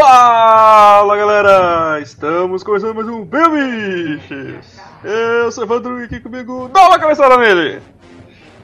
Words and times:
Fala 0.00 1.14
galera! 1.14 2.00
Estamos 2.00 2.62
começando 2.62 2.94
mais 2.94 3.06
um 3.06 3.22
Bichos! 3.22 4.80
Eu 5.04 5.52
sou 5.52 5.62
o 5.62 5.66
Evandro 5.66 6.00
e 6.00 6.04
aqui 6.04 6.18
comigo 6.18 6.70
dá 6.72 6.88
uma 6.88 6.98
cabeçada 6.98 7.36
nele! 7.36 7.82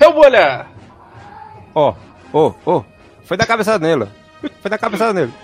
Eu 0.01 0.15
vou 0.15 0.25
olhar! 0.25 0.67
Ó, 1.75 1.93
ó, 2.33 2.55
ó, 2.65 2.83
foi 3.23 3.37
da 3.37 3.45
cabeçada 3.45 3.87
nele. 3.87 4.09
Foi 4.63 4.71
da 4.71 4.79
cabeçada 4.79 5.13
nele. 5.13 5.35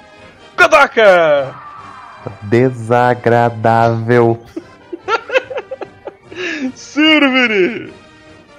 Godoka! 0.56 1.54
Desagradável. 2.40 4.42
Sirvini! 6.74 7.92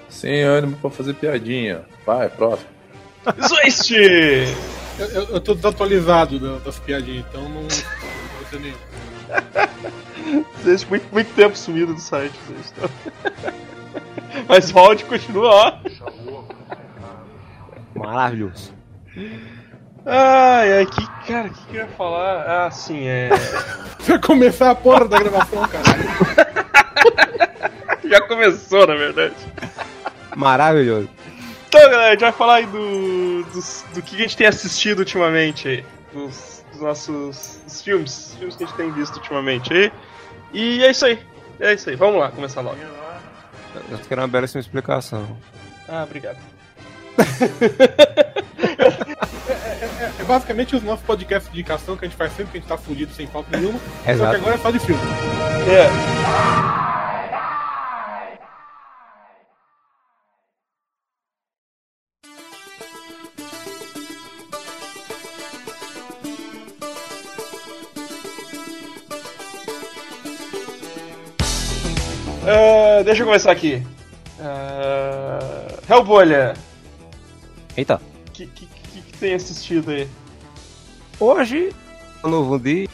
Sem 0.08 0.44
ânimo 0.44 0.78
pra 0.78 0.92
fazer 0.92 1.16
piadinha. 1.16 1.82
Vai, 2.06 2.30
próximo. 2.30 2.70
Zwist! 3.42 3.92
Eu, 5.00 5.06
eu, 5.08 5.24
eu 5.30 5.42
tô 5.42 5.54
desatualizado 5.56 6.40
da- 6.40 6.60
das 6.60 6.78
piadinhas, 6.80 7.26
então 7.30 7.44
não. 7.50 7.64
não 7.64 7.70
sei 8.50 8.60
nem. 8.60 8.74
Muito, 10.90 11.12
muito 11.12 11.34
tempo 11.36 11.58
sumido 11.58 11.94
do 11.94 12.00
site. 12.00 12.34
Zwist. 12.48 12.74
Mas 14.48 14.72
volte, 14.72 15.04
continua, 15.06 15.50
ó. 15.50 15.74
Maravilhoso. 17.96 18.74
Ai, 20.06 20.78
ai, 20.80 20.86
que 20.86 21.08
cara, 21.28 21.48
o 21.48 21.52
que, 21.54 21.66
que 21.68 21.78
eu 21.78 21.82
ia 21.82 21.88
falar? 21.90 22.66
Ah, 22.66 22.72
sim, 22.72 23.06
é. 23.08 23.30
Vai 24.08 24.20
começar 24.20 24.72
a 24.72 24.76
porra 24.76 25.08
da 25.08 25.18
gravação, 25.20 25.62
cara. 25.68 25.84
Já 28.04 28.22
começou, 28.28 28.86
na 28.86 28.96
verdade. 28.96 29.36
Maravilhoso. 30.36 31.10
Então, 31.76 31.90
galera, 31.90 32.08
a 32.10 32.12
gente 32.12 32.20
vai 32.22 32.32
falar 32.32 32.56
aí 32.58 32.66
do, 32.68 33.44
dos- 33.52 33.84
do, 33.96 34.02
que 34.04 34.16
a 34.16 34.20
gente 34.20 34.38
tem 34.38 34.46
assistido 34.46 35.00
ultimamente 35.00 35.68
aí. 35.68 35.86
Dos, 36.14 36.64
dos 36.72 36.80
nossos 36.82 37.60
dos 37.66 37.82
filmes, 37.82 38.28
os 38.30 38.36
filmes 38.36 38.56
que 38.56 38.64
a 38.64 38.68
gente 38.68 38.76
tem 38.76 38.92
visto 38.92 39.16
ultimamente 39.16 39.74
aí. 39.74 39.92
E 40.54 40.84
é 40.84 40.92
isso 40.92 41.04
aí. 41.04 41.20
É 41.60 41.74
isso 41.74 41.90
aí. 41.90 41.96
Vamos 41.96 42.20
lá, 42.20 42.30
começar 42.30 42.62
logo. 42.62 42.78
Eu 43.90 43.96
acho 43.98 44.04
que 44.08 44.14
era 44.14 44.22
uma 44.22 44.28
belíssima 44.28 44.62
explicação. 44.62 45.36
Ah, 45.90 46.04
obrigado. 46.04 46.38
É 50.20 50.24
basicamente 50.26 50.76
os 50.76 50.84
nossos 50.84 51.04
podcasts 51.04 51.52
de 51.52 51.60
indicação 51.60 51.98
que 51.98 52.06
a 52.06 52.08
gente 52.08 52.16
faz 52.18 52.34
sempre 52.34 52.52
que 52.52 52.58
a 52.60 52.62
gente 52.62 52.70
tá 52.70 52.78
fudido 52.78 53.12
sem 53.16 53.26
falta 53.26 53.58
nenhuma. 53.58 53.80
Só 54.06 54.12
Exato. 54.12 54.30
que 54.30 54.36
agora 54.42 54.56
é 54.56 54.60
só 54.60 54.70
de 54.70 54.78
filme. 54.80 55.02
É. 55.68 55.90
Ah, 72.46 73.02
deixa 73.04 73.22
eu 73.22 73.26
começar 73.26 73.52
aqui. 73.52 73.82
Uh, 74.40 75.78
Hellbolha, 75.94 76.54
Eita. 77.78 78.02
o 78.28 78.32
que, 78.32 78.46
que, 78.48 78.66
que, 78.66 79.02
que 79.02 79.18
tem 79.18 79.34
assistido 79.34 79.92
aí? 79.92 80.08
Hoje, 81.20 81.72
um 82.24 82.30
novo 82.30 82.60
dia. 82.60 82.88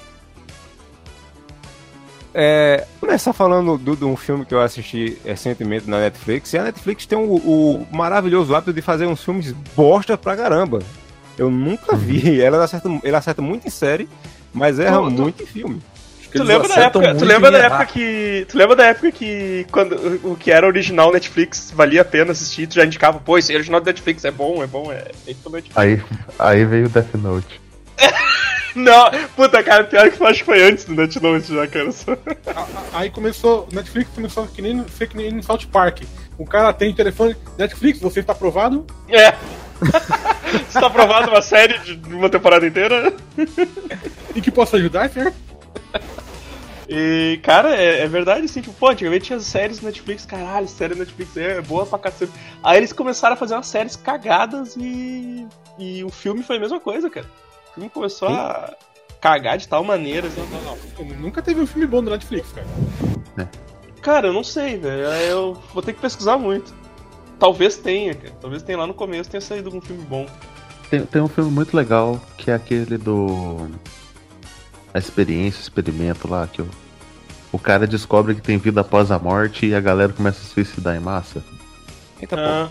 É, 2.32 2.86
começar 3.00 3.34
falando 3.34 3.76
do- 3.78 3.96
de 3.96 4.06
um 4.06 4.16
filme 4.16 4.46
que 4.46 4.54
eu 4.54 4.62
assisti 4.62 5.18
recentemente 5.26 5.90
na 5.90 6.00
Netflix. 6.00 6.54
E 6.54 6.58
a 6.60 6.64
Netflix 6.64 7.06
tem 7.08 7.18
o, 7.18 7.36
o 7.38 7.88
maravilhoso 7.92 8.54
hábito 8.56 8.72
de 8.72 8.82
fazer 8.84 9.08
uns 9.08 9.24
filmes 9.24 9.52
bosta 9.76 10.16
pra 10.16 10.38
caramba. 10.38 10.80
Eu 11.38 11.50
nunca 11.50 11.96
vi. 11.96 12.40
Ela 12.42 12.64
acerta, 12.64 12.88
ele 13.04 13.16
acerta 13.16 13.42
muito 13.42 13.66
em 13.68 13.72
série, 13.72 14.08
mas 14.54 14.78
erra 14.80 14.98
Tu- 15.00 15.16
tu- 15.16 15.22
muito 15.24 15.42
em 15.42 15.46
filme. 15.48 15.82
Tu 16.32 16.44
lembra 16.44 16.68
da 16.68 16.76
época, 16.76 17.16
tu 17.16 17.26
lembra 17.26 17.50
em 17.50 17.54
da 17.54 17.60
época 17.60 17.86
que, 17.88 18.46
tu 18.50 18.58
lembra 18.58 18.76
da 18.76 18.86
época 18.86 19.12
que 19.12 19.66
quando 19.72 19.96
o 20.24 20.36
que 20.36 20.52
era 20.52 20.68
original 20.68 21.12
Netflix 21.12 21.72
valia 21.76 22.02
a 22.02 22.06
pena 22.06 22.32
assistir, 22.32 22.68
tu 22.68 22.76
já 22.76 22.86
indicava, 22.86 23.20
pô, 23.20 23.38
esse 23.38 23.52
é 23.52 23.56
original 23.56 23.80
do 23.82 23.86
Netflix 23.88 24.24
é 24.26 24.32
bom, 24.32 24.64
é 24.64 24.68
bom, 24.68 24.92
é 24.92 25.06
Netflix. 25.28 25.76
Aí, 25.76 26.02
aí 26.38 26.66
veio 26.66 26.86
o 26.86 26.90
Death 26.90 27.14
Note. 27.16 27.60
Não, 28.76 29.10
puta, 29.36 29.64
cara, 29.64 29.84
pior 29.84 30.10
que 30.12 30.22
eu 30.22 30.28
acho 30.28 30.40
que 30.40 30.46
foi 30.46 30.62
antes 30.62 30.86
do 30.86 30.94
Netflix 30.94 31.48
já, 31.48 31.66
cara. 31.68 31.92
Só... 31.92 32.12
A- 32.56 32.60
a- 32.62 32.68
Aí 33.00 33.10
começou. 33.10 33.68
Netflix 33.74 34.12
começou 34.14 34.46
que 34.48 34.62
nem, 34.62 34.84
que 34.84 35.18
nem 35.18 35.32
no 35.32 35.42
South 35.44 35.66
Park. 35.72 36.04
O 36.38 36.46
cara 36.46 36.72
tem 36.72 36.94
telefone. 36.94 37.36
Netflix, 37.58 38.00
você 38.00 38.20
está 38.20 38.34
aprovado? 38.34 38.86
É. 39.10 39.34
Você 40.70 40.80
tá 40.80 40.88
aprovado 40.88 41.30
uma 41.30 41.42
série 41.44 41.78
de 41.80 41.94
uma 42.14 42.28
temporada 42.30 42.66
inteira? 42.66 43.14
E 44.36 44.42
que 44.42 44.50
posso 44.52 44.76
ajudar, 44.76 45.10
senhor? 45.10 45.32
E, 46.92 47.40
cara, 47.44 47.76
é, 47.76 48.00
é 48.00 48.08
verdade, 48.08 48.46
assim, 48.46 48.62
tipo, 48.62 48.74
pô, 48.74 48.90
antigamente 48.90 49.26
tinha 49.26 49.40
séries 49.40 49.80
Netflix, 49.80 50.26
caralho, 50.26 50.68
série 50.68 50.96
do 50.96 51.00
Netflix 51.02 51.38
é 51.38 51.62
boa 51.62 51.86
pra 51.86 52.00
cacete. 52.00 52.32
Aí 52.64 52.78
eles 52.78 52.92
começaram 52.92 53.36
a 53.36 53.38
fazer 53.38 53.54
umas 53.54 53.68
séries 53.68 53.96
cagadas 53.96 54.76
e. 54.76 55.48
E 55.78 56.04
o 56.04 56.10
filme 56.10 56.42
foi 56.42 56.58
a 56.58 56.60
mesma 56.60 56.80
coisa, 56.80 57.08
cara. 57.08 57.28
O 57.70 57.74
filme 57.76 57.90
começou 57.92 58.28
a 58.28 58.74
cagar 59.22 59.60
de 59.60 59.68
tal 59.68 59.84
maneira, 59.84 60.28
assim. 60.28 60.42
Não, 60.50 61.06
não. 61.06 61.16
Nunca 61.18 61.44
teve 61.44 61.62
um 61.62 61.68
filme 61.68 61.86
bom 61.86 62.04
do 62.04 62.10
Netflix, 62.10 62.52
cara. 62.52 62.68
Cara, 64.02 64.28
eu 64.28 64.34
não 64.34 64.44
sei, 64.44 64.78
velho. 64.78 65.04
Eu 65.04 65.54
vou 65.72 65.84
ter 65.84 65.94
que 65.94 66.02
pesquisar 66.02 66.40
muito. 66.40 66.74
Talvez 67.38 67.78
tenha, 67.78 68.16
cara. 68.16 68.34
Talvez 68.42 68.64
tenha 68.64 68.80
lá 68.80 68.88
no 68.88 68.96
começo 68.96 69.30
tenha 69.30 69.42
saído 69.42 69.74
um 69.74 69.80
filme 69.80 70.04
bom. 70.04 70.26
Tem, 70.90 71.06
tem 71.06 71.22
um 71.22 71.28
filme 71.28 71.52
muito 71.52 71.78
legal 71.78 72.20
que 72.36 72.50
é 72.50 72.56
aquele 72.56 72.98
do. 72.98 73.70
A 74.94 75.00
experiência, 75.00 75.60
o 75.60 75.64
experimento 75.64 76.28
lá, 76.30 76.48
que 76.48 76.62
o, 76.62 76.70
o 77.52 77.60
cara 77.60 77.86
descobre 77.88 78.36
que 78.36 78.42
tem 78.42 78.58
vida 78.58 78.82
após 78.82 79.12
a 79.12 79.20
morte 79.20 79.66
e 79.68 79.76
a 79.76 79.82
galera 79.82 80.14
começa 80.14 80.40
a 80.40 80.44
se 80.44 80.50
suicidar 80.54 80.96
em 80.96 81.00
massa. 81.00 81.44
Eita. 82.22 82.36
Ah, 82.38 82.70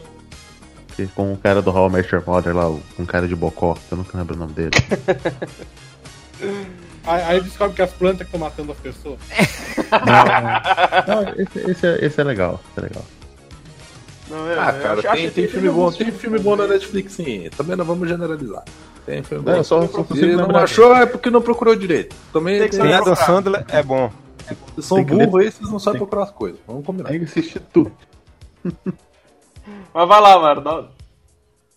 Com 1.15 1.33
o 1.33 1.37
cara 1.37 1.63
do 1.63 1.89
Met 1.89 2.13
Your 2.13 2.25
Mother 2.27 2.57
lá, 2.57 2.69
o- 2.69 2.83
um 2.99 3.07
cara 3.07 3.29
de 3.29 3.37
bocó, 3.37 3.75
que 3.75 3.93
eu 3.93 3.99
nunca 3.99 4.19
lembro 4.19 4.35
o 4.35 4.39
nome 4.39 4.53
dele. 4.53 4.71
Aí, 7.05 7.41
descobre 7.41 7.75
que 7.75 7.83
as 7.83 7.91
plantas 7.93 8.19
que 8.19 8.25
estão 8.25 8.41
matando 8.41 8.73
as 8.73 8.79
pessoas. 8.79 9.19
Não, 11.07 11.23
esse, 11.43 11.71
esse 11.71 11.87
é, 11.87 12.05
esse 12.05 12.21
é 12.21 12.25
legal, 12.25 12.61
esse 12.71 12.79
é 12.79 12.83
legal. 12.89 13.05
Não, 14.31 14.51
é, 14.51 14.59
Ah, 14.59 14.73
eu 14.77 14.83
cara, 14.83 14.93
acho- 14.95 15.03
tem, 15.03 15.11
acho- 15.27 15.35
tem 15.35 15.49
filme 15.49 15.69
bom, 15.71 15.93
tem 15.93 16.11
filme 16.13 16.39
bom 16.39 16.57
na 16.57 16.67
Netflix 16.67 17.13
sim. 17.15 17.49
Também 17.57 17.77
não 17.77 17.85
vamos 17.85 18.09
generalizar. 18.09 18.65
Tem 19.07 19.23
filme 19.23 19.45
bom. 19.45 19.51
Não, 19.51 19.59
eu 19.59 19.65
só, 19.65 19.81
só 19.83 19.87
Se 19.87 19.93
consigo 20.05 20.37
não 20.37 20.57
achou, 20.57 20.95
é 20.95 21.07
porque 21.07 21.31
não 21.31 21.41
procurou 21.43 21.75
direito. 21.75 22.15
Também 22.33 22.59
Tem 22.59 22.69
que 22.69 22.77
tem, 22.77 22.87
Tem 22.87 22.95
Adam 22.95 23.15
Sandler, 23.17 23.65
é 23.71 23.83
bom. 23.83 24.11
vocês 24.75 24.87
são 24.87 24.97
tem 25.05 25.07
burros 25.07 25.31
vocês 25.55 25.71
não 25.71 25.79
sabem 25.79 25.99
tem- 26.01 26.07
procurar 26.07 26.25
as 26.25 26.31
coisas. 26.31 26.59
Vamos 26.67 26.85
combinar. 26.85 27.09
Tem 27.09 27.19
que 27.21 27.25
assistir 27.27 27.61
tudo. 27.73 27.93
Mas 29.95 30.09
vai 30.09 30.21
lá, 30.21 30.39
mano. 30.39 30.89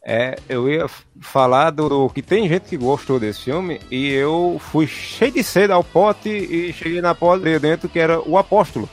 É, 0.03 0.35
eu 0.50 0.68
ia 0.68 0.88
falar 1.19 1.69
do, 1.69 1.88
do 1.88 2.09
que 2.09 2.22
tem 2.23 2.47
gente 2.50 2.63
que 2.63 2.75
gostou 2.78 3.19
desse 3.19 3.41
filme 3.44 3.79
e 3.91 4.09
eu 4.12 4.59
fui 4.72 4.88
cheio 4.88 5.31
de 5.31 5.44
sede 5.44 5.72
ao 5.72 5.83
pote 5.83 6.28
e 6.29 6.73
cheguei 6.73 7.01
na 7.01 7.13
porta 7.13 7.44
de 7.45 7.59
dentro 7.59 7.88
que 7.88 8.00
era 8.00 8.19
o 8.19 8.35
Apóstolo. 8.38 8.89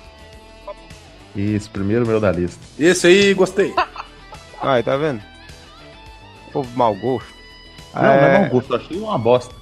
Isso, 1.38 1.70
primeiro 1.70 2.04
meu 2.04 2.20
da 2.20 2.32
lista. 2.32 2.58
Esse 2.76 3.06
aí, 3.06 3.32
gostei. 3.32 3.72
Aí, 4.60 4.82
tá 4.82 4.96
vendo? 4.96 5.22
Povo 6.52 6.68
mau 6.76 6.92
gosto. 6.96 7.32
Não, 7.94 8.02
não 8.02 8.10
é 8.10 8.34
É, 8.34 8.38
mau 8.40 8.50
gosto, 8.50 8.72
eu 8.72 8.76
achei 8.76 8.98
uma 8.98 9.16
bosta. 9.16 9.54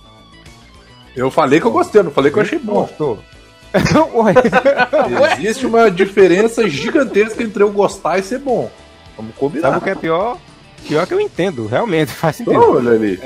Eu 1.14 1.30
falei 1.30 1.60
que 1.60 1.66
eu 1.66 1.70
gostei, 1.70 2.00
eu 2.00 2.04
não 2.04 2.10
falei 2.10 2.32
que 2.32 2.38
eu 2.38 2.42
achei 2.42 2.58
bom. 2.58 2.80
Gostou. 2.80 3.18
Existe 5.36 5.66
uma 5.66 5.90
diferença 5.90 6.66
gigantesca 6.66 7.42
entre 7.42 7.62
eu 7.62 7.70
gostar 7.70 8.18
e 8.18 8.22
ser 8.22 8.38
bom. 8.38 8.70
Vamos 9.14 9.34
combinar. 9.36 9.68
Sabe 9.68 9.78
o 9.78 9.80
que 9.82 9.90
é 9.90 9.94
pior? 9.94 10.38
Pior 10.88 11.06
que 11.06 11.12
eu 11.12 11.20
entendo, 11.20 11.66
realmente, 11.66 12.10
faz 12.10 12.36
sentido. 12.36 12.58
Olha 12.58 12.92
ali. 12.92 13.20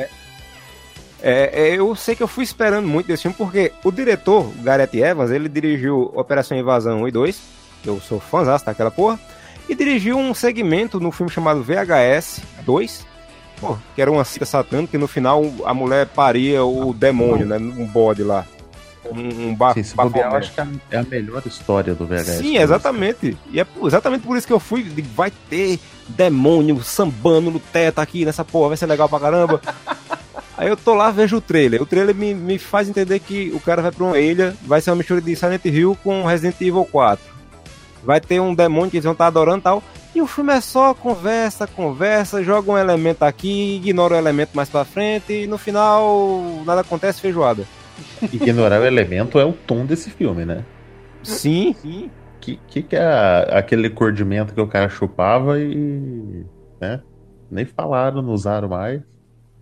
É, 1.23 1.69
é, 1.69 1.79
eu 1.79 1.95
sei 1.95 2.17
que 2.17 2.23
eu 2.23 2.29
fui 2.29 2.43
esperando 2.43 2.89
muito 2.89 3.07
desse 3.07 3.23
filme, 3.23 3.37
porque 3.37 3.71
o 3.85 3.93
diretor, 3.93 4.47
o 4.47 4.63
Gareth 4.63 4.95
Evans, 4.95 5.31
ele 5.31 5.49
dirigiu 5.49 6.11
Operação 6.15 6.59
Invasão 6.59 7.03
1 7.03 7.09
e 7.09 7.11
2, 7.13 7.41
eu 7.85 8.01
sou 8.01 8.21
fãzão 8.21 8.59
daquela 8.65 8.91
porra, 8.91 9.19
e 9.69 9.75
dirigiu 9.75 10.19
um 10.19 10.35
segmento 10.35 10.99
no 10.99 11.13
filme 11.13 11.31
chamado 11.31 11.63
VHS 11.63 12.43
2, 12.65 13.07
pô, 13.61 13.79
que 13.95 14.03
era 14.03 14.11
uma 14.11 14.25
cita 14.25 14.45
satânica, 14.45 14.93
que 14.93 14.99
no 14.99 15.07
final 15.07 15.45
a 15.65 15.73
mulher 15.73 16.07
paria 16.07 16.65
o 16.65 16.93
demônio, 16.93 17.47
né, 17.47 17.57
um 17.57 17.87
bode 17.87 18.23
lá. 18.23 18.47
Um, 19.05 19.49
um 19.49 19.55
ba 19.55 19.73
Sim, 19.73 19.83
bobear, 19.95 20.31
eu 20.31 20.37
acho 20.37 20.53
que 20.53 20.61
é 20.91 20.99
a 20.99 21.03
melhor 21.03 21.43
história 21.47 21.95
do 21.95 22.07
VHS. 22.07 22.39
Sim, 22.39 22.59
exatamente. 22.59 23.37
E 23.51 23.59
é 23.59 23.67
exatamente 23.83 24.27
por 24.27 24.37
isso 24.37 24.47
que 24.47 24.53
eu 24.53 24.61
fui. 24.61 24.83
Vai 25.15 25.33
ter 25.49 25.81
demônio 26.07 26.83
sambando 26.83 27.51
no 27.51 27.59
teto 27.59 27.99
aqui 27.99 28.25
nessa 28.25 28.45
porra, 28.45 28.69
vai 28.69 28.77
ser 28.77 28.87
legal 28.87 29.09
pra 29.09 29.19
caramba. 29.19 29.61
Aí 30.61 30.69
eu 30.69 30.77
tô 30.77 30.93
lá, 30.93 31.11
vejo 31.11 31.39
o 31.39 31.41
trailer. 31.41 31.81
O 31.81 31.87
trailer 31.87 32.15
me, 32.15 32.35
me 32.35 32.59
faz 32.59 32.87
entender 32.87 33.19
que 33.21 33.51
o 33.55 33.61
cara 33.61 33.81
vai 33.81 33.91
pra 33.91 34.05
uma 34.05 34.19
ilha, 34.19 34.55
vai 34.61 34.79
ser 34.83 34.91
uma 34.91 34.97
mistura 34.97 35.19
de 35.19 35.35
Silent 35.35 35.65
Hill 35.65 35.97
com 36.05 36.27
Resident 36.27 36.61
Evil 36.61 36.85
4. 36.85 37.25
Vai 38.03 38.21
ter 38.21 38.41
um 38.41 38.55
demônio 38.55 38.91
que 38.91 38.97
eles 38.97 39.05
vão 39.05 39.13
estar 39.13 39.27
adorando 39.27 39.59
e 39.59 39.63
tal. 39.63 39.83
E 40.15 40.21
o 40.21 40.27
filme 40.27 40.53
é 40.53 40.61
só 40.61 40.93
conversa, 40.93 41.67
conversa, 41.67 42.43
joga 42.43 42.73
um 42.73 42.79
elemento 42.79 43.23
aqui, 43.23 43.77
ignora 43.77 44.15
o 44.15 44.19
elemento 44.19 44.51
mais 44.55 44.69
pra 44.69 44.85
frente 44.85 45.33
e 45.33 45.47
no 45.47 45.57
final 45.57 46.63
nada 46.67 46.81
acontece 46.81 47.21
feijoada. 47.21 47.65
Ignorar 48.33 48.81
o 48.81 48.85
elemento 48.85 49.39
é 49.39 49.45
o 49.45 49.53
tom 49.53 49.87
desse 49.87 50.11
filme, 50.11 50.45
né? 50.45 50.65
Sim, 51.23 51.75
sim. 51.81 52.11
Que 52.41 52.59
que, 52.67 52.83
que 52.83 52.97
é 52.97 53.47
aquele 53.51 53.91
cordimento 53.91 54.55
que 54.55 54.61
o 54.61 54.67
cara 54.67 54.89
chupava 54.89 55.61
e. 55.61 56.45
né? 56.81 57.03
Nem 57.51 57.65
falaram, 57.65 58.23
não 58.23 58.33
usaram 58.33 58.69
mais. 58.69 59.03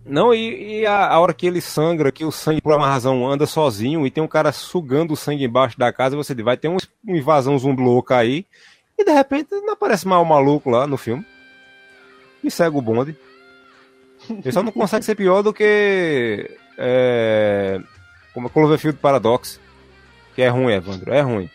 Não, 0.05 0.33
e, 0.33 0.79
e 0.79 0.85
a, 0.85 1.07
a 1.07 1.19
hora 1.19 1.33
que 1.33 1.45
ele 1.45 1.61
sangra, 1.61 2.11
que 2.11 2.25
o 2.25 2.31
sangue 2.31 2.61
por 2.61 2.73
uma 2.73 2.87
razão 2.87 3.29
anda 3.29 3.45
sozinho 3.45 4.05
e 4.05 4.11
tem 4.11 4.23
um 4.23 4.27
cara 4.27 4.51
sugando 4.51 5.13
o 5.13 5.17
sangue 5.17 5.43
embaixo 5.43 5.77
da 5.77 5.93
casa, 5.93 6.15
você 6.15 6.33
vai 6.35 6.57
ter 6.57 6.67
um, 6.67 6.77
uma 7.03 7.17
invasão 7.17 7.57
zumbi 7.57 7.81
louca 7.81 8.17
aí, 8.17 8.45
e 8.97 9.03
de 9.03 9.11
repente 9.11 9.49
não 9.51 9.73
aparece 9.73 10.07
mais 10.07 10.21
o 10.21 10.25
maluco 10.25 10.69
lá 10.69 10.87
no 10.87 10.97
filme. 10.97 11.25
E 12.43 12.49
segue 12.49 12.77
o 12.77 12.81
bonde. 12.81 13.15
Ele 14.29 14.51
só 14.51 14.61
não 14.61 14.71
consegue 14.71 15.05
ser 15.05 15.15
pior 15.15 15.41
do 15.41 15.53
que. 15.53 16.49
É, 16.77 17.79
como 18.33 18.47
é 18.47 18.49
Cloverfield 18.49 18.99
Paradox. 18.99 19.59
Que 20.35 20.41
é 20.41 20.49
ruim, 20.49 20.73
Evandro, 20.73 21.13
é 21.13 21.21
ruim. 21.21 21.49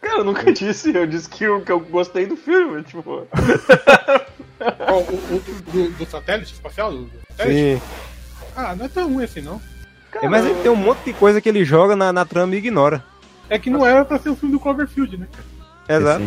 Cara, 0.00 0.18
eu 0.18 0.24
nunca 0.24 0.52
disse, 0.52 0.94
eu 0.94 1.06
disse 1.06 1.28
que 1.28 1.44
eu, 1.44 1.62
que 1.62 1.72
eu 1.72 1.80
gostei 1.80 2.26
do 2.26 2.36
filme, 2.36 2.82
tipo. 2.84 3.26
Qual, 4.58 5.00
o, 5.00 5.36
o 5.36 5.40
do, 5.72 5.90
do 5.90 6.06
satélite 6.06 6.54
espacial? 6.54 6.92
Do? 6.92 7.25
Sim. 7.40 7.80
Ah, 8.56 8.74
não 8.74 8.86
é 8.86 8.88
tão 8.88 9.12
ruim 9.12 9.24
assim, 9.24 9.40
não. 9.40 9.60
É, 10.22 10.28
mas 10.28 10.46
ele 10.46 10.60
tem 10.62 10.70
um 10.70 10.76
monte 10.76 11.04
de 11.04 11.12
coisa 11.12 11.40
que 11.40 11.48
ele 11.48 11.64
joga 11.64 11.94
na, 11.94 12.12
na 12.12 12.24
trama 12.24 12.54
e 12.54 12.58
ignora. 12.58 13.04
É 13.50 13.58
que 13.58 13.68
não 13.70 13.84
era 13.84 14.04
pra 14.04 14.18
ser 14.18 14.30
um 14.30 14.36
filme 14.36 14.54
do 14.54 14.60
Cloverfield, 14.60 15.18
né? 15.18 15.26
Exato. 15.88 16.24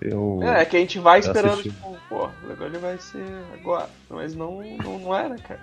Eu... 0.00 0.40
É, 0.42 0.64
que 0.64 0.76
a 0.76 0.80
gente 0.80 0.98
vai 0.98 1.20
esperando, 1.20 1.52
assisti. 1.52 1.70
tipo, 1.70 1.96
pô, 2.08 2.28
agora 2.50 2.66
ele 2.70 2.78
vai 2.78 2.98
ser 2.98 3.24
agora. 3.54 3.88
Mas 4.10 4.34
não, 4.34 4.62
não, 4.82 4.98
não 4.98 5.14
era, 5.16 5.36
cara. 5.36 5.60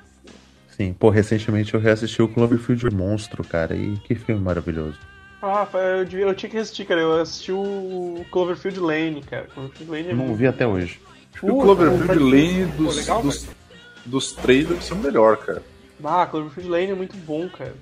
Sim, 0.70 0.94
pô, 0.94 1.10
recentemente 1.10 1.74
eu 1.74 1.80
reassisti 1.80 2.22
o 2.22 2.28
Cloverfield 2.28 2.90
Monstro, 2.96 3.44
cara, 3.44 3.76
e 3.76 3.98
que 4.06 4.16
filme 4.16 4.42
maravilhoso. 4.42 4.98
Ah, 5.42 5.68
eu, 5.74 6.06
devia- 6.06 6.26
eu 6.26 6.34
tinha 6.34 6.50
que 6.50 6.58
assistir, 6.58 6.86
cara. 6.86 7.02
Eu 7.02 7.20
assisti 7.20 7.52
o 7.52 8.24
Cloverfield 8.32 8.80
Lane, 8.80 9.22
cara. 9.24 9.48
Cloverfield 9.54 9.92
Lane 9.92 10.08
é 10.10 10.14
Não 10.14 10.26
muito- 10.26 10.38
vi 10.38 10.48
até 10.48 10.66
hoje. 10.66 11.00
Acho 11.34 11.42
que 11.46 11.52
o 11.52 11.58
Cloverfield 11.60 12.24
Lane 12.24 12.66
dos, 12.78 12.96
legal, 12.96 13.22
dos, 13.22 13.48
dos 14.06 14.32
três 14.34 14.68
deve 14.68 14.84
ser 14.84 14.94
o 14.94 14.98
melhor, 14.98 15.38
cara. 15.38 15.62
Ah, 16.04 16.26
Cloverfield 16.26 16.70
Lane 16.70 16.92
é 16.92 16.96
muito 16.96 17.16
bom, 17.18 17.48
cara. 17.50 17.74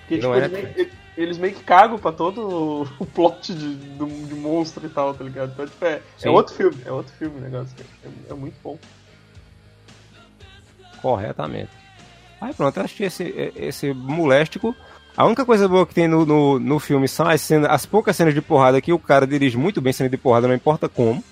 Porque, 0.00 0.16
tipo, 0.18 0.34
é, 0.34 0.38
eles, 0.38 0.50
meio, 0.76 0.90
eles 1.16 1.38
meio 1.38 1.54
que 1.54 1.64
cagam 1.64 1.98
pra 1.98 2.12
todo 2.12 2.86
o- 3.00 3.06
plot 3.06 3.52
de, 3.54 3.74
do- 3.74 4.26
de 4.26 4.34
monstro 4.34 4.86
e 4.86 4.88
tal, 4.90 5.14
tá 5.14 5.24
ligado? 5.24 5.52
Então, 5.52 5.66
tipo, 5.66 5.84
é, 5.84 6.00
é 6.22 6.30
outro 6.30 6.54
filme, 6.54 6.76
é 6.84 6.92
outro 6.92 7.12
filme 7.14 7.38
o 7.38 7.40
negócio, 7.40 7.74
cara. 7.76 7.88
É, 8.28 8.32
é 8.32 8.34
muito 8.34 8.54
bom. 8.62 8.78
Corretamente. 11.00 11.70
Aí 12.40 12.52
pronto, 12.52 12.76
eu 12.76 12.84
assisti 12.84 13.04
esse, 13.04 13.52
esse 13.56 13.92
moléstico. 13.92 14.74
A 15.16 15.24
única 15.24 15.44
coisa 15.44 15.68
boa 15.68 15.86
que 15.86 15.94
tem 15.94 16.08
no, 16.08 16.26
no, 16.26 16.58
no 16.58 16.78
filme 16.78 17.06
são 17.08 17.26
as, 17.28 17.40
cenas, 17.40 17.70
as 17.70 17.86
poucas 17.86 18.16
cenas 18.16 18.34
de 18.34 18.42
porrada 18.42 18.80
que 18.80 18.92
o 18.92 18.98
cara 18.98 19.26
dirige 19.26 19.56
muito 19.56 19.80
bem 19.80 19.92
cena 19.92 20.10
de 20.10 20.16
porrada, 20.16 20.48
não 20.48 20.54
importa 20.54 20.88
como. 20.88 21.22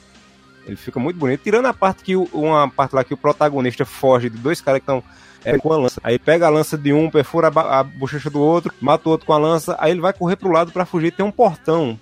Ele 0.66 0.76
fica 0.76 0.98
muito 1.00 1.16
bonito. 1.16 1.40
Tirando 1.42 1.66
a 1.66 1.74
parte 1.74 2.02
que 2.04 2.14
o- 2.16 2.28
uma 2.32 2.68
parte 2.70 2.94
lá 2.94 3.02
que 3.04 3.12
o 3.14 3.16
protagonista 3.16 3.84
foge 3.84 4.30
de 4.30 4.38
dois 4.38 4.60
caras 4.60 4.80
que 4.80 4.84
estão 4.84 5.02
é, 5.44 5.58
com 5.58 5.72
a 5.72 5.76
lança. 5.76 6.00
Aí 6.04 6.18
pega 6.18 6.46
a 6.46 6.50
lança 6.50 6.78
de 6.78 6.92
um, 6.92 7.10
perfura 7.10 7.50
a, 7.54 7.80
a 7.80 7.82
bochecha 7.82 8.30
do 8.30 8.40
outro, 8.40 8.72
mata 8.80 9.08
o 9.08 9.12
outro 9.12 9.26
com 9.26 9.32
a 9.32 9.38
lança. 9.38 9.76
Aí 9.80 9.90
ele 9.90 10.00
vai 10.00 10.12
correr 10.12 10.36
pro 10.36 10.52
lado 10.52 10.70
pra 10.72 10.84
fugir. 10.86 11.10
Tem 11.12 11.26
um 11.26 11.32
portão 11.32 11.98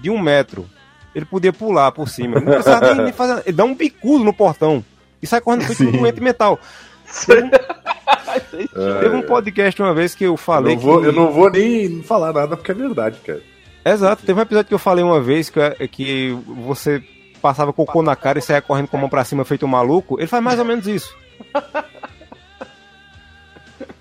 de 0.00 0.08
um 0.10 0.18
metro. 0.18 0.66
Ele 1.14 1.24
podia 1.24 1.52
pular 1.52 1.90
por 1.92 2.08
cima. 2.08 2.38
Não 2.38 2.46
precisava 2.52 2.94
nem, 2.94 3.04
nem 3.04 3.12
fazer. 3.12 3.42
Ele 3.46 3.56
dá 3.56 3.64
um 3.64 3.74
bicudo 3.74 4.22
no 4.22 4.32
portão 4.32 4.84
e 5.20 5.26
sai 5.26 5.40
correndo 5.40 5.64
feito 5.64 5.82
um 5.84 5.92
doente 6.00 6.20
mental. 6.20 6.60
Teve 9.00 9.16
um 9.16 9.22
podcast 9.22 9.80
uma 9.82 9.94
vez 9.94 10.14
que 10.14 10.24
eu 10.24 10.32
Eu 10.32 10.36
falei 10.36 10.74
não, 10.74 10.82
vou, 10.82 11.00
que. 11.00 11.06
eu 11.06 11.12
não 11.12 11.32
vou 11.32 11.50
nem 11.50 12.02
falar 12.02 12.32
nada 12.32 12.56
porque 12.56 12.70
é 12.70 12.74
verdade, 12.74 13.18
cara. 13.24 13.42
Exato, 13.84 14.24
teve 14.26 14.38
um 14.38 14.42
episódio 14.42 14.68
que 14.68 14.74
eu 14.74 14.78
falei 14.78 15.04
uma 15.04 15.20
vez 15.20 15.48
que, 15.48 15.60
que 15.88 16.36
você 16.66 17.02
passava 17.40 17.72
cocô 17.72 18.02
na 18.02 18.14
cara 18.16 18.38
e 18.38 18.42
saia 18.42 18.60
correndo 18.62 18.88
com 18.88 18.96
a 18.96 19.00
mão 19.00 19.08
pra 19.08 19.24
cima 19.24 19.44
feito 19.44 19.64
um 19.66 19.68
maluco. 19.68 20.18
Ele 20.18 20.26
faz 20.26 20.42
mais 20.42 20.58
ou 20.58 20.64
menos 20.64 20.86
isso. 20.86 21.14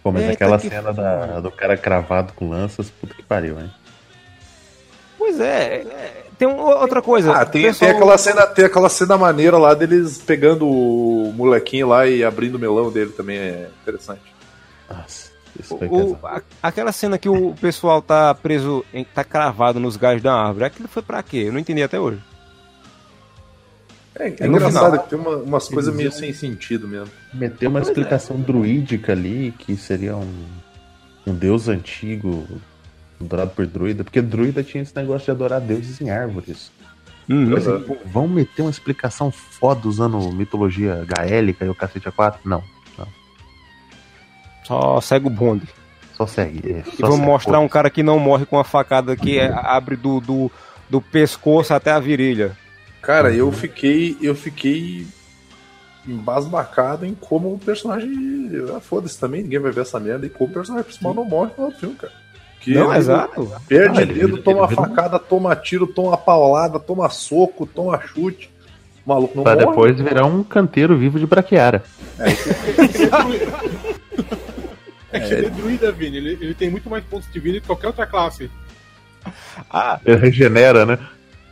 Pô, 0.01 0.11
mas 0.11 0.21
Eita, 0.23 0.33
aquela 0.33 0.59
que 0.59 0.69
cena 0.69 0.93
da- 0.93 1.39
do 1.39 1.51
cara 1.51 1.75
cravado 1.75 2.33
com 2.33 2.49
lanças, 2.49 2.89
puta 2.89 3.13
que 3.13 3.23
pariu, 3.23 3.59
hein? 3.59 3.71
Pois 5.17 5.39
é, 5.39 5.77
é, 5.81 6.23
tem 6.37 6.47
um- 6.47 6.59
outra 6.59 7.01
coisa. 7.01 7.33
Ah, 7.33 7.45
tem, 7.45 7.63
Pessoal- 7.63 7.89
tem, 7.89 7.97
aquela 7.97 8.17
cena, 8.17 8.45
tem 8.47 8.65
aquela 8.65 8.89
cena 8.89 9.17
maneira 9.17 9.57
lá 9.57 9.73
deles 9.73 10.19
pegando 10.19 10.67
o 10.67 11.33
molequinho 11.35 11.87
lá 11.87 12.05
e 12.07 12.23
abrindo 12.23 12.55
o 12.55 12.59
melão 12.59 12.91
dele 12.91 13.11
também 13.11 13.37
é 13.37 13.69
interessante. 13.81 14.21
Nossa, 14.87 15.31
O- 15.71 16.17
a- 16.23 16.41
aquela 16.61 16.91
cena 16.91 17.17
que 17.17 17.27
o 17.27 17.55
pessoal 17.59 18.01
tá 18.01 18.35
preso, 18.35 18.85
tá 19.15 19.23
cravado 19.23 19.79
nos 19.79 19.97
galhos 19.97 20.21
da 20.21 20.33
árvore, 20.35 20.65
aquilo 20.65 20.87
foi 20.87 21.01
pra 21.01 21.23
quê? 21.23 21.45
Eu 21.47 21.53
não 21.53 21.59
entendi 21.59 21.81
até 21.81 21.99
hoje. 21.99 22.19
É, 24.17 24.27
é 24.39 24.47
engraçado 24.47 25.00
que 25.03 25.09
tem 25.09 25.19
uma- 25.19 25.38
umas 25.38 25.67
coisas 25.67 25.94
meio 25.94 26.12
sem 26.12 26.31
sentido 26.33 26.88
mesmo. 26.88 27.09
Meteu 27.33 27.69
uma 27.69 27.79
é. 27.79 27.81
explicação 27.81 28.39
druídica 28.39 29.12
ali, 29.12 29.53
que 29.57 29.75
seria 29.75 30.15
um, 30.15 30.45
um 31.27 31.33
deus 31.33 31.67
antigo, 31.67 32.47
adorado 33.19 33.51
por 33.51 33.65
druida, 33.67 34.03
porque 34.03 34.21
druida 34.21 34.63
tinha 34.63 34.81
esse 34.83 34.95
negócio 34.95 35.25
de 35.25 35.31
adorar 35.31 35.59
deuses 35.59 36.00
em 36.00 36.09
árvores. 36.09 36.71
Uhum. 37.29 37.50
Mas, 37.50 37.67
assim, 37.67 37.97
vão 38.06 38.27
meter 38.27 38.62
uma 38.62 38.69
explicação 38.71 39.31
foda 39.31 39.88
usando 39.88 40.18
mitologia 40.31 41.03
gaélica 41.07 41.65
e 41.65 41.69
o 41.69 41.75
cacete 41.75 42.07
a 42.07 42.11
quatro? 42.11 42.39
Não, 42.45 42.63
Só 44.63 45.00
segue 45.01 45.27
o 45.27 45.29
bonde. 45.29 45.68
só 46.15 46.25
segue. 46.25 46.61
é, 46.71 46.79
E 46.88 46.91
só 46.97 47.01
vamos 47.07 47.18
segue. 47.18 47.27
mostrar 47.27 47.59
um 47.59 47.68
cara 47.68 47.89
que 47.89 48.01
não 48.01 48.18
morre 48.19 48.45
com 48.45 48.57
a 48.57 48.63
facada 48.63 49.15
que 49.15 49.38
é- 49.38 49.51
abre 49.53 49.95
do, 49.95 50.19
do, 50.19 50.51
do 50.89 51.01
pescoço 51.01 51.73
até 51.73 51.91
a 51.91 52.00
virilha. 52.00 52.56
Cara, 53.06 53.31
eu 53.34 53.52
fiquei. 53.52 54.18
Eu 54.22 54.34
fiquei 54.36 55.06
embasbacado 56.07 57.06
em 57.06 57.13
como 57.16 57.54
o 57.54 57.60
personagem. 57.60 58.50
Ah, 58.75 58.80
foda-se 58.80 59.19
também, 59.19 59.44
ninguém 59.44 59.60
vai 59.60 59.72
ver 59.72 59.81
essa 59.81 60.00
merda. 60.00 60.25
E 60.25 60.30
como 60.30 60.50
o 60.50 60.54
personagem 60.54 60.86
principal 60.86 61.13
não 61.13 61.25
morre 61.25 61.52
no 61.57 61.72
filme, 61.72 61.96
cara. 61.96 62.13
Que 62.62 62.74
Não, 62.74 62.90
ele 62.90 62.98
exato. 63.00 63.52
Perde 63.68 64.02
Ah, 64.02 64.06
dedo, 64.06 64.35
ele- 64.35 64.42
toma 64.42 64.66
ele 64.66 64.76
facada, 64.76 65.19
toma 65.19 65.56
tiro, 65.56 65.85
toma 65.88 66.18
paulada, 66.18 66.80
toma 66.80 67.09
soco, 67.09 67.66
toma 67.68 68.00
chute. 68.02 68.50
O 69.06 69.09
maluco 69.09 69.35
não 69.38 69.44
Pra 69.44 69.54
morre. 69.54 69.66
depois 69.68 70.00
virar 70.02 70.26
um 70.26 70.44
canteiro 70.44 70.97
vivo 70.97 71.19
de 71.19 71.28
braquiara. 71.28 71.83
É 75.12 75.19
que 75.19 75.33
ele 75.33 75.45
é 75.45 75.50
druida, 75.50 75.92
Vini. 75.92 76.18
Ele, 76.18 76.38
ele 76.42 76.54
tem 76.54 76.69
muito 76.69 76.90
mais 76.90 77.04
pontos 77.06 77.31
de 77.31 77.40
vida 77.40 77.59
que 77.62 77.68
qualquer 77.68 77.88
outra 77.88 78.06
classe. 78.06 78.50
Ah, 79.69 80.00
Ele 80.06 80.18
regenera, 80.18 80.85
né? 80.85 81.00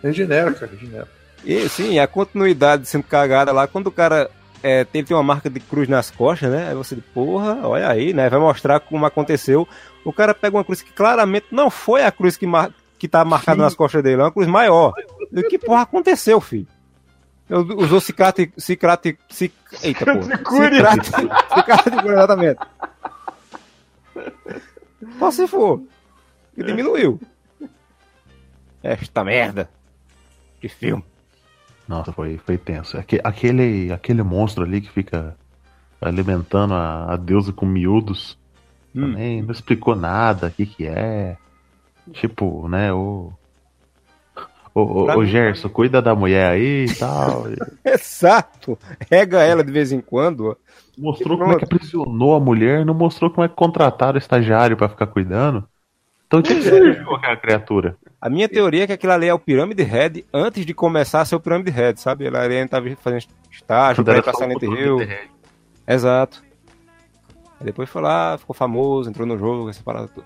Regenera, 0.03 0.51
cara, 0.53 0.72
regenera. 0.72 1.07
E 1.43 1.67
sim, 1.69 2.00
a 2.00 2.07
continuidade 2.07 2.88
sendo 2.88 3.03
cagada 3.03 3.51
lá, 3.51 3.67
quando 3.67 3.88
o 3.88 3.91
cara 3.91 4.29
é, 4.63 4.85
tem, 4.85 5.03
tem 5.03 5.15
uma 5.15 5.23
marca 5.23 5.50
de 5.50 5.59
cruz 5.59 5.89
nas 5.89 6.09
costas, 6.09 6.50
né? 6.50 6.69
Aí 6.69 6.75
você, 6.75 6.95
porra, 7.13 7.67
olha 7.67 7.89
aí, 7.89 8.13
né? 8.13 8.29
Vai 8.29 8.39
mostrar 8.39 8.79
como 8.79 9.05
aconteceu. 9.05 9.67
O 10.05 10.13
cara 10.13 10.33
pega 10.33 10.55
uma 10.55 10.63
cruz 10.63 10.81
que 10.81 10.93
claramente 10.93 11.47
não 11.51 11.69
foi 11.69 12.03
a 12.03 12.12
cruz 12.12 12.38
que, 12.38 12.47
mar... 12.47 12.71
que 12.97 13.07
tá 13.07 13.25
marcada 13.25 13.62
nas 13.62 13.75
costas 13.75 14.01
dele, 14.01 14.21
é 14.21 14.23
uma 14.23 14.31
cruz 14.31 14.47
maior. 14.47 14.93
E 15.31 15.39
o 15.41 15.50
que 15.50 15.59
porra 15.59 15.81
aconteceu, 15.81 16.39
filho? 16.39 16.67
Usou 17.50 18.00
cicrate. 18.00 18.53
cicrate. 18.57 19.19
Cic... 19.29 19.53
Eita, 19.83 20.05
porra. 20.05 20.38
Cicrate. 20.38 21.05
Cicrate. 21.55 21.89
De 21.89 22.01
cura, 22.01 22.13
exatamente. 22.13 22.59
Só 25.19 25.29
se 25.31 25.45
for. 25.45 25.83
E 26.55 26.63
diminuiu. 26.63 27.19
Esta 28.81 29.23
merda. 29.23 29.69
Que 30.62 30.69
filme. 30.69 31.03
Nossa, 31.87 32.11
foi, 32.11 32.37
foi 32.37 32.57
tenso. 32.57 32.97
Aque- 32.97 33.21
Aquele, 33.23 33.91
aquele 33.91 34.23
monstro 34.23 34.63
ali 34.63 34.81
que 34.81 34.89
fica 34.89 35.35
alimentando 36.01 36.73
a, 36.73 37.13
a 37.13 37.17
deusa 37.17 37.51
com 37.51 37.65
miúdos. 37.65 38.37
Hum. 38.95 39.01
Também 39.01 39.41
não 39.41 39.51
explicou 39.51 39.95
nada, 39.95 40.47
o 40.47 40.51
que 40.51 40.65
que 40.65 40.85
é. 40.87 41.37
Tipo, 42.13 42.67
né, 42.67 42.91
o... 42.93 43.31
O, 44.75 45.03
o, 45.19 45.23
Gerson, 45.23 45.69
cuida 45.69 46.01
da 46.01 46.15
mulher 46.15 46.49
aí 46.49 46.85
e 46.85 46.95
tal. 46.95 47.43
Exato. 47.85 48.75
Rega 49.09 49.43
ela 49.43 49.63
de 49.63 49.71
vez 49.71 49.91
em 49.91 50.01
quando. 50.01 50.57
Mostrou 50.97 51.37
como 51.37 51.51
é 51.51 51.57
que 51.57 51.65
aprisionou 51.65 52.35
a 52.35 52.39
mulher, 52.39 52.83
não 52.83 52.95
mostrou 52.95 53.29
como 53.29 53.45
é 53.45 53.47
que 53.49 53.55
contrataram 53.55 54.15
o 54.15 54.17
estagiário 54.17 54.75
pra 54.75 54.89
ficar 54.89 55.05
cuidando. 55.05 55.63
Então 56.25 56.41
tinha 56.41 56.57
que 56.57 56.63
ser 56.65 57.01
aquela 57.01 57.37
criatura. 57.37 57.95
A 58.23 58.29
minha 58.29 58.47
teoria 58.47 58.85
é 58.85 58.87
que 58.87 58.93
aquilo 58.93 59.11
ali 59.11 59.27
é 59.27 59.33
o 59.33 59.37
Pyramid 59.37 59.77
Head 59.81 60.25
antes 60.33 60.65
de 60.65 60.73
começar 60.73 61.19
a 61.19 61.25
ser 61.25 61.35
o 61.35 61.41
Pyramid 61.41 61.69
Head, 61.69 61.99
sabe? 61.99 62.25
Ela 62.25 62.41
ali 62.41 62.65
tava 62.69 62.95
fazendo 62.95 63.25
estágio 63.51 64.01
pra 64.01 64.17
ir 64.17 64.23
pra 64.23 64.33
Silent 64.33 64.63
o 64.63 64.73
Hill. 64.73 64.99
Exato. 65.85 66.41
Aí 67.59 67.65
depois 67.65 67.89
foi 67.89 68.01
lá, 68.01 68.37
ficou 68.37 68.55
famoso, 68.55 69.09
entrou 69.09 69.27
no 69.27 69.37
jogo, 69.37 69.69
essa 69.69 69.83
parada 69.83 70.07
toda. 70.07 70.25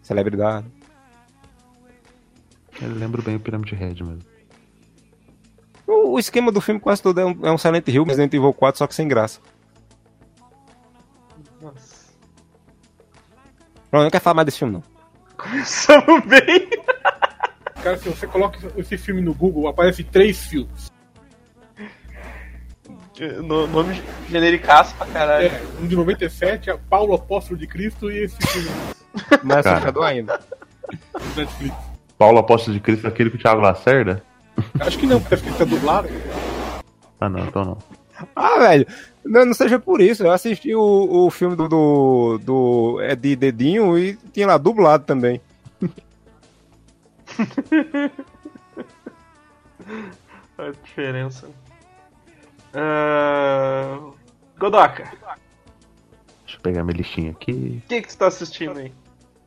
Celebridade. 0.00 0.66
Eu 2.80 2.94
lembro 2.94 3.20
bem 3.20 3.36
o 3.36 3.40
Pyramid 3.40 3.74
Head 3.74 4.02
mesmo. 4.02 4.22
O, 5.86 6.12
o 6.14 6.18
esquema 6.18 6.50
do 6.50 6.62
filme 6.62 6.80
quase 6.80 7.02
todo 7.02 7.20
é 7.20 7.26
um, 7.26 7.38
é 7.42 7.52
um 7.52 7.58
Silent 7.58 7.86
Hill, 7.86 8.04
Resident 8.04 8.32
Evil 8.32 8.54
4, 8.54 8.78
só 8.78 8.86
que 8.86 8.94
sem 8.94 9.06
graça. 9.06 9.38
Nossa. 11.60 12.06
Pronto, 13.90 14.04
não 14.04 14.10
quero 14.10 14.24
falar 14.24 14.34
mais 14.34 14.46
desse 14.46 14.60
filme, 14.60 14.72
não. 14.72 14.82
Começamos 15.36 16.24
bem. 16.24 16.70
Cara, 17.84 17.98
se 17.98 18.08
você 18.08 18.26
coloca 18.26 18.58
esse 18.78 18.96
filme 18.96 19.20
no 19.20 19.34
Google, 19.34 19.68
aparece 19.68 20.02
três 20.02 20.46
filmes. 20.46 20.90
No, 23.42 23.66
nome 23.66 24.02
genericaço 24.30 24.94
pra 24.96 25.06
caralho. 25.06 25.48
É, 25.48 25.62
um 25.78 25.86
de 25.86 25.94
97, 25.94 26.70
é 26.70 26.78
Paulo 26.88 27.12
Apóstolo 27.12 27.58
de 27.58 27.66
Cristo 27.66 28.10
e 28.10 28.24
esse 28.24 28.36
filme 28.46 28.70
Mais 29.44 29.62
Cara. 29.64 29.76
assustador 29.76 30.04
ainda. 30.04 30.40
Netflix. 31.36 31.76
Paulo 32.16 32.38
Apóstolo 32.38 32.74
de 32.74 32.80
Cristo, 32.80 33.06
aquele 33.06 33.28
com 33.28 33.36
o 33.36 33.40
Thiago 33.40 33.60
Lacerda? 33.60 34.22
Acho 34.80 34.98
que 34.98 35.06
não, 35.06 35.20
porque 35.20 35.34
acho 35.34 35.44
que 35.44 35.52
tá 35.58 35.64
dublado. 35.64 36.08
Ah, 37.20 37.28
não, 37.28 37.40
então 37.40 37.64
não. 37.66 37.78
Ah, 38.34 38.60
velho, 38.60 38.86
não, 39.22 39.44
não 39.44 39.52
seja 39.52 39.78
por 39.78 40.00
isso. 40.00 40.24
Eu 40.24 40.32
assisti 40.32 40.74
o, 40.74 41.26
o 41.26 41.30
filme 41.30 41.54
do, 41.54 41.68
do, 41.68 42.38
do 42.38 43.00
é 43.02 43.14
de 43.14 43.36
Dedinho 43.36 43.98
e 43.98 44.16
tinha 44.32 44.46
lá 44.46 44.56
dublado 44.56 45.04
também. 45.04 45.38
A 50.58 50.70
diferença. 50.82 51.48
Ah, 52.72 53.98
Godoka, 54.58 55.04
Deixa 56.44 56.56
eu 56.56 56.60
pegar 56.62 56.84
minha 56.84 56.96
listinha 56.96 57.30
aqui. 57.32 57.82
o 57.84 57.88
que, 57.88 58.02
que 58.02 58.12
você 58.12 58.18
tá 58.18 58.26
assistindo 58.28 58.78
aí? 58.78 58.92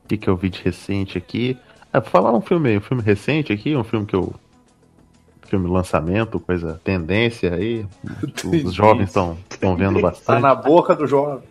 O 0.04 0.08
que, 0.08 0.16
que 0.16 0.28
eu 0.28 0.36
vi 0.36 0.48
de 0.50 0.62
recente 0.62 1.16
aqui? 1.18 1.58
Ah, 1.92 2.00
vou 2.00 2.10
falar 2.10 2.32
um 2.32 2.40
filme, 2.40 2.76
um 2.76 2.80
filme 2.80 3.02
recente 3.02 3.52
aqui, 3.52 3.74
um 3.76 3.84
filme 3.84 4.06
que 4.06 4.14
eu. 4.16 4.34
Filme 5.46 5.66
lançamento, 5.68 6.38
coisa, 6.38 6.78
tendência 6.84 7.54
aí. 7.54 7.86
Os 8.64 8.74
jovens 8.74 9.08
estão 9.08 9.36
vendo 9.76 9.94
Tá 9.96 10.02
bastante. 10.02 10.42
na 10.42 10.54
boca 10.54 10.94
do 10.94 11.06
jovem. 11.06 11.42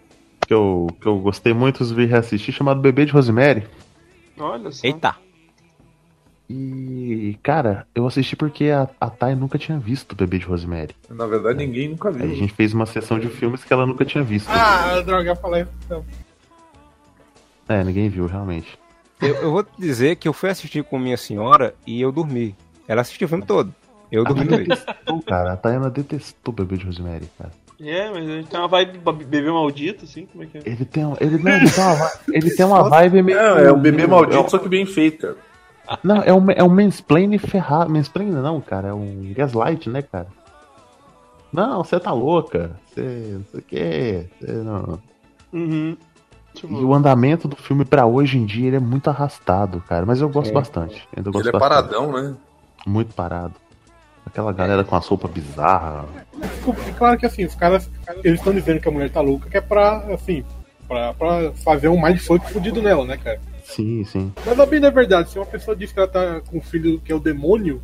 Que 0.47 0.53
eu, 0.53 0.87
que 1.01 1.07
eu 1.07 1.17
gostei 1.19 1.51
muito, 1.53 1.83
vi 1.83 2.05
reassistir, 2.05 2.53
chamado 2.53 2.79
Bebê 2.79 3.05
de 3.05 3.11
Rosemary. 3.11 3.65
Olha 4.39 4.71
só. 4.71 4.85
Eita. 4.85 5.15
E, 6.49 7.37
cara, 7.43 7.85
eu 7.93 8.07
assisti 8.07 8.35
porque 8.35 8.65
a, 8.69 8.87
a 9.01 9.09
Thay 9.09 9.35
nunca 9.35 9.57
tinha 9.57 9.77
visto 9.77 10.15
Bebê 10.15 10.39
de 10.39 10.45
Rosemary. 10.45 10.95
Na 11.09 11.25
verdade, 11.27 11.57
ninguém 11.57 11.89
nunca 11.89 12.07
Aí 12.09 12.15
a 12.15 12.25
viu. 12.25 12.35
gente 12.35 12.53
fez 12.53 12.73
uma 12.73 12.85
sessão 12.85 13.19
de 13.19 13.27
filmes 13.27 13.63
que 13.65 13.73
ela 13.73 13.85
nunca 13.85 14.05
tinha 14.05 14.23
visto. 14.23 14.47
Ah, 14.49 15.01
droga, 15.01 15.29
eu 15.31 15.35
falei. 15.35 15.65
Não. 15.89 16.05
É, 17.67 17.83
ninguém 17.83 18.07
viu, 18.09 18.25
realmente. 18.27 18.79
Eu, 19.21 19.35
eu 19.35 19.51
vou 19.51 19.63
te 19.63 19.71
dizer 19.77 20.15
que 20.15 20.27
eu 20.27 20.31
fui 20.33 20.49
assistir 20.49 20.83
com 20.83 20.97
minha 20.97 21.17
senhora 21.17 21.75
e 21.85 21.99
eu 21.99 22.11
dormi. 22.11 22.55
Ela 22.87 23.01
assistiu 23.01 23.25
o 23.25 23.29
filme 23.29 23.45
todo. 23.45 23.73
Eu 24.09 24.23
dormi 24.23 24.45
no 24.45 24.51
meio. 24.57 24.67
Cara. 25.25 25.51
A 25.53 25.57
Tayana 25.57 25.89
detestou 25.89 26.53
Bebê 26.53 26.77
de 26.77 26.85
Rosemary, 26.85 27.27
cara. 27.37 27.51
É, 27.79 28.09
mas 28.09 28.27
ele 28.27 28.43
tem 28.45 28.59
uma 28.59 28.67
vibe 28.69 28.97
bebê 29.25 29.51
maldito, 29.51 30.05
assim, 30.05 30.25
como 30.27 30.43
é 30.43 30.47
que 30.47 30.57
é? 30.57 30.61
Ele 30.65 30.83
tem, 30.85 31.05
um- 31.05 31.15
ele, 31.19 31.37
não, 31.37 31.51
ele 31.51 31.69
tem 31.69 31.83
uma, 31.83 31.95
vi- 31.95 32.11
ele 32.33 32.49
tem 32.55 32.65
uma 32.65 32.89
vibe 32.89 33.21
meio. 33.21 33.37
É, 33.37 33.65
é 33.65 33.71
o 33.71 33.77
bebê 33.77 34.07
maldito, 34.07 34.49
só 34.49 34.57
que 34.57 34.67
bem 34.69 34.85
feito, 34.85 35.27
cara. 35.27 35.46
Não, 36.03 36.17
é 36.23 36.33
um, 36.33 36.51
é 36.51 36.63
um 36.63 36.69
mansplain 36.69 37.37
ferrado. 37.37 37.89
Mansplain 37.91 38.29
não, 38.29 38.59
cara. 38.61 38.89
É 38.89 38.93
um 38.93 39.33
gaslight, 39.35 39.89
né, 39.89 40.01
cara? 40.01 40.27
Não, 41.51 41.83
você 41.83 41.99
tá 41.99 42.11
louca. 42.11 42.71
Você. 42.93 43.01
Não 43.37 43.45
sei 43.51 43.59
o 43.59 43.63
quê. 43.63 44.29
Você 44.39 44.51
não. 44.51 44.99
Uhum. 45.53 45.97
E 46.63 46.83
o 46.83 46.93
andamento 46.93 47.47
do 47.47 47.55
filme 47.55 47.85
pra 47.85 48.05
hoje 48.05 48.37
em 48.37 48.45
dia 48.45 48.67
ele 48.67 48.75
é 48.77 48.79
muito 48.79 49.09
arrastado, 49.09 49.81
cara. 49.87 50.05
Mas 50.05 50.19
eu 50.21 50.27
gosto 50.29 50.49
É. 50.49 50.53
bastante. 50.53 51.07
Ainda 51.15 51.29
gosto 51.31 51.47
Ele 51.47 51.55
é 51.55 51.59
bastante. 51.59 51.69
paradão, 51.69 52.11
né? 52.11 52.35
Muito 52.85 53.13
parado. 53.13 53.53
Aquela 54.25 54.51
galera 54.51 54.83
com 54.83 54.95
a 54.95 55.01
sopa 55.01 55.27
bizarra. 55.27 56.05
É 56.85 56.91
claro 56.91 57.17
que 57.17 57.25
assim, 57.25 57.45
os 57.45 57.55
caras, 57.55 57.89
eles 58.23 58.39
estão 58.39 58.53
dizendo 58.53 58.81
que 58.81 58.87
a 58.89 58.91
mulher 58.91 59.09
tá 59.09 59.21
louca, 59.21 59.49
que 59.49 59.55
é 59.57 59.61
pra, 59.61 59.99
assim, 60.13 60.43
pra, 60.87 61.13
pra 61.13 61.53
fazer 61.63 61.87
um 61.87 62.01
mindfuck 62.01 62.51
fudido 62.51 62.81
nela, 62.81 63.05
né, 63.05 63.17
cara? 63.17 63.39
Sim, 63.67 64.03
sim. 64.05 64.33
Mas 64.45 64.59
a 64.59 64.65
bem 64.65 64.79
da 64.79 64.89
verdade, 64.89 65.29
se 65.29 65.37
uma 65.37 65.45
pessoa 65.45 65.75
diz 65.75 65.91
que 65.91 65.99
ela 65.99 66.07
tá 66.07 66.41
com 66.41 66.57
um 66.57 66.61
filho 66.61 67.01
que 67.01 67.11
é 67.11 67.15
o 67.15 67.19
demônio, 67.19 67.81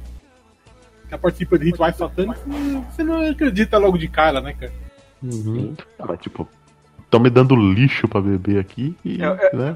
que 1.08 1.14
ela 1.14 1.22
participa 1.22 1.60
de 1.60 1.66
rituais 1.66 1.98
satânicos, 1.98 2.42
você 2.90 3.04
não 3.04 3.30
acredita 3.30 3.78
logo 3.78 3.98
de 3.98 4.08
cara, 4.08 4.40
né, 4.40 4.54
cara? 4.54 4.72
Uhum. 5.22 5.76
Mas, 6.00 6.20
tipo, 6.22 6.48
estão 7.04 7.20
me 7.20 7.30
dando 7.30 7.56
lixo 7.56 8.08
pra 8.08 8.22
beber 8.22 8.60
aqui 8.60 8.96
e. 9.04 9.22
É, 9.22 9.26
é- 9.26 9.56
né? 9.56 9.76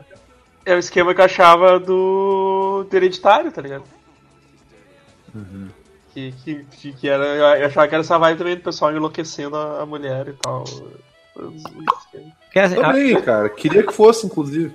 é 0.66 0.76
o 0.76 0.80
esquema 0.80 1.14
que 1.14 1.22
eu 1.22 1.26
achava 1.26 1.80
do, 1.80 2.86
do 2.90 2.96
hereditário, 2.96 3.52
tá 3.52 3.62
ligado? 3.62 3.84
Que, 6.14 6.32
que, 6.32 6.66
que, 6.72 6.94
que 6.94 7.10
era. 7.10 7.26
Eu 7.58 7.68
achava 7.68 7.88
que 7.88 7.96
era 7.96 8.04
essa 8.04 8.18
vibe 8.18 8.38
também 8.38 8.56
do 8.56 8.64
pessoal 8.64 8.96
enlouquecendo 8.96 9.56
a, 9.56 9.82
a 9.82 9.86
mulher 9.86 10.30
e 10.30 10.34
tal. 10.34 10.64
Também, 12.54 13.22
cara. 13.22 13.50
Queria 13.50 13.84
que 13.84 13.94
fosse, 13.94 14.26
inclusive. 14.26 14.74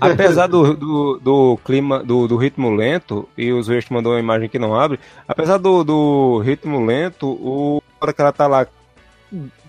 Apesar 0.00 0.46
do, 0.46 0.74
do, 0.74 1.18
do 1.22 1.58
clima, 1.64 2.02
do, 2.02 2.26
do 2.28 2.36
ritmo 2.36 2.70
lento, 2.70 3.28
e 3.36 3.52
os 3.52 3.68
West 3.68 3.90
mandou 3.90 4.12
uma 4.12 4.20
imagem 4.20 4.48
que 4.48 4.58
não 4.58 4.74
abre, 4.78 4.98
apesar 5.26 5.58
do, 5.58 5.82
do 5.84 6.38
ritmo 6.38 6.84
lento, 6.84 7.26
o 7.28 7.82
hora 8.00 8.12
que 8.12 8.20
ela 8.20 8.32
tá 8.32 8.46
lá. 8.46 8.66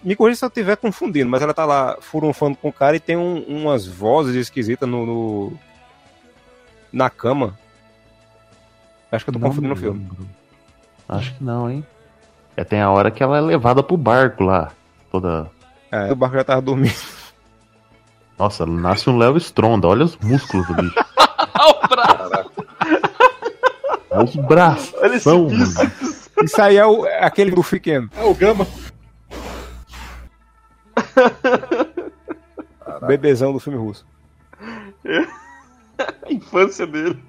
Me 0.04 0.16
corrija 0.16 0.40
se 0.40 0.46
eu 0.46 0.50
estiver 0.50 0.76
confundindo, 0.76 1.30
mas 1.30 1.42
ela 1.42 1.54
tá 1.54 1.66
lá 1.66 1.98
furunfando 2.02 2.58
com 2.58 2.70
o 2.70 2.74
cara 2.74 2.96
e 2.98 3.00
tem 3.00 3.16
um- 3.16 3.44
umas 3.48 3.88
vozes 3.88 4.36
esquisitas 4.36 4.88
no, 4.90 5.06
no- 5.06 5.54
na 6.92 7.10
cama. 7.10 7.58
Acho 9.12 9.24
que 9.26 9.30
eu 9.30 9.34
tô 9.34 9.40
Não 9.40 9.48
confundindo 9.50 9.74
o 9.74 9.78
me 9.78 9.82
filme. 9.82 10.08
Acho 11.08 11.34
que 11.36 11.44
não, 11.44 11.70
hein? 11.70 11.86
É, 12.58 12.64
tem 12.64 12.82
a 12.82 12.90
hora 12.92 13.10
que 13.12 13.24
ela 13.24 13.38
é 13.38 13.42
levada 13.42 13.82
pro 13.82 13.96
barco 13.96 14.44
lá. 14.44 14.72
Toda. 15.12 15.50
É, 15.92 16.12
o 16.12 16.16
barco 16.16 16.36
já 16.36 16.44
tava 16.44 16.62
dormindo. 16.62 16.94
Nossa, 18.38 18.66
nasce 18.66 19.10
um 19.10 19.18
Léo 19.18 19.38
Stronda. 19.38 19.88
Olha 19.88 20.06
os 20.06 20.18
músculos 20.18 20.66
do 20.68 20.74
bicho. 20.76 20.96
Olha 24.12 24.24
os 24.26 24.36
braços. 24.36 24.94
Olha 25.02 25.16
esse 25.16 25.28
mano. 25.28 25.48
bíceps. 25.50 26.30
Isso 26.44 26.62
aí 26.62 26.78
é, 26.78 26.86
o- 26.86 27.06
é 27.06 27.24
aquele 27.26 27.52
do 27.52 27.64
pequeno. 27.64 28.10
É 28.16 28.24
o 28.24 28.34
Gama. 28.34 28.68
Bebezão 33.08 33.52
do 33.54 33.60
filme 33.60 33.78
russo. 33.80 34.06
A 36.00 36.32
infância 36.32 36.86
dele. 36.88 37.22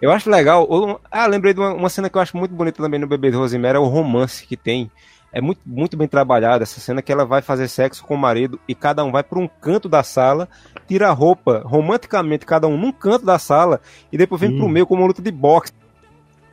Eu 0.00 0.10
acho 0.10 0.28
legal. 0.30 0.66
o- 0.68 1.00
Ah, 1.10 1.26
lembrei 1.26 1.54
de 1.54 1.60
uma, 1.60 1.72
uma 1.72 1.88
cena 1.88 2.10
que 2.10 2.16
eu 2.16 2.20
acho 2.22 2.36
muito 2.36 2.54
bonita 2.54 2.82
também 2.82 2.98
no 3.00 3.06
Bebê 3.06 3.30
de 3.30 3.36
Rosemary, 3.36 3.76
é 3.76 3.80
o 3.80 3.86
romance 3.86 4.44
que 4.46 4.56
tem. 4.56 4.90
É 5.32 5.40
muito, 5.40 5.60
muito 5.64 5.96
bem 5.96 6.06
trabalhado 6.06 6.62
essa 6.62 6.78
cena 6.78 7.00
que 7.00 7.10
ela 7.10 7.24
vai 7.24 7.40
fazer 7.40 7.66
sexo 7.66 8.04
com 8.04 8.14
o 8.14 8.18
marido 8.18 8.60
e 8.68 8.74
cada 8.74 9.02
um 9.02 9.10
vai 9.10 9.22
para 9.22 9.38
um 9.38 9.48
canto 9.48 9.88
da 9.88 10.02
sala, 10.02 10.46
tira 10.86 11.08
a 11.08 11.12
roupa 11.12 11.62
romanticamente, 11.64 12.44
cada 12.44 12.68
um 12.68 12.76
num 12.76 12.92
canto 12.92 13.24
da 13.24 13.38
sala, 13.38 13.80
e 14.12 14.18
depois 14.18 14.40
vem 14.40 14.50
Sim. 14.50 14.58
pro 14.58 14.68
meio 14.68 14.86
como 14.86 15.00
uma 15.00 15.08
luta 15.08 15.22
de 15.22 15.30
boxe. 15.30 15.72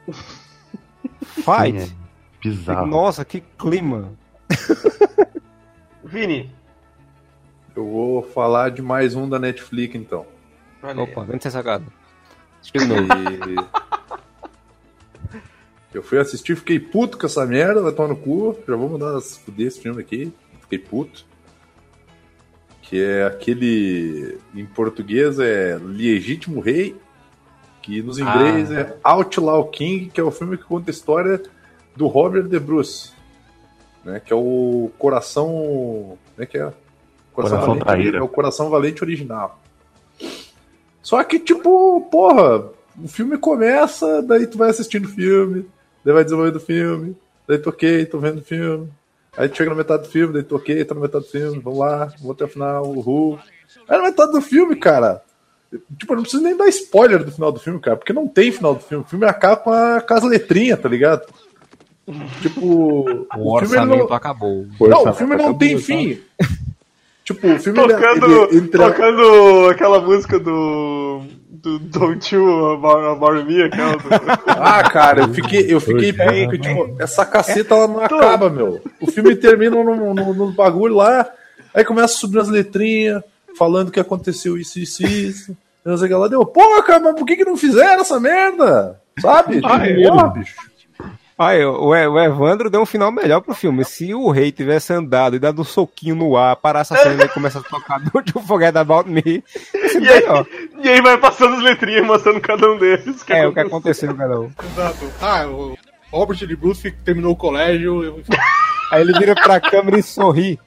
Fight! 1.20 1.82
Sim, 1.82 1.94
é 1.94 2.48
bizarro. 2.48 2.88
Nossa, 2.88 3.26
que 3.26 3.42
clima! 3.58 4.14
Vini. 6.04 6.50
Eu 7.76 7.86
vou 7.86 8.24
falar 8.24 8.72
de 8.72 8.82
mais 8.82 9.14
um 9.14 9.28
da 9.28 9.38
Netflix, 9.38 9.96
então. 9.96 10.26
Opa, 10.82 11.24
vem 11.24 11.40
ser 11.40 11.52
sacado. 11.52 11.86
E... 12.74 13.89
Eu 15.94 16.04
fui 16.04 16.20
assistir, 16.20 16.56
fiquei 16.56 16.80
puto 16.80 17.18
com 17.18 17.26
essa 17.26 17.46
merda, 17.46 17.82
vai 17.82 17.92
tomar 17.92 18.10
no 18.10 18.16
cu. 18.16 18.58
Já 18.68 18.76
vou 18.76 18.90
mandar 18.90 19.20
fuder 19.22 19.68
esse 19.68 19.82
filme 19.82 20.02
aqui. 20.02 20.32
Fiquei 20.62 20.78
puto. 20.78 21.26
Que 22.82 23.02
é 23.02 23.26
aquele. 23.26 24.38
Em 24.54 24.66
português 24.66 25.40
é 25.40 25.80
Legítimo 25.82 26.60
Rei. 26.60 26.96
Que 27.82 28.04
nos 28.04 28.20
inglês 28.20 28.72
é 28.72 28.96
Outlaw 29.04 29.68
King, 29.70 30.10
que 30.10 30.20
é 30.20 30.24
o 30.24 30.32
filme 30.32 30.58
que 30.58 30.64
conta 30.64 30.92
a 30.92 30.94
história 30.94 31.42
do 31.96 32.08
Robert 32.08 32.48
De 32.48 32.60
Bruce. 32.60 33.12
Né, 34.04 34.20
que 34.20 34.32
é 34.32 34.36
o 34.36 34.92
coração. 34.98 35.48
Como 35.48 36.20
é 36.38 36.46
que 36.46 36.58
é? 36.58 36.72
Coração 37.34 37.60
Valente, 37.62 37.86
Traíra. 37.86 38.18
É 38.20 38.22
o 38.22 38.28
Coração 38.28 38.70
Valente 38.70 39.04
original. 39.04 39.60
Só 41.02 41.24
que, 41.24 41.40
tipo, 41.40 42.02
porra, 42.12 42.70
o 43.02 43.08
filme 43.08 43.38
começa, 43.38 44.22
daí 44.22 44.46
tu 44.46 44.58
vai 44.58 44.70
assistindo 44.70 45.06
o 45.06 45.10
filme, 45.10 45.66
daí 46.04 46.14
vai 46.14 46.24
desenvolvendo 46.24 46.56
o 46.58 46.60
filme, 46.60 47.16
daí 47.48 47.62
ok, 47.66 48.06
tô 48.06 48.20
vendo 48.20 48.40
o 48.40 48.44
filme. 48.44 48.90
Aí 49.38 49.48
tu 49.48 49.58
chega 49.58 49.70
na 49.70 49.76
metade 49.76 50.04
do 50.04 50.10
filme, 50.10 50.34
daí 50.34 50.46
ok, 50.50 50.84
tá 50.86 50.96
na 50.96 51.02
metade 51.02 51.26
do 51.26 51.32
filme, 51.32 51.60
vamos 51.60 51.80
lá, 51.80 52.06
vamos 52.20 52.32
até 52.32 52.46
o 52.46 52.48
final, 52.50 52.86
uhul. 52.86 53.40
Aí 53.88 53.98
na 53.98 54.04
metade 54.04 54.32
do 54.32 54.42
filme, 54.42 54.76
cara, 54.76 55.22
tipo, 55.98 56.14
eu 56.14 56.16
não 56.18 56.24
preciso 56.24 56.44
nem 56.44 56.58
dar 56.58 56.68
spoiler 56.68 57.24
do 57.24 57.32
final 57.32 57.52
do 57.52 57.60
filme, 57.60 57.80
cara, 57.80 57.96
porque 57.98 58.12
não 58.14 58.28
tem 58.28 58.52
final 58.52 58.74
do 58.76 58.82
filme. 58.82 59.04
O 59.04 59.08
filme 59.08 59.26
acaba 59.26 59.58
com, 59.58 59.72
a, 59.72 60.02
com 60.02 60.14
as 60.14 60.24
letrinhas, 60.24 60.80
tá 60.80 60.90
ligado? 60.90 61.22
Tipo, 62.42 62.62
O 63.38 63.56
o 63.56 63.60
filme 63.60 63.76
ele 63.76 63.92
orçamento 64.02 64.10
não, 64.10 64.16
acabou. 64.16 64.66
não, 64.80 65.04
o 65.10 65.14
filme 65.14 65.36
não 65.36 65.58
tem 65.58 65.78
fim. 65.78 66.20
Tipo, 67.24 67.48
o 67.54 67.60
filme 67.60 67.80
ele- 67.82 67.94
Tocando, 67.94 68.26
ele, 68.46 68.58
ele 68.58 68.68
tra- 68.70 68.90
tocando 68.90 69.68
aquela 69.70 70.02
música 70.02 70.40
do. 70.40 71.22
Do 71.50 71.80
Don't 71.80 72.34
You 72.34 72.74
About, 72.74 73.18
about 73.18 73.44
Me, 73.46 73.64
aquela. 73.64 73.98
Do... 73.98 74.10
Ah, 74.48 74.84
cara, 74.88 75.22
eu 75.22 75.34
fiquei, 75.34 75.74
eu 75.74 75.82
fiquei 75.82 76.14
puto, 76.14 76.58
tipo, 76.60 76.96
essa 77.00 77.26
caceta 77.26 77.74
ela 77.74 77.88
não 77.88 78.00
acaba, 78.00 78.50
meu. 78.50 78.82
O 79.02 79.12
filme 79.12 79.36
termina 79.36 79.84
no, 79.84 80.14
no, 80.14 80.34
no 80.34 80.52
bagulho 80.52 80.96
lá, 80.96 81.28
aí 81.74 81.84
começa 81.84 82.14
a 82.14 82.18
subir 82.18 82.40
as 82.40 82.48
letrinhas, 82.48 83.24
falando 83.58 83.92
que 83.92 84.00
aconteceu 84.00 84.58
isso, 84.58 84.80
isso, 84.80 85.04
isso. 85.06 85.58
Eu 85.84 85.92
não 85.92 85.98
sei 85.98 86.06
o 86.06 86.10
que 86.10 86.14
ela 86.14 86.30
deu. 86.30 86.46
Pô, 86.46 86.84
cara, 86.84 87.00
mas 87.00 87.16
por 87.16 87.26
que, 87.26 87.38
que 87.38 87.46
não 87.46 87.58
fizeram 87.58 88.02
essa 88.02 88.20
merda? 88.20 89.00
Sabe? 89.20 89.62
Ah, 89.64 89.86
é. 89.86 90.08
porra, 90.08 90.28
bicho. 90.30 90.56
Ah, 91.42 91.54
o, 91.56 91.86
o 91.88 91.96
Evandro 92.20 92.70
deu 92.70 92.82
um 92.82 92.86
final 92.86 93.12
melhor 93.14 93.40
pro 93.40 93.54
filme. 93.56 93.86
Se 93.86 94.14
o 94.14 94.30
rei 94.30 94.52
tivesse 94.52 94.92
andado 94.92 95.38
e 95.38 95.40
dado 95.40 95.62
um 95.62 95.64
soquinho 95.66 96.14
no 96.14 96.36
ar, 96.36 96.56
parasse 96.58 96.94
a 96.94 96.98
cena 96.98 97.24
e 97.24 97.30
começasse 97.30 97.66
a 97.66 97.70
tocar 97.70 97.98
Don't 98.12 98.30
You 98.36 98.44
Forget 98.46 98.76
About 98.76 99.10
Me, 99.10 99.22
E 99.74 99.78
aí, 99.78 100.00
melhor. 100.22 100.46
e 100.84 100.90
aí 100.90 101.02
vai 101.02 101.18
passando 101.18 101.56
as 101.56 101.64
letrinhas 101.64 102.06
mostrando 102.06 102.42
cada 102.42 102.70
um 102.70 102.78
deles. 102.78 103.24
É, 103.30 103.48
o 103.48 103.54
que 103.54 103.60
aconteceu, 103.62 104.14
cada 104.14 104.38
um. 104.42 104.52
Exato. 104.74 105.10
Ah, 105.22 105.48
o 105.48 105.78
Robert 106.12 106.38
de 106.46 106.56
Bruce 106.58 106.92
terminou 107.06 107.32
o 107.32 107.38
colégio. 107.38 108.04
eu- 108.04 108.22
Aí 108.92 109.02
ele 109.02 109.18
vira 109.18 109.34
pra 109.34 109.62
câmera 109.62 109.98
e 109.98 110.04
sorri. 110.04 110.60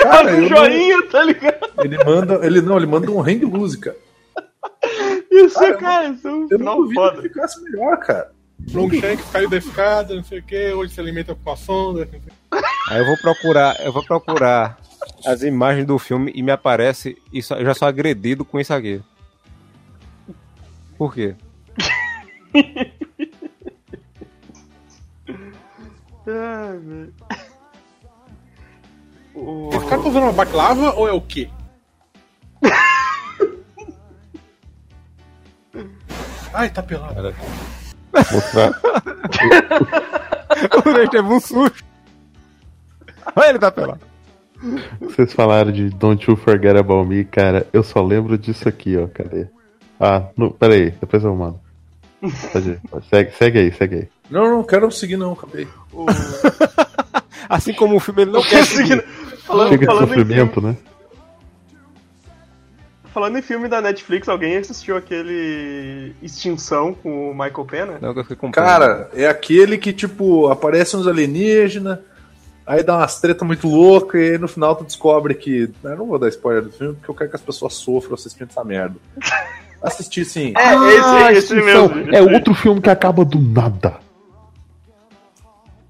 Cara, 0.00 0.28
um 0.32 0.34
eu 0.34 0.40
não- 0.50 0.56
joinha, 0.56 1.06
tá 1.08 1.22
ligado? 1.24 1.68
ele 1.84 2.02
manda. 2.04 2.34
Ele 2.46 2.60
não, 2.62 2.76
ele 2.78 2.86
manda 2.86 3.10
um 3.10 3.20
rei 3.20 3.38
de 3.38 3.44
música. 3.44 3.94
Isso, 5.30 5.58
Cara, 5.58 5.76
cara, 5.76 6.08
isso 6.08 6.26
é 6.26 6.32
um 6.32 6.46
Eu 6.50 6.58
não 6.58 6.90
foda. 6.92 7.16
que 7.20 7.28
ficasse 7.28 7.62
melhor, 7.64 7.96
cara. 7.98 8.30
Longshank 8.72 9.22
caiu 9.32 9.48
da 9.48 9.56
escada, 9.56 10.14
não 10.14 10.24
sei 10.24 10.40
o 10.40 10.42
que, 10.42 10.72
hoje 10.72 10.92
se 10.92 11.00
alimenta 11.00 11.34
com 11.34 11.50
a 11.50 11.56
sonda. 11.56 12.08
Aí 12.90 12.98
eu 12.98 13.06
vou 13.06 13.16
procurar, 13.18 13.80
eu 13.80 13.92
vou 13.92 14.04
procurar 14.04 14.78
as 15.24 15.42
imagens 15.42 15.86
do 15.86 15.98
filme 15.98 16.30
e 16.34 16.42
me 16.42 16.50
aparece 16.50 17.16
isso, 17.32 17.54
eu 17.54 17.64
já 17.64 17.74
sou 17.74 17.88
agredido 17.88 18.44
com 18.44 18.60
isso 18.60 18.74
aqui. 18.74 19.00
Por 20.96 21.14
quê? 21.14 21.34
Ai, 26.26 26.78
velho. 26.78 27.14
Os 29.34 29.84
caras 29.84 29.98
estão 29.98 30.10
usando 30.10 30.22
uma 30.24 30.32
baklava 30.32 30.92
ou 30.94 31.08
é 31.08 31.12
o 31.12 31.20
quê? 31.20 31.48
Ai, 36.52 36.68
tá 36.70 36.82
pelado. 36.82 37.32
Mostrar. 38.32 38.72
O 40.84 40.90
Ney 40.92 41.08
teve 41.08 41.28
um 41.28 41.38
susto. 41.38 41.84
Olha 43.36 43.50
ele 43.50 43.58
tá 43.58 43.70
pelado. 43.70 44.00
Vocês 45.00 45.32
falaram 45.32 45.70
de 45.70 45.88
Don't 45.90 46.28
You 46.28 46.36
Forget 46.36 46.76
About 46.76 47.08
Me, 47.08 47.24
cara. 47.24 47.66
Eu 47.72 47.82
só 47.84 48.02
lembro 48.02 48.36
disso 48.36 48.68
aqui, 48.68 48.96
ó. 48.96 49.06
Cadê? 49.06 49.46
Ah, 50.00 50.24
não, 50.36 50.50
pera 50.50 50.74
aí, 50.74 50.90
depois 50.90 51.22
eu 51.22 51.34
mando. 51.36 51.60
Pode, 52.52 52.80
pode, 52.90 53.06
segue, 53.08 53.30
segue 53.32 53.58
aí, 53.58 53.72
segue 53.72 53.94
aí. 53.94 54.08
Não, 54.30 54.50
não 54.50 54.64
quero 54.64 54.90
seguir, 54.90 55.16
não, 55.16 55.32
acabei. 55.34 55.68
o- 55.92 56.06
Assim 57.48 57.72
como 57.72 57.96
o 57.96 58.00
filme 58.00 58.22
ele 58.22 58.32
não 58.32 58.42
quer 58.42 58.64
seguir. 58.64 59.04
Falando, 59.46 59.68
Chega 59.68 59.86
de 59.86 59.92
em 59.94 59.98
sofrimento, 59.98 60.60
né? 60.60 60.76
Falando 63.18 63.36
em 63.36 63.42
filme 63.42 63.66
da 63.68 63.80
Netflix, 63.80 64.28
alguém 64.28 64.56
assistiu 64.58 64.96
aquele 64.96 66.14
Extinção 66.22 66.94
com 66.94 67.30
o 67.30 67.34
Michael 67.34 67.64
Pena? 67.64 67.98
Não, 68.00 68.10
eu 68.12 68.22
fiquei 68.22 68.36
com 68.36 68.52
Cara, 68.52 69.10
é 69.12 69.26
aquele 69.26 69.76
que, 69.76 69.92
tipo, 69.92 70.46
aparece 70.46 70.96
uns 70.96 71.04
alienígenas, 71.08 71.98
aí 72.64 72.84
dá 72.84 72.96
umas 72.98 73.20
treta 73.20 73.44
muito 73.44 73.66
loucas, 73.68 74.20
e 74.20 74.30
aí 74.32 74.38
no 74.38 74.46
final 74.46 74.76
tu 74.76 74.84
descobre 74.84 75.34
que. 75.34 75.68
Eu 75.82 75.96
não 75.96 76.06
vou 76.06 76.16
dar 76.16 76.28
spoiler 76.28 76.62
do 76.62 76.70
filme, 76.70 76.94
porque 76.94 77.10
eu 77.10 77.14
quero 77.14 77.30
que 77.30 77.36
as 77.36 77.42
pessoas 77.42 77.74
sofram 77.74 78.14
assistindo 78.14 78.48
essa 78.50 78.62
merda. 78.62 78.94
Assistir 79.82 80.24
sim. 80.24 80.52
É, 80.56 80.74
esse, 80.96 81.08
Ah, 81.08 81.32
esse 81.32 81.54
Extinção. 81.54 81.88
mesmo. 81.88 82.14
É 82.14 82.20
outro 82.20 82.52
filme 82.54 82.80
que 82.80 82.90
acaba 82.90 83.24
do 83.24 83.40
nada. 83.40 83.96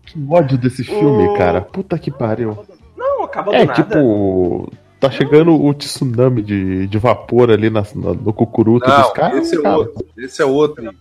Que 0.04 0.18
ódio 0.30 0.56
desse 0.58 0.82
filme, 0.84 1.28
O- 1.28 1.34
cara. 1.34 1.60
Puta 1.62 1.98
que 1.98 2.10
pariu. 2.10 2.58
Não, 2.96 3.22
acaba 3.24 3.50
do 3.50 3.56
É, 3.56 3.64
nada. 3.64 3.82
tipo. 3.82 4.70
Tá 5.00 5.10
chegando 5.10 5.54
o 5.54 5.72
tsunami 5.74 6.42
de, 6.42 6.86
de 6.88 6.98
vapor 6.98 7.50
ali 7.50 7.70
na, 7.70 7.82
na- 7.94 8.14
no 8.14 8.32
cucuruto 8.32 8.84
dos 8.90 9.12
caras. 9.12 9.38
esse 9.46 9.56
é 9.56 9.62
cara. 9.62 9.76
outro. 9.78 10.06
Esse 10.16 10.42
é 10.42 10.44
outro. 10.44 10.94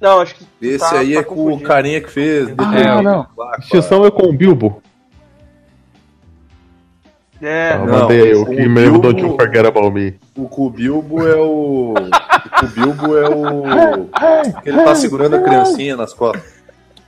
Não, 0.00 0.20
acho 0.20 0.34
que. 0.34 0.44
Esse 0.62 0.78
tá- 0.90 0.98
aí 0.98 1.14
tá 1.14 1.20
é 1.20 1.22
com 1.22 1.52
o 1.52 1.60
carinha 1.60 2.00
que 2.00 2.10
fez. 2.10 2.48
Ah, 2.58 3.00
não. 3.02 3.26
Extinção 3.60 4.04
é 4.04 4.10
com 4.10 4.26
o 4.28 4.32
Bilbo. 4.32 4.82
É, 7.40 7.74
Eu 7.74 7.86
não, 7.86 8.00
mandei 8.00 8.20
aí 8.22 8.34
o 8.34 8.44
que 8.44 8.50
o 8.66 8.70
mesmo 8.70 8.98
Bilbo- 8.98 9.12
Don't 9.12 9.22
You 9.22 9.36
Forget 9.36 9.64
About 9.64 9.90
Me. 9.92 10.18
O 10.36 10.48
com 10.48 10.66
o 10.66 10.70
Bilbo 10.70 11.24
é 11.24 11.36
o. 11.36 11.94
O 11.94 12.66
Bilbo 12.74 13.16
é 13.16 13.28
o. 13.28 14.08
que 14.60 14.68
ele 14.70 14.82
tá 14.82 14.94
segurando 14.96 15.36
a 15.36 15.40
criancinha 15.40 15.96
nas 15.96 16.12
costas. 16.12 16.42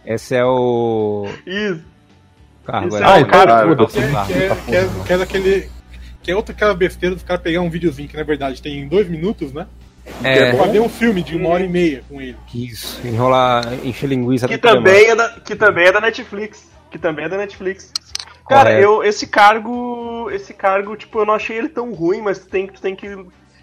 Esse 0.06 0.36
é 0.36 0.44
o. 0.44 1.26
isso. 1.44 1.82
Cargo, 2.64 2.88
Esse 2.88 2.96
é. 2.98 3.00
é 3.00 3.06
o 3.06 3.10
Ah, 3.10 3.20
então 3.20 3.30
caralho. 3.32 3.68
foda-se. 3.76 3.98
Que 3.98 4.04
é, 4.04 4.48
Tá, 4.48 4.56
que 5.06 5.12
é, 5.12 5.18
tá 5.18 5.26
que 6.22 6.30
é, 6.30 6.36
outra 6.36 6.54
aquela 6.54 6.74
besteira 6.74 7.14
dos 7.14 7.24
caras 7.24 7.42
pegar 7.42 7.60
um 7.60 7.70
videozinho 7.70 8.08
que 8.08 8.16
na 8.16 8.22
verdade 8.22 8.60
tem 8.60 8.86
dois 8.88 9.08
minutos, 9.08 9.52
né? 9.52 9.66
É, 10.22 10.54
Fazer 10.54 10.80
um 10.80 10.88
filme 10.88 11.22
de 11.22 11.36
uma 11.36 11.50
hora 11.50 11.64
e 11.64 11.68
meia 11.68 12.02
com 12.08 12.20
ele. 12.20 12.36
isso. 12.54 13.00
Enrolar, 13.06 13.72
encher 13.84 14.08
linguiça. 14.08 14.48
Que 14.48 14.58
também, 14.58 15.06
é 15.06 15.16
da, 15.16 15.28
que 15.40 15.54
também 15.54 15.86
é 15.86 15.92
da 15.92 16.00
Netflix. 16.00 16.68
Que 16.90 16.98
também 16.98 17.26
é 17.26 17.28
da 17.28 17.36
Netflix. 17.36 17.92
Cara, 18.48 18.70
Correto. 18.70 18.82
eu, 18.82 19.04
esse 19.04 19.26
cargo. 19.26 20.28
Esse 20.32 20.52
cargo, 20.52 20.96
tipo, 20.96 21.20
eu 21.20 21.26
não 21.26 21.34
achei 21.34 21.56
ele 21.56 21.68
tão 21.68 21.92
ruim, 21.92 22.20
mas 22.20 22.40
tu 22.40 22.48
tem, 22.48 22.66
tu 22.66 22.80
tem 22.80 22.96
que. 22.96 23.06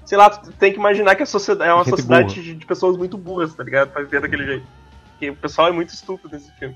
Sei 0.05 0.17
lá, 0.17 0.29
tu 0.29 0.51
tem 0.53 0.71
que 0.71 0.79
imaginar 0.79 1.15
que 1.15 1.23
a 1.23 1.25
sociedade 1.25 1.69
é 1.69 1.73
uma 1.73 1.83
Gente 1.83 1.89
sociedade 1.89 2.41
de, 2.41 2.53
de 2.55 2.65
pessoas 2.65 2.95
muito 2.95 3.17
burras, 3.17 3.53
tá 3.53 3.63
ligado? 3.63 3.89
Pra 3.91 4.01
viver 4.01 4.21
daquele 4.21 4.45
jeito. 4.45 4.65
Porque 5.11 5.29
o 5.29 5.35
pessoal 5.35 5.67
é 5.67 5.71
muito 5.71 5.89
estúpido 5.89 6.33
nesse 6.33 6.49
filme. 6.57 6.75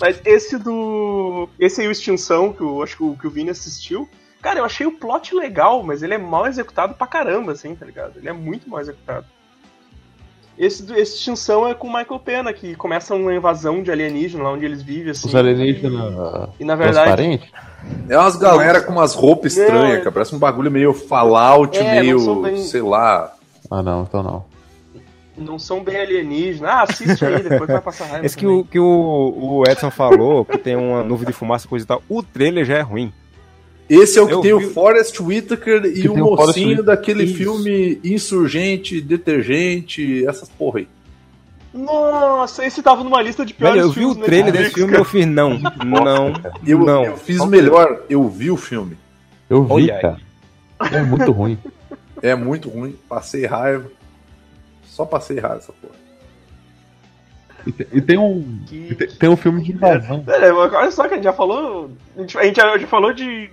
Mas 0.00 0.20
esse 0.24 0.58
do. 0.58 1.48
Esse 1.58 1.80
aí, 1.80 1.88
o 1.88 1.92
Extinção, 1.92 2.52
que 2.52 2.62
eu 2.62 2.82
acho 2.82 2.96
que 2.96 3.04
o, 3.04 3.16
que 3.16 3.26
o 3.26 3.30
Vini 3.30 3.50
assistiu. 3.50 4.08
Cara, 4.46 4.60
eu 4.60 4.64
achei 4.64 4.86
o 4.86 4.92
plot 4.92 5.34
legal, 5.34 5.82
mas 5.82 6.04
ele 6.04 6.14
é 6.14 6.18
mal 6.18 6.46
executado 6.46 6.94
pra 6.94 7.04
caramba, 7.04 7.50
assim, 7.50 7.74
tá 7.74 7.84
ligado? 7.84 8.12
Ele 8.16 8.28
é 8.28 8.32
muito 8.32 8.70
mal 8.70 8.80
executado. 8.80 9.26
Esse, 10.56 10.84
esse 10.92 11.16
Extinção 11.16 11.66
é 11.66 11.74
com 11.74 11.88
o 11.88 11.92
Michael 11.92 12.20
Pena, 12.20 12.52
que 12.52 12.76
começa 12.76 13.12
uma 13.16 13.34
invasão 13.34 13.82
de 13.82 13.90
alienígena 13.90 14.44
lá 14.44 14.52
onde 14.52 14.64
eles 14.64 14.82
vivem, 14.82 15.10
assim. 15.10 15.26
Os 15.26 15.34
alienígenas 15.34 16.48
E, 16.60 16.64
na 16.64 16.76
verdade. 16.76 17.06
transparentes? 17.16 17.50
É 18.08 18.16
umas 18.16 18.36
galera 18.36 18.80
com 18.82 18.92
umas 18.92 19.14
roupas 19.16 19.56
Não, 19.56 19.64
estranhas, 19.64 19.94
é- 19.94 19.98
cara. 19.98 20.12
Parece 20.12 20.36
um 20.36 20.38
bagulho 20.38 20.70
meio 20.70 20.94
Fallout, 20.94 21.76
É, 21.76 22.00
meio. 22.00 22.40
bem- 22.40 22.62
sei 22.62 22.82
lá. 22.82 23.34
Ah, 23.68 23.82
não, 23.82 24.02
então 24.04 24.22
não. 24.22 24.44
Não 25.36 25.58
são 25.58 25.82
bem 25.82 25.96
alienígenas. 25.96 26.70
Ah, 26.70 26.82
assiste 26.82 27.26
aí, 27.26 27.42
depois 27.42 27.68
vai 27.68 27.80
passar 27.80 28.06
raiva. 28.06 28.24
Esse 28.24 28.36
que 28.36 28.44
também. 28.46 28.60
o, 28.60 28.64
que 28.64 28.78
o, 28.78 28.84
o 29.58 29.64
Edson 29.68 29.90
falou, 29.90 30.44
que 30.44 30.56
tem 30.56 30.76
uma 30.76 31.02
nuvem 31.02 31.26
de 31.26 31.32
fumaça 31.32 31.66
coisa 31.66 31.84
e 31.84 31.88
tal, 31.88 32.00
o 32.08 32.22
trailer 32.22 32.64
já 32.64 32.76
é 32.78 32.80
ruim. 32.82 33.12
Esse 33.88 34.18
é 34.18 34.22
o 34.22 34.26
que 34.26 34.32
Eu 34.34 34.40
tem 34.40 34.58
vi- 34.58 34.66
o 34.66 34.70
Forrest 34.72 35.20
Whitaker 35.20 35.84
e 35.86 36.02
Que 36.02 36.08
o 36.08 36.14
o 36.14 36.16
mocinho 36.16 36.68
Whitaker. 36.70 36.82
daquele 36.84 37.24
Isso. 37.24 37.36
filme 37.36 38.00
Insurgente, 38.02 39.00
Detergente, 39.00 40.26
essas 40.26 40.48
porra 40.48 40.80
aí. 40.80 40.88
Nossa, 41.72 42.64
esse 42.64 42.82
tava 42.82 43.04
numa 43.04 43.20
lista 43.22 43.44
de 43.44 43.52
piores 43.52 43.76
Velho, 43.76 43.86
eu 43.88 43.92
vi 43.92 44.00
o 44.00 44.02
filmes 44.08 44.16
da 44.18 44.24
trailer 44.24 44.52
desse 44.52 44.74
filme 44.74 44.92
e 44.94 44.96
eu 44.96 45.04
fiz 45.04 45.26
não, 45.26 45.58
não, 45.84 46.32
Eu, 46.66 46.78
não. 46.80 47.04
eu 47.04 47.16
fiz 47.18 47.44
melhor, 47.44 48.02
eu 48.08 48.28
vi 48.28 48.50
o 48.50 48.56
filme. 48.56 48.96
Eu 49.48 49.62
vi, 49.64 49.72
Olha 49.72 49.94
aí. 49.94 50.00
cara. 50.00 50.20
É 50.92 51.02
muito 51.02 51.30
ruim. 51.32 51.58
É 52.22 52.34
muito 52.34 52.68
ruim, 52.70 52.96
passei 53.08 53.44
raiva. 53.46 53.90
Só 54.86 55.04
passei 55.04 55.38
raiva 55.38 55.58
essa 55.58 55.72
porra. 55.74 55.94
E 57.66 57.72
tem, 57.72 57.86
e 57.92 58.00
tem 58.00 58.18
um. 58.18 58.58
Que- 58.66 58.94
tem, 58.94 59.08
tem 59.08 59.28
um 59.28 59.36
filme 59.36 59.62
de 59.62 59.72
invasão. 59.72 60.24
É, 60.28 60.50
olha 60.52 60.90
só 60.90 61.06
que 61.06 61.14
a 61.14 61.16
gente 61.16 61.24
já 61.24 61.32
falou. 61.32 61.90
A 62.16 62.20
gente, 62.20 62.38
a 62.38 62.44
gente 62.44 62.56
já 62.56 62.78
falou 62.86 63.12
de 63.12 63.50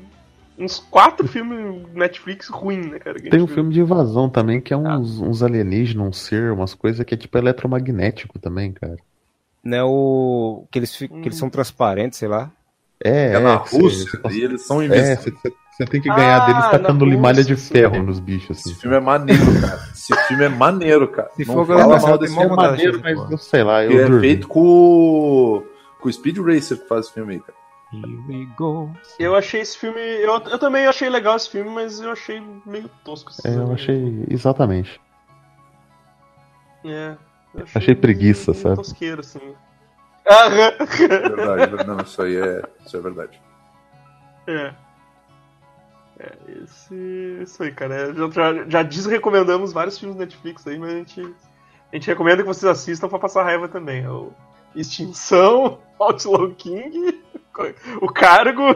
uns 0.58 0.80
quatro 0.80 1.28
filmes 1.28 1.84
Netflix 1.94 2.48
ruins, 2.50 2.86
né, 2.88 3.00
cara? 3.00 3.20
Tem 3.20 3.42
um 3.42 3.46
viu. 3.46 3.56
filme 3.56 3.74
de 3.74 3.82
invasão 3.82 4.30
também, 4.30 4.60
que 4.62 4.74
é 4.74 4.78
uns, 4.78 5.20
uns 5.20 5.42
alienígenas, 5.44 6.08
um 6.08 6.13
ser, 6.13 6.52
umas 6.52 6.74
coisas 6.74 7.06
que 7.06 7.13
é 7.13 7.18
tipo 7.18 7.38
eletromagnético 7.38 8.38
também, 8.39 8.72
cara. 8.72 8.98
Não 9.63 9.78
é 9.78 9.84
o. 9.84 10.66
Que 10.72 10.80
eles, 10.80 10.96
ficam, 10.96 11.22
que 11.22 11.28
eles 11.30 11.38
são 11.38 11.50
transparentes, 11.50 12.20
sei 12.20 12.28
lá. 12.28 12.52
É, 13.04 13.34
É, 13.34 13.39
na 13.39 13.58
você- 13.58 13.78
Rússia 13.78 14.20
você- 14.24 14.38
e 14.38 14.44
eles 14.44 14.66
são 14.66 14.82
É, 14.82 14.86
invisíveis. 14.86 15.20
você, 15.20 15.32
você- 15.78 15.86
tem 15.86 16.02
que 16.02 16.08
ganhar 16.08 16.42
Ah, 16.42 16.46
deles 16.46 16.66
tacando 16.72 17.06
limalha 17.06 17.44
de 17.44 17.56
ferro 17.56 17.96
sim. 17.96 18.02
nos 18.04 18.20
bichos, 18.20 18.58
assim. 18.60 18.72
Esse 18.72 18.80
filme 18.80 18.96
é 18.96 19.00
maneiro, 19.00 19.62
cara. 19.62 19.80
Esse 19.94 20.16
filme 20.28 20.44
é 20.46 20.50
maneiro, 20.50 21.08
cara. 21.10 21.30
Se 21.36 21.46
Não 21.46 21.54
for 21.56 21.66
fala 21.68 22.00
mal 22.00 22.18
desse 22.18 22.34
É 22.34 22.39
filme. 22.39 22.50
de 22.50 22.56
maneiro, 22.56 23.02
mas 23.04 23.32
eu 23.32 23.38
sei 23.38 23.63
lá, 23.63 23.84
eu 23.84 24.00
é 24.00 24.04
dormi. 24.06 24.20
feito 24.22 24.48
com, 24.48 24.60
o- 24.62 25.63
com 26.00 26.08
o 26.10 26.13
Speed 26.13 26.38
Racer 26.38 26.78
que 26.78 26.88
faz 26.88 27.06
esse 27.06 27.13
filme 27.13 27.34
aí, 27.34 27.39
cara. 27.39 27.54
Here 27.93 28.23
we 28.27 28.45
go. 28.58 28.89
Eu 29.19 29.36
achei 29.36 29.62
esse 29.62 29.77
filme. 29.77 29.99
Eu, 29.99 30.34
eu 30.34 30.60
também 30.60 30.88
achei 30.88 31.10
legal 31.10 31.36
esse 31.36 31.49
filme, 31.49 31.69
mas 31.69 31.99
eu 32.01 32.12
achei 32.12 32.41
meio 32.65 32.89
tosco. 33.03 33.29
esse 33.32 33.47
É, 33.47 33.56
eu 33.56 33.71
achei 33.71 34.25
exatamente. 34.29 34.99
É, 36.86 37.15
eu 37.53 37.65
Achei 37.75 37.95
preguiça, 37.95 38.51
meio 38.51 38.63
sabe? 38.63 38.75
Tosqueiro, 38.75 39.21
assim. 39.21 39.53
Aham. 40.29 40.73
É 40.79 41.29
verdade, 41.29 41.88
não, 41.88 41.97
isso 42.01 42.21
aí 42.21 42.36
é, 42.38 42.63
isso 42.86 42.97
é 42.97 42.99
verdade. 42.99 43.41
É. 44.47 44.73
É, 46.19 46.32
esse. 46.63 47.39
Isso 47.41 47.63
aí, 47.63 47.71
cara. 47.71 47.93
É, 47.95 48.13
Já, 48.13 48.29
já, 48.29 48.69
já 48.69 48.84
desrecomendamos 48.84 49.73
vários 49.73 49.97
filmes 49.97 50.17
Netflix 50.17 50.65
aí, 50.67 50.77
mas 50.77 50.93
a 50.93 50.97
gente. 50.97 51.36
A 51.91 51.95
gente 51.95 52.08
recomenda 52.08 52.41
que 52.41 52.47
vocês 52.47 52.69
assistam 52.69 53.08
pra 53.08 53.19
passar 53.19 53.43
raiva 53.43 53.67
também. 53.67 54.03
É 54.03 54.10
O 54.10 54.32
Extinção, 54.75 55.77
Outlaw 55.99 56.49
King, 56.56 57.23
o 58.02 58.08
Cargo. 58.12 58.76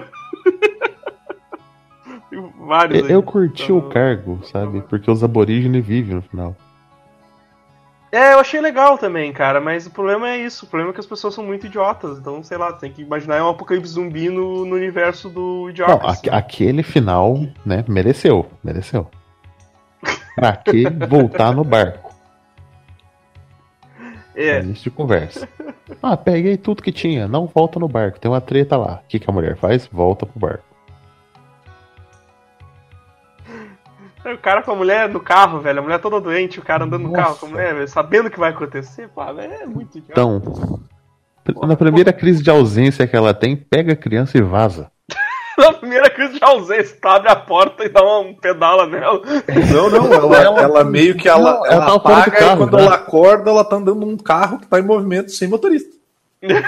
Eu, 2.31 2.53
aí. 2.71 3.11
eu 3.11 3.23
curti 3.23 3.63
Então, 3.63 3.77
o 3.77 3.89
cargo, 3.89 4.39
sabe? 4.45 4.81
Porque 4.81 5.09
os 5.09 5.23
aborígenes 5.23 5.85
vivem 5.85 6.15
no 6.15 6.21
final. 6.21 6.55
É, 8.11 8.33
eu 8.33 8.39
achei 8.39 8.61
legal 8.61 8.97
também, 8.97 9.33
cara, 9.33 9.59
mas 9.59 9.85
o 9.85 9.91
problema 9.91 10.29
é 10.29 10.37
isso. 10.37 10.65
O 10.65 10.67
problema 10.69 10.91
é 10.91 10.93
que 10.93 10.99
as 10.99 11.05
pessoas 11.05 11.33
são 11.33 11.43
muito 11.43 11.65
idiotas. 11.65 12.17
Então, 12.17 12.41
sei 12.43 12.57
lá, 12.57 12.71
tem 12.73 12.91
que 12.91 13.01
imaginar 13.01 13.43
um 13.43 13.49
apocalipse 13.49 13.91
zumbi 13.93 14.29
no, 14.29 14.65
no 14.65 14.75
universo 14.75 15.29
do 15.29 15.63
Não, 15.63 15.69
idiota. 15.69 16.07
aque- 16.09 16.29
aquele 16.29 16.83
final, 16.83 17.37
né? 17.65 17.83
Mereceu, 17.87 18.45
mereceu. 18.63 19.09
Pra 20.35 20.55
que 20.55 20.85
voltar 21.09 21.51
no 21.53 21.63
barco? 21.63 22.06
A 24.37 24.41
É, 24.41 24.61
gente 24.61 24.89
conversa. 24.91 25.47
Ah, 26.03 26.17
peguei 26.17 26.57
tudo 26.57 26.83
que 26.83 26.91
tinha, 26.91 27.29
não 27.29 27.47
volta 27.47 27.79
no 27.79 27.87
barco, 27.87 28.19
tem 28.19 28.29
uma 28.29 28.41
treta 28.41 28.75
lá. 28.75 29.01
O 29.03 29.07
que, 29.07 29.19
que 29.19 29.29
a 29.29 29.33
mulher 29.33 29.55
faz? 29.55 29.87
Volta 29.87 30.25
pro 30.25 30.37
barco. 30.39 30.63
o 34.25 34.37
cara 34.37 34.61
com 34.61 34.71
a 34.71 34.75
mulher 34.75 35.07
no 35.09 35.19
carro, 35.19 35.61
velho. 35.61 35.79
A 35.79 35.81
mulher 35.81 35.99
toda 35.99 36.19
doente, 36.19 36.59
o 36.59 36.61
cara 36.61 36.83
andando 36.83 37.03
no 37.03 37.11
Nossa. 37.11 37.23
carro 37.23 37.35
com 37.37 37.45
a 37.45 37.49
mulher, 37.49 37.73
velho, 37.73 37.87
sabendo 37.87 38.27
o 38.27 38.29
que 38.31 38.39
vai 38.39 38.51
acontecer. 38.51 39.07
Pô, 39.09 39.23
velho, 39.33 39.53
é 39.53 39.65
muito 39.65 39.97
idiota. 39.97 40.21
Então, 40.21 41.67
na 41.67 41.77
primeira 41.77 42.11
crise 42.11 42.43
de 42.43 42.49
ausência 42.49 43.07
que 43.07 43.15
ela 43.15 43.33
tem, 43.33 43.55
pega 43.55 43.93
a 43.93 43.95
criança 43.95 44.37
e 44.37 44.41
vaza. 44.41 44.91
Na 45.57 45.73
primeira 45.73 46.09
crise 46.09 46.33
de 46.33 46.43
ausência, 46.43 46.97
tu 47.01 47.07
abre 47.07 47.29
a 47.29 47.35
porta 47.35 47.83
e 47.83 47.89
dá 47.89 48.03
um 48.19 48.35
pedala 48.35 48.85
nela. 48.85 49.21
Não, 49.73 49.89
não, 49.89 50.13
ela, 50.13 50.61
ela, 50.61 50.83
meio 50.83 51.17
que 51.17 51.27
ela, 51.27 51.53
Não, 51.53 51.65
ela 51.65 51.75
ela 51.75 51.85
do 51.85 51.93
apaga 51.93 52.31
carro, 52.31 52.53
e 52.53 52.57
quando 52.57 52.77
né? 52.77 52.85
ela 52.85 52.95
acorda, 52.95 53.49
ela 53.49 53.65
tá 53.65 53.77
andando 53.77 54.05
num 54.05 54.17
carro 54.17 54.59
que 54.59 54.67
tá 54.67 54.79
em 54.79 54.83
movimento 54.83 55.31
sem 55.31 55.47
motorista. 55.47 55.89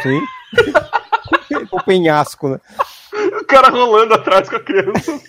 Sim. 0.01 0.19
o 1.71 1.83
penhasco, 1.83 2.49
né? 2.49 2.59
O 3.39 3.45
cara 3.45 3.69
rolando 3.69 4.15
atrás 4.15 4.49
com 4.49 4.55
a 4.55 4.59
criança. 4.59 5.21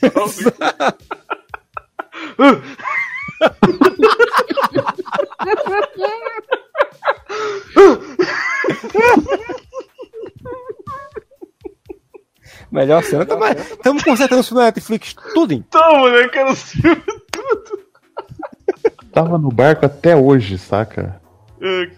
Melhor 12.70 13.02
cena. 13.02 13.26
Estamos 13.72 14.02
consertando 14.04 14.40
isso 14.42 14.54
na 14.54 14.62
Netflix, 14.64 15.14
tudo. 15.34 15.52
em- 15.52 15.62
Tamo, 15.62 16.08
né, 16.08 16.28
cara? 16.28 16.52
Os 16.52 16.72
filmes, 16.72 17.02
tudo. 17.32 17.80
Tava 19.12 19.36
no 19.38 19.50
barco 19.50 19.84
até 19.86 20.14
hoje, 20.16 20.56
saca? 20.56 21.20
É, 21.60 21.88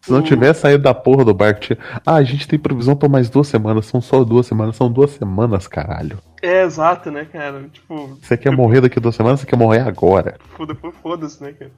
Se 0.00 0.12
não 0.12 0.22
tivesse 0.22 0.60
saído 0.60 0.84
da 0.84 0.94
porra 0.94 1.24
do 1.24 1.34
barco, 1.34 1.60
tinha. 1.60 1.76
Ah, 2.06 2.14
a 2.14 2.22
gente 2.22 2.46
tem 2.46 2.56
previsão 2.58 2.94
pra 2.94 3.08
mais 3.08 3.28
duas 3.28 3.48
semanas. 3.48 3.86
São 3.86 4.00
só 4.00 4.22
duas 4.22 4.46
semanas. 4.46 4.76
São 4.76 4.90
duas 4.90 5.10
semanas, 5.10 5.66
caralho. 5.66 6.18
É, 6.40 6.62
exato, 6.62 7.10
né, 7.10 7.24
cara? 7.30 7.64
Tipo, 7.72 8.16
Você 8.22 8.36
quer 8.36 8.52
morrer 8.52 8.80
daqui 8.80 8.98
a 9.00 9.02
duas 9.02 9.16
semanas? 9.16 9.40
Você 9.40 9.46
quer 9.46 9.56
morrer 9.56 9.80
agora? 9.80 10.36
foda- 10.56 10.76
foda-se, 11.02 11.42
né, 11.42 11.52
cara? 11.58 11.70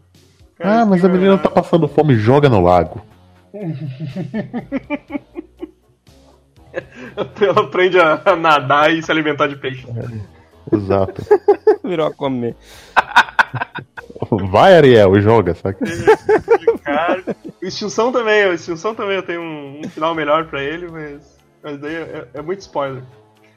Cara, 0.58 0.82
Ah, 0.82 0.84
mas 0.86 1.02
a 1.02 1.08
é- 1.08 1.12
menina 1.12 1.38
tá 1.38 1.48
passando 1.48 1.88
fome. 1.88 2.16
Joga 2.16 2.50
no 2.50 2.60
lago. 2.60 3.00
Ela 7.40 7.60
aprende 7.60 7.98
a, 7.98 8.36
nadar 8.36 8.92
e 8.92 9.02
se 9.02 9.10
alimentar 9.10 9.46
de 9.46 9.56
peixe. 9.56 9.86
Exato. 10.72 11.22
Virou 11.82 12.06
a 12.06 12.12
comer. 12.12 12.54
Vai, 14.50 14.76
Ariel, 14.76 15.20
joga, 15.20 15.54
saca? 15.54 15.84
Cara, 16.82 17.22
o 17.62 17.66
Extinção 17.66 18.12
também, 18.12 18.46
o 18.46 18.52
Extinção 18.52 18.94
também 18.94 19.16
eu 19.16 19.22
tenho 19.22 19.40
um, 19.40 19.80
um 19.84 19.88
final 19.88 20.14
melhor 20.14 20.46
pra 20.46 20.62
ele, 20.62 20.88
mas, 20.88 21.38
mas 21.62 21.78
daí 21.80 21.94
é, 21.94 22.28
é 22.34 22.42
muito 22.42 22.60
spoiler. 22.60 23.02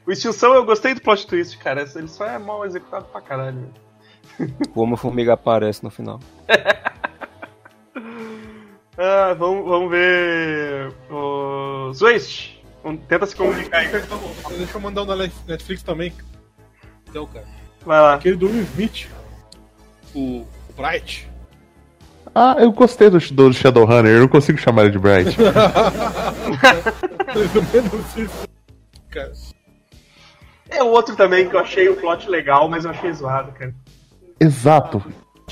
O 0.06 0.12
Extinção 0.12 0.54
eu 0.54 0.64
gostei 0.64 0.94
do 0.94 1.02
plot 1.02 1.26
twist, 1.26 1.58
cara. 1.58 1.84
Ele 1.94 2.08
só 2.08 2.26
é 2.26 2.38
mal 2.38 2.64
executado 2.64 3.04
pra 3.06 3.20
caralho. 3.20 3.68
Como 4.72 4.94
a 4.94 4.98
formiga 4.98 5.34
aparece 5.34 5.84
no 5.84 5.90
final. 5.90 6.18
Ah, 8.98 9.34
vamos, 9.34 9.64
vamos 9.64 9.90
ver. 9.90 10.92
O 11.10 11.90
Zwist. 11.94 12.61
Tenta 13.08 13.26
se 13.26 13.36
comunicar 13.36 13.78
aí. 13.78 13.86
Então, 13.88 14.20
Deixa 14.56 14.76
eu 14.76 14.80
mandar 14.80 15.02
um 15.02 15.06
da 15.06 15.16
Netflix 15.16 15.82
também. 15.82 16.12
Então, 17.08 17.26
cara. 17.26 17.46
Vai 17.84 18.00
lá. 18.00 18.14
Aquele 18.14 18.36
do 18.36 18.46
Will 18.46 18.62
Smith. 18.62 19.08
O, 20.14 20.40
o 20.40 20.46
Bright. 20.76 21.28
Ah, 22.34 22.56
eu 22.58 22.72
gostei 22.72 23.10
do, 23.10 23.18
do 23.18 23.52
Shadowrunner. 23.52 24.12
Eu 24.12 24.20
não 24.20 24.28
consigo 24.28 24.58
chamar 24.58 24.82
ele 24.82 24.92
de 24.92 24.98
Bright. 24.98 25.36
É 30.70 30.82
o 30.82 30.86
outro 30.88 31.14
também 31.16 31.48
que 31.48 31.54
eu 31.54 31.60
achei 31.60 31.88
o 31.88 31.96
plot 31.96 32.28
legal, 32.28 32.68
mas 32.68 32.84
eu 32.84 32.90
achei 32.90 33.12
zoado, 33.12 33.52
cara. 33.52 33.74
Exato. 34.40 35.02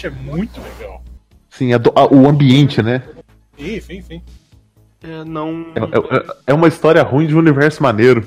É 0.02 0.08
muito 0.08 0.60
legal. 0.60 1.04
Sim, 1.50 1.74
é 1.74 1.78
do- 1.78 1.92
ah, 1.94 2.06
o 2.06 2.26
ambiente, 2.26 2.82
né? 2.82 3.02
Sim, 3.58 3.80
sim, 3.80 4.00
sim. 4.02 4.22
É, 5.02 5.24
não. 5.24 5.66
É, 5.74 6.16
é- 6.16 6.26
é 6.48 6.54
uma 6.54 6.68
história 6.68 7.02
ruim 7.02 7.26
de 7.26 7.34
um 7.34 7.38
universo 7.38 7.82
maneiro. 7.82 8.26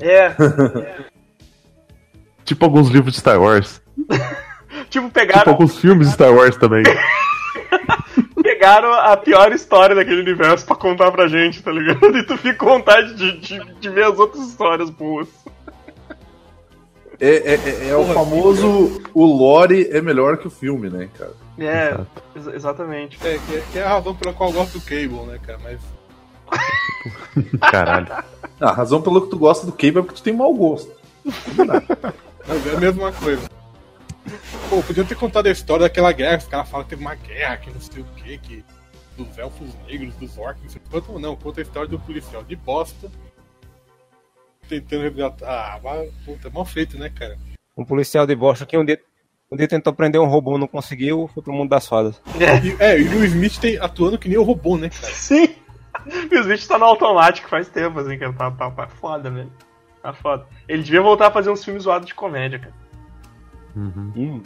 É. 0.00 0.34
Tipo 2.44 2.64
alguns 2.64 2.88
livros 2.88 3.14
de 3.14 3.20
Star 3.20 3.40
Wars. 3.40 3.80
Tipo, 3.96 4.14
Tipo 4.90 5.10
pegaram, 5.10 5.52
alguns 5.52 5.78
filmes 5.78 6.08
de 6.08 6.14
Star 6.14 6.32
Wars 6.32 6.56
também. 6.56 6.82
pegaram 8.42 8.92
a 8.92 9.16
pior 9.16 9.52
história 9.52 9.94
daquele 9.94 10.20
universo 10.20 10.66
pra 10.66 10.76
contar 10.76 11.10
pra 11.12 11.28
gente, 11.28 11.62
tá 11.62 11.70
ligado? 11.70 12.16
E 12.16 12.22
tu 12.24 12.36
fica 12.36 12.54
com 12.56 12.66
vontade 12.66 13.14
de, 13.14 13.38
de, 13.38 13.74
de 13.80 13.88
ver 13.88 14.04
as 14.04 14.18
outras 14.18 14.46
histórias 14.48 14.90
boas. 14.90 15.28
É, 17.20 17.28
é, 17.28 17.54
é- 17.54 17.88
é 17.90 17.96
o 17.96 18.04
famoso 18.14 19.02
o 19.12 19.24
lore 19.26 19.88
é 19.90 20.00
melhor 20.00 20.38
que 20.38 20.46
o 20.46 20.50
filme, 20.50 20.88
né, 20.88 21.08
cara? 21.18 21.32
É, 21.58 21.88
Exato. 21.90 22.06
ex- 22.36 22.46
exatamente. 22.54 23.18
É, 23.26 23.38
que 23.38 23.54
é, 23.56 23.62
que 23.72 23.78
é 23.78 23.82
a 23.84 23.88
razão 23.90 24.14
pela 24.14 24.34
qual 24.34 24.48
eu 24.50 24.54
gosto 24.56 24.78
do 24.78 24.84
Cable, 24.84 25.26
né, 25.30 25.38
cara? 25.46 25.58
Mas. 25.62 25.78
Caralho. 27.70 28.08
Ah, 28.60 28.70
a 28.70 28.72
razão 28.72 29.00
pelo 29.00 29.22
que 29.22 29.30
tu 29.30 29.38
gosta 29.38 29.66
do 29.66 29.72
Cable 29.72 29.98
é 29.98 30.02
porque 30.02 30.14
tu 30.14 30.22
tem 30.22 30.34
mau 30.34 30.52
gosto. 30.52 30.92
Mas 32.46 32.66
é 32.66 32.76
a 32.76 32.80
mesma 32.80 33.12
coisa. 33.12 33.48
Pô, 34.68 34.82
podiam 34.82 35.06
ter 35.06 35.16
contado 35.16 35.46
a 35.46 35.50
história 35.50 35.84
daquela 35.84 36.12
guerra, 36.12 36.38
os 36.38 36.46
caras 36.46 36.68
falam 36.68 36.84
que 36.84 36.90
teve 36.90 37.02
uma 37.02 37.14
guerra, 37.14 37.56
que 37.56 37.70
não 37.70 37.80
sei 37.80 38.02
o 38.02 38.06
que, 38.16 38.38
que. 38.38 38.64
Dos 39.16 39.36
elfos 39.38 39.68
negros, 39.86 40.14
dos 40.16 40.38
orcs, 40.38 40.62
não 40.62 40.70
sei 40.70 40.82
quanto, 40.90 41.18
não. 41.18 41.36
Conta 41.36 41.60
a 41.60 41.62
história 41.62 41.88
do 41.88 41.98
policial 41.98 42.42
de 42.42 42.56
bosta. 42.56 43.10
Tentando 44.68 45.02
resgatar. 45.02 45.46
Ah, 45.46 45.80
mas, 45.82 46.10
puta, 46.24 46.48
é 46.48 46.50
mal 46.50 46.64
feito, 46.64 46.98
né, 46.98 47.10
cara? 47.10 47.36
Um 47.76 47.84
policial 47.84 48.26
de 48.26 48.36
bosta 48.36 48.64
que 48.64 48.78
um 48.78 48.84
dia, 48.84 49.00
um 49.50 49.56
dia 49.56 49.66
tentou 49.66 49.92
prender 49.92 50.20
um 50.20 50.28
robô, 50.28 50.56
não 50.56 50.66
conseguiu, 50.66 51.28
foi 51.34 51.42
pro 51.42 51.52
mundo 51.52 51.70
das 51.70 51.86
fadas. 51.86 52.20
E, 52.38 52.82
é, 52.82 53.00
e 53.00 53.08
o 53.08 53.10
Will 53.10 53.24
Smith 53.24 53.58
tem, 53.58 53.78
atuando 53.78 54.18
que 54.18 54.28
nem 54.28 54.38
o 54.38 54.42
robô, 54.42 54.76
né, 54.76 54.88
cara? 54.90 55.12
Sim! 55.12 55.54
E 56.06 56.36
os 56.38 56.46
bichos 56.46 56.66
tá 56.66 56.78
no 56.78 56.84
automático 56.84 57.48
faz 57.48 57.68
tempo, 57.68 57.98
assim, 58.00 58.18
que 58.18 58.32
tá, 58.32 58.50
tá, 58.50 58.70
tá 58.70 58.86
foda, 58.88 59.30
velho. 59.30 59.50
Tá 60.02 60.12
foda. 60.12 60.46
Ele 60.68 60.82
devia 60.82 61.02
voltar 61.02 61.26
a 61.28 61.30
fazer 61.30 61.50
uns 61.50 61.64
filmes 61.64 61.82
zoados 61.82 62.06
de 62.06 62.14
comédia, 62.14 62.58
cara. 62.58 62.74
Hum. 63.76 64.40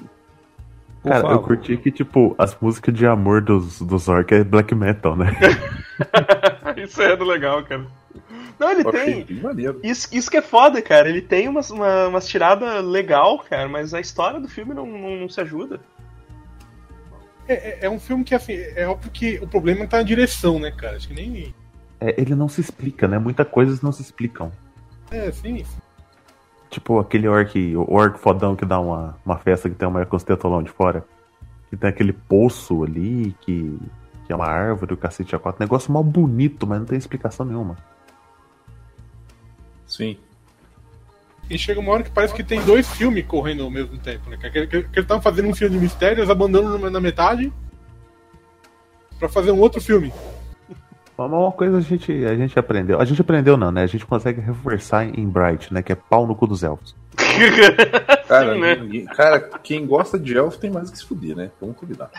Por 1.02 1.10
Cara, 1.10 1.28
eu 1.32 1.40
curti 1.40 1.76
que, 1.76 1.90
tipo, 1.90 2.34
as 2.38 2.58
músicas 2.58 2.94
de 2.94 3.06
amor 3.06 3.42
dos, 3.42 3.80
dos 3.80 4.08
orcs 4.08 4.38
é 4.38 4.44
black 4.44 4.74
metal, 4.74 5.14
né? 5.14 5.32
Isso 6.82 7.00
é 7.02 7.14
do 7.14 7.24
legal, 7.24 7.62
cara. 7.62 7.86
Não, 8.58 8.70
ele 8.70 8.84
tem. 8.84 9.26
Isso, 9.82 10.08
isso 10.12 10.30
que 10.30 10.36
é 10.36 10.42
foda, 10.42 10.80
cara. 10.80 11.08
Ele 11.08 11.20
tem 11.20 11.48
umas, 11.48 11.70
uma, 11.70 12.08
umas 12.08 12.26
tiradas 12.26 12.84
legal, 12.84 13.38
cara, 13.38 13.68
mas 13.68 13.92
a 13.92 14.00
história 14.00 14.40
do 14.40 14.48
filme 14.48 14.72
não, 14.72 14.86
não, 14.86 15.16
não 15.16 15.28
se 15.28 15.40
ajuda. 15.40 15.80
É, 17.46 17.54
é- 17.54 17.78
é 17.86 17.90
um 17.90 17.98
filme 18.00 18.24
que, 18.24 18.34
assim, 18.34 18.54
é 18.54 18.86
óbvio 18.86 19.10
que 19.10 19.38
o 19.38 19.46
problema 19.46 19.86
tá 19.86 19.98
na 19.98 20.02
direção, 20.02 20.58
né, 20.58 20.70
cara? 20.70 20.96
Acho 20.96 21.08
que 21.08 21.14
nem. 21.14 21.54
É, 22.00 22.20
ele 22.20 22.34
não 22.34 22.48
se 22.48 22.60
explica, 22.60 23.06
né? 23.06 23.18
Muitas 23.18 23.46
coisas 23.48 23.80
não 23.82 23.92
se 23.92 24.02
explicam. 24.02 24.50
É, 25.10 25.30
sim. 25.30 25.64
Tipo 26.70 26.98
aquele 26.98 27.28
orc, 27.28 27.56
o 27.76 27.94
orc 27.94 28.18
fodão 28.18 28.56
que 28.56 28.64
dá 28.64 28.80
uma, 28.80 29.16
uma 29.24 29.38
festa 29.38 29.68
que 29.68 29.76
tem 29.76 29.86
uma 29.86 30.04
tetolão 30.04 30.62
de 30.62 30.70
fora. 30.70 31.04
Que 31.70 31.76
tem 31.76 31.88
aquele 31.88 32.12
poço 32.12 32.82
ali, 32.82 33.34
que, 33.40 33.78
que 34.26 34.32
é 34.32 34.36
uma 34.36 34.46
árvore, 34.46 34.94
o 34.94 34.96
cacete 34.96 35.36
a 35.36 35.38
quatro. 35.38 35.62
Negócio 35.62 35.92
mal 35.92 36.02
bonito, 36.02 36.66
mas 36.66 36.80
não 36.80 36.86
tem 36.86 36.98
explicação 36.98 37.46
nenhuma. 37.46 37.76
Sim. 39.86 40.18
E 41.50 41.58
chega 41.58 41.78
uma 41.80 41.92
hora 41.92 42.02
que 42.02 42.10
parece 42.10 42.32
que 42.34 42.42
tem 42.42 42.60
dois 42.64 42.88
filmes 42.90 43.24
correndo 43.26 43.62
ao 43.64 43.70
mesmo 43.70 43.98
tempo, 43.98 44.30
né? 44.30 44.36
Que, 44.40 44.50
que, 44.50 44.66
que 44.66 44.76
eles 44.76 44.96
estavam 44.96 45.22
fazendo 45.22 45.48
um 45.48 45.54
filme 45.54 45.76
de 45.76 45.82
mistérios, 45.82 46.30
abandonam 46.30 46.78
na- 46.78 46.90
na 46.90 47.00
metade 47.00 47.52
pra 49.18 49.28
fazer 49.28 49.50
um 49.52 49.60
outro 49.60 49.80
filme. 49.80 50.12
Uma 51.16 51.52
coisa 51.52 51.76
a 51.78 51.80
gente, 51.80 52.10
a 52.24 52.34
gente 52.34 52.58
aprendeu. 52.58 53.00
A 53.00 53.04
gente 53.04 53.20
aprendeu 53.20 53.56
não, 53.56 53.70
né? 53.70 53.82
A 53.82 53.86
gente 53.86 54.04
consegue 54.04 54.40
reforçar 54.40 55.06
em 55.06 55.28
Bright, 55.28 55.72
né? 55.72 55.80
Que 55.82 55.92
é 55.92 55.94
pau 55.94 56.26
no 56.26 56.34
cu 56.34 56.46
dos 56.46 56.62
elfos. 56.64 56.96
Cara, 58.26 58.54
Sim, 58.54 58.60
né? 58.60 58.74
ninguém- 58.76 59.04
cara, 59.04 59.38
quem 59.62 59.86
gosta 59.86 60.18
de 60.18 60.36
elfo 60.36 60.58
tem 60.58 60.70
mais 60.70 60.90
que 60.90 60.98
se 60.98 61.04
fuder, 61.04 61.36
né? 61.36 61.50
Vamos 61.60 61.76
combinar. 61.76 62.10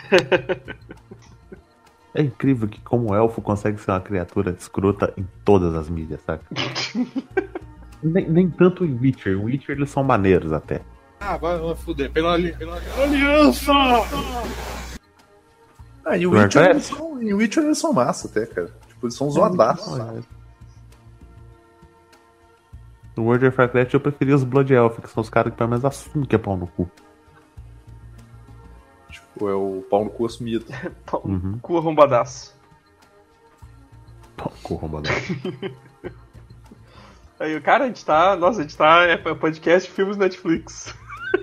É 2.14 2.22
incrível 2.22 2.66
que 2.68 2.80
como 2.80 3.14
elfo 3.14 3.42
consegue 3.42 3.78
ser 3.78 3.90
uma 3.90 4.00
criatura 4.00 4.56
escrota 4.58 5.12
em 5.18 5.26
todas 5.44 5.74
as 5.74 5.90
mídias, 5.90 6.20
saca? 6.24 6.44
nem, 8.02 8.28
nem 8.28 8.50
tanto 8.50 8.84
em 8.84 8.94
Witcher. 8.98 9.32
Em 9.34 9.44
Witcher 9.44 9.76
eles 9.76 9.90
são 9.90 10.02
maneiros 10.04 10.52
até. 10.52 10.82
Ah, 11.20 11.36
vai, 11.36 11.58
vai 11.58 11.74
fuder. 11.74 12.10
Pela, 12.12 12.38
pela 12.38 12.78
aliança! 13.02 13.72
Ah, 16.04 16.16
e 16.16 16.26
o 16.26 16.30
Do 16.30 16.36
Witcher, 16.38 16.70
eles 16.70 16.84
são, 16.84 17.22
e 17.22 17.34
o 17.34 17.38
Witcher 17.38 17.64
eles 17.64 17.78
são 17.78 17.92
massa 17.92 18.28
até, 18.28 18.46
cara. 18.46 18.72
Tipo, 18.86 19.06
eles 19.06 19.14
são 19.16 19.30
zoadaços. 19.30 19.96
sabe? 19.96 20.20
No 23.16 23.24
World 23.24 23.46
of 23.46 23.58
Warcraft 23.58 23.94
eu 23.94 24.00
preferi 24.00 24.32
os 24.34 24.44
Blood 24.44 24.72
Elf, 24.74 25.00
que 25.00 25.08
são 25.08 25.22
os 25.22 25.30
caras 25.30 25.50
que 25.50 25.56
pelo 25.58 25.70
menos 25.70 25.84
assumem 25.84 26.28
que 26.28 26.34
é 26.36 26.38
pau 26.38 26.56
no 26.56 26.66
cu. 26.66 26.88
Tipo, 29.08 29.48
é 29.48 29.54
o 29.54 29.82
pau 29.90 30.04
no 30.04 30.10
cu 30.10 30.26
assumido. 30.26 30.66
Pau 31.06 31.22
no 31.24 31.34
Uhum. 31.34 31.58
Cu 31.60 31.78
arrombadaço. 31.78 32.54
Pau 34.36 34.52
no 34.54 34.62
cu, 34.62 34.74
roubador. 34.74 35.12
Aí, 37.38 37.60
cara, 37.60 37.84
a 37.84 37.86
gente 37.86 38.04
tá. 38.04 38.34
Nossa, 38.36 38.60
a 38.60 38.62
gente 38.62 38.76
tá. 38.76 39.02
É 39.04 39.16
podcast 39.16 39.90
filmes 39.90 40.16
Netflix. 40.16 40.94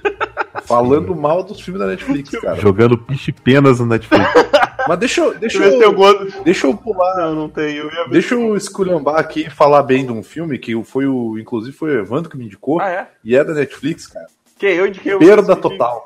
Falando 0.66 1.16
mal 1.16 1.44
dos 1.44 1.62
filmes 1.62 1.82
da 1.82 1.88
Netflix, 1.88 2.32
cara. 2.42 2.60
Jogando 2.60 2.98
piche 2.98 3.32
penas 3.32 3.80
no 3.80 3.86
Netflix. 3.86 4.26
Mas 4.88 5.00
deixa 5.00 5.22
eu. 5.22 5.38
Deixa 5.38 5.64
eu 5.64 5.82
eu, 5.82 5.88
algum. 5.88 6.44
deixa 6.44 6.68
eu 6.68 6.76
pular. 6.76 7.16
Não, 7.18 7.36
não 7.36 7.50
tem. 7.50 7.76
Eu. 7.76 7.90
Deixa 8.10 8.36
eu 8.36 8.56
esculhambar 8.56 9.18
aqui 9.18 9.48
e 9.48 9.50
falar 9.50 9.84
bem 9.84 10.06
de 10.06 10.12
um 10.12 10.24
filme 10.24 10.58
que 10.58 10.82
foi 10.84 11.06
o. 11.06 11.38
Inclusive 11.38 11.76
foi 11.76 11.96
o 11.96 12.00
Evandro 12.00 12.30
que 12.30 12.38
me 12.38 12.46
indicou. 12.46 12.82
Ah, 12.82 12.90
é? 12.90 13.08
E 13.24 13.36
é 13.36 13.44
da 13.44 13.54
Netflix, 13.54 14.08
cara. 14.08 14.28
Quem? 14.58 14.76
Eu 14.76 14.88
indiquei 14.88 15.14
o. 15.14 15.20
Perda 15.20 15.56
total. 15.56 16.04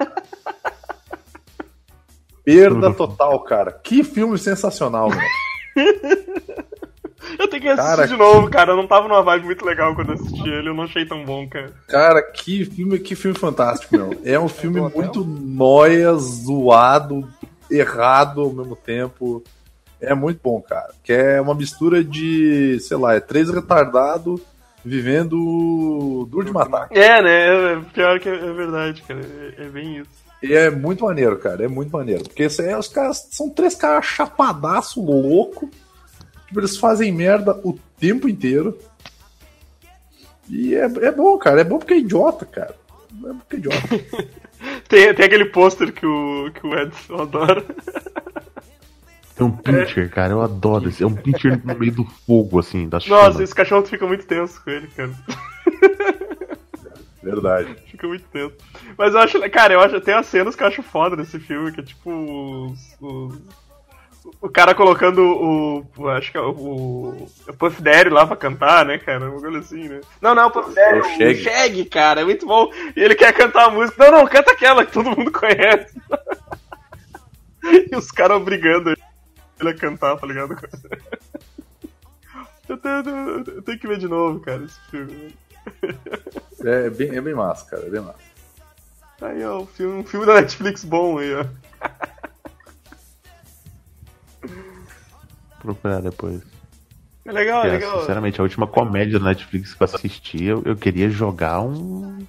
Perda 2.43 2.93
total, 2.93 3.39
cara. 3.41 3.71
Que 3.71 4.03
filme 4.03 4.37
sensacional, 4.37 5.09
mano. 5.09 5.21
Eu 7.37 7.47
tenho 7.47 7.61
que 7.61 7.69
assistir 7.69 7.89
Cara, 7.89 8.07
de 8.07 8.17
novo, 8.17 8.49
cara. 8.49 8.71
Eu 8.71 8.77
não 8.77 8.87
tava 8.87 9.07
numa 9.07 9.21
vibe 9.21 9.45
muito 9.45 9.65
legal 9.65 9.95
quando 9.95 10.09
eu 10.09 10.15
assisti 10.15 10.49
ele. 10.49 10.69
Eu 10.69 10.73
não 10.73 10.83
achei 10.83 11.05
tão 11.05 11.23
bom, 11.23 11.47
cara. 11.47 11.71
Cara, 11.87 12.21
que 12.21 12.65
filme, 12.65 12.99
que 12.99 13.15
filme 13.15 13.37
fantástico, 13.37 13.95
meu. 13.97 14.19
É 14.23 14.39
um 14.39 14.47
filme 14.47 14.81
muito 14.81 15.23
nóia, 15.23 16.13
zoado, 16.13 17.27
errado 17.69 18.41
ao 18.41 18.51
mesmo 18.51 18.75
tempo. 18.75 19.43
É 19.99 20.13
muito 20.13 20.39
bom, 20.43 20.61
cara. 20.61 20.89
Que 21.03 21.13
é 21.13 21.41
uma 21.41 21.55
mistura 21.55 22.03
de, 22.03 22.79
sei 22.79 22.97
lá, 22.97 23.15
é 23.15 23.19
três 23.19 23.49
retardados 23.49 24.41
vivendo 24.85 26.25
duro 26.29 26.45
de 26.45 26.51
matar. 26.51 26.87
É, 26.91 27.21
né? 27.21 27.73
É, 27.73 27.79
Pior 27.93 28.19
que 28.19 28.29
é, 28.29 28.35
é 28.35 28.53
verdade, 28.53 29.01
cara. 29.01 29.19
É, 29.19 29.63
é 29.63 29.69
bem 29.69 29.97
isso. 29.97 30.27
E 30.41 30.53
é 30.53 30.69
muito 30.69 31.03
maneiro, 31.03 31.37
cara. 31.37 31.65
É 31.65 31.67
muito 31.67 31.91
maneiro. 31.91 32.23
Porque 32.23 32.43
aí, 32.43 32.75
os 32.75 32.87
caras 32.87 33.27
são 33.31 33.49
três 33.49 33.75
caras 33.75 34.05
chapadaço, 34.05 35.03
louco. 35.03 35.69
Tipo, 36.47 36.59
eles 36.59 36.77
fazem 36.77 37.11
merda 37.11 37.59
o 37.63 37.77
tempo 37.99 38.27
inteiro. 38.29 38.77
E 40.49 40.73
é, 40.75 40.85
é 40.85 41.11
bom, 41.11 41.37
cara. 41.37 41.61
É 41.61 41.63
bom 41.63 41.77
porque 41.77 41.93
é 41.93 41.97
idiota, 41.99 42.45
cara. 42.45 42.75
É 43.25 43.33
porque 43.33 43.55
é 43.55 43.59
idiota. 43.59 44.27
Tem, 44.89 45.13
tem 45.13 45.25
aquele 45.25 45.45
pôster 45.45 45.93
que 45.93 46.03
o, 46.05 46.49
que 46.51 46.65
o 46.65 46.73
Edson 46.73 47.21
adora. 47.21 47.63
Tem 49.35 49.45
um 49.45 49.51
pincher, 49.51 50.09
cara, 50.09 50.33
eu 50.33 50.41
adoro 50.41 50.89
esse. 50.89 51.03
É 51.03 51.05
um 51.05 51.13
pincher 51.13 51.61
no 51.63 51.75
meio 51.77 51.91
do 51.91 52.03
fogo, 52.03 52.57
assim, 52.57 52.89
da 52.89 52.97
Nossa, 52.97 53.31
chama. 53.33 53.43
esse 53.43 53.53
cachorro 53.53 53.85
fica 53.85 54.07
muito 54.07 54.25
tenso 54.25 54.59
com 54.63 54.71
ele, 54.71 54.87
cara. 54.87 55.11
Verdade. 57.21 57.75
Fica 57.85 58.07
muito 58.07 58.25
tenso. 58.29 58.55
Mas 58.97 59.13
eu 59.13 59.19
acho, 59.19 59.49
cara, 59.51 59.73
eu 59.73 59.81
acho 59.81 60.01
tem 60.01 60.13
as 60.15 60.25
cenas 60.27 60.55
que 60.55 60.63
eu 60.63 60.67
acho 60.67 60.81
foda 60.81 61.15
nesse 61.15 61.39
filme, 61.39 61.71
que 61.71 61.81
é 61.81 61.83
tipo 61.83 62.09
os, 62.71 62.95
os- 62.99 63.39
o 64.41 64.49
cara 64.49 64.75
colocando 64.75 65.21
o, 65.21 66.09
acho 66.09 66.31
que 66.31 66.37
é 66.37 66.41
o, 66.41 66.51
o, 66.51 67.29
o 67.47 67.53
Puff 67.53 67.81
Daddy 67.81 68.09
lá 68.09 68.25
pra 68.25 68.35
cantar, 68.35 68.85
né, 68.85 68.97
cara? 68.97 69.25
Um 69.25 69.35
bagulho 69.35 69.59
assim, 69.59 69.87
né? 69.87 70.01
Não, 70.21 70.35
não, 70.35 70.47
o 70.47 70.51
Puff 70.51 70.73
Daddy, 70.73 71.23
É 71.23 71.27
o 71.27 71.31
o. 71.31 71.35
Shaggy, 71.35 71.85
cara, 71.85 72.21
é 72.21 72.25
muito 72.25 72.45
bom. 72.45 72.71
E 72.95 73.01
ele 73.01 73.15
quer 73.15 73.33
cantar 73.33 73.65
a 73.65 73.69
música. 73.69 74.03
Não, 74.05 74.19
não, 74.19 74.27
canta 74.27 74.51
aquela 74.51 74.85
que 74.85 74.91
todo 74.93 75.15
mundo 75.15 75.31
conhece. 75.33 75.99
e 77.63 77.95
os 77.95 78.11
caras 78.11 78.37
obrigando 78.37 78.95
ele 79.59 79.69
a 79.69 79.73
cantar, 79.75 80.17
tá 80.17 80.27
ligado? 80.27 80.55
Eu 82.67 82.77
tenho, 82.77 82.97
eu 83.47 83.61
tenho 83.61 83.79
que 83.79 83.87
ver 83.87 83.97
de 83.97 84.09
novo, 84.09 84.41
cara, 84.41 84.61
esse 84.65 84.77
filme. 84.91 85.33
É 86.65 86.89
bem, 86.89 87.15
é 87.15 87.21
bem 87.21 87.33
massa, 87.33 87.65
cara. 87.65 87.85
É 87.85 87.89
bem 87.89 88.01
massa. 88.01 88.19
Aí, 89.21 89.41
ó, 89.45 89.61
um 89.61 89.65
filme, 89.65 89.99
um 90.01 90.03
filme 90.03 90.25
da 90.25 90.33
Netflix 90.33 90.83
bom 90.83 91.17
aí, 91.17 91.33
ó. 91.33 91.45
procurar 95.73 96.01
depois. 96.01 96.41
É 97.25 97.31
legal, 97.31 97.59
é 97.65 97.69
Porque, 97.71 97.85
legal. 97.85 97.99
sinceramente, 97.99 98.39
a 98.39 98.43
última 98.43 98.67
comédia 98.67 99.19
da 99.19 99.25
Netflix 99.25 99.73
que 99.73 99.83
eu 99.83 99.85
assisti, 99.85 100.43
eu, 100.45 100.61
eu 100.65 100.75
queria 100.75 101.09
jogar 101.09 101.61
um, 101.61 102.25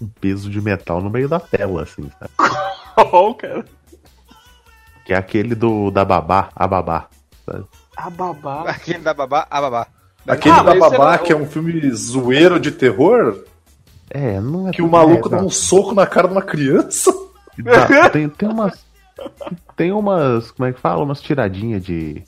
um 0.00 0.08
peso 0.20 0.48
de 0.48 0.60
metal 0.60 1.00
no 1.00 1.10
meio 1.10 1.28
da 1.28 1.40
tela, 1.40 1.82
assim, 1.82 2.08
sabe? 2.18 2.32
Qual, 3.10 3.34
cara? 3.34 3.64
Que 5.04 5.12
é 5.12 5.16
aquele 5.16 5.54
do 5.56 5.90
da 5.90 6.04
babá, 6.04 6.50
a 6.54 6.66
babá. 6.68 7.08
Sabe? 7.44 7.64
A 7.96 8.08
babá. 8.08 8.62
Aquele 8.68 8.98
da 9.00 9.12
babá, 9.12 9.46
a 9.50 9.60
babá. 9.60 9.86
Aquele 10.28 10.54
Ah, 10.54 10.62
da 10.62 10.74
Babá, 10.76 11.18
que 11.18 11.32
é 11.32 11.36
um 11.36 11.46
filme 11.46 11.90
zoeiro 11.90 12.60
de 12.60 12.70
terror, 12.70 13.42
É, 14.08 14.40
não 14.40 14.68
é 14.68 14.70
que 14.70 14.80
o 14.80 14.88
maluco 14.88 15.26
é, 15.26 15.30
dá 15.32 15.38
um 15.42 15.50
soco 15.50 15.92
na 15.96 16.06
cara 16.06 16.28
de 16.28 16.34
uma 16.34 16.42
criança. 16.42 17.12
Dá, 17.58 18.08
tem, 18.08 18.28
tem 18.28 18.48
umas. 18.48 18.84
Tem 19.76 19.92
umas. 19.92 20.50
Como 20.50 20.68
é 20.68 20.72
que 20.72 20.80
fala? 20.80 21.02
Umas 21.02 21.20
tiradinhas 21.20 21.82
de. 21.84 22.22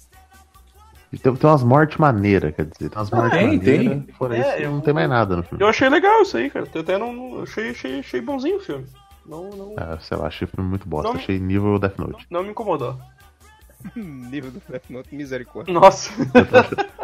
de- 1.12 1.18
Tem, 1.20 1.34
tem 1.34 1.50
umas 1.50 1.62
mortes 1.62 1.96
maneiras, 1.98 2.54
quer 2.54 2.64
dizer. 2.66 2.88
Tem 2.90 2.98
umas 2.98 3.10
mortes 3.10 3.38
tem, 3.38 3.58
maneiras. 3.58 4.04
tem. 4.04 4.14
Fora 4.14 4.36
É, 4.36 4.40
isso, 4.40 4.62
eu- 4.64 4.70
não 4.72 4.80
tem 4.80 4.94
mais 4.94 5.08
nada 5.08 5.36
no 5.36 5.42
filme. 5.42 5.62
Eu 5.62 5.68
achei 5.68 5.88
legal 5.88 6.22
isso 6.22 6.36
aí, 6.36 6.50
cara. 6.50 6.66
Eu 6.74 6.80
até 6.80 6.98
não. 6.98 7.42
Achei, 7.42 7.70
achei, 7.70 7.98
achei 8.00 8.20
bonzinho 8.20 8.56
o 8.56 8.60
filme. 8.60 8.86
Não, 9.26 9.48
não, 9.50 9.74
Ah, 9.78 9.96
sei 10.00 10.18
lá, 10.18 10.26
achei 10.26 10.46
o 10.46 10.50
filme 10.50 10.68
muito 10.68 10.86
bosta. 10.86 11.08
Não- 11.08 11.16
Achei 11.16 11.38
nível 11.38 11.78
Death 11.78 11.98
Note. 11.98 12.26
não 12.30 12.42
me 12.42 12.50
incomodou. 12.50 12.98
Nível 13.96 14.50
do 14.50 14.62
Death 14.68 14.88
Note, 14.88 15.14
misericórdia. 15.14 15.72
Nossa. 15.72 16.10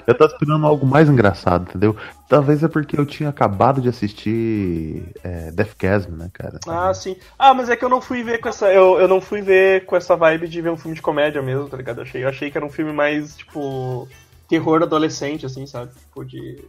Eu 0.06 0.16
tava 0.16 0.32
esperando 0.32 0.66
algo 0.66 0.86
mais 0.86 1.08
engraçado, 1.08 1.68
entendeu? 1.68 1.96
Talvez 2.28 2.62
é 2.62 2.68
porque 2.68 2.98
eu 2.98 3.06
tinha 3.06 3.28
acabado 3.28 3.80
de 3.80 3.88
assistir 3.88 5.12
é, 5.22 5.50
Deathgasm, 5.50 6.10
né, 6.12 6.30
cara? 6.32 6.58
Ah, 6.66 6.92
sim. 6.94 7.16
Ah, 7.38 7.52
mas 7.52 7.68
é 7.68 7.76
que 7.76 7.84
eu 7.84 7.88
não 7.88 8.00
fui 8.00 8.22
ver 8.22 8.38
com 8.38 8.48
essa. 8.48 8.72
Eu, 8.72 8.98
eu 8.98 9.06
não 9.06 9.20
fui 9.20 9.42
ver 9.42 9.84
com 9.84 9.96
essa 9.96 10.16
vibe 10.16 10.48
de 10.48 10.60
ver 10.60 10.70
um 10.70 10.76
filme 10.76 10.94
de 10.94 11.02
comédia 11.02 11.42
mesmo, 11.42 11.68
tá 11.68 11.76
ligado? 11.76 11.98
Eu 11.98 12.04
achei, 12.04 12.24
eu 12.24 12.28
achei 12.28 12.50
que 12.50 12.56
era 12.56 12.66
um 12.66 12.70
filme 12.70 12.92
mais, 12.92 13.36
tipo. 13.36 14.08
Terror 14.48 14.82
adolescente, 14.82 15.46
assim, 15.46 15.66
sabe? 15.66 15.92
Tipo 15.94 16.24
de. 16.24 16.64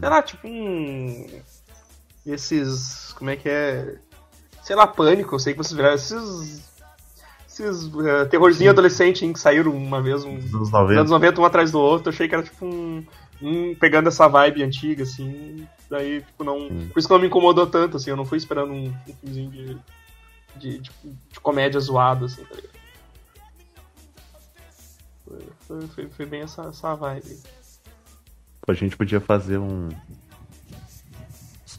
Sei 0.00 0.08
lá, 0.08 0.22
tipo 0.22 0.46
um. 0.46 1.26
Esses. 2.26 3.12
Como 3.12 3.30
é 3.30 3.36
que 3.36 3.48
é? 3.48 3.96
Sei 4.62 4.76
lá, 4.76 4.86
pânico, 4.86 5.34
eu 5.34 5.38
sei 5.38 5.54
que 5.54 5.58
vocês 5.58 5.74
viraram. 5.74 5.94
Esses. 5.94 6.75
Esses 7.58 7.90
eh, 8.04 8.24
terrorzinho 8.26 8.70
adolescente 8.70 9.24
hein, 9.24 9.32
que 9.32 9.40
saíram 9.40 9.72
uma 9.72 10.02
vez, 10.02 10.24
um, 10.24 10.34
Dos 10.38 10.44
anos 10.44 10.52
Nos 10.52 10.70
90. 10.70 11.00
anos 11.00 11.10
90, 11.10 11.40
um 11.40 11.44
atrás 11.44 11.72
do 11.72 11.80
outro, 11.80 12.10
eu 12.10 12.12
achei 12.12 12.28
que 12.28 12.34
era 12.34 12.44
tipo 12.44 12.66
um. 12.66 13.02
um 13.40 13.74
pegando 13.74 14.08
essa 14.08 14.28
vibe 14.28 14.62
antiga, 14.62 15.04
assim. 15.04 15.66
Daí, 15.88 16.20
tipo, 16.20 16.44
não. 16.44 16.58
Hum. 16.58 16.88
Por 16.92 16.98
isso 16.98 17.08
que 17.08 17.14
não 17.14 17.20
me 17.20 17.28
incomodou 17.28 17.66
tanto, 17.66 17.96
assim. 17.96 18.10
Eu 18.10 18.16
não 18.16 18.26
fui 18.26 18.36
esperando 18.36 18.72
um, 18.72 18.88
um 18.88 19.14
filmezinho 19.20 19.50
de. 19.50 19.78
De, 20.56 20.78
de, 20.78 20.90
de 21.32 21.40
comédia 21.40 21.78
zoado, 21.78 22.24
assim, 22.24 22.42
tá 22.44 22.54
ligado? 22.54 22.76
Foi, 25.26 25.38
foi, 25.66 25.86
foi, 25.88 26.08
foi 26.08 26.26
bem 26.26 26.40
essa, 26.42 26.62
essa 26.62 26.94
vibe. 26.94 27.36
A 28.68 28.72
gente 28.72 28.96
podia 28.96 29.20
fazer 29.20 29.58
um. 29.58 29.88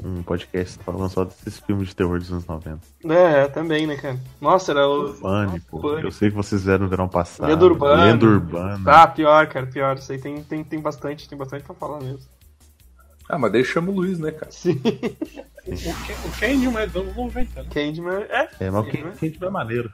Um 0.04 0.22
podcast 0.24 0.78
falando 0.84 1.10
só 1.10 1.24
desses 1.24 1.60
filmes 1.60 1.90
de 1.90 1.96
terror 1.96 2.20
dos 2.20 2.32
anos 2.32 2.46
90. 2.46 2.80
É, 3.06 3.48
também, 3.48 3.88
né, 3.88 3.96
cara? 3.96 4.20
Nossa, 4.40 4.72
era 4.72 4.88
o. 4.88 5.14
Pânico. 5.14 5.82
Pânico. 5.82 6.08
Eu 6.08 6.12
sei 6.12 6.30
que 6.30 6.36
vocês 6.36 6.62
fizeram 6.62 6.84
no 6.84 6.90
verão 6.90 7.08
passado. 7.08 7.50
Lenda 7.50 7.66
Urbana. 7.66 8.06
Lenda 8.06 8.26
Urbana. 8.26 8.82
Ah, 8.86 9.08
pior, 9.08 9.48
cara, 9.48 9.66
pior. 9.66 9.96
Isso 9.98 10.12
aí 10.12 10.20
tem, 10.20 10.44
tem, 10.44 10.64
tem 10.64 10.80
bastante, 10.80 11.28
tem 11.28 11.38
bastante 11.38 11.64
pra 11.64 11.76
falar 11.76 12.00
mesmo. 12.00 12.20
Ah, 13.30 13.38
mas 13.38 13.52
daí 13.52 13.64
chama 13.64 13.92
o 13.92 13.96
Luiz, 13.96 14.20
né, 14.20 14.32
cara? 14.32 14.52
Sim. 14.52 14.80
O 15.68 16.40
Candyman 16.40 16.82
é 16.84 16.88
dos 16.88 16.96
anos 16.96 17.16
90, 17.16 17.64
né? 17.64 17.70
Candyman 17.74 18.22
é. 18.30 18.50
É, 18.60 18.72
mas 18.72 18.90
quem, 18.90 19.12
quem 19.12 19.30
tiver 19.32 19.50
maneiro. 19.50 19.92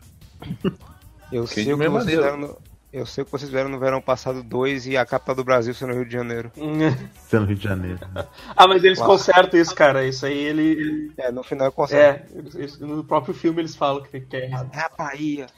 Eu 1.32 1.48
sei, 1.48 1.63
o 1.74 1.78
que 1.78 1.84
é 1.84 1.89
vocês 1.89 1.92
maneiro. 1.92 2.22
fizeram 2.22 2.38
no, 2.38 2.58
eu 2.93 3.06
sei 3.06 3.23
o 3.23 3.25
que 3.25 3.32
vocês 3.32 3.49
fizeram 3.49 3.69
no 3.69 3.79
verão 3.79 3.99
passado 3.99 4.43
2 4.43 4.86
e 4.88 4.95
a 4.95 5.06
capital 5.06 5.36
do 5.36 5.43
Brasil 5.43 5.73
sendo 5.73 5.93
Rio 5.93 6.06
de 6.06 6.13
Janeiro. 6.13 6.51
Sendo 7.27 7.45
Rio 7.47 7.56
de 7.58 7.63
Janeiro. 7.63 7.99
Ah, 8.56 8.67
mas 8.67 8.84
eles 8.84 8.99
consertam 8.99 9.60
isso, 9.60 9.73
cara. 9.73 10.06
Isso 10.06 10.25
aí 10.25 10.38
ele. 10.38 11.12
É, 11.17 11.32
no 11.32 11.43
final 11.43 11.67
eu 11.67 11.71
consigo. 11.71 11.99
É, 11.99 12.23
eles- 12.56 12.79
no 12.79 13.03
próprio 13.03 13.34
filme 13.34 13.62
eles 13.62 13.75
falam 13.75 14.03
que, 14.03 14.19
que 14.21 14.36
é 14.38 14.45
errado. 14.45 14.69
É 14.73 14.79
a 14.79 14.89
Bahia. 14.97 15.47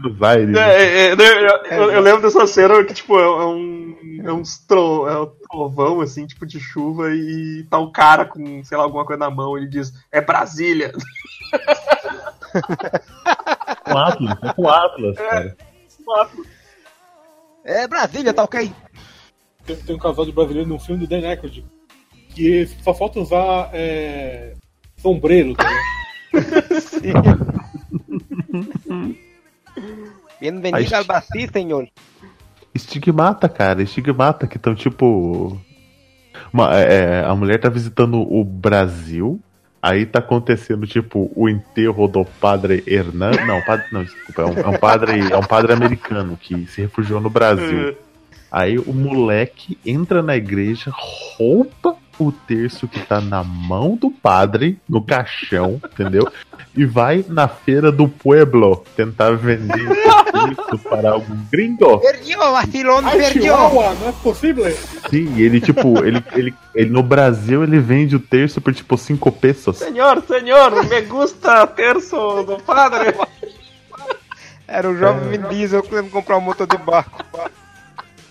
Buenos 0.00 0.22
Aires. 0.22 0.56
É, 0.56 0.82
é, 0.82 1.06
é, 1.08 1.12
eu, 1.12 1.18
eu- 1.82 1.90
eu 1.92 2.00
lembro 2.00 2.22
dessa 2.22 2.46
cena 2.46 2.82
que, 2.84 2.94
tipo, 2.94 3.18
é, 3.18 3.22
é 3.22 3.46
um. 3.46 3.88
É 4.24 4.32
uns 4.32 4.58
tro, 4.58 5.06
é 5.08 5.20
um 5.20 5.26
trovão, 5.50 6.00
assim, 6.00 6.26
tipo, 6.26 6.44
de 6.46 6.58
chuva, 6.60 7.10
e 7.14 7.64
tá 7.70 7.78
o 7.78 7.92
cara 7.92 8.24
com, 8.24 8.62
sei 8.64 8.76
lá, 8.76 8.84
alguma 8.84 9.04
coisa 9.04 9.18
na 9.20 9.30
mão, 9.30 9.56
ele 9.56 9.68
diz, 9.68 9.92
é 10.10 10.20
Brasília. 10.20 10.92
Com 13.88 13.98
Atlas, 13.98 14.38
é 14.42 14.52
com 14.52 14.68
Atlas, 14.68 15.16
cara. 15.16 15.56
É 17.64 17.86
Brasília, 17.88 18.32
tá 18.32 18.44
ok? 18.44 18.72
Tem, 19.66 19.76
tem 19.76 19.96
um 19.96 19.98
casal 19.98 20.24
de 20.24 20.32
brasileiro 20.32 20.68
num 20.68 20.78
filme 20.78 21.06
do 21.06 21.08
Dan 21.08 21.26
Aykroyd. 21.28 21.64
que 22.34 22.66
só 22.82 22.94
falta 22.94 23.20
usar 23.20 23.70
é, 23.72 24.54
sombreiro, 24.96 25.54
tá 25.54 25.68
ligado? 27.02 27.46
Bienvenido 30.40 30.76
Aí- 30.76 30.88
al 30.94 31.22
senhor. 31.52 31.88
Estigmata, 32.74 33.48
cara, 33.48 33.82
estigmata 33.82 34.46
que 34.46 34.56
estão 34.56 34.74
tipo. 34.74 35.60
uma- 36.52 36.74
é, 36.78 37.24
a 37.24 37.34
mulher 37.34 37.58
tá 37.60 37.68
visitando 37.68 38.20
o 38.20 38.44
Brasil, 38.44 39.40
aí 39.82 40.04
tá 40.06 40.18
acontecendo, 40.18 40.86
tipo, 40.86 41.30
o 41.34 41.48
enterro 41.48 42.06
do 42.08 42.24
padre 42.24 42.82
Hernan. 42.86 43.32
Não, 43.46 43.60
padre, 43.62 43.86
não, 43.92 44.04
desculpa, 44.04 44.42
é 44.42 44.44
um, 44.44 44.58
é 44.58 44.68
um 44.68 44.78
padre, 44.78 45.32
é 45.32 45.36
um 45.36 45.42
padre 45.42 45.72
americano 45.72 46.38
que 46.40 46.66
se 46.66 46.80
refugiou 46.80 47.20
no 47.20 47.30
Brasil. 47.30 47.96
Aí 48.50 48.78
o 48.78 48.92
moleque 48.92 49.78
entra 49.84 50.22
na 50.22 50.36
igreja, 50.36 50.90
rouba 50.94 51.96
o 52.18 52.32
terço 52.32 52.88
que 52.88 53.00
tá 53.00 53.20
na 53.20 53.44
mão 53.44 53.94
do 53.94 54.10
padre, 54.10 54.78
no 54.88 55.02
caixão, 55.02 55.80
entendeu? 55.92 56.26
E 56.76 56.84
vai 56.84 57.24
na 57.28 57.46
feira 57.46 57.92
do 57.92 58.08
pueblo 58.08 58.84
tentar 58.96 59.32
vender 59.32 59.88
isso 60.52 60.78
para 60.88 61.10
algum 61.10 61.36
gringo. 61.50 61.98
Perdió, 61.98 62.52
vacilón, 62.52 63.04
Ai. 63.04 63.32
Chihuahua, 63.32 63.94
não 64.00 64.08
é 64.08 64.12
possível? 64.12 64.64
Sim, 65.10 65.40
ele, 65.40 65.60
tipo, 65.60 66.04
ele, 66.04 66.22
ele, 66.32 66.54
ele 66.74 66.90
no 66.90 67.02
Brasil 67.02 67.62
ele 67.62 67.78
vende 67.78 68.16
o 68.16 68.20
terço 68.20 68.60
por 68.60 68.74
tipo 68.74 68.96
5 68.96 69.32
pesos. 69.32 69.78
Senhor, 69.78 70.22
senhor, 70.26 70.84
me 70.84 71.00
gusta 71.02 71.66
terço 71.66 72.42
do 72.44 72.58
padre. 72.62 73.14
Era 74.66 74.90
o 74.90 74.96
jovem 74.96 75.30
Vin 75.30 75.48
Diesel 75.48 75.82
querendo 75.82 76.10
comprar 76.10 76.36
um 76.36 76.42
motor 76.42 76.66
de 76.66 76.76
barco. 76.76 77.24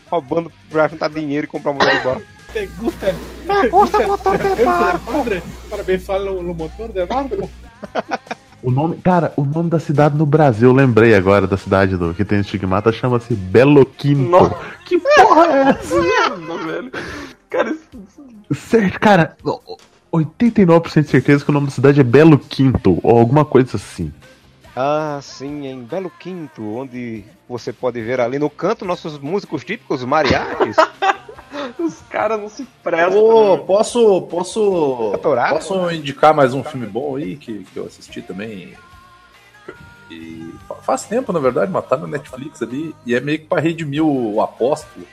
Roubando 0.10 0.51
pra 0.69 0.88
juntar 0.88 1.10
dinheiro 1.10 1.45
e 1.45 1.47
comprar 1.47 1.71
um 1.71 1.73
motor 1.73 1.91
de 1.91 2.03
barco. 2.03 2.21
Te 2.53 2.65
gusta, 2.67 3.15
te 3.45 3.67
gusta 3.69 4.08
motor 4.08 4.38
de 4.38 4.63
padre 4.63 5.43
para 5.69 5.82
abençoar 5.82 6.19
no 6.21 6.53
motor 6.53 6.89
de 6.89 7.06
barco? 7.06 7.49
O 8.63 8.72
nome, 8.72 8.98
cara, 8.98 9.32
o 9.38 9.43
nome 9.46 9.70
da 9.70 9.80
cidade 9.80 10.17
no 10.17 10.26
Brasil, 10.26 10.70
eu 10.70 10.74
lembrei 10.76 11.13
agora 11.15 11.46
da 11.46 11.58
cidade 11.58 11.96
do 11.96 12.13
que 12.13 12.26
tem 12.26 12.39
estigmata, 12.39 12.91
chama-se 12.91 13.34
Belo 13.36 13.86
Quinto. 13.86 14.30
Nossa. 14.30 14.56
Que 14.86 14.98
porra 14.98 15.46
é 15.46 15.70
essa? 15.70 15.96
Não, 16.38 16.58
velho. 16.65 16.91
Cara, 17.50 17.70
isso- 17.72 17.88
Certo, 18.54 19.00
cara, 19.00 19.36
89% 20.12 21.02
de 21.04 21.10
certeza 21.10 21.43
que 21.43 21.52
o 21.52 21.54
nome 21.54 21.67
da 21.67 21.72
cidade 21.74 22.00
é 22.00 22.04
Belo 22.04 22.39
Quinto, 22.39 22.98
ou 23.04 23.17
alguma 23.20 23.43
coisa 23.46 23.76
assim. 23.76 24.12
Ah, 24.76 25.20
sim, 25.22 25.65
em 25.67 25.84
Belo 25.84 26.10
Quinto, 26.20 26.63
onde 26.63 27.24
você 27.48 27.74
pode 27.74 28.02
ver 28.02 28.20
ali 28.22 28.39
no 28.39 28.50
canto 28.50 28.86
nossos 28.86 29.20
músicos 29.20 29.63
típicos, 29.63 30.04
mariachis. 30.04 30.76
os 31.80 32.01
caras 32.10 32.39
não 32.39 32.49
se. 32.49 32.67
Ô, 33.15 33.58
né? 33.58 33.63
posso, 33.65 34.21
posso, 34.23 35.12
posso 35.21 35.91
indicar 35.91 36.34
mais 36.34 36.53
um 36.53 36.63
filme 36.63 36.86
bom 36.88 37.15
aí 37.15 37.36
que, 37.36 37.63
que 37.65 37.77
eu 37.77 37.86
assisti 37.86 38.21
também? 38.21 38.73
E 40.10 40.53
fa- 40.67 40.75
faz 40.75 41.03
tempo, 41.03 41.34
na 41.34 41.39
verdade, 41.39 41.71
mas 41.71 41.86
tá 41.86 41.97
na 41.97 42.08
Netflix 42.08 42.62
ali. 42.62 42.95
E 43.06 43.13
é 43.13 43.19
meio 43.19 43.39
que 43.39 43.45
pra 43.45 43.60
redimir 43.60 44.03
o 44.03 44.41
Apóstolo. 44.41 45.06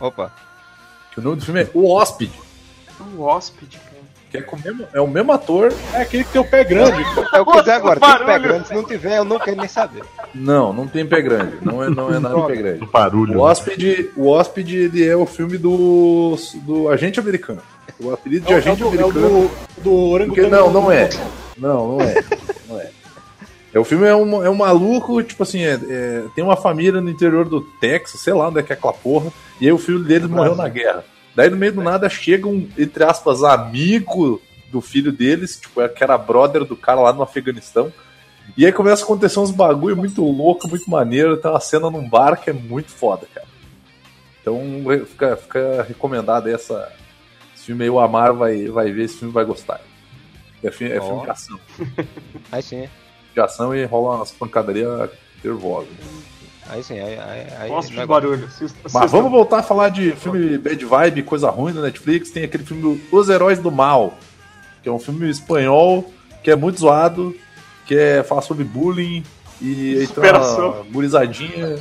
Opa. 0.00 0.32
Que 1.12 1.20
o 1.20 1.22
nome 1.22 1.36
do 1.36 1.44
filme 1.44 1.62
é 1.62 1.70
O 1.74 1.90
Hóspede. 1.90 2.32
O 3.16 3.22
hóspede. 3.22 3.80
Que 4.30 4.38
é, 4.38 4.42
com 4.42 4.56
o 4.56 4.60
mesmo, 4.62 4.86
é 4.92 5.00
o 5.00 5.06
mesmo 5.06 5.32
ator. 5.32 5.72
É 5.94 6.02
aquele 6.02 6.22
que 6.24 6.32
tem 6.32 6.40
o 6.40 6.44
pé 6.44 6.62
grande. 6.62 7.02
É 7.32 7.40
o 7.40 7.46
que 7.46 7.56
eu 7.56 7.60
dizer 7.60 7.72
agora, 7.72 7.98
tem 7.98 8.26
pé 8.26 8.38
grande, 8.38 8.68
se 8.68 8.74
não 8.74 8.84
tiver, 8.84 9.16
eu 9.18 9.24
não 9.24 9.38
quero 9.38 9.56
nem 9.56 9.68
saber. 9.68 10.02
Não, 10.34 10.70
não 10.72 10.86
tem 10.86 11.06
pé 11.06 11.22
grande. 11.22 11.56
Não 11.62 11.82
é, 11.82 11.88
não 11.88 12.12
é 12.14 12.18
nada 12.18 12.34
de 12.34 12.46
pé 12.46 12.56
grande. 12.56 12.78
Do 12.80 12.86
barulho. 12.86 13.38
O 13.38 13.42
Hóspede, 13.42 14.10
o 14.16 14.28
Hóspede 14.28 14.76
ele 14.76 15.06
é 15.06 15.16
o 15.16 15.24
filme 15.24 15.56
do, 15.56 16.36
do 16.66 16.88
agente 16.90 17.18
americano. 17.18 17.62
O 17.98 18.12
apelido 18.12 18.46
de 18.46 18.52
É 18.52 18.56
o, 18.56 18.58
é 18.58 18.60
o 18.60 18.62
agente 18.62 18.78
do, 18.82 18.84
é 18.84 18.86
o 18.86 18.90
americano. 19.08 19.50
do, 19.78 19.82
do 19.82 19.94
orangotango. 20.10 20.48
Porque 20.48 20.56
não, 20.56 20.70
não 20.70 20.92
é. 20.92 21.08
Não, 21.56 21.88
não 21.96 22.00
é. 22.02 22.14
Não 22.68 22.80
é. 22.80 22.90
É, 23.72 23.78
o 23.78 23.84
filme 23.84 24.06
é 24.06 24.14
um, 24.14 24.44
é 24.44 24.48
um 24.50 24.54
maluco, 24.54 25.22
tipo 25.22 25.42
assim, 25.42 25.62
é- 25.62 25.78
é- 25.88 26.22
tem 26.34 26.42
uma 26.44 26.56
família 26.56 27.00
no 27.00 27.10
interior 27.10 27.46
do 27.48 27.60
Texas, 27.60 28.20
sei 28.20 28.32
lá 28.34 28.48
onde 28.48 28.60
é 28.60 28.62
que 28.62 28.72
é 28.72 28.76
aquela 28.76 28.92
porra, 28.94 29.30
e 29.60 29.66
aí 29.66 29.72
o 29.72 29.78
filho 29.78 29.98
deles 30.04 30.28
morreu 30.28 30.54
na 30.54 30.68
guerra. 30.68 31.04
Daí 31.38 31.48
no 31.50 31.56
meio 31.56 31.72
do 31.72 31.80
nada 31.84 32.08
chega 32.08 32.48
um, 32.48 32.68
entre 32.76 33.04
aspas, 33.04 33.44
amigo 33.44 34.42
do 34.72 34.80
filho 34.80 35.12
deles, 35.12 35.56
tipo, 35.60 35.80
é 35.80 35.88
que 35.88 36.02
era 36.02 36.18
brother 36.18 36.64
do 36.64 36.76
cara 36.76 37.00
lá 37.00 37.12
no 37.12 37.22
Afeganistão. 37.22 37.92
E 38.56 38.66
aí 38.66 38.72
começa 38.72 39.02
a 39.02 39.04
acontecer 39.04 39.38
uns 39.38 39.52
bagulho 39.52 39.96
muito 39.96 40.20
louco, 40.24 40.66
muito 40.66 40.90
maneiro. 40.90 41.36
Tem 41.36 41.48
uma 41.48 41.60
cena 41.60 41.88
num 41.88 42.08
bar 42.08 42.40
que 42.42 42.50
é 42.50 42.52
muito 42.52 42.90
foda, 42.90 43.24
cara. 43.32 43.46
Então 44.42 44.60
fica, 45.06 45.36
fica 45.36 45.82
recomendado 45.84 46.48
aí 46.48 46.54
essa. 46.54 46.90
Esse 47.54 47.66
filme 47.66 47.84
aí, 47.84 47.90
o 47.90 48.00
Amar 48.00 48.34
vai, 48.34 48.66
vai 48.66 48.90
ver, 48.90 49.04
esse 49.04 49.18
filme 49.18 49.32
vai 49.32 49.44
gostar. 49.44 49.80
É, 50.60 50.72
fi- 50.72 50.90
é 50.90 51.00
filme 51.00 51.22
de 51.22 51.30
ação. 51.30 51.60
Aí 52.50 52.62
sim, 52.64 52.88
De 53.32 53.40
ação 53.40 53.72
e 53.76 53.84
rola 53.84 54.16
umas 54.16 54.32
pancadarias 54.32 55.08
nervosas. 55.44 55.88
Aí 56.68 56.82
sim, 56.84 56.98
aí. 56.98 57.18
aí, 57.18 57.46
aí 57.58 57.68
Gosto 57.68 57.90
de 57.92 58.06
barulho. 58.06 58.44
Assista- 58.46 58.78
Mas 58.92 59.10
vamos 59.10 59.30
voltar 59.30 59.58
a 59.58 59.62
falar 59.62 59.88
de 59.88 60.12
filme 60.12 60.58
bad 60.58 60.84
vibe, 60.84 61.22
coisa 61.22 61.50
ruim 61.50 61.72
da 61.72 61.80
Netflix. 61.82 62.30
Tem 62.30 62.44
aquele 62.44 62.64
filme 62.64 63.02
Os 63.10 63.28
Heróis 63.28 63.58
do 63.58 63.70
Mal, 63.70 64.16
que 64.82 64.88
é 64.88 64.92
um 64.92 64.98
filme 64.98 65.28
espanhol, 65.30 66.12
que 66.42 66.50
é 66.50 66.56
muito 66.56 66.80
zoado, 66.80 67.34
que 67.86 67.94
é 67.96 68.22
falar 68.22 68.42
sobre 68.42 68.64
bullying 68.64 69.22
e 69.60 70.06
Superação. 70.06 70.70
uma 70.72 70.82
gurizadinha. 70.84 71.76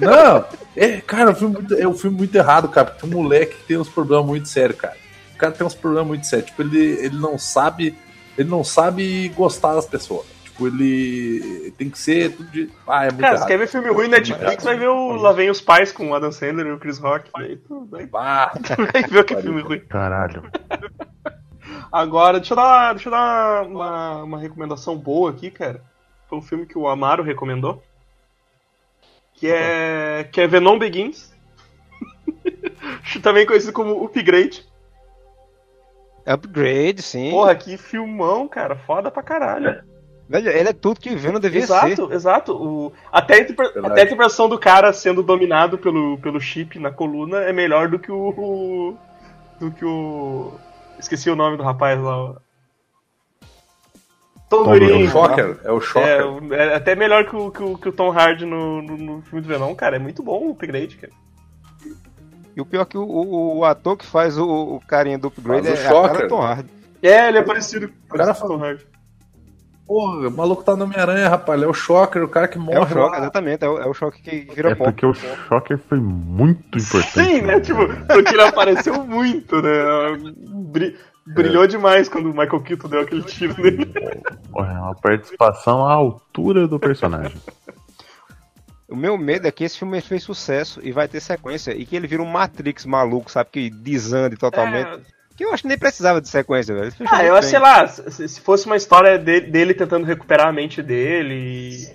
Não, 0.00 0.44
é, 0.76 1.00
cara, 1.00 1.30
o 1.32 1.34
filme 1.34 1.54
muito- 1.54 1.74
é 1.74 1.86
um 1.88 1.94
filme 1.94 2.16
muito 2.16 2.34
errado, 2.34 2.68
cara, 2.68 2.86
porque 2.86 3.06
tem 3.06 3.10
um 3.10 3.22
moleque 3.22 3.56
que 3.56 3.64
tem 3.64 3.76
uns 3.78 3.88
problemas 3.88 4.26
muito 4.26 4.48
sérios, 4.48 4.78
cara. 4.78 4.96
O 5.34 5.36
cara 5.38 5.52
tem 5.52 5.66
uns 5.66 5.74
problemas 5.74 6.06
muito 6.08 6.26
sérios. 6.26 6.46
Tipo, 6.50 6.62
ele, 6.62 6.78
ele 7.04 7.16
não 7.16 7.38
sabe. 7.38 7.94
Ele 8.36 8.48
não 8.48 8.64
sabe 8.64 9.28
gostar 9.36 9.74
das 9.74 9.86
pessoas. 9.86 10.26
Tipo, 10.54 10.68
ele 10.68 11.72
tem 11.76 11.90
que 11.90 11.98
ser 11.98 12.30
tudo 12.36 12.48
de. 12.48 12.70
Ah, 12.86 13.06
é 13.06 13.08
muito 13.08 13.20
Cara, 13.22 13.34
errado. 13.34 13.48
quer 13.48 13.58
ver 13.58 13.66
filme 13.66 13.88
ruim 13.88 14.06
na 14.06 14.18
Netflix, 14.18 14.62
vai 14.62 14.76
ver 14.76 14.86
o 14.86 15.16
Lá 15.16 15.32
Vem 15.32 15.50
os 15.50 15.60
Pais 15.60 15.90
com 15.90 16.10
o 16.10 16.14
Adam 16.14 16.30
Sandler 16.30 16.68
e 16.68 16.70
o 16.70 16.78
Chris 16.78 16.96
Rock. 16.98 17.28
Aí 17.34 17.56
tu 17.56 17.84
vai, 17.90 18.06
vai 18.06 19.02
ver 19.02 19.18
o 19.18 19.24
que 19.24 19.34
é 19.34 19.42
filme 19.42 19.62
ruim. 19.62 19.80
Caralho. 19.80 20.44
Agora, 21.90 22.38
deixa 22.38 22.52
eu 22.52 22.56
dar, 22.56 22.92
deixa 22.92 23.08
eu 23.08 23.10
dar 23.10 23.66
uma, 23.66 24.22
uma 24.22 24.38
recomendação 24.38 24.96
boa 24.96 25.30
aqui, 25.30 25.50
cara. 25.50 25.82
Foi 26.28 26.38
um 26.38 26.42
filme 26.42 26.66
que 26.66 26.78
o 26.78 26.86
Amaro 26.86 27.24
recomendou. 27.24 27.82
Que 29.32 29.48
é, 29.48 30.28
que 30.30 30.40
é 30.40 30.46
Venom 30.46 30.78
Begins. 30.78 31.34
Também 33.24 33.44
conhecido 33.44 33.72
como 33.72 34.04
Upgrade. 34.04 34.64
Upgrade, 36.24 37.02
sim. 37.02 37.32
Porra, 37.32 37.56
que 37.56 37.76
filmão, 37.76 38.46
cara. 38.46 38.76
Foda 38.76 39.10
pra 39.10 39.22
caralho. 39.22 39.82
Velho, 40.28 40.48
ele 40.50 40.68
é 40.70 40.72
tudo 40.72 41.00
que 41.00 41.14
Venom 41.14 41.38
devia 41.38 41.66
ser. 41.66 41.72
Exato, 41.74 42.12
exato. 42.12 42.52
O, 42.52 42.92
até, 43.12 43.34
a 43.34 43.38
interpre- 43.40 43.72
Verdade. 43.72 43.86
até 43.92 44.00
a 44.00 44.04
interpretação 44.04 44.48
do 44.48 44.58
cara 44.58 44.92
sendo 44.92 45.22
dominado 45.22 45.76
pelo, 45.76 46.16
pelo 46.18 46.40
chip 46.40 46.78
na 46.78 46.90
coluna 46.90 47.38
é 47.42 47.52
melhor 47.52 47.88
do 47.88 47.98
que 47.98 48.10
o. 48.10 48.28
o- 48.30 48.96
do 49.60 49.70
que 49.70 49.84
o. 49.84 50.52
Esqueci 50.98 51.28
o 51.28 51.36
nome 51.36 51.56
do 51.58 51.62
rapaz 51.62 52.00
lá. 52.00 52.30
o- 52.30 52.36
Tom 54.48 54.64
Tom 54.64 54.74
é 54.74 54.78
Durinho. 54.78 55.06
o 55.06 55.10
Shocker. 55.10 55.60
É 55.64 55.72
o 55.72 55.80
Shocker. 55.80 56.08
É, 56.08 56.24
o- 56.24 56.54
é 56.54 56.74
até 56.74 56.94
melhor 56.94 57.24
que 57.28 57.34
o, 57.36 57.50
que 57.50 57.62
o, 57.62 57.78
que 57.78 57.88
o 57.88 57.92
Tom 57.92 58.10
Hardy 58.10 58.44
no, 58.46 58.80
no, 58.82 58.96
no 58.96 59.22
filme 59.22 59.40
do 59.42 59.48
Venom, 59.48 59.74
cara. 59.74 59.96
É 59.96 59.98
muito 59.98 60.22
bom 60.22 60.46
o 60.46 60.50
upgrade, 60.52 60.96
cara. 60.96 61.12
E 62.56 62.60
o 62.60 62.64
pior 62.66 62.82
é 62.82 62.84
que 62.84 62.96
o, 62.96 63.02
o, 63.02 63.58
o 63.58 63.64
ator 63.64 63.96
que 63.96 64.06
faz 64.06 64.38
o, 64.38 64.46
o 64.76 64.80
carinha 64.86 65.18
do 65.18 65.28
Upgrade 65.28 65.66
Faz 65.66 65.78
o 65.78 65.82
é 65.82 65.84
cara 65.88 65.94
Shocker. 66.08 66.22
do 66.22 66.28
Tom 66.28 66.40
Hardy. 66.42 66.70
É, 67.02 67.28
ele 67.28 67.38
é 67.38 67.42
parecido 67.42 67.88
com 68.08 68.16
cara 68.16 68.30
o 68.32 68.34
Tom 68.48 68.56
Hardy. 68.64 68.86
Porra, 69.86 70.28
o 70.28 70.30
maluco 70.30 70.62
tá 70.64 70.74
no 70.74 70.84
Homem-Aranha, 70.84 71.28
rapaz. 71.28 71.58
Ele 71.58 71.66
é 71.66 71.70
o 71.70 71.74
Shocker, 71.74 72.22
o 72.24 72.28
cara 72.28 72.48
que 72.48 72.58
morre. 72.58 72.78
É 72.94 72.96
o 72.96 73.06
lá. 73.06 73.18
exatamente. 73.18 73.64
É 73.64 73.68
o, 73.68 73.78
é 73.78 73.86
o 73.86 73.92
choque 73.92 74.22
que 74.22 74.54
vira 74.54 74.70
É 74.70 74.74
pó. 74.74 74.84
porque 74.84 75.04
o 75.04 75.12
Shocker 75.12 75.78
foi 75.78 76.00
muito 76.00 76.78
importante. 76.78 77.10
Sim, 77.12 77.42
né? 77.42 77.60
Tipo, 77.60 77.86
porque 78.06 78.32
ele 78.34 78.42
apareceu 78.42 79.04
muito, 79.04 79.60
né? 79.60 79.70
Bri- 80.72 80.96
brilhou 81.26 81.66
demais 81.66 82.08
quando 82.08 82.26
o 82.30 82.36
Michael 82.36 82.60
Keaton 82.62 82.88
deu 82.88 83.00
aquele 83.02 83.22
tiro 83.24 83.54
nele. 83.62 83.92
É 84.56 84.60
uma 84.62 84.94
participação 84.94 85.84
à 85.86 85.92
altura 85.92 86.66
do 86.66 86.78
personagem. 86.78 87.36
O 88.88 88.96
meu 88.96 89.16
medo 89.18 89.46
é 89.46 89.50
que 89.50 89.64
esse 89.64 89.78
filme 89.78 90.00
fez 90.00 90.22
sucesso 90.22 90.78
e 90.82 90.92
vai 90.92 91.08
ter 91.08 91.20
sequência. 91.20 91.72
E 91.72 91.84
que 91.84 91.96
ele 91.96 92.06
vira 92.06 92.22
um 92.22 92.26
Matrix 92.30 92.84
maluco, 92.86 93.30
sabe? 93.30 93.50
Que 93.50 93.70
desande 93.70 94.36
totalmente. 94.36 95.02
É, 95.34 95.36
Que 95.36 95.44
eu 95.44 95.52
acho 95.52 95.62
que 95.62 95.68
nem 95.68 95.78
precisava 95.78 96.20
de 96.20 96.28
sequência, 96.28 96.74
velho. 96.74 96.92
Ah, 97.10 97.24
eu 97.24 97.34
acho, 97.34 97.42
bem. 97.42 97.50
sei 97.50 97.58
lá, 97.58 97.86
se, 97.88 98.28
se 98.28 98.40
fosse 98.40 98.66
uma 98.66 98.76
história 98.76 99.18
de- 99.18 99.40
dele 99.42 99.74
tentando 99.74 100.06
recuperar 100.06 100.46
a 100.48 100.52
mente 100.52 100.82
dele, 100.82 101.88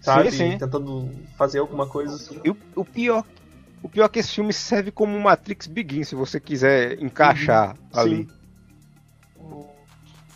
sabe? 0.00 0.30
Sim, 0.30 0.52
sim. 0.52 0.58
Tentando 0.58 1.10
fazer 1.36 1.58
alguma 1.58 1.86
coisa 1.86 2.14
assim. 2.14 2.40
E 2.44 2.50
o, 2.50 2.56
o 2.76 2.84
pior. 2.84 3.24
O 3.82 3.88
pior 3.88 4.06
é 4.06 4.08
que 4.08 4.18
esse 4.18 4.32
filme 4.34 4.52
serve 4.52 4.90
como 4.90 5.14
um 5.14 5.20
Matrix 5.20 5.66
Begin, 5.66 6.04
se 6.04 6.14
você 6.14 6.40
quiser 6.40 7.02
encaixar 7.02 7.76
ali. 7.92 8.26
Sim. 8.26 8.28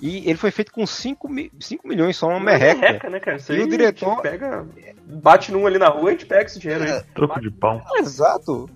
E 0.00 0.18
ele 0.30 0.36
foi 0.38 0.50
feito 0.52 0.70
com 0.72 0.86
5 0.86 1.28
mi 1.28 1.50
cinco 1.58 1.88
milhões, 1.88 2.16
só 2.16 2.28
uma 2.28 2.38
merreca. 2.38 2.80
merreca, 2.80 3.10
né, 3.10 3.18
cara? 3.18 3.36
Isso 3.36 3.52
E 3.52 3.56
aí 3.56 3.62
o 3.62 3.68
diretor- 3.68 4.20
pega, 4.22 4.64
bate 5.04 5.50
num 5.50 5.66
ali 5.66 5.76
na 5.78 5.88
rua 5.88 6.04
e 6.04 6.08
a 6.08 6.10
gente 6.12 6.26
pega 6.26 6.44
esse 6.44 6.58
dinheiro 6.60 6.84
aí. 6.84 7.02
Troco 7.14 7.40
de 7.40 7.50
pau. 7.50 7.82
Exato. 7.96 8.70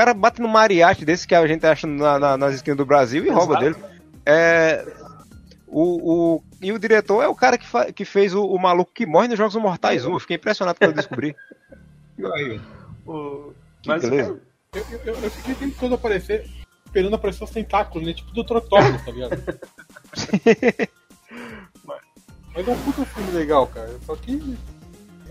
O 0.00 0.02
cara 0.02 0.14
bate 0.14 0.40
no 0.40 0.48
mariachi 0.48 1.04
desse 1.04 1.26
que 1.28 1.34
a 1.34 1.46
gente 1.46 1.66
acha 1.66 1.86
na- 1.86 2.18
na- 2.18 2.34
nas 2.38 2.54
esquinas 2.54 2.78
do 2.78 2.86
Brasil 2.86 3.22
e 3.26 3.28
rouba 3.28 3.58
dele. 3.58 3.76
É, 4.24 4.82
o, 5.66 6.36
o, 6.36 6.42
e 6.62 6.72
o 6.72 6.78
diretor 6.78 7.22
é 7.22 7.28
o 7.28 7.34
cara 7.34 7.58
que, 7.58 7.66
fa- 7.66 7.92
que 7.92 8.06
fez 8.06 8.34
o, 8.34 8.42
o 8.46 8.58
maluco 8.58 8.90
que 8.94 9.04
morre 9.04 9.28
nos 9.28 9.36
Jogos 9.36 9.54
Mortais 9.56 10.06
1. 10.06 10.10
Eu 10.10 10.18
fiquei 10.18 10.36
impressionado 10.36 10.78
quando 10.78 10.92
eu 10.92 10.96
descobri. 10.96 11.36
O- 13.06 13.52
Mas, 13.86 14.02
beleza. 14.02 14.40
Eu, 14.74 14.82
eu, 14.90 15.00
eu, 15.04 15.14
eu 15.22 15.30
fiquei 15.30 15.52
o 15.52 15.56
tempo 15.56 15.76
todo 15.80 15.94
aparecer, 15.96 16.46
esperando 16.86 17.14
aparecer 17.16 17.44
os 17.44 17.50
tentáculos, 17.50 18.06
né? 18.06 18.12
Tipo 18.14 18.30
do 18.32 18.42
Trotocos, 18.44 19.02
tá 19.04 19.10
ligado? 19.10 19.32
Mas 22.54 22.68
é 22.68 22.70
um 22.70 22.78
puta 22.82 23.04
filme 23.04 23.30
legal, 23.32 23.66
cara. 23.66 23.90
Só 24.06 24.16
que 24.16 24.56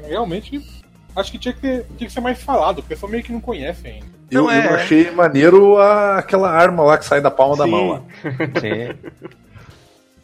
realmente 0.04 0.79
acho 1.16 1.32
que 1.32 1.38
tinha 1.38 1.54
que, 1.54 1.60
ter- 1.62 1.86
tinha 1.98 2.08
que 2.08 2.14
ser 2.14 2.22
mais 2.22 2.42
falado, 2.42 2.80
o 2.80 2.84
pessoal 2.84 3.12
meio 3.12 3.24
que 3.24 3.32
não 3.32 3.42
conhece 3.42 3.88
ainda. 3.88 4.06
Eu, 4.32 4.44
Não, 4.44 4.52
é- 4.52 4.68
eu 4.68 4.76
achei 4.76 5.12
maneiro 5.12 5.78
a- 5.78 6.18
aquela 6.20 6.50
arma 6.52 6.84
lá 6.84 6.98
que 6.98 7.06
sai 7.06 7.20
da 7.22 7.32
palma 7.32 7.58
da 7.58 7.64
Sim. 7.66 7.72
mão 7.72 7.90
lá. 7.90 8.02
Sim. 8.62 8.96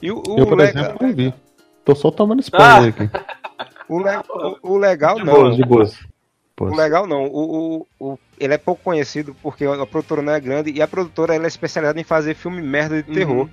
E 0.02 0.12
o, 0.12 0.22
o 0.28 0.40
Eu, 0.40 0.48
por 0.48 0.58
legal, 0.58 0.84
exemplo, 0.86 1.08
não 1.08 1.14
vi. 1.16 1.34
Tô 1.84 1.96
só 1.96 2.12
tomando 2.12 2.40
spoiler 2.42 2.90
aqui. 2.90 3.10
o, 3.90 4.00
le- 4.00 4.18
o- 4.30 4.74
o 4.74 4.78
legal 4.78 5.16
De 5.16 5.24
não. 5.24 5.34
boas, 5.34 5.56
de 5.56 5.64
boas. 5.64 6.00
O 6.60 6.74
legal 6.76 7.06
não, 7.06 7.26
o, 7.26 7.86
o, 8.00 8.12
o- 8.14 8.20
ele 8.40 8.54
é 8.54 8.58
pouco 8.58 8.82
conhecido 8.84 9.36
porque 9.44 9.66
a 9.66 9.86
produtora 9.86 10.22
não 10.22 10.34
é 10.34 10.40
grande 10.40 10.72
e 10.72 10.82
a 10.82 10.88
produtora 10.88 11.36
ela 11.36 11.44
é 11.46 11.48
especializada 11.48 12.00
em 12.00 12.04
fazer 12.04 12.34
filme 12.36 12.62
merda 12.62 13.02
de 13.04 13.12
terror. 13.12 13.50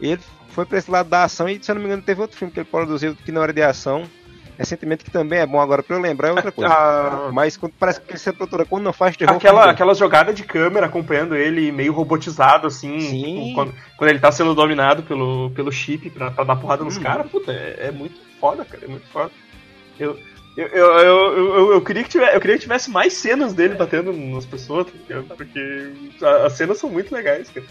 E 0.00 0.12
ele 0.12 0.22
foi 0.50 0.64
pra 0.64 0.78
esse 0.78 0.90
lado 0.90 1.08
da 1.08 1.24
ação 1.24 1.48
e, 1.48 1.62
se 1.62 1.70
eu 1.70 1.74
não 1.74 1.82
me 1.82 1.88
engano, 1.88 2.02
teve 2.02 2.20
outro 2.20 2.36
filme 2.36 2.52
que 2.52 2.60
ele 2.60 2.68
produziu 2.70 3.14
que 3.16 3.32
não 3.32 3.42
era 3.42 3.52
de 3.52 3.62
ação, 3.62 4.04
recentemente, 4.58 5.04
que 5.04 5.10
também 5.10 5.38
é 5.40 5.46
bom 5.46 5.60
agora 5.60 5.82
pra 5.82 5.96
eu 5.96 6.00
lembrar, 6.00 6.28
é 6.28 6.32
outra 6.32 6.52
coisa. 6.52 6.72
a- 6.72 7.30
Mas 7.32 7.56
quando, 7.56 7.72
parece 7.78 8.00
que 8.00 8.14
essa 8.14 8.32
produtora, 8.32 8.64
quando 8.64 8.84
não 8.84 8.92
faz 8.92 9.16
terror, 9.16 9.36
Aquela, 9.36 9.70
aquela 9.70 9.94
jogada 9.94 10.32
de 10.32 10.42
câmera 10.44 10.86
acompanhando 10.86 11.34
ele 11.34 11.72
meio 11.72 11.92
robotizado, 11.92 12.66
assim, 12.66 13.00
Sim. 13.00 13.34
tipo, 13.44 13.54
quando, 13.54 13.74
quando 13.96 14.10
ele 14.10 14.18
tá 14.20 14.30
sendo 14.30 14.54
dominado 14.54 15.02
pelo, 15.02 15.50
pelo 15.50 15.72
chip 15.72 16.10
pra, 16.10 16.30
pra 16.30 16.44
dar 16.44 16.56
porrada 16.56 16.84
nos 16.84 16.96
Uhum. 16.96 17.02
caras, 17.02 17.30
puta, 17.30 17.50
é, 17.52 17.86
é 17.88 17.90
muito 17.90 18.18
foda, 18.40 18.64
cara, 18.64 18.84
é 18.84 18.88
muito 18.88 19.06
foda. 19.08 19.30
Eu, 19.98 20.16
eu, 20.56 20.66
eu, 20.68 20.86
eu, 20.98 21.54
eu, 21.56 21.72
eu 21.72 21.80
queria 21.82 22.02
que 22.02 22.10
tivesse, 22.10 22.34
eu 22.34 22.40
queria 22.40 22.56
que 22.56 22.62
tivesse 22.62 22.90
mais 22.90 23.14
cenas 23.14 23.52
dele 23.54 23.74
batendo 23.74 24.12
nas 24.12 24.44
pessoas, 24.44 24.86
porque 25.36 25.92
a- 26.22 26.46
as 26.46 26.52
cenas 26.52 26.78
são 26.78 26.90
muito 26.90 27.14
legais, 27.14 27.48
cara. 27.48 27.66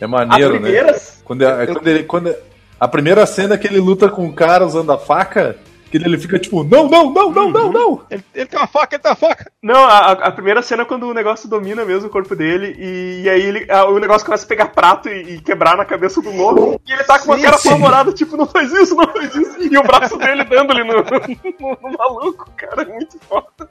É 0.00 0.06
maneiro, 0.06 0.54
né? 0.54 0.60
primeira, 0.60 1.00
Quando, 1.24 1.42
é- 1.44 1.66
quando 1.66 1.86
ele, 1.88 2.04
quando 2.04 2.34
a 2.80 2.88
primeira 2.88 3.26
cena 3.26 3.58
que 3.58 3.66
ele 3.66 3.78
luta 3.78 4.08
com 4.08 4.26
o 4.26 4.32
cara 4.32 4.64
usando 4.64 4.90
a 4.92 4.96
faca, 4.98 5.56
que 5.90 5.96
ele 5.98 6.16
fica 6.18 6.38
tipo, 6.38 6.62
não, 6.64 6.88
não, 6.88 7.10
não, 7.12 7.30
não, 7.30 7.50
não, 7.50 7.72
não. 7.72 8.02
Ele, 8.10 8.24
ele 8.34 8.46
tem 8.46 8.58
uma 8.58 8.66
faca, 8.66 8.94
ele 8.96 9.02
tem 9.02 9.10
uma 9.10 9.16
faca! 9.16 9.50
Não, 9.62 9.84
a, 9.84 10.12
a 10.12 10.32
primeira 10.32 10.62
cena 10.62 10.82
é 10.82 10.86
quando 10.86 11.08
o 11.08 11.14
negócio 11.14 11.48
domina 11.48 11.84
mesmo 11.84 12.08
o 12.08 12.10
corpo 12.12 12.34
dele 12.36 12.74
e, 12.78 13.22
e 13.24 13.28
aí 13.28 13.42
ele, 13.42 13.70
a- 13.70 13.86
o 13.86 13.98
negócio 13.98 14.24
começa 14.24 14.44
a 14.44 14.48
pegar 14.48 14.66
prato 14.68 15.08
e, 15.08 15.34
e 15.36 15.40
quebrar 15.40 15.76
na 15.76 15.84
cabeça 15.84 16.22
do 16.22 16.30
louco. 16.34 16.80
E 16.86 16.92
ele 16.92 17.04
tá 17.04 17.18
com 17.18 17.26
uma 17.26 17.36
Sim, 17.36 17.42
cara 17.42 17.56
apavorada, 17.56 18.12
tipo, 18.12 18.36
não 18.36 18.46
faz 18.46 18.72
isso, 18.72 18.94
não 18.94 19.06
faz 19.12 19.34
isso. 19.34 19.60
E 19.62 19.76
o 19.76 19.82
braço 19.82 20.16
dele 20.16 20.44
dando 20.44 20.72
ali 20.72 20.84
no, 20.84 20.94
no- 21.60 21.78
no 21.90 21.98
maluco, 21.98 22.50
cara, 22.56 22.82
é 22.82 22.84
muito 22.86 23.18
foda. 23.28 23.68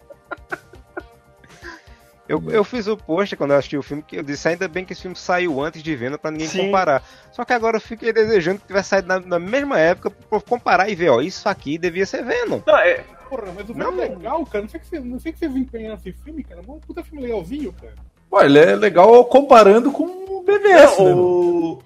Eu, 2.29 2.41
eu 2.51 2.63
fiz 2.63 2.85
o 2.87 2.95
post 2.95 3.35
quando 3.35 3.51
eu 3.51 3.57
assisti 3.57 3.75
o 3.75 3.81
filme, 3.81 4.03
que 4.03 4.15
eu 4.15 4.23
disse 4.23 4.47
ainda 4.47 4.67
bem 4.67 4.85
que 4.85 4.93
esse 4.93 5.01
filme 5.01 5.15
saiu 5.17 5.59
antes 5.61 5.81
de 5.81 5.95
venda 5.95 6.17
pra 6.17 6.29
ninguém 6.29 6.47
Sim. 6.47 6.65
comparar. 6.67 7.03
Só 7.31 7.43
que 7.43 7.51
agora 7.53 7.77
eu 7.77 7.81
fiquei 7.81 8.13
desejando 8.13 8.59
que 8.59 8.67
tivesse 8.67 8.89
saído 8.89 9.07
na, 9.07 9.19
na 9.19 9.39
mesma 9.39 9.79
época 9.79 10.11
pra 10.11 10.39
comparar 10.39 10.87
e 10.89 10.95
ver, 10.95 11.09
ó, 11.09 11.19
isso 11.21 11.49
aqui 11.49 11.77
devia 11.77 12.05
ser 12.05 12.23
Venom. 12.23 12.59
Não, 12.65 12.77
é, 12.77 13.03
Porra, 13.29 13.51
mas 13.55 13.69
o 13.69 13.73
Não. 13.75 13.87
filme 13.87 14.01
é 14.03 14.09
legal, 14.09 14.45
cara. 14.45 14.61
Não 14.63 14.69
sei 14.69 14.79
que 14.79 14.87
você, 14.87 14.99
não 14.99 15.19
sei 15.19 15.31
que 15.31 15.39
você 15.39 15.45
empenhar 15.45 15.91
nesse 15.93 16.11
filme, 16.23 16.43
cara. 16.43 16.61
É 16.67 16.71
um 16.71 16.79
puta 16.79 17.03
filme 17.03 17.21
legalzinho, 17.23 17.73
cara. 17.73 17.93
Pô, 18.29 18.41
ele 18.41 18.57
é 18.59 18.75
legal 18.75 19.23
comparando 19.25 19.91
com 19.91 20.03
o 20.03 20.43
BVS, 20.43 20.97
né? 20.99 21.13
o... 21.15 21.79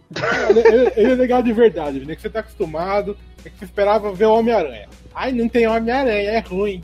Ele, 0.49 0.59
ele- 0.59 0.93
ele 0.95 1.11
é 1.11 1.15
legal 1.15 1.41
de 1.43 1.51
verdade, 1.53 2.05
né? 2.05 2.15
Que 2.15 2.21
você 2.21 2.29
tá 2.29 2.39
acostumado, 2.41 3.17
é 3.45 3.49
que 3.49 3.57
você 3.59 3.65
esperava 3.65 4.11
ver 4.13 4.25
o 4.25 4.33
Homem-Aranha. 4.35 4.87
Ai, 5.13 5.31
não 5.31 5.47
tem 5.49 5.67
Homem-Aranha, 5.67 6.31
é 6.31 6.39
ruim. 6.39 6.81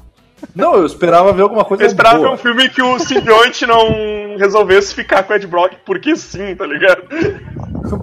Não, 0.55 0.75
eu 0.75 0.85
esperava 0.85 1.31
ver 1.33 1.41
alguma 1.43 1.63
coisa 1.65 1.83
Eu 1.83 1.87
esperava 1.87 2.17
ver 2.17 2.23
boa. 2.23 2.33
um 2.33 2.37
filme 2.37 2.69
que 2.69 2.81
o 2.81 2.99
simbionte 2.99 3.65
não 3.65 4.35
resolvesse 4.37 4.93
ficar 4.93 5.23
com 5.23 5.33
o 5.33 5.35
Ed 5.35 5.45
Brock 5.47 5.73
porque 5.85 6.15
sim, 6.15 6.55
tá 6.55 6.65
ligado? 6.65 7.03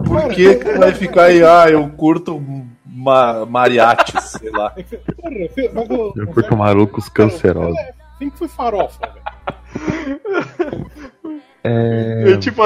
Por 0.05 0.29
que 0.35 0.55
que 0.57 0.73
vai 0.79 0.93
ficar 0.93 1.25
aí, 1.25 1.43
ah, 1.43 1.67
eu 1.71 1.89
curto 1.91 2.43
ma 2.85 3.45
mariachis, 3.47 4.25
sei 4.39 4.51
lá. 4.51 4.73
É 4.77 5.71
Eu 6.17 6.27
curto 6.29 6.57
malucos 6.57 7.09
cancerosos. 7.09 7.77
É, 7.79 7.93
sempre 8.19 8.39
foi 8.39 8.49
farofa, 8.49 8.99
velho. 9.07 10.91
É, 11.65 12.25
Eu, 12.27 12.39
tipo, 12.39 12.63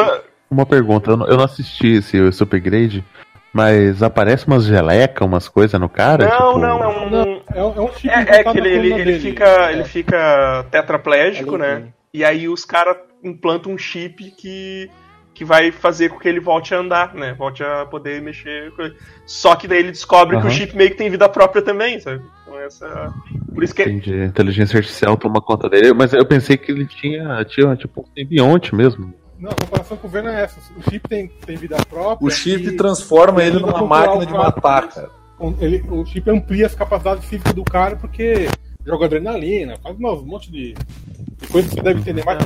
uma 0.51 0.67
pergunta, 0.67 1.11
eu 1.11 1.17
não, 1.17 1.27
eu 1.27 1.37
não 1.37 1.45
assisti 1.45 1.95
esse 1.99 2.33
Supergrade, 2.33 3.05
mas 3.53 4.03
aparece 4.03 4.47
umas 4.47 4.65
geleca, 4.65 5.25
umas 5.25 5.49
coisas 5.49 5.81
no 5.81 5.89
cara? 5.89 6.29
não, 6.29 6.49
tipo, 6.55 6.59
não, 6.61 6.83
é 6.83 6.89
um. 6.89 7.11
Não, 7.11 7.43
é, 7.55 7.65
um- 7.65 7.77
é 7.77 7.81
um 7.81 7.93
chip 7.93 8.09
É, 8.09 8.21
é 8.41 8.45
que 8.45 8.59
ele, 8.59 8.69
ele, 8.69 8.93
ele 8.93 9.19
fica, 9.21 9.45
É. 9.45 9.73
ele 9.73 9.85
fica 9.85 10.65
tetraplégico, 10.71 11.57
É 11.57 11.59
né? 11.59 11.89
E 12.13 12.25
aí 12.25 12.49
os 12.49 12.65
caras 12.65 12.97
implantam 13.23 13.73
um 13.73 13.79
chip 13.79 14.31
que, 14.33 14.91
que 15.35 15.45
vai 15.45 15.71
fazer 15.71 16.09
com 16.09 16.19
que 16.19 16.29
ele 16.29 16.41
volte 16.41 16.75
a 16.75 16.79
andar, 16.79 17.15
né? 17.15 17.35
Volte 17.35 17.63
a 17.63 17.87
poder 17.87 18.21
mexer. 18.23 18.71
com 18.73 18.83
ele. 18.83 18.97
Só 19.27 19.55
que 19.57 19.69
daí 19.69 19.79
ele 19.79 19.91
descobre 19.93 20.41
que 20.41 20.47
o 20.47 20.51
chip 20.51 20.77
meio 20.77 20.91
que 20.91 20.97
tem 20.97 21.11
vida 21.11 21.29
própria 21.29 21.63
também, 21.63 22.01
sabe? 22.01 22.21
Então 22.43 22.59
essa. 22.61 23.13
Por 23.55 23.63
isso 23.65 23.75
que. 23.75 23.83
Entendi. 23.83 24.13
A 24.23 24.25
inteligência 24.27 24.77
artificial 24.77 25.17
toma 25.17 25.41
conta 25.41 25.69
dele, 25.69 25.93
mas 25.93 26.13
eu 26.13 26.25
pensei 26.25 26.57
que 26.57 26.71
ele 26.73 26.87
tinha, 26.87 27.45
tinha 27.45 27.75
tipo 27.77 28.01
um 28.01 28.05
simbionte 28.15 28.75
mesmo. 28.75 29.13
Não, 29.41 29.51
a 29.51 29.55
comparação 29.55 29.97
com 29.97 30.07
o 30.07 30.11
Venom 30.11 30.29
é 30.29 30.43
essa. 30.43 30.61
O 30.77 30.83
chip 30.91 31.09
tem, 31.09 31.29
tem 31.47 31.57
vida 31.57 31.77
própria. 31.89 32.27
O 32.27 32.31
chip 32.31 32.63
e 32.67 32.77
transforma 32.77 33.43
ele 33.43 33.57
ele 33.57 33.65
numa 33.67 33.83
máquina 33.87 34.27
de 34.27 34.33
matar, 34.33 34.89
cara. 34.89 35.11
o- 35.39 35.55
ele- 35.61 35.83
o 35.89 36.05
chip 36.05 36.29
amplia 36.31 36.67
as 36.67 36.75
capacidades 36.75 37.25
físicas 37.25 37.55
do 37.55 37.65
cara 37.65 37.97
porque 37.97 38.49
joga 38.85 39.07
adrenalina, 39.07 39.77
faz 39.83 39.97
um 39.97 40.23
monte 40.27 40.51
de, 40.53 40.75
de 40.75 41.47
coisa 41.49 41.69
que 41.69 41.75
você 41.75 41.83
deve 41.83 42.01
entender 42.01 42.25
mais. 42.25 42.39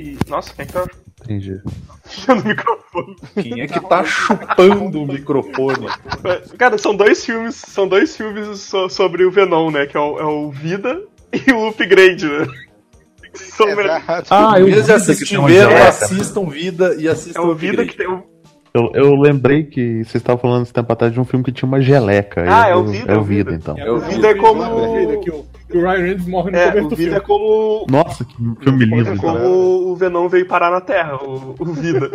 e- 0.00 0.18
Nossa, 0.28 0.52
quem 0.54 0.64
é 0.64 0.66
que 0.66 0.72
tá 0.72 0.86
E 1.28 1.38
microfone? 2.48 3.16
Quem 3.42 3.60
é 3.60 3.66
que 3.66 3.80
tá 3.80 4.04
chupando 4.04 5.02
o 5.02 5.06
microfone? 5.06 5.86
Cara, 6.58 6.78
são 6.78 6.96
dois 6.96 7.24
filmes. 7.24 7.54
São 7.56 7.86
dois 7.86 8.16
filmes 8.16 8.60
so- 8.60 8.88
sobre 8.88 9.24
o 9.24 9.30
Venom, 9.30 9.70
né? 9.70 9.86
Que 9.86 9.96
é 9.96 10.00
o, 10.00 10.18
é 10.18 10.24
o 10.24 10.50
Vida 10.50 11.00
e 11.32 11.52
o 11.52 11.68
Upgrade, 11.68 12.26
né? 12.26 12.46
São 13.34 13.68
Exato. 13.68 14.26
Ah, 14.30 14.54
eu 14.58 14.66
vez 14.66 14.76
de 14.76 14.80
vi 14.82 14.86
que 14.86 14.92
assistir 14.92 15.28
tem 15.30 15.38
uma 15.38 15.48
Venom, 15.48 15.68
geleca. 15.70 15.88
assistam 15.88 16.46
Vida 16.46 16.94
e 16.98 17.06
É 17.06 17.10
assistam 17.10 17.42
o 17.42 17.54
Vida 17.54 17.84
que 17.84 17.96
tem 17.96 18.08
o. 18.08 18.22
Eu, 18.74 18.90
eu 18.94 19.14
lembrei 19.16 19.64
que 19.64 20.04
vocês 20.04 20.16
estavam 20.16 20.38
falando 20.40 20.62
esse 20.64 20.72
tempo 20.72 20.92
atrás 20.92 21.12
de 21.12 21.18
um 21.18 21.24
filme 21.24 21.44
que 21.44 21.50
tinha 21.50 21.66
uma 21.66 21.80
geleca. 21.80 22.44
Ah, 22.46 22.68
Eu- 22.70 22.74
é 22.74 22.76
o 22.76 22.84
Vida, 22.86 23.12
É 23.12 23.14
é 23.14 23.18
o 23.18 23.22
Vida, 23.24 23.52
então. 23.54 23.76
É, 23.78 23.90
o 23.90 23.98
Vida 23.98 24.28
é 24.28 24.34
como- 24.34 25.20
Que 25.22 25.30
o, 25.30 25.46
que 25.70 25.76
o 25.78 25.80
Ryan 25.80 26.02
Reynolds 26.02 26.26
morre 26.26 26.50
no 26.50 26.56
É, 26.58 26.68
começo 26.68 26.86
o 26.86 26.90
do 26.90 26.96
Vida 26.96 27.16
é 27.16 27.20
filme. 27.20 27.26
como. 27.26 27.86
Nossa, 27.88 28.24
que 28.24 28.34
filme 28.62 28.84
É 28.84 28.86
lindo. 28.86 29.16
como 29.20 29.38
o 29.90 29.96
Venom 29.96 30.28
veio 30.28 30.46
parar 30.46 30.70
na 30.70 30.80
Terra, 30.80 31.16
o, 31.16 31.54
o 31.58 31.64
Vida. 31.72 32.10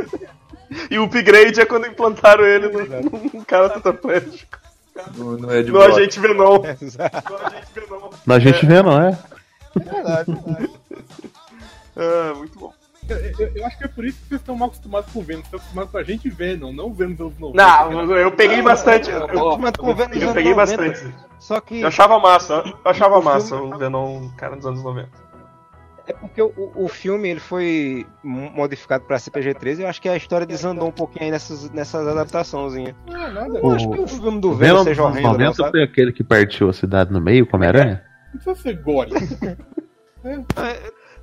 e 0.91 0.97
o 0.99 1.03
Upgrade 1.05 1.59
é 1.59 1.65
quando 1.65 1.87
implantaram 1.87 2.45
ele 2.45 2.69
no, 2.69 2.79
num 3.33 3.43
cara 3.45 3.69
tetraplégico. 3.69 4.57
Não, 5.17 5.31
não 5.37 5.51
é 5.51 5.63
de 5.63 5.71
No 5.71 5.79
boa. 5.79 5.87
Agente 5.87 6.19
Venom. 6.19 6.61
Exato. 6.79 7.33
No 7.33 7.37
Agente 7.47 7.67
Venom. 7.75 8.09
A 8.35 8.39
gente 8.39 8.65
vê, 8.67 8.81
não 8.83 9.01
é? 9.01 9.17
Ah, 11.95 12.33
muito 12.35 12.57
bom. 12.59 12.73
Eu, 13.09 13.17
eu- 13.17 13.51
eu 13.55 13.65
acho 13.65 13.77
que 13.77 13.83
é 13.83 13.87
por 13.87 14.05
isso 14.05 14.17
que 14.21 14.29
vocês 14.29 14.39
estão 14.41 14.55
mal 14.55 14.69
acostumados 14.69 15.11
com 15.11 15.19
o 15.19 15.23
Venom. 15.23 15.41
Estão 15.41 15.59
acostumados 15.59 15.91
com 15.91 15.97
a 15.97 16.03
gente 16.03 16.29
Venom, 16.29 16.71
não 16.71 16.87
o 16.87 16.93
Venom 16.93 17.11
dos 17.11 17.19
anos 17.27 17.37
90. 17.39 17.57
Não, 17.63 18.15
eu 18.17 18.31
peguei 18.31 18.61
bastante. 18.61 19.09
Eu, 19.09 19.27
eu, 19.27 19.43
o 19.45 19.67
eu 19.67 20.33
peguei 20.33 20.53
90. 20.53 20.55
bastante. 20.55 21.13
Só 21.39 21.59
que 21.59 21.81
Eu 21.81 21.87
achava 21.89 22.17
massa, 22.19 22.63
eu 22.65 22.77
achava 22.91 23.19
O 23.19 23.23
massa 23.23 23.57
filme- 23.57 23.73
o 23.75 23.77
Venom, 23.77 24.29
cara 24.37 24.55
dos 24.55 24.65
anos 24.65 24.81
90. 24.81 25.09
é 26.07 26.13
porque 26.13 26.41
o, 26.41 26.53
o 26.75 26.87
filme 26.87 27.27
ele 27.29 27.41
foi 27.41 28.05
mo- 28.23 28.49
modificado 28.51 29.03
pra 29.03 29.17
CPG-13 29.17 29.79
e 29.79 29.81
eu 29.81 29.87
acho 29.89 30.01
que 30.01 30.07
a 30.07 30.15
história 30.15 30.45
desandou 30.47 30.87
um 30.87 30.91
pouquinho 30.91 31.25
aí 31.25 31.31
nessas, 31.31 31.69
nessas 31.71 32.07
adaptaçõões. 32.07 32.95
Não, 33.05 33.33
nada. 33.33 33.57
Eu 33.57 33.65
O- 33.65 33.71
acho 33.75 33.89
que 33.91 33.99
o 33.99 34.07
filme 34.07 34.39
do 34.39 34.51
O 34.51 34.55
Venom 34.55 34.75
Venom 34.75 34.83
seja 34.85 35.03
horrendo, 35.03 35.23
não, 35.27 35.31
90 35.33 35.53
sabe? 35.55 35.71
foi 35.71 35.83
aquele 35.83 36.13
que 36.13 36.23
partiu 36.23 36.69
a 36.69 36.73
cidade 36.73 37.11
no 37.11 37.19
meio 37.19 37.45
com 37.45 37.55
a 37.55 37.57
Homem-Aranha? 37.57 38.01
Não 38.33 38.39
precisa 38.41 38.55
ser 38.55 38.81
gore. 38.81 39.11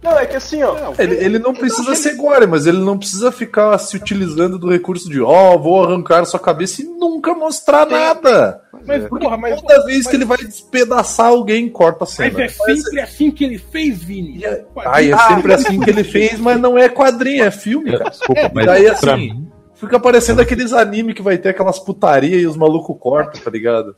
Não, 0.03 0.18
é 0.18 0.24
que 0.24 0.36
assim, 0.36 0.62
ó. 0.62 0.74
Não, 0.74 0.94
Ele, 0.98 1.14
ele 1.16 1.38
não 1.38 1.53
precisa 1.53 1.94
ser 1.94 2.14
gore, 2.16 2.46
mas 2.46 2.66
ele 2.66 2.78
não 2.78 2.96
precisa 2.98 3.30
ficar 3.30 3.76
se 3.78 3.96
utilizando 3.96 4.59
do 4.59 4.70
recurso 4.70 5.11
de 5.11 5.20
ó, 5.20 5.59
vou 5.59 5.84
arrancar 5.84 6.24
sua 6.24 6.40
cabeça 6.40 6.80
e 6.80 6.84
nunca 6.86 7.34
mostrar 7.34 7.86
nada. 7.86 8.62
mas, 8.86 9.07
porra, 9.09 9.36
mas, 9.36 9.61
Toda 9.61 9.84
vez 9.84 10.07
que 10.07 10.16
ele 10.16 10.24
vai 10.24 10.38
despedaçar 10.38 11.26
alguém, 11.26 11.68
corta 11.68 12.05
a 12.05 12.07
cena. 12.07 12.30
mas 12.32 12.51
é 12.51 12.74
sempre 12.74 13.01
assim 13.01 13.30
que 13.30 13.44
ele 13.44 13.59
fez, 13.59 14.03
Vini. 14.03 14.38
E 14.38 14.44
é- 14.46 14.64
Ai, 14.86 15.12
é 15.12 15.18
sempre 15.18 15.53
assim 15.53 15.78
que 15.80 15.90
ele 15.90 16.05
fez, 16.05 16.38
mas 16.40 16.59
não 16.59 16.78
é 16.78 16.88
quadrinho, 16.88 17.44
é 17.44 17.51
filme, 17.51 17.92
cara. 17.92 18.11
Desculpa, 18.11 18.51
mas 18.55 18.66
daí, 18.66 18.84
pra 18.84 18.92
assim, 19.14 19.16
mim, 19.16 19.51
Fica 19.74 19.98
parecendo 19.98 20.42
aqueles 20.42 20.74
anime 20.74 21.14
que 21.14 21.22
vai 21.22 21.38
ter 21.38 21.48
aquelas 21.51 21.78
putaria 21.78 22.36
e 22.36 22.46
os 22.46 22.55
malucos 22.55 22.94
cortam, 23.01 23.40
tá 23.40 23.51
ligado? 23.51 23.94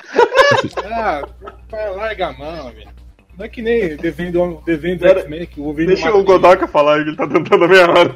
Ah, 0.84 1.22
vai, 1.68 1.90
larga 1.96 2.28
a 2.28 2.32
mão, 2.32 2.70
velho. 2.70 2.88
Não 3.38 3.46
é 3.46 3.48
que 3.48 3.62
nem 3.62 3.96
desenho 3.96 4.32
do, 4.32 4.62
desenho 4.64 4.96
do 4.96 5.00
Pera, 5.00 5.20
X-Men 5.20 5.46
que 5.46 5.60
o 5.60 5.64
Wolverine 5.64 5.94
Deixa 5.94 6.14
o 6.14 6.22
Godoka 6.22 6.68
falar, 6.68 7.00
ele 7.00 7.16
tá 7.16 7.26
tentando 7.26 7.64
a 7.64 7.68
meia 7.68 7.90
hora. 7.90 8.14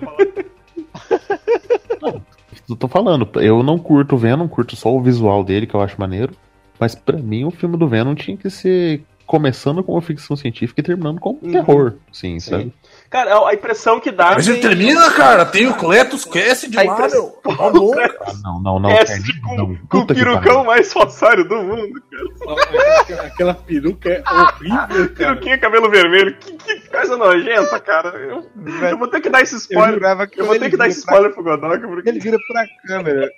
Eu 2.69 2.75
tô 2.75 2.89
falando, 2.89 3.29
eu 3.41 3.63
não 3.63 3.79
curto 3.79 4.17
o 4.17 4.19
Venom, 4.19 4.49
curto 4.49 4.75
só 4.75 4.93
o 4.93 5.01
visual 5.01 5.45
dele, 5.45 5.67
que 5.67 5.75
eu 5.75 5.81
acho 5.81 6.01
maneiro. 6.01 6.33
Mas 6.81 6.95
pra 6.95 7.17
mim 7.17 7.45
o 7.45 7.51
filme 7.51 7.77
do 7.77 7.87
Venom 7.87 8.15
tinha 8.15 8.37
que 8.37 8.51
ser 8.51 9.03
começando 9.25 9.83
com 9.83 9.93
uma 9.93 10.03
ficção 10.03 10.37
científica 10.37 10.81
e 10.81 10.85
terminando 10.85 11.21
com 11.21 11.39
um 11.43 11.53
terror. 11.53 11.95
Sim, 12.13 12.39
sabe? 12.41 12.73
Cara, 13.11 13.49
a 13.49 13.55
impressão 13.55 14.01
que 14.01 14.11
dá. 14.11 14.33
Mas 14.35 14.49
ele 14.49 14.61
termina, 14.61 15.11
cara. 15.13 15.45
Tem 15.47 15.67
o 15.69 15.75
Cletus 15.75 16.25
Cassidy 16.25 16.79
A 16.79 16.83
lá, 16.83 17.09
meu. 17.09 17.29
Tá 17.43 17.67
louco. 17.69 17.99
Ah, 18.21 18.33
não, 18.43 18.61
não, 18.61 18.79
não. 18.81 18.91
É, 18.91 19.05
cara, 19.05 19.19
com, 19.45 19.57
não, 19.57 19.77
com 19.89 19.99
o 19.99 20.07
perucão 20.07 20.65
mais 20.65 20.93
falsário 20.93 21.47
do 21.49 21.57
mundo, 21.63 22.03
cara. 22.11 23.27
Aquela, 23.27 23.55
peruca 23.55 24.09
é 24.11 24.23
horrível, 24.31 25.09
cara. 25.15 25.35
Peruquinha, 25.35 25.59
cabelo 25.59 25.91
vermelho. 25.91 26.37
Que, 26.39 26.53
que 26.53 26.89
coisa 26.89 27.17
nojenta, 27.17 27.79
cara. 27.81 28.09
Eu, 28.19 28.47
eu 28.91 28.99
vou 28.99 29.09
ter 29.09 29.21
que 29.21 29.31
dar 29.31 29.43
esse 29.43 29.55
Eu 29.55 29.59
spoiler. 29.59 30.03
Eu 30.03 30.17
quando 30.29 30.47
vou 30.47 30.59
ter 30.59 30.71
que 30.71 30.77
dar 30.77 30.89
esse 30.89 31.05
pra- 31.05 31.15
spoiler 31.15 31.35
pro 31.35 31.45
Godoka, 31.45 31.89
porque 31.89 32.09
ele 32.09 32.21
vira 32.21 32.37
pra 32.49 32.65
câmera. 32.87 33.31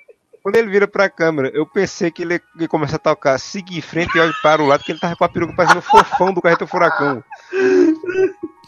Quando 0.49 0.57
ele 0.57 0.70
vira 0.70 0.88
pra 0.88 1.11
câmera, 1.11 1.51
eu 1.53 1.66
pensei 1.66 2.11
que 2.11 2.22
ele 2.22 2.40
ia 2.59 2.66
começar 2.66 2.96
a 2.96 2.99
tocar, 2.99 3.38
seguir 3.38 3.76
em 3.76 3.82
frente 3.82 4.16
e 4.16 4.18
olhar 4.18 4.32
para 4.42 4.62
o 4.62 4.66
lado, 4.66 4.82
que 4.82 4.90
ele 4.90 4.99
tava 4.99 5.14
com 5.14 5.22
a 5.22 5.28
peruca 5.28 5.53
parecendo 5.55 5.80
o 5.80 5.82
fofão 5.82 6.32
do 6.32 6.40
Carreta 6.40 6.66
Furacão. 6.66 7.22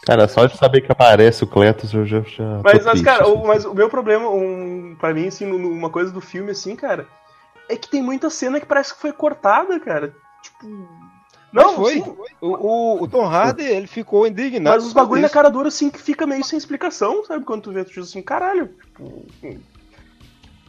Cara, 0.05 0.27
só 0.27 0.45
de 0.45 0.55
saber 0.55 0.81
que 0.81 0.91
aparece 0.91 1.43
o 1.43 1.47
Cletus 1.47 1.91
eu 1.91 2.05
já. 2.05 2.21
já 2.21 2.61
Mas, 2.63 2.85
mas 2.85 3.01
cara, 3.01 3.23
assim. 3.23 3.33
o, 3.33 3.47
mas 3.47 3.65
o 3.65 3.73
meu 3.73 3.89
problema, 3.89 4.29
um, 4.29 4.95
pra 4.99 5.11
mim, 5.11 5.25
assim, 5.25 5.51
uma 5.51 5.89
coisa 5.89 6.11
do 6.11 6.21
filme, 6.21 6.51
assim, 6.51 6.75
cara, 6.75 7.07
é 7.67 7.75
que 7.75 7.89
tem 7.89 8.03
muita 8.03 8.29
cena 8.29 8.59
que 8.59 8.67
parece 8.67 8.93
que 8.93 9.01
foi 9.01 9.11
cortada, 9.11 9.79
cara. 9.79 10.13
Tipo. 10.43 10.87
Não 11.51 11.77
foi. 11.77 11.93
sim, 11.93 12.15
O, 12.39 12.47
o, 12.47 13.03
o 13.05 13.07
Tom 13.07 13.25
Hardy, 13.25 13.63
ele 13.63 13.87
ficou 13.87 14.27
indignado. 14.27 14.75
mas 14.75 14.85
os 14.85 14.93
bagulho 14.93 15.23
na 15.23 15.29
cara 15.29 15.49
dura, 15.49 15.69
assim, 15.69 15.89
que 15.89 15.99
fica 15.99 16.27
meio 16.27 16.43
sem 16.43 16.59
explicação, 16.59 17.25
sabe? 17.25 17.43
Quando 17.43 17.63
tu 17.63 17.71
vê, 17.71 17.83
tu 17.83 17.91
diz 17.91 18.07
assim, 18.09 18.21
caralho. 18.21 18.69
Tipo, 18.83 19.25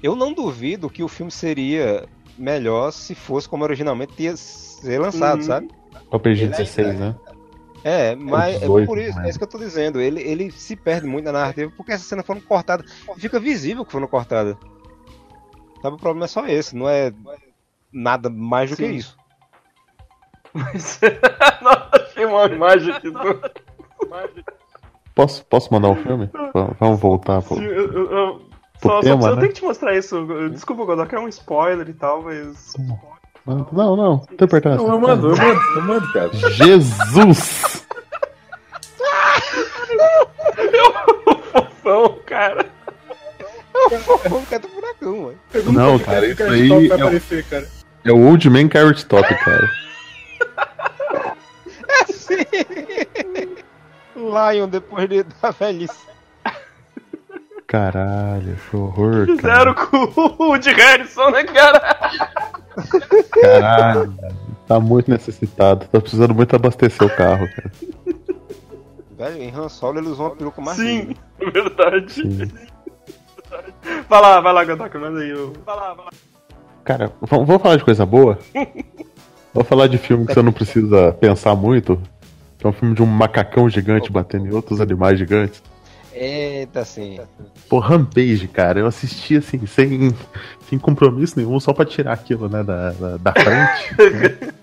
Eu 0.02 0.16
não 0.16 0.32
duvido 0.32 0.90
que 0.90 1.02
o 1.02 1.08
filme 1.08 1.30
seria 1.30 2.06
melhor 2.36 2.90
se 2.90 3.14
fosse 3.14 3.48
como 3.48 3.62
originalmente 3.64 4.14
ia 4.22 4.36
ser 4.36 4.98
lançado, 5.00 5.40
Uhum. 5.40 5.46
sabe? 5.46 5.68
É 6.10 6.16
o 6.16 6.18
PG-16, 6.20 6.94
né? 6.98 7.14
É, 7.84 8.14
mas 8.14 8.60
18, 8.60 8.82
é 8.82 8.86
por 8.86 8.98
isso, 8.98 9.18
né? 9.18 9.26
é 9.26 9.30
isso 9.30 9.38
que 9.38 9.44
eu 9.44 9.48
tô 9.48 9.58
dizendo. 9.58 10.00
Ele, 10.00 10.20
ele 10.22 10.50
se 10.52 10.76
perde 10.76 11.06
muito 11.06 11.24
na 11.26 11.32
narrativa 11.32 11.72
porque 11.76 11.92
essas 11.92 12.06
cenas 12.06 12.24
foram 12.24 12.40
cortadas. 12.40 12.90
Fica 13.18 13.38
visível 13.40 13.84
que 13.84 13.90
foram 13.92 14.06
cortadas. 14.06 14.56
Sabe, 15.82 15.96
o 15.96 15.98
problema 15.98 16.24
é 16.26 16.28
só 16.28 16.46
esse, 16.46 16.76
não 16.76 16.88
é 16.88 17.12
nada 17.92 18.30
mais 18.30 18.70
do 18.70 18.76
que 18.76 18.86
Sim. 18.86 18.94
isso. 18.94 19.16
mas. 20.54 21.00
Nossa, 21.60 21.90
achei 21.94 22.24
uma 22.24 22.46
imagem 22.46 22.92
aqui 22.94 23.10
do. 23.10 23.18
Posso, 25.14 25.44
posso 25.46 25.72
mandar 25.72 25.88
o 25.90 25.96
filme? 25.96 26.30
Vamos- 26.54 26.76
Vamos 26.78 27.00
voltar. 27.00 27.42
Pô. 27.42 27.56
Sim, 27.56 27.64
eu, 27.64 27.92
eu- 27.92 28.10
eu- 28.12 28.51
Pro 28.82 28.90
só, 28.90 28.96
só 28.96 29.00
tema, 29.02 29.16
preciso- 29.16 29.30
eu 29.30 29.34
né? 29.36 29.40
tenho 29.40 29.52
que 29.54 29.60
te 29.60 29.64
mostrar 29.64 29.96
isso. 29.96 30.26
Desculpa, 30.50 30.84
Godoka, 30.84 31.16
é 31.16 31.20
um 31.20 31.28
spoiler 31.28 31.88
e 31.88 31.94
tal, 31.94 32.22
mas. 32.22 32.74
Não, 33.46 33.56
não, 33.72 33.96
não 33.96 34.18
tem 34.18 34.44
importância. 34.44 34.86
Não, 34.86 34.94
eu 34.94 35.00
mando, 35.00 35.30
eu 35.30 35.36
mando, 35.36 35.60
eu 35.76 35.82
mando, 35.82 36.12
cara. 36.12 36.30
Jesus! 36.32 37.82
Fofão, 41.52 42.18
cara. 42.26 42.66
Como 44.28 44.46
que 44.46 44.54
é 44.54 44.58
do 44.58 44.68
furacão, 44.68 45.24
ué. 45.26 45.34
Não, 45.72 45.98
cara, 45.98 46.26
isso 46.26 46.36
Cara, 46.36 46.52
aí 46.52 46.68
vai 46.68 46.86
é, 46.86 46.90
o- 46.90 46.94
aparecer, 46.94 47.44
cara. 47.46 47.68
é 48.04 48.12
o 48.12 48.26
Old 48.28 48.48
Man 48.50 48.68
Carrot 48.68 49.04
Top, 49.06 49.28
cara. 49.44 49.70
Lion 54.54 54.68
depois 54.68 55.08
de, 55.08 55.22
da 55.24 55.50
velhice. 55.50 56.11
Caralho, 57.72 58.54
que 58.68 58.76
horror, 58.76 59.26
cara. 59.40 59.64
Fizeram 59.64 59.74
com 59.74 60.44
o 60.50 60.58
de 60.58 60.70
Harrison, 60.72 61.30
né, 61.30 61.42
cara? 61.44 61.96
Caralho, 63.40 64.14
tá 64.68 64.78
muito 64.78 65.10
necessitado. 65.10 65.86
Tá 65.90 65.98
precisando 66.00 66.34
muito 66.34 66.54
abastecer 66.54 67.06
o 67.06 67.16
carro, 67.16 67.48
cara. 67.48 67.72
Velho, 69.16 69.42
em 69.42 69.54
Han 69.54 69.68
Solo 69.70 69.98
ele 70.00 70.08
usou 70.08 70.26
uma 70.26 70.36
peruca 70.36 70.60
mais 70.60 70.76
Sim, 70.76 71.14
é 71.40 71.48
verdade. 71.50 72.12
Sim. 72.12 72.50
Vai 74.08 74.20
lá, 74.20 74.40
vai 74.40 74.52
lá, 74.52 74.64
Godoka, 74.64 74.98
manda 74.98 75.20
aí. 75.20 75.28
eu- 75.30 75.52
Vai 75.66 75.76
lá, 75.76 75.92
vai 75.94 76.04
lá. 76.06 76.10
Cara, 76.84 77.12
vamos 77.20 77.46
vamos 77.46 77.62
falar 77.62 77.76
de 77.76 77.84
coisa 77.84 78.04
boa? 78.06 78.38
Vou 79.52 79.62
falar 79.64 79.86
de 79.88 79.98
filme 79.98 80.26
que 80.26 80.32
você 80.34 80.40
não 80.42 80.52
precisa 80.52 81.12
pensar 81.12 81.54
muito. 81.54 82.00
Que 82.58 82.66
é 82.66 82.70
um 82.70 82.72
filme 82.72 82.94
de 82.94 83.02
um 83.02 83.06
macacão 83.06 83.68
gigante 83.68 84.10
batendo 84.10 84.46
em 84.46 84.52
outros 84.54 84.80
animais 84.80 85.18
gigantes. 85.18 85.62
Eita, 86.14 86.80
assim. 86.80 87.18
Pô, 87.68 87.78
Rampage, 87.78 88.46
cara, 88.48 88.80
eu 88.80 88.86
assisti 88.86 89.36
assim, 89.36 89.66
sem, 89.66 90.14
sem 90.68 90.78
compromisso 90.78 91.34
nenhum, 91.38 91.58
só 91.58 91.72
pra 91.72 91.84
tirar 91.84 92.12
aquilo, 92.12 92.48
né, 92.48 92.62
da, 92.62 92.90
da, 92.90 93.16
da 93.16 93.32
frente. 93.32 94.52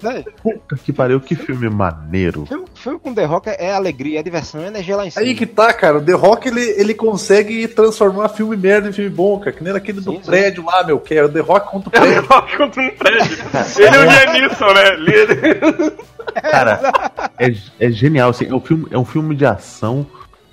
Velho, 0.00 0.24
Puta 0.42 0.76
que 0.76 0.92
pariu, 0.92 1.20
que 1.20 1.34
filme 1.34 1.70
maneiro. 1.70 2.44
filme, 2.44 2.64
filme 2.74 2.98
com 2.98 3.14
The 3.14 3.24
Rock 3.24 3.48
é 3.48 3.72
alegria, 3.72 4.20
é 4.20 4.22
diversão, 4.22 4.60
é 4.60 4.66
energia 4.66 4.96
lá 4.96 5.06
em 5.06 5.10
cima. 5.10 5.24
Aí 5.24 5.34
que 5.34 5.46
tá, 5.46 5.72
cara. 5.72 5.98
O 5.98 6.02
The 6.02 6.12
Rock 6.12 6.48
ele, 6.48 6.60
ele 6.76 6.92
consegue 6.92 7.66
transformar 7.68 8.28
filme 8.30 8.56
merda 8.56 8.88
em 8.88 8.92
filme 8.92 9.08
bom, 9.10 9.38
cara. 9.38 9.52
Que 9.52 9.62
nem 9.64 9.72
aquele 9.74 10.00
do 10.00 10.10
Sim, 10.12 10.18
sim. 10.22 10.26
prédio 10.30 10.64
lá, 10.64 10.84
meu, 10.84 10.98
que 10.98 11.14
é 11.14 11.24
o 11.24 11.28
The 11.28 11.40
Rock 11.40 11.70
contra 11.70 11.88
o 11.88 11.92
É 11.94 11.98
o 11.98 12.02
prédio. 12.12 12.28
Rock 12.28 12.56
contra 12.58 12.82
um 12.82 12.90
prédio. 12.90 13.38
Ele 13.78 13.96
e 13.96 13.98
o 13.98 14.02
Lianisson, 14.04 14.72
né? 14.74 14.88
Ele- 14.98 15.92
Cara, 16.50 16.80
é, 17.38 17.54
é 17.78 17.90
genial, 17.90 18.30
assim, 18.30 18.46
é 18.46 18.54
um, 18.54 18.60
filme, 18.60 18.86
é 18.90 18.98
um 18.98 19.04
filme 19.04 19.34
de 19.36 19.46
ação 19.46 20.04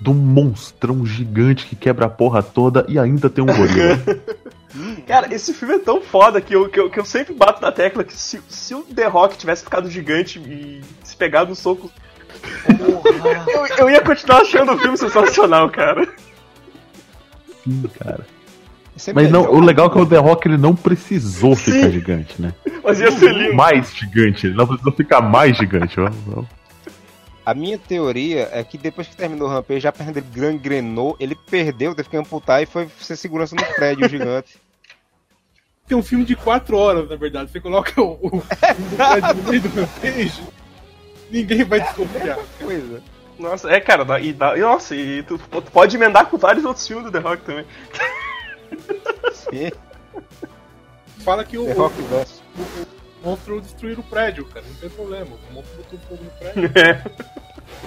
de 0.02 0.10
um 0.10 0.14
monstrão 0.14 1.06
gigante 1.06 1.66
que 1.66 1.76
quebra 1.76 2.06
a 2.06 2.10
porra 2.10 2.42
toda 2.42 2.84
e 2.88 2.98
ainda 2.98 3.30
tem 3.30 3.44
um 3.44 3.46
gorila. 3.46 3.98
Cara, 5.06 5.32
esse 5.32 5.52
filme 5.52 5.74
é 5.74 5.78
tão 5.78 6.00
foda 6.00 6.40
que 6.40 6.54
eu, 6.56 6.68
que 6.68 6.80
eu, 6.80 6.90
que 6.90 6.98
eu 6.98 7.04
sempre 7.04 7.34
bato 7.34 7.60
na 7.62 7.70
tecla 7.70 8.02
que 8.02 8.14
se, 8.14 8.40
se 8.48 8.74
o 8.74 8.82
The 8.82 9.06
Rock 9.06 9.36
tivesse 9.36 9.62
ficado 9.62 9.88
gigante 9.88 10.38
e 10.40 10.80
se 11.04 11.14
pegado 11.14 11.50
no 11.50 11.54
soco. 11.54 11.90
eu, 12.68 13.76
eu 13.78 13.90
ia 13.90 14.00
continuar 14.00 14.40
achando 14.40 14.72
o 14.72 14.78
filme 14.78 14.96
sensacional, 14.96 15.70
cara. 15.70 16.08
Sim, 17.62 17.84
cara. 18.00 18.26
Sempre 18.96 19.22
Mas 19.22 19.32
não, 19.32 19.50
o 19.52 19.60
legal 19.60 19.86
é 19.86 19.90
que 19.90 19.98
o 19.98 20.06
The 20.06 20.18
Rock 20.18 20.48
ele 20.48 20.56
não 20.56 20.74
precisou 20.74 21.54
Sim. 21.54 21.72
ficar 21.72 21.90
gigante, 21.90 22.42
né? 22.42 22.54
Mas 22.82 22.98
ia 22.98 23.10
ser 23.12 23.32
lindo. 23.32 23.54
Mais 23.54 23.94
gigante, 23.94 24.46
ele 24.46 24.56
não 24.56 24.66
precisou 24.66 24.92
ficar 24.92 25.20
mais 25.20 25.56
gigante. 25.56 25.96
Vamos, 25.96 26.16
vamos. 26.26 26.61
A 27.44 27.54
minha 27.54 27.76
teoria 27.78 28.48
é 28.52 28.62
que 28.62 28.78
depois 28.78 29.08
que 29.08 29.16
terminou 29.16 29.48
o 29.48 29.50
Rampage, 29.50 29.86
a 29.88 29.92
perna 29.92 30.12
dele 30.12 30.26
gangrenou, 30.32 31.16
ele 31.18 31.34
perdeu, 31.34 31.94
teve 31.94 32.08
que 32.08 32.16
amputar 32.16 32.62
e 32.62 32.66
foi 32.66 32.88
ser 33.00 33.16
segurança 33.16 33.56
no 33.56 33.64
prédio 33.74 34.08
gigante. 34.08 34.56
Tem 35.86 35.96
um 35.96 36.02
filme 36.02 36.24
de 36.24 36.36
4 36.36 36.76
horas, 36.76 37.10
na 37.10 37.16
verdade. 37.16 37.50
Você 37.50 37.60
coloca 37.60 38.00
o, 38.00 38.12
o, 38.22 38.36
o 38.38 38.42
prédio 38.96 39.34
no 39.34 39.42
meio 39.50 39.60
do 39.62 39.68
meu 39.70 39.88
peixe, 40.00 40.42
ninguém 41.30 41.64
vai 41.64 41.80
desconfiar. 41.80 42.38
Coisa. 42.60 43.02
Nossa, 43.38 43.68
é, 43.70 43.80
cara, 43.80 44.04
dá- 44.04 44.20
e 44.20 44.32
dá, 44.32 44.56
e, 44.56 44.60
nossa, 44.60 44.94
e 44.94 45.22
tu, 45.24 45.36
tu 45.38 45.62
pode 45.62 45.96
emendar 45.96 46.26
com 46.26 46.38
vários 46.38 46.64
outros 46.64 46.86
filmes 46.86 47.06
do 47.06 47.10
The 47.10 47.18
Rock 47.18 47.42
também. 47.42 47.66
Sim, 49.32 49.70
Fala 51.24 51.44
que 51.44 51.58
o, 51.58 51.64
The 51.66 51.72
Rock 51.72 52.00
verso. 52.02 52.42
o 52.56 53.01
monstro 53.24 53.60
destruir 53.60 53.98
o 53.98 54.02
prédio, 54.02 54.44
cara. 54.46 54.64
Não 54.66 54.74
tem 54.76 54.90
problema. 54.90 55.30
O 55.50 55.54
monstro 55.54 55.76
botou 55.78 55.98
fogo 56.08 56.24
no 56.24 56.30
prédio. 56.30 56.70
É. 56.76 57.22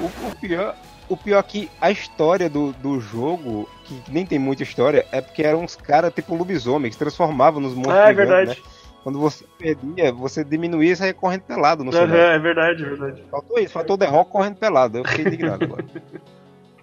O, 0.02 0.28
o 0.30 0.36
pior, 0.36 0.76
o 1.08 1.16
pior 1.18 1.40
é 1.40 1.44
que 1.44 1.70
a 1.80 1.92
história 1.92 2.50
do, 2.50 2.72
do 2.74 3.00
jogo, 3.00 3.70
que 3.84 4.02
nem 4.10 4.26
tem 4.26 4.40
muita 4.40 4.64
história, 4.64 5.06
é 5.12 5.22
porque 5.22 5.44
eram 5.44 5.64
uns 5.64 5.76
caras 5.76 6.14
tipo 6.14 6.36
lobisomem, 6.36 6.90
que 6.90 6.96
se 6.96 7.00
transformavam 7.00 7.62
nos 7.62 7.74
monstros. 7.74 7.96
Ah, 7.98 8.06
é 8.06 8.08
gigantes, 8.10 8.30
verdade. 8.30 8.62
né? 8.62 8.66
Quando 9.04 9.20
você 9.20 9.46
perdia, 9.60 10.12
você 10.12 10.44
diminuía 10.44 10.94
e 10.94 10.96
saía 10.96 11.14
correndo 11.14 11.44
pelado 11.44 11.84
no 11.84 11.96
Aham, 11.96 12.08
final. 12.08 12.18
é 12.18 12.40
verdade, 12.40 12.84
é 12.84 12.88
verdade. 12.88 13.24
Faltou 13.30 13.60
isso, 13.60 13.74
faltou 13.74 13.96
o 13.96 14.00
The 14.00 14.08
Rock 14.08 14.32
correndo 14.32 14.56
pelado. 14.56 14.98
Eu 14.98 15.06
fiquei 15.06 15.26
indignado 15.28 15.64
agora. 15.66 15.86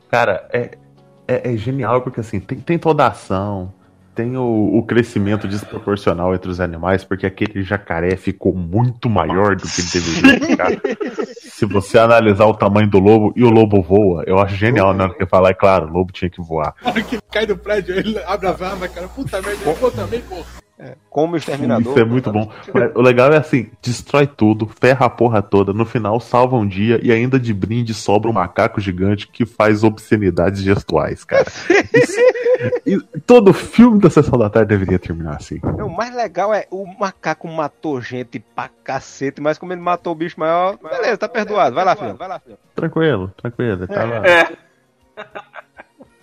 Cara, 0.09 0.49
é, 0.53 0.79
é, 1.27 1.53
é 1.53 1.57
genial 1.57 2.01
porque 2.03 2.21
assim, 2.21 2.39
tem, 2.39 2.61
tem 2.61 2.79
toda 2.79 3.05
a 3.05 3.09
ação, 3.09 3.75
tem 4.15 4.37
o, 4.37 4.79
o 4.79 4.83
crescimento 4.83 5.49
desproporcional 5.49 6.35
entre 6.35 6.51
os 6.51 6.61
animais, 6.61 7.05
porque 7.05 7.27
aquele 7.27 7.63
jacaré 7.63 8.17
ficou 8.17 8.55
muito 8.55 9.09
maior 9.09 9.57
do 9.57 9.63
que 9.63 9.81
ele 9.81 9.91
deveria 9.91 10.47
ficar. 10.47 10.71
Se 11.41 11.65
você 11.67 11.99
analisar 11.99 12.47
o 12.47 12.55
tamanho 12.55 12.89
do 12.89 12.99
lobo 12.99 13.33
e 13.37 13.45
o 13.45 13.51
lobo 13.51 13.83
voa, 13.83 14.25
eu 14.27 14.39
acho 14.39 14.55
genial, 14.57 14.93
né? 14.93 15.07
Porque 15.07 15.27
falar, 15.27 15.51
é 15.51 15.55
claro, 15.55 15.87
o 15.87 15.93
lobo 15.93 16.13
tinha 16.13 16.31
que 16.31 16.41
voar. 16.41 16.75
Na 16.83 16.91
hora 16.91 17.03
que 17.03 17.15
ele 17.15 17.23
cai 17.31 17.47
do 17.47 17.57
prédio, 17.57 17.95
ele 17.95 18.19
abre 18.25 18.49
as 18.49 18.61
armas, 18.61 18.91
cara. 18.93 19.09
Puta 19.09 19.41
merda, 19.41 19.65
eu 19.65 19.75
vou 19.75 19.91
também, 19.91 20.21
porra. 20.23 20.62
Como 21.09 21.35
o 21.35 21.37
Exterminador. 21.37 21.93
Isso 21.93 22.01
é 22.01 22.05
muito 22.05 22.33
bom. 22.33 22.51
Mas 22.73 22.91
o 22.95 23.01
legal 23.03 23.33
é 23.33 23.37
assim, 23.37 23.71
destrói 23.81 24.27
tudo, 24.27 24.67
ferra 24.81 25.07
a 25.07 25.11
porra 25.11 25.43
toda, 25.43 25.73
no 25.73 25.85
final 25.85 26.19
salva 26.21 26.57
um 26.57 26.67
dia 26.67 26.99
e 27.03 27.13
ainda 27.13 27.39
de 27.39 27.53
brinde 27.53 27.95
sobra 27.95 28.31
um 28.31 28.33
macaco 28.33 28.81
gigante 28.81 29.29
que 29.29 29.45
faz 29.45 29.85
obscenidades 29.85 30.63
gestuais, 30.63 31.25
cara. 31.25 31.47
Isso, 31.95 32.21
E 32.87 32.99
todo 33.21 33.53
filme 33.53 33.99
da 34.01 34.09
Sessão 34.11 34.39
da 34.39 34.49
Tarde 34.49 34.69
deveria 34.69 34.99
terminar 34.99 35.37
assim. 35.37 35.61
O 35.63 35.89
mais 35.89 36.15
legal 36.15 36.53
é 36.55 36.67
o 36.71 36.87
macaco 36.99 37.47
matou 37.49 38.01
gente 38.01 38.39
pra 38.55 38.71
cacete, 38.83 39.41
mas 39.41 39.59
como 39.59 39.73
ele 39.73 39.81
matou 39.81 40.13
o 40.13 40.17
bicho 40.17 40.39
maior, 40.39 40.79
beleza, 40.79 41.19
tá 41.19 41.29
perdoado. 41.29 41.75
Vai 41.75 41.85
lá, 41.85 41.97
filho. 41.97 42.15
Vai 42.15 42.29
lá, 42.29 42.39
filho. 42.39 42.59
Tranquilo, 42.75 43.33
tranquilo. 43.37 43.85
Ele 43.85 43.87
tava, 43.87 44.27
É, 44.27 44.49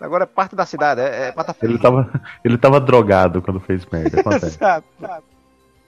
Agora 0.02 0.24
é 0.24 0.28
parte 0.28 0.56
da 0.56 0.66
cidade, 0.66 1.02
é, 1.02 1.28
é 1.28 1.32
pata 1.32 1.56
ele 1.62 1.78
tava, 1.78 2.10
ele 2.44 2.58
tava 2.58 2.80
drogado 2.80 3.42
quando 3.42 3.60
fez 3.60 3.86
merda. 3.92 4.22
Coração. 4.24 4.50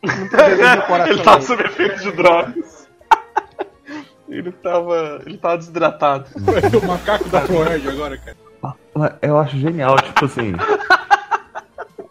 ele 0.03 1.23
tava 1.23 1.37
aí. 1.37 1.41
sob 1.43 1.63
efeito 1.63 1.99
de 2.01 2.11
drogas. 2.11 2.89
Ele 4.27 4.51
tava. 4.51 5.21
Ele 5.25 5.37
tava 5.37 5.57
desidratado. 5.57 6.27
Ser 6.29 6.75
o 6.77 6.87
macaco 6.87 7.27
da 7.29 7.41
Proerd 7.41 7.87
agora, 7.87 8.17
cara. 8.17 8.37
Eu 9.21 9.37
acho 9.39 9.57
genial, 9.57 9.95
tipo 9.97 10.25
assim. 10.25 10.53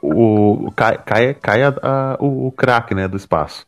O, 0.03 0.67
o- 0.69 0.73
cai, 0.73 0.99
cai, 0.99 1.35
cai 1.35 1.63
a- 1.63 1.75
a- 1.83 2.17
o, 2.19 2.49
o 2.49 2.53
crack, 2.53 2.95
né, 2.95 3.07
do 3.09 3.17
espaço. 3.17 3.67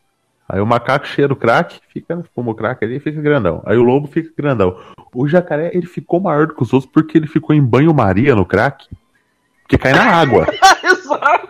Aí 0.48 0.60
o 0.60 0.66
macaco 0.66 1.06
cheira 1.06 1.32
o 1.32 1.36
crack, 1.36 1.80
fica, 1.92 2.22
fuma 2.34 2.50
o 2.50 2.54
crack 2.54 2.84
ali 2.84 2.96
e 2.96 3.00
fica 3.00 3.20
grandão. 3.22 3.62
Aí 3.64 3.76
o 3.78 3.82
lobo 3.82 4.06
fica 4.06 4.30
grandão. 4.36 4.78
O 5.14 5.26
jacaré, 5.26 5.70
ele 5.72 5.86
ficou 5.86 6.20
maior 6.20 6.46
do 6.46 6.54
que 6.54 6.62
os 6.62 6.72
outros 6.72 6.90
porque 6.92 7.16
ele 7.16 7.26
ficou 7.26 7.54
em 7.54 7.62
banho-maria 7.62 8.34
no 8.34 8.44
crack. 8.44 8.86
Porque 9.62 9.78
cai 9.78 9.92
na 9.92 10.04
água. 10.04 10.46
Exato. 10.84 11.48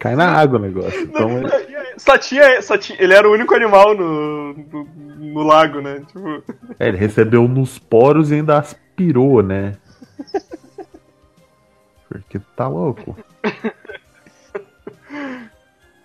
Cai 0.00 0.16
na 0.16 0.26
água 0.32 0.58
o 0.58 0.62
negócio. 0.62 1.00
Então, 1.02 1.38
ele- 1.38 1.78
Só 1.96 2.16
tinha, 2.18 2.60
só 2.62 2.76
tinha. 2.78 3.00
Ele 3.00 3.12
era 3.14 3.28
o 3.28 3.32
único 3.32 3.54
animal 3.54 3.94
no, 3.96 4.52
no, 4.54 4.88
no 5.16 5.42
lago, 5.42 5.80
né? 5.80 6.02
Tipo. 6.06 6.42
é, 6.78 6.88
ele 6.88 6.96
recebeu 6.96 7.46
nos 7.46 7.78
poros 7.78 8.30
e 8.30 8.34
ainda 8.36 8.58
aspirou, 8.58 9.42
né? 9.42 9.74
Porque 12.08 12.38
tá 12.56 12.66
louco. 12.68 13.16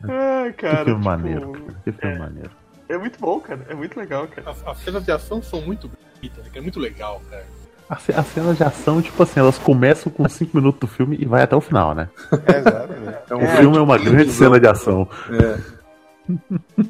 Ai, 0.09 0.51
Que 0.53 0.61
cara. 0.61 0.77
filme 0.85 0.91
tipo, 0.93 1.05
maneiro, 1.05 1.51
cara. 1.51 1.75
Que 1.83 1.91
filme 1.91 2.19
maneiro. 2.19 2.51
É 2.89 2.97
muito 2.97 3.19
bom, 3.19 3.39
cara. 3.39 3.61
É 3.69 3.73
muito 3.75 3.97
legal, 3.99 4.27
cara. 4.27 4.51
As, 4.51 4.67
as 4.67 4.77
cenas 4.79 5.03
de 5.05 5.11
ação 5.11 5.41
são 5.41 5.61
muito 5.61 5.89
bonitas, 5.89 6.43
né? 6.45 6.51
É 6.55 6.61
muito 6.61 6.79
legal, 6.79 7.21
cara. 7.29 7.45
As 7.89 8.01
ce- 8.01 8.13
As 8.13 8.25
cenas 8.27 8.57
de 8.57 8.63
ação, 8.63 9.01
tipo 9.01 9.21
assim, 9.23 9.39
elas 9.39 9.57
começam 9.57 10.11
com 10.11 10.27
5 10.27 10.55
minutos 10.57 10.79
do 10.79 10.87
filme 10.87 11.17
e 11.19 11.25
vai 11.25 11.43
até 11.43 11.55
o 11.55 11.61
final, 11.61 11.93
né? 11.93 12.09
Exatamente. 12.47 13.17
É 13.29 13.35
um 13.35 13.43
O 13.43 13.47
filme 13.57 13.77
é 13.77 13.81
uma 13.81 13.97
grande 13.97 14.31
cena 14.31 14.59
de 14.59 14.67
ação. 14.67 15.07
É. 15.29 16.83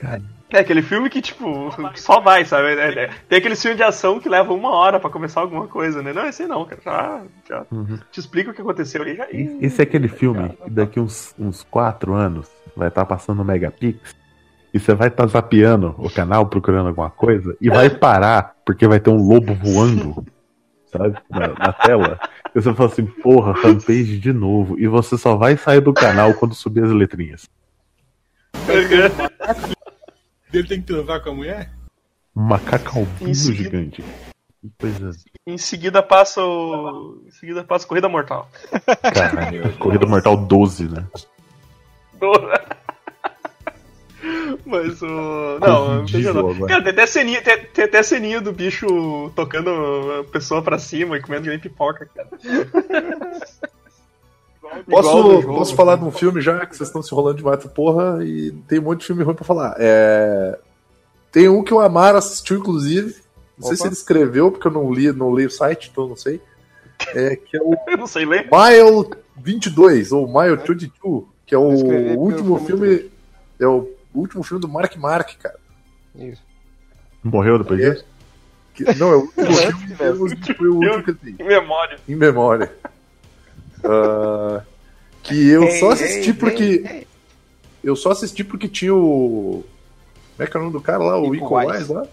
É 0.52 0.58
aquele 0.58 0.82
filme 0.82 1.08
que, 1.08 1.20
tipo, 1.22 1.70
só 1.94 2.20
vai, 2.20 2.44
sabe? 2.46 2.68
É- 2.74 3.04
é- 3.04 3.10
tem 3.28 3.38
aquele 3.38 3.54
filme 3.56 3.76
de 3.76 3.82
ação 3.82 4.18
que 4.18 4.28
leva 4.28 4.52
uma 4.52 4.70
hora 4.70 4.98
pra 4.98 5.08
começar 5.10 5.40
alguma 5.40 5.66
coisa, 5.68 6.02
né? 6.02 6.12
Não, 6.12 6.26
esse 6.26 6.42
aí 6.42 6.48
não, 6.48 6.64
cara. 6.64 6.80
Já, 6.84 7.22
já 7.48 7.66
Uhum. 7.70 7.98
te 8.10 8.18
explica 8.20 8.50
o 8.50 8.54
que 8.54 8.60
aconteceu 8.60 9.02
ali. 9.02 9.14
Já... 9.16 9.26
Esse 9.30 9.80
é 9.80 9.84
aquele 9.84 10.08
filme 10.08 10.48
que 10.64 10.70
daqui 10.70 10.98
uns, 10.98 11.34
uns 11.38 11.62
4 11.70 12.12
anos 12.14 12.48
vai 12.76 12.88
estar 12.88 13.04
passando 13.06 13.38
no 13.38 13.44
Megapix 13.44 14.14
e 14.74 14.78
você 14.78 14.94
vai 14.94 15.08
estar 15.08 15.26
zapeando 15.26 15.94
o 15.98 16.08
canal 16.10 16.46
procurando 16.46 16.88
alguma 16.88 17.10
coisa 17.10 17.56
e 17.60 17.68
vai 17.70 17.88
parar 17.90 18.54
porque 18.64 18.86
vai 18.88 18.98
ter 19.00 19.10
um 19.10 19.16
lobo 19.26 19.54
voando, 19.54 20.24
sabe? 20.92 21.16
Na, 21.30 21.48
na 21.48 21.72
tela. 21.72 22.18
E 22.54 22.60
você 22.60 22.74
fala 22.74 22.88
assim, 22.88 23.06
porra, 23.06 23.54
fanpage 23.54 24.18
de 24.18 24.32
novo. 24.32 24.78
E 24.78 24.86
você 24.88 25.16
só 25.16 25.36
vai 25.36 25.56
sair 25.56 25.80
do 25.80 25.92
canal 25.92 26.34
quando 26.34 26.54
subir 26.54 26.82
as 26.84 26.90
letrinhas. 26.90 27.48
Ele 30.52 30.66
tem 30.66 30.80
que 30.80 30.86
transar 30.86 31.22
com 31.22 31.30
a 31.30 31.34
mulher? 31.34 31.70
Macaco 32.34 33.00
albino 33.00 33.30
Isso. 33.30 33.52
gigante. 33.52 34.02
Que 34.60 34.70
coisa. 34.78 35.10
Em 35.46 35.56
seguida 35.56 36.02
passa 36.02 36.44
o. 36.44 37.22
Em 37.26 37.30
seguida 37.30 37.64
passa 37.64 37.86
Corrida 37.86 38.08
Mortal. 38.08 38.50
Caralho. 39.14 39.72
Corrida 39.78 40.06
Mortal 40.06 40.36
12, 40.36 40.88
né? 40.88 41.06
Mas 44.66 45.00
o. 45.02 45.58
Não, 45.60 46.06
veja 46.06 46.34
não. 46.34 46.50
agora. 46.50 46.66
Cara, 46.66 46.82
tem 46.82 46.92
até, 46.92 47.06
ceninha, 47.06 47.42
tem, 47.42 47.64
tem 47.64 47.84
até 47.84 48.02
ceninha 48.02 48.40
do 48.40 48.52
bicho 48.52 48.86
tocando 49.34 49.70
a 50.20 50.24
pessoa 50.24 50.62
pra 50.62 50.78
cima 50.78 51.16
e 51.16 51.22
comendo 51.22 51.48
nem 51.48 51.58
pipoca, 51.58 52.08
cara. 52.14 52.28
Posso, 54.88 55.10
jogo. 55.10 55.54
posso 55.54 55.74
falar 55.74 55.96
de 55.96 56.04
um 56.04 56.10
filme 56.10 56.40
já, 56.40 56.64
que 56.66 56.76
vocês 56.76 56.88
estão 56.88 57.02
se 57.02 57.12
enrolando 57.12 57.36
demais 57.38 57.64
porra, 57.66 58.24
e 58.24 58.52
tem 58.68 58.78
um 58.78 58.82
monte 58.82 59.00
de 59.00 59.06
filme 59.06 59.22
ruim 59.22 59.34
pra 59.34 59.44
falar. 59.44 59.74
É... 59.78 60.58
Tem 61.32 61.48
um 61.48 61.62
que 61.62 61.72
o 61.72 61.80
Amaro 61.80 62.18
assistiu, 62.18 62.58
inclusive. 62.58 63.14
Não 63.58 63.66
sei 63.68 63.74
Opa. 63.74 63.76
se 63.76 63.86
ele 63.88 63.94
escreveu, 63.94 64.50
porque 64.50 64.66
eu 64.66 64.72
não 64.72 64.92
li, 64.92 65.12
não 65.12 65.34
li 65.34 65.46
o 65.46 65.50
site, 65.50 65.90
então 65.92 66.04
eu 66.04 66.08
não 66.10 66.16
sei. 66.16 66.40
É, 67.14 67.36
que 67.36 67.56
é 67.56 67.60
o 67.62 67.74
Eu 67.86 67.96
não 67.98 68.06
sei 68.06 68.24
ler. 68.24 68.48
Mile 68.50 69.10
22, 69.36 70.12
ou 70.12 70.26
Mile 70.26 70.56
22, 70.56 71.24
que 71.46 71.54
é 71.54 71.58
o 71.58 71.62
último 72.16 72.58
filme. 72.60 73.10
É 73.58 73.66
o 73.66 73.88
último 74.14 74.42
filme 74.42 74.60
do 74.60 74.68
Mark 74.68 74.96
Mark, 74.96 75.30
cara. 75.38 75.58
Isso. 76.16 76.42
Morreu 77.22 77.58
depois 77.58 77.78
disso? 77.80 78.04
Que- 78.74 78.84
não, 78.98 79.10
é 79.12 79.16
o 79.16 79.20
último 79.20 79.52
filme 79.54 79.84
em 79.92 79.96
termos 79.96 80.34
de- 80.34 80.54
foi 80.54 80.68
o 80.68 80.74
último 80.76 81.02
que 81.04 81.10
eu 81.10 81.16
vi. 81.22 81.36
Em 81.38 81.44
memória. 81.46 81.98
em 82.08 82.16
memória. 82.16 82.72
Ah, 83.84 84.62
que 85.22 85.48
eu 85.48 85.64
Ei, 85.64 85.78
só 85.78 85.90
assisti 85.90 86.30
ei, 86.30 86.34
porque. 86.34 86.82
ei. 86.84 87.06
Eu 87.82 87.96
só 87.96 88.10
assisti 88.10 88.44
porque 88.44 88.68
tinha 88.68 88.94
o. 88.94 89.64
Como 90.36 90.46
é 90.46 90.50
que 90.50 90.56
é 90.56 90.60
o 90.60 90.62
nome 90.62 90.72
do 90.72 90.80
cara 90.80 90.98
lá? 90.98 91.18
O 91.18 91.34
Uwais. 91.34 91.80
Wise 91.80 91.92
lá. 91.92 92.06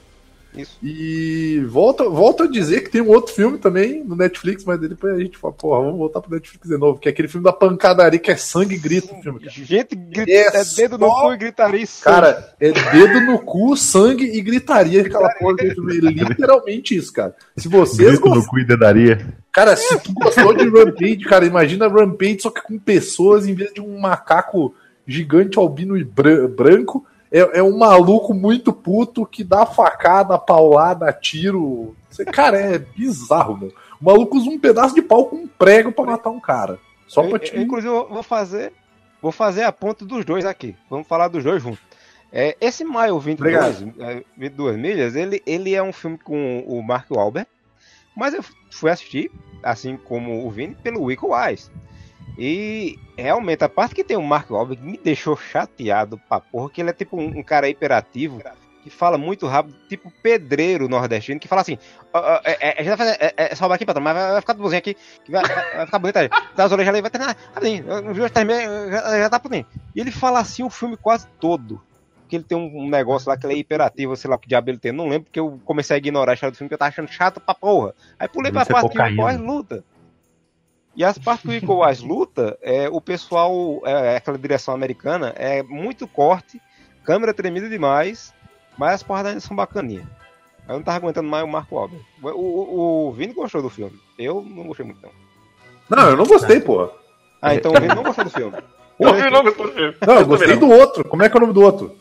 Isso. 0.55 0.77
E 0.81 1.63
volta, 1.69 2.09
volta 2.09 2.45
a 2.45 2.47
dizer 2.47 2.81
que 2.81 2.89
tem 2.89 3.01
um 3.01 3.09
outro 3.09 3.33
filme 3.33 3.57
também 3.57 4.03
no 4.03 4.15
Netflix, 4.15 4.63
mas 4.65 4.79
depois 4.79 5.13
a 5.13 5.19
gente 5.19 5.37
fala, 5.37 5.53
porra, 5.53 5.81
vamos 5.83 5.97
voltar 5.97 6.19
pro 6.21 6.31
Netflix 6.33 6.67
de 6.67 6.77
novo, 6.77 6.99
que 6.99 7.07
é 7.07 7.11
aquele 7.11 7.27
filme 7.27 7.43
da 7.43 7.53
pancadaria 7.53 8.17
que 8.19 8.31
é 8.31 8.35
sangue 8.35 8.75
e 8.75 8.77
grito 8.79 9.13
no 9.13 9.21
filme, 9.21 9.39
cara. 9.39 9.51
Gente, 9.51 9.95
grita, 9.95 10.31
É 10.31 10.61
é 10.61 10.63
dedo 10.75 10.97
no 10.97 11.07
só- 11.07 11.21
cu 11.27 11.33
e 11.33 11.37
gritaria 11.37 11.81
e 11.81 11.87
sangue. 11.87 12.03
Cara, 12.15 12.55
é 12.59 12.71
dedo 12.71 13.21
no 13.21 13.39
cu, 13.39 13.77
sangue 13.77 14.25
e 14.25 14.41
gritaria 14.41 15.01
aquela 15.01 15.29
porra. 15.35 15.57
É 15.61 16.23
literalmente 16.29 16.95
isso, 16.95 17.13
cara. 17.13 17.35
Se 17.55 17.67
vocês 17.67 18.11
Grito 18.19 18.29
no 18.29 18.45
cu 18.45 18.59
e 18.59 18.65
dedaria. 18.65 19.27
Cara, 19.53 19.75
se 19.75 19.99
tu 19.99 20.13
gostou 20.13 20.53
de 20.53 20.67
Rampage, 20.69 21.19
cara, 21.25 21.45
imagina 21.45 21.87
Rampage 21.87 22.41
só 22.41 22.49
que 22.49 22.61
com 22.61 22.77
pessoas 22.79 23.47
em 23.47 23.53
vez 23.53 23.73
de 23.73 23.81
um 23.81 23.99
macaco 23.99 24.73
gigante 25.05 25.57
albino 25.57 25.97
e 25.97 26.03
bran- 26.03 26.47
branco. 26.47 27.05
É, 27.31 27.59
é 27.59 27.63
um 27.63 27.77
maluco 27.77 28.33
muito 28.33 28.71
puto 28.71 29.25
que 29.25 29.43
dá 29.43 29.65
facada, 29.65 30.37
paulada, 30.37 31.11
tiro. 31.11 31.95
Cara, 32.31 32.57
é 32.59 32.77
bizarro, 32.79 33.57
meu. 33.57 33.73
O 34.01 34.05
maluco 34.05 34.37
usa 34.37 34.49
um 34.49 34.59
pedaço 34.59 34.95
de 34.95 35.01
pau 35.01 35.25
com 35.25 35.35
um 35.37 35.47
prego 35.47 35.91
pra 35.91 36.05
matar 36.05 36.29
um 36.29 36.39
cara. 36.39 36.79
Só 37.07 37.23
Eu- 37.23 37.29
pra 37.29 37.37
eu- 37.37 37.39
te. 37.43 37.57
Inclusive, 37.59 37.93
eu 37.93 38.07
vou 38.09 38.23
fazer. 38.23 38.71
Vou 39.21 39.31
fazer 39.31 39.63
a 39.63 39.71
ponta 39.71 40.05
dos 40.05 40.23
dois 40.23 40.45
aqui. 40.45 40.75
Vamos 40.89 41.07
falar 41.07 41.27
dos 41.27 41.43
dois 41.43 41.61
juntos. 41.61 41.79
É, 42.31 42.55
esse 42.61 42.83
Mile 42.83 43.17
22, 43.19 43.55
é, 43.99 44.23
22 44.37 44.77
milhas, 44.77 45.15
ele, 45.15 45.41
ele 45.45 45.73
é 45.73 45.81
um 45.81 45.93
filme 45.93 46.17
com 46.17 46.59
o 46.67 46.81
Mark 46.83 47.09
Wahlberg, 47.09 47.47
mas 48.15 48.33
eu 48.33 48.43
fui 48.69 48.91
assistir, 48.91 49.31
assim 49.63 49.95
como 49.97 50.45
o 50.45 50.51
Vini, 50.51 50.75
pelo 50.75 51.03
Wico 51.03 51.33
Wise. 51.33 51.71
E 52.37 52.97
realmente, 53.17 53.63
a 53.63 53.69
parte 53.69 53.95
que 53.95 54.03
tem 54.03 54.17
o 54.17 54.23
Mark 54.23 54.49
Wahlberg 54.49 54.83
me 54.83 54.97
deixou 54.97 55.35
chateado 55.35 56.19
pra 56.29 56.39
porra, 56.39 56.69
que 56.69 56.81
ele 56.81 56.89
é 56.89 56.93
tipo 56.93 57.17
um, 57.17 57.39
um 57.39 57.43
cara 57.43 57.69
hiperativo, 57.69 58.41
que 58.87 58.89
fala 58.89 59.17
muito 59.17 59.45
rápido, 59.47 59.75
tipo 59.89 60.11
pedreiro 60.23 60.87
nordestino, 60.87 61.39
que 61.39 61.47
fala 61.47 61.61
assim, 61.61 61.77
ó, 62.13 62.19
ó, 62.19 62.41
é, 62.45 62.57
é, 62.69 62.73
a 62.73 62.77
gente 62.77 62.95
vai 62.95 62.97
fazer, 62.97 63.17
é, 63.19 63.33
é, 63.35 63.55
sobe 63.55 63.75
aqui, 63.75 63.85
patrão, 63.85 64.03
mas 64.03 64.15
vai, 64.15 64.31
vai 64.31 64.41
ficar 64.41 64.53
tudo 64.53 64.73
aqui, 64.73 64.95
que 65.25 65.31
vai, 65.31 65.43
vai, 65.43 65.75
vai 65.75 65.85
ficar 65.85 65.99
bonito 65.99 66.17
aí. 66.17 66.29
Dá 66.55 66.63
as 66.63 66.71
orelhas 66.71 66.89
ali, 66.89 67.01
vai 67.01 67.11
terminar, 67.11 67.35
rapidinho, 67.53 68.11
o 68.11 68.13
jogo 68.13 68.29
termina, 68.29 68.61
já, 68.89 69.19
já 69.19 69.29
tá 69.29 69.39
prontinho. 69.39 69.65
E 69.93 69.99
ele 69.99 70.11
fala 70.11 70.39
assim 70.39 70.63
o 70.63 70.69
filme 70.69 70.95
quase 70.95 71.27
todo. 71.39 71.81
Que 72.29 72.35
ele 72.35 72.43
tem 72.43 72.57
um, 72.57 72.89
negócio 72.89 73.29
lá 73.29 73.37
que 73.37 73.45
ele 73.45 73.53
é 73.53 73.57
hiperativo, 73.57 74.15
sei 74.15 74.29
lá 74.29 74.37
que 74.37 74.49
diabo 74.49 74.69
ele 74.69 74.77
tem, 74.77 74.91
não 74.91 75.07
lembro, 75.07 75.23
porque 75.23 75.39
eu 75.39 75.59
comecei 75.63 75.95
a 75.95 75.97
ignorar 75.97 76.31
a 76.31 76.33
história 76.33 76.51
do 76.51 76.57
filme, 76.57 76.67
que 76.67 76.73
eu 76.73 76.77
tava 76.77 76.89
achando 76.89 77.09
chato 77.09 77.39
pra 77.39 77.55
porra. 77.55 77.93
Aí 78.19 78.27
pulei 78.27 78.51
pra 78.51 78.63
é 78.63 78.65
parte 78.65 78.91
que 78.91 78.99
o. 79.01 79.07
Icos 79.07 79.37
luta. 79.37 79.83
E 80.97 81.03
as 81.03 81.15
partes 81.19 81.59
que 81.59 81.65
o 81.71 81.85
Wise 81.85 82.03
luta, 82.03 82.57
é, 82.59 82.89
o 82.89 82.99
pessoal, 82.99 83.83
é, 83.85 84.17
aquela 84.17 84.35
direção 84.35 84.73
americana, 84.73 85.31
é 85.37 85.61
muito 85.61 86.07
corte, 86.07 86.59
câmera 87.05 87.35
tremida 87.35 87.69
demais, 87.69 88.33
mas 88.75 88.95
as 88.95 89.03
porradas 89.03 89.29
ainda 89.29 89.41
são 89.41 89.55
bacaninhas. 89.55 90.07
Eu 90.67 90.73
não 90.73 90.81
tava 90.83 90.97
aguentando 90.97 91.29
mais 91.29 91.43
o 91.43 91.47
Marco 91.47 91.75
Wahlberg. 91.75 92.03
O, 92.23 92.29
o, 92.29 93.07
o 93.09 93.11
Vini 93.11 93.31
gostou 93.31 93.61
do 93.61 93.69
filme. 93.69 93.97
Eu 94.17 94.41
não 94.41 94.63
gostei 94.63 94.87
muito, 94.87 94.99
não. 95.03 95.11
Não, 95.95 96.09
eu 96.09 96.17
não 96.17 96.25
gostei, 96.25 96.59
porra. 96.59 96.89
Ah, 97.39 97.53
então 97.53 97.71
o 97.71 97.75
Vini 97.79 97.93
não 97.93 98.01
gostou 98.03 98.25
do 98.25 98.31
filme. 98.31 98.57
Eu 98.99 99.13
vi, 99.13 99.29
não, 99.29 99.43
gostou 99.43 99.67
do 99.67 99.73
filme. 99.73 99.95
Não, 100.07 100.15
eu 100.15 100.25
gostei 100.25 100.55
não. 100.55 100.59
do 100.59 100.69
outro. 100.71 101.07
Como 101.07 101.21
é 101.21 101.29
que 101.29 101.35
é 101.35 101.37
o 101.37 101.41
nome 101.41 101.53
do 101.53 101.61
outro? 101.61 101.95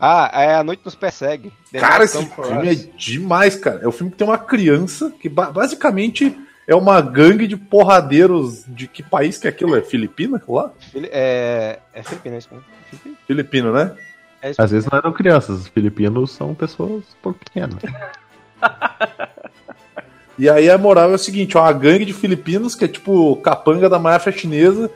Ah, 0.00 0.28
é 0.34 0.54
A 0.56 0.64
Noite 0.64 0.82
Nos 0.84 0.96
Persegue. 0.96 1.52
The 1.70 1.78
Cara, 1.78 1.98
Night 1.98 2.16
esse 2.16 2.26
for 2.26 2.44
filme 2.44 2.68
é 2.68 2.74
demais, 2.74 3.54
cara. 3.54 3.78
É 3.84 3.86
o 3.86 3.92
filme 3.92 4.10
que 4.10 4.18
tem 4.18 4.26
uma 4.26 4.36
criança 4.36 5.12
que 5.20 5.28
ba- 5.28 5.52
basicamente 5.52 6.36
é 6.70 6.74
uma 6.74 7.00
gangue 7.00 7.48
de 7.48 7.56
porradeiros 7.56 8.64
de 8.68 8.86
que 8.86 9.02
país 9.02 9.36
que 9.36 9.48
é 9.48 9.50
aquilo? 9.50 9.74
É 9.76 9.82
Filipina? 9.82 10.40
Lá? 10.48 10.70
É, 10.94 11.80
é 11.92 12.02
filipino, 12.04 12.36
é 12.36 12.38
isso 12.38 12.48
mesmo. 12.52 12.64
Filipino? 13.26 13.72
Né? 13.72 13.92
É 14.40 14.52
Às 14.56 14.70
vezes 14.70 14.88
não 14.88 14.98
eram 14.98 15.12
crianças, 15.12 15.62
os 15.62 15.68
filipinos 15.68 16.30
são 16.30 16.54
pessoas 16.54 17.04
pouco 17.20 17.40
pequenas. 17.40 17.78
E 20.38 20.48
aí 20.48 20.70
a 20.70 20.78
moral 20.78 21.10
é 21.10 21.14
o 21.16 21.18
seguinte, 21.18 21.58
ó, 21.58 21.60
uma 21.60 21.72
gangue 21.72 22.06
de 22.06 22.14
filipinos, 22.14 22.74
que 22.74 22.86
é 22.86 22.88
tipo 22.88 23.36
capanga 23.42 23.90
da 23.90 23.98
máfia 23.98 24.32
chinesa, 24.32 24.90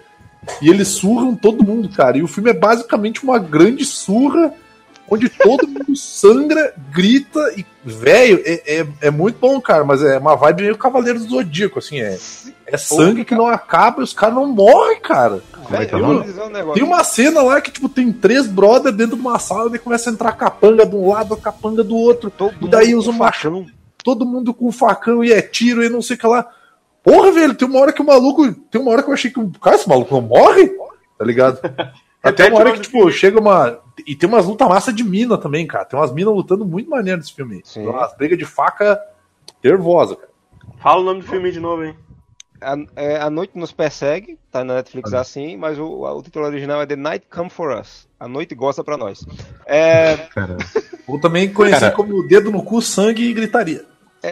e 0.63 0.71
eles 0.71 0.89
surram 0.89 1.37
todo 1.37 1.63
mundo, 1.63 1.87
cara. 1.91 2.17
E 2.17 2.23
o 2.23 2.27
filme 2.27 2.49
é 2.49 2.55
basicamente 2.55 3.23
uma 3.23 3.39
grande 3.39 3.85
surra, 3.85 4.55
onde 5.09 5.29
todo 5.29 5.67
mundo 5.67 5.97
sangra, 5.97 6.75
grita 6.91 7.41
e. 7.57 7.65
Velho, 7.87 8.41
é, 8.47 8.81
é, 8.81 8.87
é 9.03 9.11
muito 9.11 9.39
bom, 9.39 9.61
cara, 9.61 9.85
mas 9.85 10.03
é 10.03 10.17
uma 10.19 10.35
vibe 10.35 10.63
meio 10.63 10.79
Cavaleiro 10.79 11.19
do 11.19 11.29
Zodíaco, 11.29 11.79
assim, 11.79 12.01
é. 12.01 12.19
É 12.67 12.77
sangue 12.79 13.27
que 13.27 13.35
não 13.35 13.47
acaba 13.47 14.01
e 14.01 14.05
os 14.05 14.15
caras 14.15 14.35
não 14.35 14.47
morrem, 14.47 14.99
cara. 15.01 15.43
Como 15.53 15.77
é 15.77 15.85
que 15.85 15.95
é 15.95 15.99
um. 15.99 16.73
Tem 16.73 16.83
uma 16.83 17.05
cena 17.05 17.43
lá 17.43 17.61
que, 17.61 17.71
tipo, 17.71 17.89
tem 17.89 18.11
três 18.11 18.47
brothers 18.47 18.97
dentro 18.97 19.17
de 19.17 19.21
uma 19.21 19.39
sala 19.39 19.75
e 19.75 19.79
começa 19.79 20.09
a 20.09 20.13
entrar 20.13 20.33
capanga 20.33 20.87
de 20.87 20.97
um 20.97 21.11
lado, 21.11 21.37
capanga 21.37 21.85
do 21.85 21.95
outro. 21.95 22.31
Todo 22.31 22.55
E 22.63 22.69
daí 22.69 22.95
usa 22.95 23.11
um 23.11 23.15
machão. 23.15 23.67
Todo 24.03 24.27
mundo 24.27 24.53
com 24.55 24.73
facão 24.73 25.23
e 25.23 25.33
é 25.33 25.43
tiro 25.43 25.85
e 25.85 25.89
não 25.89 26.01
sei 26.01 26.17
o 26.17 26.19
que 26.19 26.27
lá. 26.27 26.47
Porra, 27.03 27.33
velho, 27.33 27.55
tem 27.55 27.69
uma 27.69 27.81
hora 27.81 27.93
que 27.93 28.01
o 28.01 28.07
maluco. 28.07 28.51
Tem 28.71 28.81
uma 28.81 28.91
hora 28.91 29.03
que 29.03 29.11
eu 29.11 29.15
achei 29.15 29.31
que. 29.31 29.39
o 29.39 29.51
Cara, 29.61 29.77
esse 29.77 29.89
maluco 29.89 30.15
não 30.15 30.23
morre? 30.23 30.69
Tá 31.19 31.25
ligado? 31.25 31.61
Até 32.25 32.49
uma 32.49 32.59
hora 32.59 32.73
que, 32.73 32.81
tipo, 32.81 33.11
chega 33.11 33.39
uma. 33.41 33.79
E 34.07 34.17
tem 34.17 34.29
umas 34.29 34.47
lutas 34.47 34.67
massa 34.69 34.93
de 34.93 35.05
mina 35.05 35.37
também, 35.39 35.67
cara. 35.67 35.85
Tem 35.85 35.99
umas 35.99 36.13
minas 36.13 36.35
lutando 36.35 36.65
muito 36.65 36.89
maneiro 36.91 37.19
nesse 37.19 37.33
filme. 37.33 37.61
Sim. 37.65 37.81
Tem 37.83 37.89
umas 37.91 38.17
brigas 38.17 38.39
de 38.39 38.45
faca 38.45 39.01
nervosa, 39.63 40.17
cara. 40.17 40.29
Fala 40.79 41.01
o 41.01 41.05
nome 41.05 41.21
do 41.21 41.27
filme 41.27 41.51
de 41.53 41.61
novo, 41.61 41.85
hein? 41.85 41.95
A, 42.61 42.77
é, 42.97 43.17
a 43.21 43.29
Noite 43.29 43.53
Nos 43.59 43.73
Persegue, 43.73 44.39
tá 44.51 44.65
na 44.65 44.77
Netflix 44.77 45.13
assim, 45.13 45.57
mas 45.57 45.79
o, 45.79 45.85
o 46.03 46.23
título 46.23 46.47
original 46.47 46.81
é 46.81 46.87
The 46.87 46.97
Night 46.97 47.27
Come 47.31 47.51
For 47.51 47.79
Us. 47.79 48.09
A 48.19 48.27
Noite 48.27 48.55
Gosta 48.55 48.83
Pra 48.83 48.97
Nós. 48.97 49.25
É, 49.67 50.17
Cara, 50.35 50.57
Ou 51.07 51.21
também 51.21 51.53
conhecido 51.53 51.81
Cara. 51.81 51.93
como 51.95 52.27
dedo 52.27 52.51
no 52.51 52.63
cu, 52.63 52.81
sangue 52.81 53.23
e 53.29 53.35
gritaria. 53.35 53.85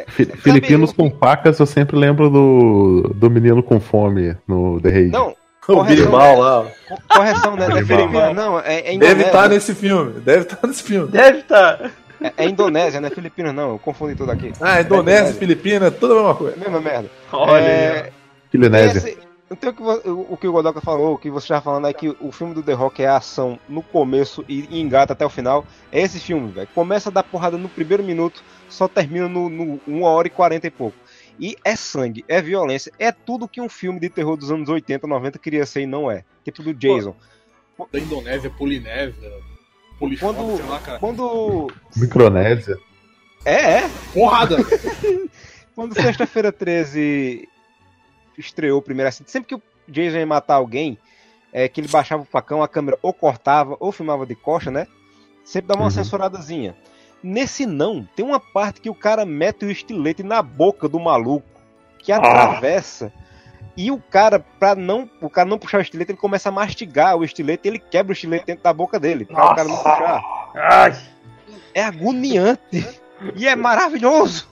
fi- 0.08 0.24
Filipinos 0.24 0.92
com 0.92 1.10
facas, 1.10 1.58
eu 1.58 1.66
sempre 1.66 1.96
lembro 1.96 2.30
do, 2.30 3.12
do 3.14 3.28
menino 3.30 3.62
com 3.62 3.78
fome 3.78 4.34
no 4.48 4.80
The 4.80 4.88
Raid. 4.88 5.10
não, 5.10 5.34
O 5.62 5.74
Correção, 5.76 5.96
Birimbal 5.96 6.38
lá. 6.38 6.60
ó. 6.60 6.64
co- 6.88 7.02
correção, 7.08 7.56
né? 7.56 7.68
Não 7.68 7.76
é 7.76 7.82
Berimbau. 7.84 8.08
filipina, 8.08 8.34
não, 8.34 8.58
é, 8.60 8.94
é 8.94 8.98
Deve 8.98 9.22
estar 9.24 9.48
nesse 9.48 9.74
filme. 9.74 10.20
Deve 10.20 10.42
estar 10.42 10.66
nesse 10.66 10.82
filme. 10.82 11.08
Deve 11.10 11.38
estar. 11.38 11.90
É, 12.20 12.32
é 12.36 12.48
Indonésia, 12.48 13.00
não 13.00 13.08
é 13.08 13.10
Filipina, 13.10 13.52
não. 13.52 13.70
Eu 13.70 13.78
confundi 13.78 14.14
tudo 14.14 14.30
aqui. 14.32 14.52
Ah, 14.60 14.80
Indonésia, 14.80 15.34
Filipina, 15.34 15.90
tudo 15.90 16.14
a 16.14 16.16
mesma 16.16 16.34
coisa. 16.34 16.56
É 16.56 16.60
a 16.60 16.62
mesma 16.70 16.80
merda. 16.80 17.10
Olha 17.32 17.62
É. 17.62 18.12
Filinésia. 18.50 18.98
Esse- 18.98 19.18
então, 19.50 19.68
o 19.70 19.74
que, 19.74 20.08
o 20.08 20.36
que 20.38 20.48
o 20.48 20.52
Godoka 20.52 20.80
falou, 20.80 21.14
o 21.14 21.18
que 21.18 21.28
você 21.30 21.44
estava 21.44 21.60
falando 21.60 21.86
é 21.86 21.92
que 21.92 22.08
o 22.20 22.32
filme 22.32 22.54
do 22.54 22.62
The 22.62 22.72
Rock 22.72 23.02
é 23.02 23.08
ação 23.08 23.58
no 23.68 23.82
começo 23.82 24.42
e, 24.48 24.66
e 24.70 24.80
engata 24.80 25.12
até 25.12 25.26
o 25.26 25.30
final. 25.30 25.64
É 25.92 26.00
esse 26.00 26.18
filme, 26.18 26.50
velho. 26.50 26.68
Começa 26.74 27.10
a 27.10 27.12
dar 27.12 27.22
porrada 27.22 27.58
no 27.58 27.68
primeiro 27.68 28.02
minuto, 28.02 28.42
só 28.68 28.88
termina 28.88 29.28
no, 29.28 29.50
no 29.50 29.78
1 29.86 30.02
hora 30.04 30.26
e 30.26 30.30
40 30.30 30.66
e 30.66 30.70
pouco. 30.70 30.96
E 31.40 31.56
é 31.64 31.74
sangue, 31.74 32.24
é 32.28 32.40
violência, 32.42 32.92
é 32.98 33.10
tudo 33.10 33.48
que 33.48 33.60
um 33.60 33.68
filme 33.68 33.98
de 33.98 34.08
terror 34.08 34.36
dos 34.36 34.50
anos 34.50 34.68
80, 34.68 35.06
90 35.06 35.38
queria 35.38 35.64
ser 35.66 35.82
e 35.82 35.86
não 35.86 36.10
é. 36.10 36.24
Tipo 36.44 36.62
do 36.62 36.74
Jason. 36.74 37.14
Da 37.92 37.98
Indonésia, 37.98 38.50
Polinésia, 38.50 39.32
Polifone, 39.98 40.36
Quando- 40.36 40.56
sei 40.56 40.66
lá, 40.66 40.78
cara. 40.80 40.98
Quando. 40.98 41.72
Micronésia. 41.96 42.78
É, 43.44 43.78
é. 43.78 43.90
Porrada! 44.12 44.56
Quando 45.74 45.94
Sexta-feira 45.94 46.52
13 46.52 47.48
estreou 48.38 48.80
primeiro 48.82 49.08
assim, 49.08 49.24
sempre 49.26 49.48
que 49.48 49.54
o 49.54 49.62
Jason 49.88 50.18
ia 50.18 50.26
matar 50.26 50.54
alguém, 50.56 50.98
é, 51.52 51.66
que 51.68 51.80
ele 51.80 51.88
baixava 51.88 52.22
o 52.22 52.26
facão, 52.26 52.62
a 52.62 52.68
câmera 52.68 52.98
ou 53.02 53.12
cortava 53.12 53.76
ou 53.80 53.90
filmava 53.90 54.26
de 54.26 54.34
costa, 54.34 54.70
né? 54.70 54.86
Sempre 55.44 55.68
dava 55.68 55.80
uma 55.80 55.86
Uhum. 55.86 55.90
censuradazinha. 55.90 56.76
Nesse 57.22 57.66
não, 57.66 58.06
tem 58.16 58.24
uma 58.24 58.40
parte 58.40 58.80
que 58.80 58.90
o 58.90 58.94
cara 58.94 59.24
mete 59.24 59.64
o 59.64 59.70
estilete 59.70 60.22
na 60.22 60.42
boca 60.42 60.88
do 60.88 60.98
maluco, 60.98 61.46
que 61.98 62.10
atravessa. 62.12 63.12
E 63.76 63.90
o 63.90 63.98
cara, 63.98 64.38
pra 64.58 64.74
não, 64.74 65.08
o 65.20 65.30
cara 65.30 65.48
não 65.48 65.58
puxar 65.58 65.78
o 65.78 65.80
estilete, 65.80 66.10
ele 66.12 66.18
começa 66.18 66.48
a 66.48 66.52
mastigar 66.52 67.16
o 67.16 67.24
estilete, 67.24 67.66
ele 67.68 67.78
quebra 67.78 68.10
o 68.10 68.12
estilete 68.12 68.44
dentro 68.46 68.64
da 68.64 68.72
boca 68.72 68.98
dele, 69.00 69.24
pra 69.24 69.52
o 69.52 69.54
cara 69.54 69.68
não 69.68 69.76
puxar. 69.76 70.22
Ai, 70.54 70.96
É 71.74 71.82
agoniante. 71.84 72.86
E 73.36 73.46
é 73.48 73.54
maravilhoso. 73.56 74.48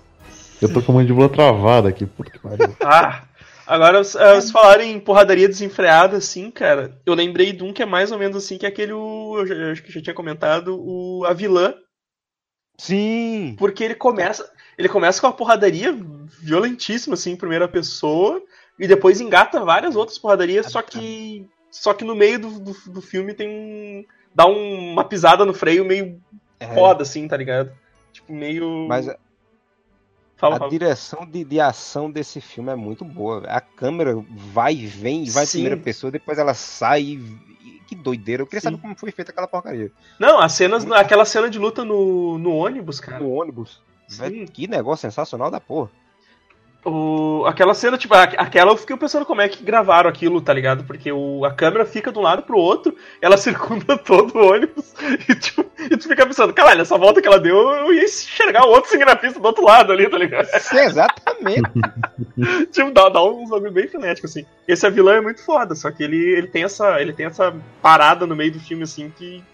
Eu 0.62 0.72
tô 0.72 0.80
com 0.80 0.92
a 0.92 0.94
mandíbula 0.96 1.28
travada 1.28 1.88
aqui, 1.88 2.06
puta 2.06 2.30
que 2.30 2.38
pariu. 2.38 2.74
ah. 2.84 3.22
Agora, 3.66 4.02
vocês 4.02 4.50
falaram 4.50 4.82
em 4.82 4.98
porradaria 4.98 5.46
desenfreada, 5.48 6.16
assim, 6.16 6.50
cara. 6.50 6.98
Eu 7.06 7.14
lembrei 7.14 7.52
de 7.52 7.62
um 7.62 7.72
que 7.72 7.82
é 7.82 7.86
mais 7.86 8.10
ou 8.10 8.18
menos 8.18 8.36
assim, 8.36 8.58
que 8.58 8.66
é 8.66 8.68
aquele, 8.68 8.92
eu 8.92 9.44
já- 9.46 9.54
eu 9.54 9.72
acho 9.72 9.82
que 9.82 9.92
já 9.92 10.00
tinha 10.02 10.14
comentado, 10.14 10.76
o 10.80 11.24
A 11.24 11.32
Vilã. 11.32 11.74
Sim. 12.80 13.54
Porque 13.58 13.84
ele 13.84 13.94
começa. 13.94 14.50
Ele 14.78 14.88
começa 14.88 15.20
com 15.20 15.26
uma 15.26 15.32
porradaria 15.34 15.94
violentíssima, 16.40 17.14
assim, 17.14 17.32
em 17.32 17.36
primeira 17.36 17.68
pessoa, 17.68 18.42
e 18.78 18.88
depois 18.88 19.20
engata 19.20 19.62
várias 19.64 19.94
outras 19.96 20.18
porradarias, 20.18 20.66
só 20.70 20.80
que. 20.82 21.46
Só 21.70 21.92
que 21.94 22.04
no 22.04 22.14
meio 22.16 22.38
do, 22.40 22.58
do, 22.58 22.72
do 22.90 23.02
filme 23.02 23.34
tem 23.34 23.48
um. 23.48 24.04
dá 24.34 24.46
um- 24.46 24.92
uma 24.92 25.04
pisada 25.04 25.44
no 25.44 25.52
freio 25.54 25.84
meio 25.84 26.20
É. 26.58 26.66
foda, 26.74 27.02
assim, 27.02 27.28
tá 27.28 27.36
ligado? 27.36 27.70
Tipo, 28.12 28.32
meio. 28.32 28.86
Mas 28.88 29.08
a, 29.08 29.16
Fala, 30.36 30.56
a 30.56 30.58
fala. 30.60 30.70
direção 30.70 31.26
de, 31.26 31.44
de 31.44 31.60
ação 31.60 32.10
desse 32.10 32.40
filme 32.40 32.72
é 32.72 32.74
muito 32.74 33.04
boa. 33.04 33.44
A 33.46 33.60
câmera 33.60 34.14
vai 34.30 34.72
e 34.72 34.86
vem, 34.86 35.24
vai 35.28 35.44
em 35.44 35.46
Sim. 35.46 35.58
primeira 35.58 35.76
pessoa, 35.76 36.10
depois 36.10 36.38
ela 36.38 36.54
sai. 36.54 37.02
E- 37.02 37.50
que 37.90 37.96
doideira. 37.96 38.42
Eu 38.42 38.46
queria 38.46 38.60
Sim. 38.60 38.68
saber 38.68 38.80
como 38.80 38.96
foi 38.96 39.10
feita 39.10 39.32
aquela 39.32 39.48
porcaria. 39.48 39.90
Não, 40.16 40.38
as 40.38 40.52
cenas. 40.52 40.88
Aquela 40.92 41.24
cena 41.24 41.50
de 41.50 41.58
luta 41.58 41.84
no, 41.84 42.38
no 42.38 42.54
ônibus, 42.54 43.00
cara. 43.00 43.18
No 43.18 43.30
ônibus. 43.30 43.82
Sim. 44.06 44.46
Que 44.46 44.68
negócio 44.68 45.02
sensacional 45.02 45.50
da 45.50 45.60
porra. 45.60 45.90
O, 46.82 47.44
aquela 47.46 47.74
cena, 47.74 47.98
tipo, 47.98 48.14
a- 48.14 48.22
aquela 48.22 48.72
eu 48.72 48.76
fiquei 48.76 48.96
pensando 48.96 49.26
como 49.26 49.42
é 49.42 49.48
que 49.50 49.62
gravaram 49.62 50.08
aquilo, 50.08 50.40
tá 50.40 50.50
ligado? 50.54 50.82
Porque 50.84 51.12
o, 51.12 51.44
a 51.44 51.52
câmera 51.52 51.84
fica 51.84 52.10
de 52.10 52.18
um 52.18 52.22
lado 52.22 52.42
pro 52.42 52.56
outro, 52.56 52.96
ela 53.20 53.36
circunda 53.38 53.98
todo 53.98 54.34
o 54.34 54.50
ônibus, 54.50 54.94
e, 55.28 55.34
tipo, 55.34 55.66
e 55.78 55.94
tu 55.96 56.08
fica 56.08 56.26
pensando, 56.26 56.54
caralho, 56.54 56.80
essa 56.80 56.96
volta 56.96 57.20
que 57.20 57.28
ela 57.28 57.38
deu, 57.38 57.54
eu 57.54 57.92
ia 57.92 58.04
enxergar 58.04 58.64
o 58.64 58.70
outro 58.70 58.90
cinegrafista 58.90 59.38
do 59.38 59.44
outro 59.46 59.62
lado 59.62 59.92
ali, 59.92 60.08
tá 60.08 60.16
ligado? 60.16 60.46
Sim, 60.58 60.78
exatamente. 60.78 61.70
tipo, 62.72 62.90
dá, 62.92 63.10
dá 63.10 63.22
uns 63.24 63.50
bagulho 63.50 63.72
bem 63.72 63.86
frenético, 63.86 64.26
assim. 64.26 64.46
Esse 64.66 64.86
a 64.86 64.90
vilã 64.90 65.16
é 65.16 65.20
muito 65.20 65.44
foda, 65.44 65.74
só 65.74 65.90
que 65.90 66.02
ele, 66.02 66.16
ele, 66.16 66.46
tem 66.46 66.64
essa, 66.64 66.98
ele 66.98 67.12
tem 67.12 67.26
essa 67.26 67.54
parada 67.82 68.26
no 68.26 68.34
meio 68.34 68.52
do 68.52 68.60
filme, 68.60 68.84
assim, 68.84 69.12
que. 69.18 69.44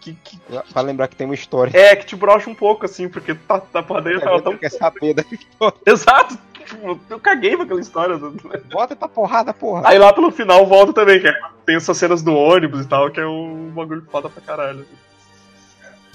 que, 0.00 0.14
que 0.24 0.38
pra 0.72 0.80
lembrar 0.80 1.08
que 1.08 1.16
tem 1.16 1.26
uma 1.26 1.34
história. 1.34 1.76
é, 1.78 1.94
que 1.94 2.06
te 2.06 2.16
brocha 2.16 2.48
um 2.48 2.54
pouco, 2.54 2.86
assim, 2.86 3.06
porque 3.06 3.34
tá, 3.34 3.60
tá 3.60 3.82
porra 3.82 4.18
tava 4.18 4.40
tão. 4.40 4.56
quer 4.56 4.70
saber 4.70 5.12
da 5.12 5.24
história. 5.30 5.76
Exato! 5.84 6.38
Tipo, 6.70 7.00
eu 7.10 7.20
caguei 7.20 7.54
pra 7.56 7.64
aquela 7.64 7.80
história. 7.80 8.16
do- 8.16 8.30
Bota 8.70 8.94
pra 8.96 9.08
porrada, 9.08 9.52
porra. 9.52 9.82
Aí 9.88 9.98
lá 9.98 10.12
pelo 10.12 10.30
final 10.30 10.64
volta 10.66 10.92
também, 10.92 11.20
que 11.20 11.28
é, 11.28 11.34
tem 11.66 11.76
essas 11.76 11.96
cenas 11.98 12.22
do 12.22 12.32
ônibus 12.34 12.84
e 12.84 12.88
tal, 12.88 13.10
que 13.10 13.20
é 13.20 13.26
um 13.26 13.70
bagulho 13.74 14.06
foda 14.10 14.28
pra 14.28 14.40
caralho. 14.42 14.86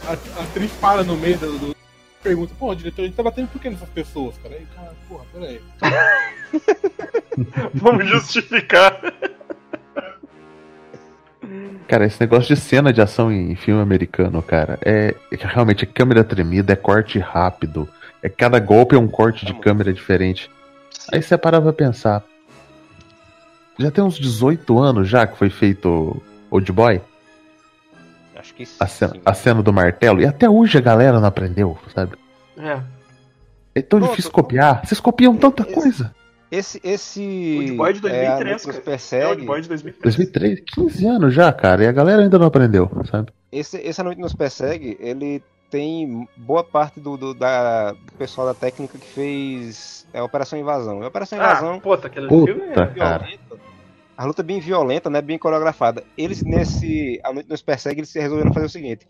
A, 0.07 0.11
a 0.11 0.43
atriz 0.43 0.71
para 0.73 1.03
no 1.03 1.15
meio 1.17 1.37
do. 1.37 1.57
do- 1.59 1.75
Pergunta, 2.23 2.53
pô, 2.57 2.73
diretor, 2.73 3.03
a 3.03 3.05
gente 3.05 3.15
tá 3.15 3.21
batendo 3.21 3.47
por 3.49 3.61
que 3.61 3.69
nessas 3.69 3.89
pessoas, 3.89 4.35
cara? 4.41 4.55
Aí, 4.55 4.65
cara, 4.75 4.93
porra, 5.07 5.25
peraí. 5.31 5.61
Vamos 7.75 8.07
justificar. 8.09 8.99
Cara, 11.87 12.05
esse 12.05 12.19
negócio 12.19 12.55
de 12.55 12.59
cena 12.59 12.91
de 12.91 12.99
ação 13.01 13.31
em 13.31 13.55
filme 13.55 13.79
americano, 13.81 14.41
cara, 14.41 14.79
é, 14.83 15.13
é 15.31 15.35
realmente 15.39 15.83
é 15.83 15.87
câmera 15.87 16.23
tremida, 16.23 16.73
é 16.73 16.75
corte 16.75 17.19
rápido. 17.19 17.87
É 18.25 18.29
cada 18.29 18.57
golpe 18.59 18.95
é 18.95 18.97
um 18.99 19.07
corte 19.07 19.45
de 19.45 19.53
câmera 19.53 19.93
diferente. 19.93 20.49
Aí 21.13 21.21
você 21.21 21.37
para 21.37 21.61
pra 21.61 21.71
pensar. 21.71 22.23
Já 23.77 23.91
tem 23.91 24.03
uns 24.03 24.15
18 24.17 24.79
anos 24.79 25.07
já 25.07 25.27
que 25.27 25.37
foi 25.37 25.49
feito 25.51 26.19
Old 26.49 26.71
Boy, 26.71 27.01
Acho 28.35 28.53
que 28.55 28.65
sim. 28.65 28.75
a 28.79 28.87
cena, 28.87 29.13
a 29.25 29.33
cena 29.33 29.61
do 29.61 29.71
martelo, 29.73 30.21
e 30.21 30.25
até 30.25 30.49
hoje 30.49 30.77
a 30.77 30.81
galera 30.81 31.19
não 31.19 31.27
aprendeu, 31.27 31.77
sabe? 31.93 32.15
É. 32.57 32.79
É 33.75 33.81
tão 33.81 33.99
Pronto. 33.99 34.11
difícil 34.11 34.31
copiar. 34.31 34.81
Vocês 34.85 34.99
copiam 34.99 35.35
tanta 35.35 35.61
Esse- 35.63 35.73
coisa. 35.73 36.15
Esse. 36.51 36.81
esse 36.83 37.57
Old 37.59 37.71
Boy 37.73 37.93
de 37.93 38.07
é, 38.07 38.27
a 38.27 38.35
2003, 38.37 38.39
Noite 38.39 38.51
nos 38.51 38.63
cara. 38.65 38.77
É 38.77 38.79
o 38.79 38.83
persegue. 38.85 39.45
Boy 39.45 39.61
de 39.61 39.67
2003. 39.67 40.15
2003, 40.15 40.59
15 40.65 41.05
anos 41.07 41.33
já, 41.33 41.51
cara, 41.53 41.83
e 41.83 41.87
a 41.87 41.91
galera 41.91 42.23
ainda 42.23 42.39
não 42.39 42.47
aprendeu, 42.47 42.89
sabe? 43.11 43.31
Esse, 43.51 43.77
esse 43.77 44.01
A 44.01 44.03
Noite 44.03 44.19
Nos 44.21 44.33
Persegue, 44.33 44.97
ele 44.99 45.43
tem 45.75 46.25
boa 46.37 46.63
parte 46.63 47.01
do, 47.01 47.17
do, 47.17 47.33
da, 47.33 47.91
do 47.91 48.13
pessoal 48.17 48.47
da 48.47 48.53
técnica 48.53 48.97
que 48.97 49.05
fez 49.05 50.07
é, 50.13 50.21
Operação 50.21 50.57
Invasão. 50.57 51.03
E 51.03 51.05
Operação 51.05 51.37
Ah, 51.37 51.43
Invasão, 51.51 51.79
puta, 51.81 52.07
aquele 52.07 52.29
Puta, 52.29 52.53
filme 52.53 52.61
é... 52.69 53.37
a 54.17 54.23
luta 54.23 54.41
é 54.41 54.45
bem 54.45 54.61
violenta, 54.61 55.09
né, 55.09 55.21
bem 55.21 55.37
coreografada. 55.37 56.01
Eles, 56.17 56.41
nesse 56.43 57.19
A 57.25 57.33
Noite 57.33 57.49
Nos 57.49 57.61
Persegue, 57.61 57.99
eles 57.99 58.13
resolveram 58.13 58.53
fazer 58.53 58.67
o 58.67 58.69
seguinte. 58.69 59.05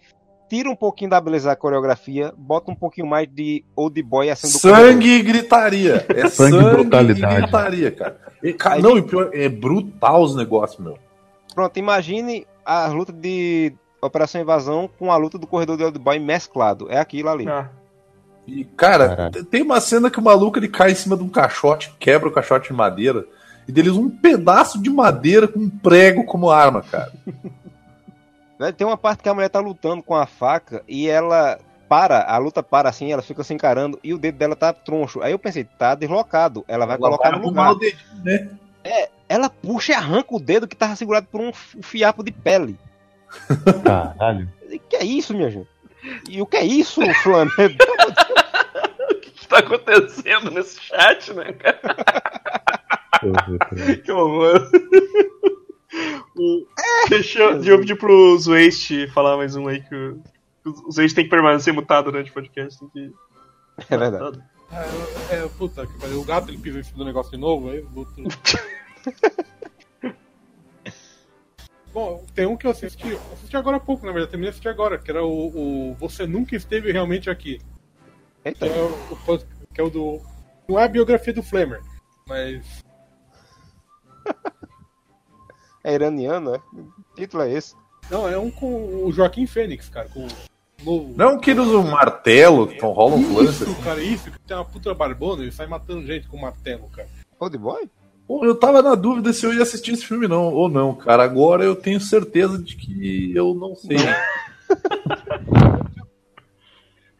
Tira 0.49 0.67
um 0.67 0.75
pouquinho 0.75 1.11
da 1.11 1.21
beleza 1.21 1.49
da 1.49 1.55
coreografia, 1.55 2.33
bota 2.35 2.71
um 2.71 2.75
pouquinho 2.75 3.05
mais 3.05 3.27
de 3.31 3.63
Old 3.75 4.01
Boy 4.01 4.31
assim 4.31 4.47
do 4.47 4.57
Sangue 4.57 5.19
e 5.19 5.21
gritaria. 5.21 6.03
É 6.09 6.27
Sangue 6.29 6.53
sangue, 6.57 6.67
e 6.67 6.71
brutalidade. 6.71 7.35
e 7.35 7.41
gritaria, 7.41 7.91
cara. 7.91 8.19
E, 8.41 8.53
cara 8.53 8.75
Aí- 8.77 8.81
não, 8.81 8.97
e 8.97 9.03
pior, 9.03 9.29
é 9.33 9.47
brutal 9.47 10.23
os 10.23 10.35
negócios, 10.35 10.83
meu. 10.83 10.97
Pronto, 11.53 11.77
imagine 11.77 12.47
a 12.65 12.87
luta 12.87 13.13
de 13.13 13.71
Operação 14.07 14.41
Invasão 14.41 14.89
com 14.99 15.11
a 15.11 15.17
luta 15.17 15.37
do 15.37 15.47
corredor 15.47 15.77
de 15.77 15.83
Old 15.83 15.99
Boy 15.99 16.19
mesclado. 16.19 16.91
É 16.91 16.99
aquilo 16.99 17.29
ali. 17.29 17.47
Ah. 17.47 17.69
E, 18.47 18.63
cara, 18.63 19.09
Caralho. 19.09 19.45
tem 19.45 19.61
uma 19.63 19.81
cena 19.81 20.09
que 20.09 20.19
o 20.19 20.23
maluco 20.23 20.59
ele 20.59 20.67
cai 20.67 20.91
em 20.91 20.95
cima 20.95 21.17
de 21.17 21.23
um 21.23 21.29
caixote, 21.29 21.93
quebra 21.99 22.29
o 22.29 22.31
caixote 22.31 22.67
de 22.69 22.73
madeira, 22.75 23.25
e 23.67 23.71
deles 23.71 23.93
um 23.93 24.09
pedaço 24.09 24.79
de 24.81 24.89
madeira 24.89 25.47
com 25.47 25.59
um 25.59 25.69
prego 25.69 26.23
como 26.25 26.49
arma, 26.49 26.81
cara. 26.81 27.11
Né, 28.57 28.71
Tem 28.71 28.87
uma 28.87 28.95
parte 28.95 29.21
que 29.21 29.27
a 29.27 29.33
mulher 29.33 29.49
tá 29.49 29.59
lutando 29.59 30.01
com 30.01 30.15
a 30.15 30.25
faca 30.25 30.81
e 30.87 31.09
ela 31.09 31.59
para, 31.89 32.23
a 32.23 32.37
luta 32.37 32.63
para 32.63 32.87
assim, 32.87 33.11
ela 33.11 33.21
fica 33.21 33.43
se 33.43 33.53
encarando 33.53 33.99
e 34.01 34.13
o 34.13 34.17
dedo 34.17 34.37
dela 34.37 34.55
tá 34.55 34.71
troncho. 34.71 35.21
Aí 35.21 35.33
eu 35.33 35.39
pensei, 35.39 35.65
tá 35.65 35.93
deslocado, 35.93 36.63
ela 36.67 36.85
vai 36.85 36.95
Ela 36.95 37.05
colocar 37.05 37.31
vai 37.31 37.39
no 37.39 37.45
lugar. 37.47 37.71
o 37.73 37.75
dedinho, 37.75 38.23
né? 38.23 38.49
Ela 39.27 39.49
puxa 39.49 39.91
e 39.91 39.95
arranca 39.95 40.33
o 40.33 40.39
dedo 40.39 40.67
que 40.67 40.75
tava 40.75 40.95
segurado 40.95 41.27
por 41.29 41.41
um 41.41 41.51
fiapo 41.53 42.23
de 42.23 42.31
pele. 42.31 42.79
Caralho. 43.83 44.49
Que 44.89 44.95
é 44.97 45.05
isso, 45.05 45.33
minha 45.33 45.49
gente? 45.49 45.67
E 46.29 46.41
o 46.41 46.45
que 46.45 46.57
é 46.57 46.65
isso, 46.65 47.01
Flamengo? 47.23 47.55
O 49.07 49.47
que 49.47 49.47
tá 49.47 49.59
acontecendo 49.59 50.49
nesse 50.49 50.81
chat, 50.81 51.33
né, 51.33 51.53
cara? 51.53 51.79
Que 54.03 54.11
horror. 54.11 54.69
O- 56.35 56.65
Deixa 57.09 57.39
eu, 57.39 57.63
eu 57.63 57.79
pedir 57.79 57.95
pro 57.95 58.37
Waste 58.39 59.07
falar 59.09 59.37
mais 59.37 59.55
um 59.55 59.67
aí 59.67 59.81
que 59.81 59.95
o, 59.95 60.21
o 60.65 60.93
tem 60.95 61.23
que 61.25 61.29
permanecer 61.29 61.73
mutado 61.73 62.05
durante 62.11 62.31
o 62.31 62.33
podcast. 62.33 62.79
Tem 62.79 62.89
que... 62.89 63.13
É 63.89 63.97
verdade. 63.97 64.41
É, 65.29 65.35
é, 65.35 65.47
puta. 65.57 65.87
O 66.13 66.23
gato 66.23 66.49
ele 66.49 66.57
pisa 66.57 66.79
em 66.79 66.83
cima 66.83 66.97
do 66.97 67.05
negócio 67.05 67.31
de 67.31 67.37
novo, 67.37 67.69
aí 67.69 67.79
o 67.81 67.99
outro. 67.99 68.23
Bom, 71.95 72.25
tem 72.35 72.45
um 72.45 72.57
que 72.57 72.67
eu 72.67 72.71
assisti, 72.71 73.17
assisti 73.31 73.55
agora 73.55 73.77
há 73.77 73.79
pouco, 73.79 74.05
na 74.05 74.11
verdade, 74.11 74.31
terminei 74.31 74.51
de 74.51 74.55
assistir 74.55 74.67
agora, 74.67 74.99
que 74.99 75.09
era 75.09 75.23
o, 75.23 75.91
o 75.91 75.93
Você 75.93 76.27
Nunca 76.27 76.53
Esteve 76.53 76.91
Realmente 76.91 77.29
Aqui. 77.29 77.61
Que 78.43 78.49
Eita, 78.49 78.65
é 78.65 78.83
o, 78.83 79.39
que 79.73 79.79
é 79.79 79.83
o 79.85 79.89
do. 79.89 80.21
Não 80.67 80.77
é 80.77 80.83
a 80.83 80.89
biografia 80.89 81.31
do 81.31 81.41
Flamer, 81.41 81.81
mas. 82.27 82.83
é 85.85 85.93
iraniano, 85.93 86.55
é? 86.55 86.59
Que 86.59 87.21
título 87.21 87.43
é 87.43 87.53
esse? 87.53 87.73
Não, 88.11 88.27
é 88.27 88.37
um 88.37 88.51
com 88.51 89.05
o 89.05 89.09
Joaquim 89.13 89.47
Fênix, 89.47 89.87
cara, 89.87 90.09
com 90.09 90.25
o 90.25 90.27
novo. 90.83 91.13
Não 91.15 91.39
que 91.39 91.51
ele 91.51 91.61
usa 91.61 91.77
um 91.77 91.89
martelo, 91.89 92.67
que 92.67 92.77
rola 92.81 93.15
um 93.15 93.37
lance. 93.37 93.63
Isso, 93.63 93.81
cara, 93.81 94.03
isso, 94.03 94.29
que 94.29 94.39
tem 94.41 94.57
uma 94.57 94.65
puta 94.65 94.93
barbona, 94.93 95.43
ele 95.43 95.51
sai 95.53 95.65
matando 95.65 96.05
gente 96.05 96.27
com 96.27 96.35
martelo, 96.37 96.89
cara. 96.89 97.07
Old 97.39 97.57
Boy? 97.57 97.89
Pô, 98.27 98.43
eu 98.43 98.55
tava 98.55 98.81
na 98.81 98.95
dúvida 98.95 99.31
se 99.31 99.45
eu 99.45 99.53
ia 99.53 99.61
assistir 99.61 99.93
esse 99.93 100.03
filme 100.05 100.27
não, 100.27 100.51
ou 100.51 100.67
não, 100.67 100.95
cara. 100.95 101.23
Agora 101.23 101.63
eu 101.63 101.75
tenho 101.75 101.99
certeza 101.99 102.57
de 102.57 102.75
que 102.75 103.31
eu 103.35 103.53
não 103.53 103.75
sei. 103.75 103.97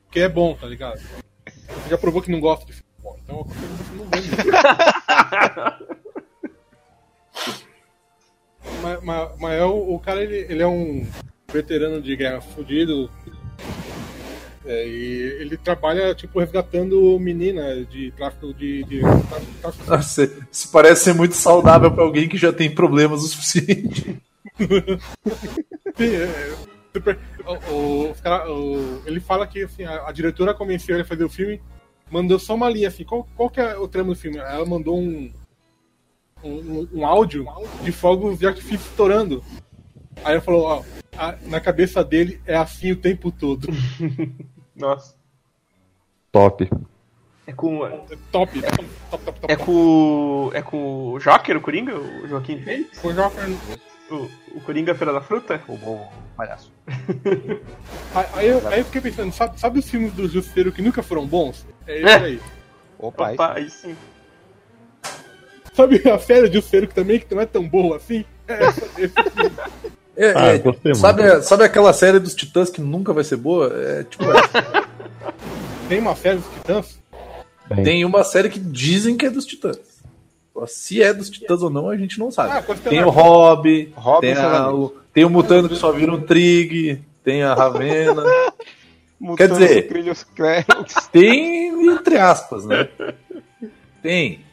Que 0.10 0.22
é 0.22 0.30
bom, 0.30 0.56
tá 0.56 0.66
ligado? 0.66 0.97
Você 0.97 1.89
já 1.89 1.97
provou 1.97 2.22
que 2.22 2.32
não 2.32 2.39
gosta 2.39 2.66
de 2.66 2.72
filme 2.74 2.89
bom, 3.03 3.18
então 3.24 3.39
eu 3.39 3.47
não 3.97 4.06
vê. 4.06 4.18
mas, 8.82 9.03
mas, 9.03 9.39
mas 9.39 9.60
é 9.60 9.66
o, 9.66 9.93
o 9.93 9.99
cara, 9.99 10.24
ele, 10.24 10.38
ele 10.49 10.64
é 10.64 10.68
um 10.68 11.06
veterano 11.51 12.01
de 12.01 12.16
guerra 12.16 12.41
fudido. 12.41 13.12
É, 14.66 14.88
e 14.88 15.22
ele 15.41 15.57
trabalha, 15.57 16.13
tipo, 16.16 16.39
resgatando 16.39 17.18
menina 17.20 17.86
de 17.86 18.11
tráfico 18.11 18.53
de. 18.53 18.84
de 18.86 18.99
tráfico, 19.01 19.53
tráfico 19.61 19.89
Nossa, 19.89 20.32
Isso 20.51 20.72
parece 20.72 21.03
ser 21.05 21.13
muito 21.13 21.36
saudável 21.36 21.91
pra 21.91 22.03
alguém 22.03 22.28
que 22.28 22.38
já 22.38 22.51
tem 22.51 22.70
problemas 22.74 23.22
o 23.24 23.28
suficiente. 23.28 24.18
Sim, 25.97 26.16
é, 26.16 26.55
o- 27.45 27.74
o- 27.74 28.13
o- 28.51 29.01
ele 29.05 29.20
fala 29.20 29.45
que 29.45 29.63
assim, 29.63 29.84
a, 29.84 30.07
a 30.07 30.11
diretora 30.11 30.53
convenceu 30.53 30.95
ele 30.95 31.03
a 31.03 31.05
fazer 31.07 31.24
o 31.24 31.30
filme, 31.30 31.61
mandou 32.09 32.39
só 32.39 32.55
uma 32.55 32.70
linha 32.70 32.88
assim, 32.88 33.03
qual, 33.03 33.28
qual 33.36 33.49
que 33.49 33.59
é 33.59 33.78
o 33.78 33.88
trama 33.88 34.13
do 34.13 34.20
filme? 34.20 34.38
Ela 34.38 34.66
mandou 34.66 34.97
um, 34.99 35.32
um, 36.43 36.88
um 36.93 37.05
áudio 37.05 37.45
de 37.84 37.91
fogos 37.91 38.39
de 38.39 38.47
artifício 38.47 38.88
estourando. 38.89 39.43
Aí 40.24 40.34
ela 40.34 40.41
falou, 40.41 40.63
ó, 40.63 40.84
a- 41.18 41.36
na 41.45 41.59
cabeça 41.59 42.03
dele 42.03 42.39
é 42.45 42.55
assim 42.55 42.91
o 42.91 42.95
tempo 42.95 43.32
todo. 43.32 43.68
Nossa. 44.76 45.15
Top. 46.32 46.69
É 47.47 47.53
com. 47.53 47.86
É 47.86 47.89
top, 47.89 48.61
top, 48.61 48.61
top, 48.61 48.86
top, 49.09 49.39
top. 49.39 49.39
É 49.47 49.55
com. 49.55 50.51
É 50.53 50.61
com 50.61 51.13
o 51.13 51.19
Joker, 51.19 51.57
o 51.57 51.61
Coringa? 51.61 51.95
O 51.95 52.28
Joaquim 52.28 52.59
Fênix? 52.59 52.99
Foi 52.99 53.13
Joker. 53.13 53.43
O, 54.09 54.57
o 54.57 54.61
Coringa 54.61 54.93
Feira 54.93 55.13
da 55.13 55.21
Fruta? 55.21 55.61
O 55.67 55.78
bom 55.78 56.11
palhaço. 56.36 56.71
Aí, 58.13 58.26
aí 58.34 58.47
eu, 58.47 58.67
aí 58.67 58.80
eu 58.80 58.86
fiquei 58.86 59.01
pensando, 59.01 59.34
sabe, 59.34 59.59
sabe 59.59 59.80
os 59.80 59.89
filmes 59.89 60.13
do 60.13 60.28
Justiceiro 60.28 60.71
que 60.71 60.82
nunca 60.82 61.03
foram 61.03 61.26
bons? 61.26 61.65
É 61.86 61.99
isso 61.99 62.23
aí. 62.23 62.41
Opa, 62.97 63.32
Opa, 63.32 63.53
aí 63.53 63.69
sim. 63.69 63.95
Sabe 65.73 66.01
a 66.09 66.17
série 66.17 66.47
de 66.47 66.55
Justiceiro 66.55 66.88
que 66.88 66.95
também 66.95 67.19
que 67.19 67.34
não 67.36 67.41
é 67.41 67.45
tão 67.45 67.67
boa 67.67 67.97
assim? 67.97 68.23
É 68.47 68.63
essa, 68.63 68.86
esse 69.01 69.30
filme. 69.32 69.55
É, 70.18 70.34
Ah, 70.36 70.45
é, 70.47 70.57
gostei 70.57 70.91
muito. 70.93 70.97
sabe, 71.01 71.41
sabe 71.43 71.63
aquela 71.63 71.91
série 71.93 72.20
dos 72.20 72.34
Titãs 72.36 72.70
que 72.70 72.82
nunca 72.82 73.11
vai 73.13 73.24
ser 73.24 73.36
boa? 73.38 73.72
É 73.74 74.03
tipo 74.03 74.24
essa. 74.32 74.86
Tem 75.89 75.99
uma 75.99 76.16
série 76.16 76.38
dos 76.38 76.47
Titãs 76.53 76.99
Bem, 77.68 77.84
Tem 77.84 78.05
uma 78.05 78.24
série 78.24 78.49
que 78.49 78.59
dizem 78.59 79.18
que 79.18 79.26
é 79.26 79.30
dos 79.30 79.45
Titãs. 79.45 79.78
Se 80.68 81.01
é 81.01 81.13
dos 81.13 81.30
Titãs 81.30 81.61
ou 81.63 81.70
não, 81.70 81.89
a 81.89 81.97
gente 81.97 82.18
não 82.20 82.32
sabe. 82.32 82.51
Ah, 82.51 82.63
tem 82.89 83.03
o 83.03 83.09
Hobby, 83.09 83.91
Robin 83.95 84.22
tem, 84.34 84.34
a, 84.38 84.72
o, 84.72 84.95
tem 85.13 85.26
o 85.26 85.30
Mutano 85.30 85.68
que 85.68 85.76
só 85.76 85.91
vira 85.91 86.13
um 86.13 86.22
Trig, 86.22 87.01
tem 87.24 87.43
a 87.43 87.53
Ravena. 87.53 88.24
Mutando 89.20 89.55
dizer- 89.57 89.88
tem 91.11 91.89
entre 91.89 92.18
aspas, 92.18 92.66
né? 92.66 92.88
Tem. 94.03 94.44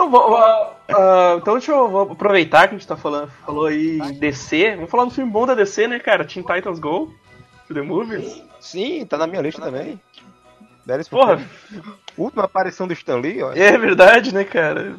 Então, 0.00 0.10
vou- 0.10 0.34
ah, 0.34 1.36
então 1.36 1.54
deixa 1.54 1.72
eu 1.72 2.00
aproveitar 2.00 2.66
que 2.68 2.74
a 2.74 2.78
gente 2.78 2.86
tá 2.88 2.96
falando, 2.96 3.30
falou 3.44 3.66
aí 3.66 3.98
em 3.98 4.18
DC. 4.18 4.76
Vamos 4.76 4.90
falar 4.90 5.04
do 5.04 5.10
filme 5.10 5.30
bom 5.30 5.44
da 5.46 5.54
DC, 5.54 5.86
né, 5.86 5.98
cara? 5.98 6.24
Teen 6.24 6.42
Titans 6.42 6.78
Go. 6.78 7.12
To 7.68 7.74
the 7.74 7.82
Movies. 7.82 8.42
Sim, 8.58 9.04
tá 9.04 9.18
na 9.18 9.26
minha 9.26 9.42
lista 9.42 9.60
também. 9.60 10.00
Porra, 11.10 11.36
filme. 11.68 11.84
Última 12.16 12.44
aparição 12.44 12.86
do 12.88 12.94
Stan 12.94 13.16
Lee, 13.16 13.42
ó. 13.42 13.52
é 13.52 13.76
verdade, 13.76 14.34
né, 14.34 14.42
cara? 14.42 14.96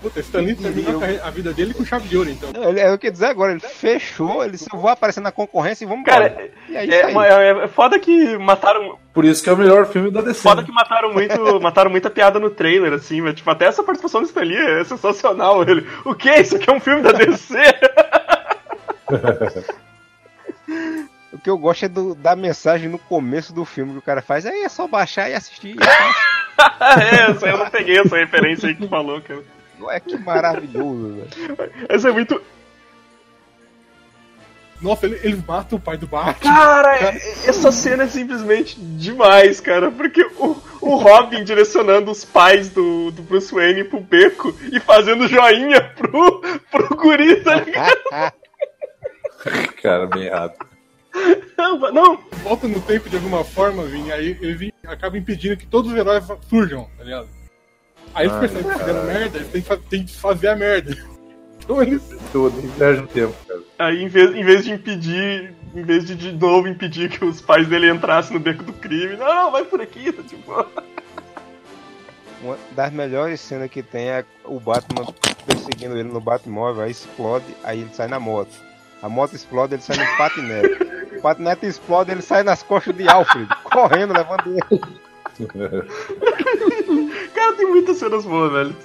Puta, 0.00 0.20
Stan 0.20 0.38
Lee 0.40 0.54
terminou 0.54 1.00
a, 1.24 1.28
vida 1.30 1.52
dele 1.52 1.74
com 1.74 1.84
chave 1.84 2.06
de 2.08 2.16
ouro, 2.16 2.30
então. 2.30 2.52
Não, 2.52 2.68
ele, 2.68 2.78
é 2.78 2.92
o 2.92 2.98
que 2.98 3.10
dizer 3.10 3.26
agora, 3.26 3.50
ele 3.50 3.60
fechou, 3.60 4.44
ele 4.44 4.56
só 4.56 4.76
vai 4.76 4.92
aparecer 4.92 5.20
na 5.20 5.32
concorrência 5.32 5.84
e 5.84 5.88
vamos 5.88 6.04
Cara, 6.04 6.50
E 6.68 6.76
é 6.76 6.84
É, 6.86 7.12
é- 7.12 7.64
é 7.64 7.68
foda 7.68 7.98
que 7.98 8.38
mataram. 8.38 8.96
Por 9.12 9.24
isso 9.24 9.42
que 9.42 9.50
é 9.50 9.52
o 9.52 9.56
melhor 9.56 9.86
filme 9.86 10.08
da 10.12 10.20
DC. 10.20 10.40
Foda 10.40 10.62
que 10.62 10.70
mataram 10.70 11.12
muito. 11.12 11.34
mataram 11.60 11.90
muita 11.90 12.08
piada 12.08 12.38
no 12.38 12.48
trailer, 12.48 12.92
assim, 12.92 13.20
mas 13.20 13.34
tipo, 13.34 13.50
até 13.50 13.64
essa 13.64 13.82
participação 13.82 14.20
do 14.20 14.26
Stan 14.28 14.42
Lee 14.42 14.56
é 14.56 14.84
sensacional. 14.84 15.62
Ele. 15.68 15.84
O 16.04 16.14
que? 16.14 16.30
Isso 16.32 16.54
aqui 16.54 16.70
é 16.70 16.72
um 16.72 16.80
filme 16.80 17.02
da 17.02 17.10
DC? 17.10 17.54
O 21.30 21.38
que 21.38 21.50
eu 21.50 21.58
gosto 21.58 21.84
é 21.84 21.88
do- 21.88 22.14
da 22.14 22.34
mensagem 22.34 22.88
no 22.88 22.98
começo 22.98 23.52
do 23.52 23.64
filme 23.64 23.92
que 23.92 23.98
o 23.98 24.02
cara 24.02 24.22
faz. 24.22 24.44
Aí 24.46 24.62
é 24.62 24.68
só 24.68 24.88
baixar 24.88 25.30
e 25.30 25.34
assistir. 25.34 25.76
é, 25.78 27.50
eu 27.52 27.58
não 27.58 27.70
peguei 27.70 27.98
essa 27.98 28.16
referência 28.16 28.68
aí 28.68 28.74
que 28.74 28.82
tu 28.82 28.88
falou, 28.88 29.20
cara. 29.20 29.40
Não 29.78 29.90
é 29.90 30.00
que 30.00 30.16
maravilhoso, 30.18 31.14
velho. 31.14 31.72
Essa 31.88 32.08
é 32.08 32.12
muito. 32.12 32.40
Nossa, 34.80 35.06
ele- 35.06 35.18
eles 35.24 35.44
matam 35.44 35.76
o 35.76 35.80
pai 35.80 35.96
do 35.96 36.06
Batman. 36.06 36.54
Cara, 36.54 36.96
essa 37.44 37.72
cena 37.72 38.04
é 38.04 38.08
simplesmente 38.08 38.78
demais, 38.80 39.60
cara. 39.60 39.90
Porque 39.90 40.22
o, 40.36 40.56
o 40.80 40.94
Robin 40.96 41.42
direcionando 41.42 42.10
os 42.12 42.24
pais 42.24 42.68
do, 42.70 43.10
do 43.10 43.22
Bruce 43.22 43.52
Wayne 43.52 43.82
pro 43.84 43.98
beco 44.00 44.54
e 44.72 44.78
fazendo 44.78 45.26
joinha 45.26 45.80
pro, 45.96 46.40
pro 46.70 46.96
guri, 46.96 47.42
tá 47.42 47.56
ligado? 47.56 47.98
Cara, 49.82 50.06
bem 50.06 50.24
errado. 50.24 50.54
Não, 51.56 51.78
não, 51.92 52.18
Volta 52.44 52.68
no 52.68 52.80
tempo 52.80 53.08
de 53.08 53.16
alguma 53.16 53.42
forma, 53.42 53.82
Vini, 53.84 54.12
aí 54.12 54.38
ele 54.40 54.72
acaba 54.86 55.18
impedindo 55.18 55.56
que 55.56 55.66
todos 55.66 55.90
os 55.90 55.96
heróis 55.98 56.24
surjam, 56.48 56.88
tá 56.96 57.02
ligado? 57.02 57.28
Aí 58.18 58.26
eles 58.26 58.36
percebem 58.38 58.72
que 58.72 58.78
fizeram 58.78 59.04
merda, 59.04 59.38
eles 59.38 59.48
têm 59.50 59.62
que, 59.62 59.76
têm 59.88 60.04
que 60.04 60.16
fazer 60.16 60.48
a 60.48 60.56
merda. 60.56 60.96
Então 61.60 61.82
eles. 61.82 62.02
Tudo, 62.32 62.58
viagem 62.78 63.02
no 63.02 63.08
tempo, 63.08 63.34
cara. 63.46 63.60
Aí, 63.78 64.02
em 64.02 64.08
vez, 64.08 64.34
em 64.34 64.42
vez 64.42 64.64
de 64.64 64.72
impedir, 64.72 65.54
em 65.74 65.82
vez 65.82 66.06
de 66.06 66.14
de 66.14 66.32
novo 66.32 66.66
impedir 66.66 67.10
que 67.10 67.22
os 67.22 67.42
pais 67.42 67.68
dele 67.68 67.90
entrassem 67.90 68.32
no 68.32 68.40
beco 68.40 68.64
do 68.64 68.72
crime, 68.72 69.18
não, 69.18 69.26
não, 69.26 69.50
vai 69.50 69.66
por 69.66 69.78
aqui, 69.78 70.10
tá 70.10 70.22
tipo. 70.22 70.66
Uma 72.40 72.56
das 72.70 72.90
melhores 72.90 73.38
cenas 73.42 73.68
que 73.70 73.82
tem 73.82 74.08
é 74.08 74.24
o 74.46 74.58
Batman 74.58 75.12
perseguindo 75.44 75.98
ele 75.98 76.08
no 76.08 76.20
Batmóvel, 76.20 76.84
aí 76.84 76.90
explode, 76.90 77.44
aí 77.62 77.80
ele 77.82 77.90
sai 77.92 78.08
na 78.08 78.18
moto. 78.18 78.54
A 79.02 79.08
moto 79.10 79.34
explode, 79.34 79.74
ele 79.74 79.82
sai 79.82 79.98
no 79.98 80.16
patinete. 80.16 81.18
O 81.18 81.20
patinete 81.20 81.66
explode, 81.66 82.10
ele 82.12 82.22
sai 82.22 82.42
nas 82.44 82.62
costas 82.62 82.96
de 82.96 83.06
Alfred, 83.06 83.46
correndo, 83.64 84.14
levando 84.14 84.42
ele. 84.46 85.07
Cara, 87.34 87.52
tem 87.56 87.66
muitas 87.66 87.96
cenas 87.98 88.24
boas, 88.24 88.52
velho. 88.52 88.76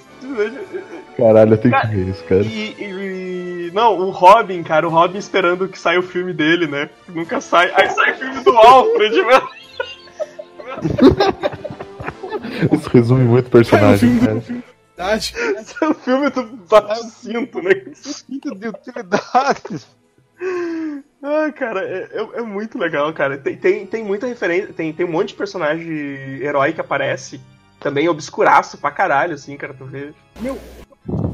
caralho, 1.16 1.54
eu 1.54 1.58
tenho 1.58 1.80
que 1.80 1.86
ver 1.88 2.08
isso, 2.08 2.24
cara. 2.24 2.42
E, 2.42 2.74
e- 2.78 3.70
Não, 3.74 3.98
o 3.98 4.10
Robin, 4.10 4.62
cara, 4.62 4.86
o 4.86 4.90
Robin 4.90 5.18
esperando 5.18 5.68
que 5.68 5.78
saia 5.78 5.98
o 5.98 6.02
filme 6.02 6.32
dele, 6.32 6.66
né? 6.66 6.88
Nunca 7.08 7.40
sai. 7.40 7.72
Aí 7.74 7.90
sai 7.90 8.12
o 8.12 8.16
filme 8.16 8.40
do 8.44 8.50
Alfred, 8.56 9.22
velho. 9.22 9.48
Isso 12.72 12.88
resume 12.90 13.24
muito 13.24 13.48
o 13.48 13.50
personagem, 13.50 14.18
cara. 14.20 14.42
é 15.82 15.86
o 15.88 15.94
filme 15.94 16.30
do 16.30 16.44
bate 16.68 17.04
cinto, 17.10 17.60
né? 17.62 17.70
Cinto 17.94 18.54
de 18.54 18.68
utilidades. 18.68 19.86
Ah, 21.46 21.52
cara, 21.52 21.80
é, 21.84 22.08
é- 22.12 22.38
é 22.38 22.42
muito 22.42 22.78
legal, 22.78 23.12
cara. 23.12 23.36
Tem, 23.38 23.56
tem, 23.56 23.86
tem 23.86 24.04
muita 24.04 24.26
referência, 24.26 24.72
tem, 24.72 24.92
tem 24.92 25.06
um 25.06 25.10
monte 25.10 25.28
de 25.28 25.34
personagem 25.34 25.88
herói 26.40 26.72
que 26.72 26.80
aparece. 26.80 27.40
Também 27.80 28.08
obscuraço 28.08 28.78
pra 28.78 28.90
caralho, 28.90 29.34
assim, 29.34 29.56
cara, 29.56 29.74
tu 29.74 29.84
vê. 29.84 30.12
Meu, 30.40 30.58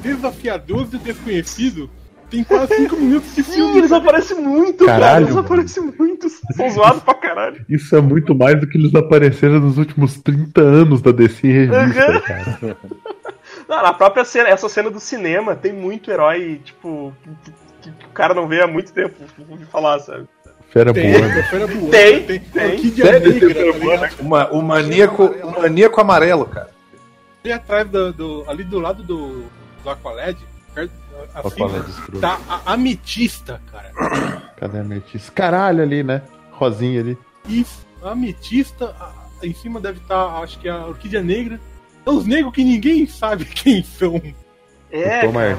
Desafiadores 0.02 0.90
do 0.90 0.98
Desconhecido 0.98 1.88
tem 2.28 2.42
quase 2.44 2.74
5 2.76 2.96
minutos 2.98 3.34
de 3.34 3.42
Sim, 3.42 3.52
filme. 3.52 3.78
eles 3.78 3.92
aparecem 3.92 4.40
muito, 4.40 4.84
cara. 4.84 4.98
Caralho, 5.00 5.24
Eles 5.26 5.34
mano. 5.34 5.46
aparecem 5.46 5.82
muito. 5.98 6.28
São 6.28 6.70
zoados 6.70 7.02
pra 7.02 7.14
caralho. 7.14 7.64
Isso 7.68 7.94
é 7.94 8.00
muito 8.00 8.34
mais 8.34 8.58
do 8.60 8.66
que 8.66 8.78
eles 8.78 8.94
apareceram 8.94 9.60
nos 9.60 9.78
últimos 9.78 10.20
30 10.20 10.60
anos 10.60 11.00
da 11.02 11.12
DC 11.12 11.46
em 11.46 11.52
revista, 11.70 12.20
cara. 12.20 12.58
Não, 13.68 13.82
na 13.82 13.92
própria 13.92 14.24
cena, 14.24 14.48
essa 14.48 14.68
cena 14.68 14.90
do 14.90 14.98
cinema, 14.98 15.54
tem 15.54 15.72
muito 15.72 16.10
herói, 16.10 16.60
tipo, 16.64 17.12
que, 17.80 17.90
o 17.90 18.08
cara 18.12 18.34
não 18.34 18.46
vê 18.46 18.62
há 18.62 18.66
muito 18.66 18.92
tempo 18.92 19.14
de 19.56 19.64
falar, 19.66 19.98
sabe? 20.00 20.26
Fera 20.70 20.92
Tem, 20.92 21.12
boa. 21.12 21.20
tem, 21.90 21.90
Tem, 21.90 22.22
tem, 22.24 22.40
tem. 22.40 22.70
Orquídea 22.74 23.06
Sério, 23.06 23.32
Negra, 23.32 23.54
tá 23.54 23.60
ligado? 23.78 24.20
Uma, 24.20 24.50
o 24.52 24.62
maníaco, 24.62 25.24
o 25.24 25.60
maníaco 25.62 26.00
amarelo, 26.00 26.44
cara. 26.46 26.70
Ali 27.42 27.52
atrás 27.52 27.88
do, 27.88 28.12
do- 28.12 28.44
ali 28.48 28.62
do 28.62 28.78
lado 28.78 29.02
do, 29.02 29.44
do 29.82 29.90
Aqualed, 29.90 30.38
perto, 30.74 30.92
assim, 31.34 31.48
Aqualed 31.62 32.20
tá 32.20 32.38
a 32.48 32.72
ametista, 32.74 33.60
cara. 33.72 33.90
Cadê 34.58 34.78
a 34.78 34.80
ametista? 34.82 35.32
Caralho 35.32 35.82
ali, 35.82 36.02
né? 36.04 36.22
Rosinha 36.52 37.00
ali. 37.00 37.18
Isso, 37.48 37.84
a 38.02 38.10
ametista, 38.10 38.94
a- 39.00 39.12
em 39.42 39.54
cima 39.54 39.80
deve 39.80 39.98
estar, 39.98 40.40
acho 40.42 40.58
que 40.60 40.68
a 40.68 40.86
Orquídea 40.86 41.22
Negra. 41.22 41.58
É 42.06 42.10
os 42.10 42.26
negros 42.26 42.54
que 42.54 42.62
ninguém 42.62 43.06
sabe 43.06 43.44
quem 43.48 43.82
são. 43.82 44.20
É, 44.90 45.20
Tom 45.26 45.32
cara. 45.32 45.56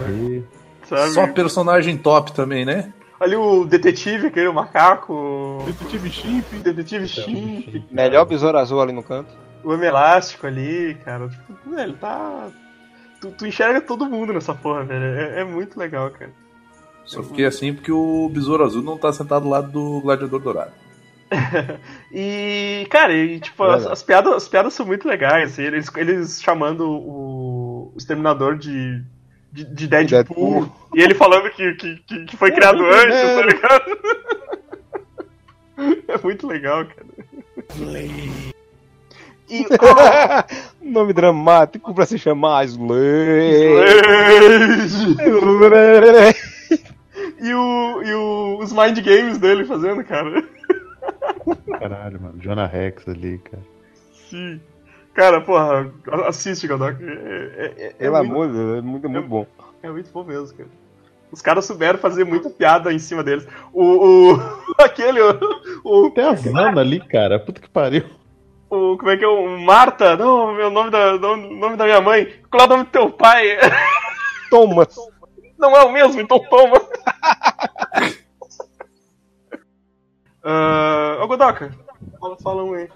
Sabe? 0.95 1.11
Só 1.13 1.27
personagem 1.27 1.97
top 1.97 2.33
também, 2.33 2.65
né? 2.65 2.93
Ali 3.19 3.35
o 3.35 3.65
detetive, 3.65 4.27
aquele 4.27 4.47
o 4.47 4.53
macaco, 4.53 5.63
Detetive 5.65 6.09
Chimp. 6.09 6.45
detetive 6.63 7.07
Chimp, 7.07 7.83
Melhor 7.91 8.25
besouro 8.25 8.57
azul 8.57 8.81
ali 8.81 8.91
no 8.91 9.03
canto. 9.03 9.31
o 9.63 9.71
homem 9.71 9.87
elástico 9.87 10.47
ali, 10.47 10.97
cara. 11.05 11.29
Tipo, 11.29 11.69
velho, 11.69 11.93
tá... 11.93 12.49
Tu, 13.21 13.29
tu 13.31 13.45
enxerga 13.45 13.79
todo 13.79 14.09
mundo 14.09 14.33
nessa 14.33 14.55
porra, 14.55 14.83
velho. 14.83 15.03
É, 15.03 15.41
é 15.41 15.43
muito 15.43 15.79
legal, 15.79 16.09
cara. 16.09 16.31
Só 17.05 17.21
fiquei 17.21 17.45
assim 17.45 17.73
porque 17.73 17.91
o 17.91 18.29
Besouro 18.29 18.63
Azul 18.63 18.81
não 18.81 18.97
tá 18.97 19.13
sentado 19.13 19.43
do 19.43 19.49
lado 19.49 19.71
do 19.71 20.01
Gladiador 20.01 20.39
Dourado. 20.39 20.71
E, 22.11 22.85
cara, 22.89 23.13
e, 23.13 23.39
tipo, 23.39 23.63
as, 23.63 23.85
as 23.85 24.03
piadas, 24.03 24.33
as 24.33 24.47
piadas 24.47 24.73
são 24.73 24.85
muito 24.85 25.07
legais. 25.07 25.51
assim, 25.53 25.61
eles, 25.63 25.89
eles 25.95 26.41
chamando 26.41 26.89
o, 26.89 27.91
o 27.93 27.97
Exterminador 27.97 28.57
de, 28.57 29.01
de, 29.51 29.65
de 29.65 29.87
Deadpool, 29.87 30.61
Deadpool. 30.61 30.71
E 30.95 31.01
ele 31.01 31.13
falando 31.13 31.49
que, 31.51 31.73
que, 31.73 31.95
que, 31.97 32.25
que 32.25 32.37
foi 32.37 32.51
criado 32.51 32.79
muito 32.79 32.93
antes, 32.93 33.21
tá 33.35 33.41
ligado? 33.45 33.99
É 36.07 36.17
muito 36.23 36.47
legal, 36.47 36.85
cara. 36.85 37.07
E, 39.49 39.65
Nome 40.81 41.11
dramático 41.11 41.93
pra 41.93 42.05
se 42.05 42.17
chamar 42.17 42.65
Slay. 42.65 43.73
e, 47.39 47.53
o, 47.53 48.03
e 48.03 48.13
o, 48.13 48.59
os 48.59 48.71
mind 48.71 48.99
games 48.99 49.37
dele 49.37 49.65
fazendo, 49.65 50.03
cara. 50.03 50.43
Caralho, 51.79 52.21
mano. 52.21 52.37
Jonah 52.39 52.67
Rex 52.67 53.07
ali, 53.07 53.39
cara. 53.39 53.63
Sim. 54.29 54.61
Cara, 55.13 55.41
porra, 55.41 55.91
assiste, 56.27 56.67
Godok. 56.67 57.03
É, 57.03 57.07
é, 57.07 57.73
é, 57.77 57.87
é 57.87 57.93
Pelo 57.93 58.17
muito- 58.17 58.31
amor 58.31 58.47
de 58.47 58.53
Deus, 58.53 58.77
é 58.77 58.81
muito, 58.81 59.09
muito 59.09 59.27
bom. 59.27 59.45
É 59.83 59.89
muito 59.89 60.11
bom 60.11 60.23
mesmo, 60.23 60.55
cara. 60.57 60.69
Os 61.31 61.41
caras 61.41 61.65
souberam 61.65 61.97
fazer 61.99 62.23
muita 62.25 62.49
piada 62.49 62.91
em 62.93 62.99
cima 62.99 63.23
deles. 63.23 63.47
O. 63.73 64.33
o 64.33 64.37
aquele. 64.79 65.21
O, 65.21 65.37
o, 66.07 66.11
Tem 66.11 66.25
a 66.25 66.33
Zana 66.35 66.81
ali, 66.81 66.99
cara. 66.99 67.39
Puta 67.39 67.61
que 67.61 67.69
pariu. 67.69 68.03
o- 68.69 68.97
Como 68.97 69.09
é 69.09 69.17
que 69.17 69.23
é? 69.23 69.27
O 69.27 69.59
Marta? 69.59 70.15
Não, 70.17 70.53
meu 70.53 70.69
nome 70.69 70.89
da, 70.91 71.15
o 71.15 71.35
nome 71.37 71.75
da 71.77 71.85
minha 71.85 72.01
mãe. 72.01 72.33
Qual 72.49 72.63
é 72.63 72.65
o 72.65 72.69
nome 72.69 72.83
do 72.85 72.89
teu 72.89 73.09
pai? 73.11 73.57
Toma! 74.49 74.87
Não 75.57 75.75
é 75.75 75.83
o 75.83 75.91
mesmo, 75.91 76.19
então 76.21 76.39
toma. 76.49 76.73
Ah, 80.43 81.19
Ô 81.21 81.27
Godoka, 81.27 81.71
fala, 82.19 82.37
fala 82.41 82.63
um 82.63 82.73
aí. 82.73 82.89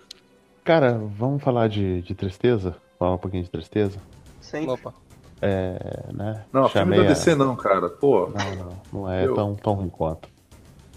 Cara, 0.66 0.99
vamos 1.18 1.41
falar 1.43 1.70
de, 1.70 2.01
de 2.01 2.13
tristeza? 2.13 2.76
Falar 2.99 3.13
um 3.13 3.18
pouquinho 3.18 3.43
de 3.43 3.49
tristeza? 3.49 3.97
Sempre. 4.41 4.72
Opa. 4.72 4.93
É, 5.41 5.78
né? 6.11 6.41
Não, 6.51 6.68
filme 6.68 6.95
Chamei 6.95 6.99
da 6.99 7.05
a- 7.05 7.07
DC 7.13 7.36
não, 7.36 7.55
cara. 7.55 7.88
Pô, 7.89 8.28
Não, 8.36 8.55
não, 8.55 8.72
não 9.01 9.11
é 9.11 9.26
Eu- 9.26 9.36
tão, 9.36 9.55
tão 9.55 9.74
ruim 9.74 9.89
quanto. 9.89 10.28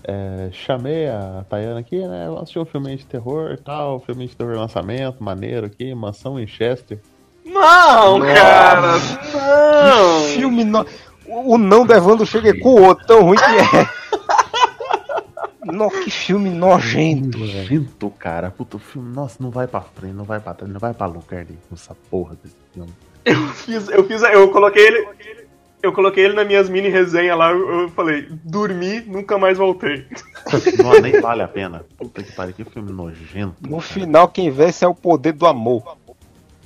É, 0.05 0.49
chamei 0.53 1.09
a 1.09 1.45
Tayana 1.51 1.81
aqui, 1.81 1.99
né? 2.07 2.25
Ela 2.25 2.41
assistiu 2.41 2.62
um 2.62 2.64
filme 2.64 2.97
de 2.97 3.05
terror 3.05 3.51
e 3.53 3.57
tal, 3.59 4.01
filme 4.01 4.27
de 4.27 4.35
terror 4.35 4.57
lançamento, 4.57 5.23
maneiro 5.23 5.66
aqui, 5.66 5.95
Mansão 5.95 6.37
Winchester. 6.37 6.99
Não, 7.45 8.21
cara, 8.21 8.93
não. 8.93 10.21
Filme 10.35 10.64
no... 10.64 10.87
O 11.27 11.55
o 11.55 11.59
não 11.59 11.85
do 11.85 11.93
Evandro 11.93 12.25
chega 12.25 12.59
com 12.59 12.71
o 12.71 12.83
outro, 12.87 13.07
tão 13.07 13.23
ruim 13.23 13.37
que 13.37 13.45
é. 13.45 13.99
No, 15.73 15.91
que 15.91 16.11
filme 16.11 16.51
nojento, 16.51 17.39
velho. 17.39 17.59
Nojento, 17.59 18.11
cara. 18.11 18.51
Puta, 18.51 18.77
o 18.77 18.81
filme, 18.81 19.14
nossa, 19.14 19.37
não 19.41 19.51
vai 19.51 19.66
pra 19.66 19.81
frente, 19.81 20.14
não 20.14 20.25
vai 20.25 20.41
pra 20.41 20.55
trás, 20.55 20.73
não 20.73 20.81
vai 20.81 20.95
pra 20.95 21.07
lugar 21.07 21.45
nenhum 21.45 21.59
essa 21.73 21.95
porra 22.11 22.37
desse 22.43 22.57
filme. 22.73 22.93
Eu 23.25 23.49
fiz, 23.49 23.89
eu 23.89 24.05
fiz, 24.05 24.23
eu 24.23 24.51
coloquei 24.51 24.87
ele, 24.87 25.09
eu 25.83 25.93
coloquei 25.93 26.25
ele 26.25 26.35
nas 26.35 26.47
minhas 26.47 26.69
mini 26.69 26.89
resenhas 26.89 27.37
lá. 27.37 27.51
Eu, 27.51 27.83
eu 27.83 27.89
falei, 27.91 28.27
dormi, 28.31 29.01
nunca 29.01 29.39
mais 29.39 29.59
voltei. 29.59 30.07
Não, 30.83 31.01
nem 31.01 31.21
vale 31.21 31.43
a 31.43 31.49
pena. 31.49 31.85
Puta 31.97 32.23
que 32.23 32.33
pariu, 32.33 32.55
que 32.55 32.64
filme 32.64 32.91
nojento. 32.91 33.57
No 33.62 33.79
cara. 33.79 33.83
final, 33.83 34.29
quem 34.29 34.51
vence 34.51 34.85
é 34.85 34.89
o 34.89 34.95
poder 34.95 35.33
do 35.33 35.47
amor. 35.47 35.97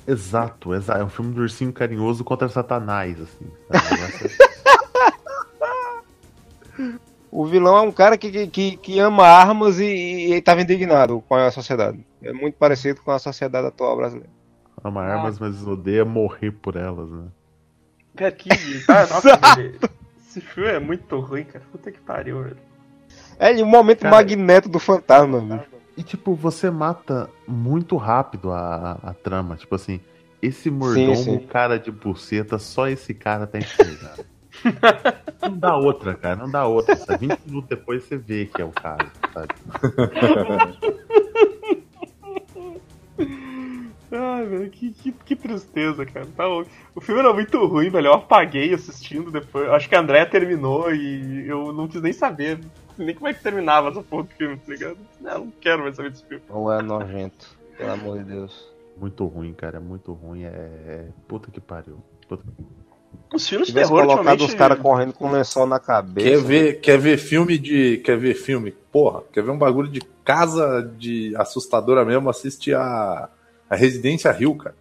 Exato, 0.07 0.73
exato. 0.73 0.99
É 0.99 1.03
um 1.03 1.09
filme 1.09 1.33
do 1.33 1.41
ursinho 1.41 1.71
carinhoso 1.71 2.23
contra 2.23 2.49
Satanás, 2.49 3.17
assim. 3.19 3.45
O 7.35 7.47
é- 7.47 7.49
vilão 7.49 7.75
é 7.75 7.81
um 7.81 7.91
cara 7.91 8.15
que, 8.15 8.45
que- 8.47 8.77
que, 8.77 8.99
ama 8.99 9.25
armas 9.25 9.79
e, 9.79 10.33
estava 10.33 10.61
indignado 10.61 11.19
com 11.27 11.33
a 11.33 11.49
sociedade. 11.49 12.05
É 12.21 12.31
muito 12.31 12.55
parecido 12.55 13.01
com 13.01 13.09
a 13.09 13.17
sociedade 13.17 13.65
atual 13.65 13.97
brasileira. 13.97 14.29
Ama 14.83 15.01
armas, 15.01 15.39
mas 15.39 15.65
odeia 15.65 16.05
morrer 16.05 16.51
por 16.51 16.75
elas, 16.75 17.09
né? 17.09 17.25
Cara, 18.15 18.31
que. 18.31 18.49
Ah, 18.87 19.07
nossa, 19.07 19.55
velho. 19.55 19.79
Esse 20.19 20.41
filme 20.41 20.69
é 20.69 20.79
muito 20.79 21.19
ruim, 21.19 21.43
cara. 21.43 21.65
Puta 21.71 21.91
que 21.91 21.99
pariu, 21.99 22.43
velho. 22.43 22.57
É 23.39 23.51
o 23.63 23.65
momento 23.65 24.01
Cara, 24.01 24.15
magneto 24.15 24.69
do 24.69 24.77
fantasma, 24.79 25.39
bicho. 25.39 25.69
E 25.97 26.03
tipo, 26.03 26.35
você 26.35 26.69
mata 26.69 27.29
muito 27.47 27.97
rápido 27.97 28.51
a, 28.51 28.99
a 29.03 29.13
trama. 29.13 29.55
Tipo 29.55 29.73
assim, 29.75 29.99
esse 30.41 30.69
mordomo, 30.69 31.15
sim. 31.15 31.39
cara 31.47 31.79
de 31.79 31.91
buceta, 31.91 32.59
só 32.59 32.87
esse 32.87 33.13
cara 33.13 33.47
tá 33.47 33.57
enxergado. 33.57 34.23
não 35.41 35.57
dá 35.57 35.75
outra, 35.77 36.13
cara, 36.15 36.35
não 36.35 36.49
dá 36.49 36.65
outra. 36.65 36.95
Sabe? 36.95 37.27
20 37.27 37.39
minutos 37.45 37.69
depois 37.69 38.03
você 38.03 38.17
vê 38.17 38.45
que 38.45 38.61
é 38.61 38.65
o 38.65 38.71
cara, 38.71 39.11
sabe? 39.33 39.53
Ai, 44.15 44.45
velho, 44.45 44.69
que, 44.69 44.91
que, 44.91 45.11
que 45.11 45.35
tristeza, 45.35 46.05
cara. 46.05 46.27
Tá 46.37 46.45
louco. 46.45 46.69
O 46.93 47.01
filme 47.01 47.19
era 47.21 47.33
muito 47.33 47.65
ruim, 47.65 47.89
velho. 47.89 48.07
Eu 48.07 48.13
apaguei 48.13 48.73
assistindo 48.73 49.31
depois. 49.31 49.67
Acho 49.69 49.89
que 49.89 49.95
a 49.95 49.99
André 49.99 50.23
terminou 50.25 50.93
e 50.93 51.47
eu 51.47 51.73
não 51.73 51.87
quis 51.87 52.01
nem 52.01 52.13
saber. 52.13 52.59
Nem 52.95 53.15
como 53.15 53.27
é 53.27 53.33
que 53.33 53.41
terminava 53.41 53.89
essa 53.89 54.03
porra 54.03 54.23
do 54.23 54.29
filme, 54.29 54.57
tá 54.57 54.71
ligado? 54.71 54.97
Não, 55.19 55.45
não 55.45 55.51
quero 55.59 55.81
mais 55.81 55.95
saber 55.95 56.11
desse 56.11 56.23
filme. 56.25 56.43
Ou 56.47 56.71
é 56.71 56.79
nojento, 56.81 57.57
pelo 57.75 57.91
amor 57.91 58.19
de 58.19 58.25
Deus. 58.25 58.71
Muito 58.95 59.25
ruim, 59.25 59.51
cara, 59.53 59.77
é 59.77 59.79
muito 59.79 60.13
ruim. 60.13 60.43
É. 60.43 60.47
é- 60.47 61.07
Puta 61.27 61.49
que 61.49 61.59
pariu. 61.59 61.97
Puta... 62.27 62.43
Os 63.33 63.47
filmes 63.47 63.67
de 63.67 63.73
terror 63.73 63.89
colocado 63.89 64.17
ultimamente... 64.17 64.43
os 64.45 64.53
caras 64.53 64.79
correndo 64.79 65.13
com 65.13 65.31
lençol 65.31 65.65
na 65.65 65.79
cabeça. 65.79 66.27
quer 66.29 66.37
ver, 66.41 66.73
quer 66.81 66.97
ver 66.99 67.17
filme 67.17 67.57
de. 67.57 67.97
Quer 67.97 68.17
ver 68.17 68.35
filme? 68.35 68.71
Porra, 68.91 69.21
quer 69.31 69.43
ver 69.43 69.51
um 69.51 69.57
bagulho 69.57 69.89
de 69.89 70.01
casa 70.23 70.81
de 70.97 71.35
assustadora 71.35 72.05
mesmo? 72.05 72.29
Assiste 72.29 72.73
a. 72.73 73.29
A 73.69 73.75
Residência 73.75 74.31
Rio, 74.31 74.53
cara. 74.55 74.75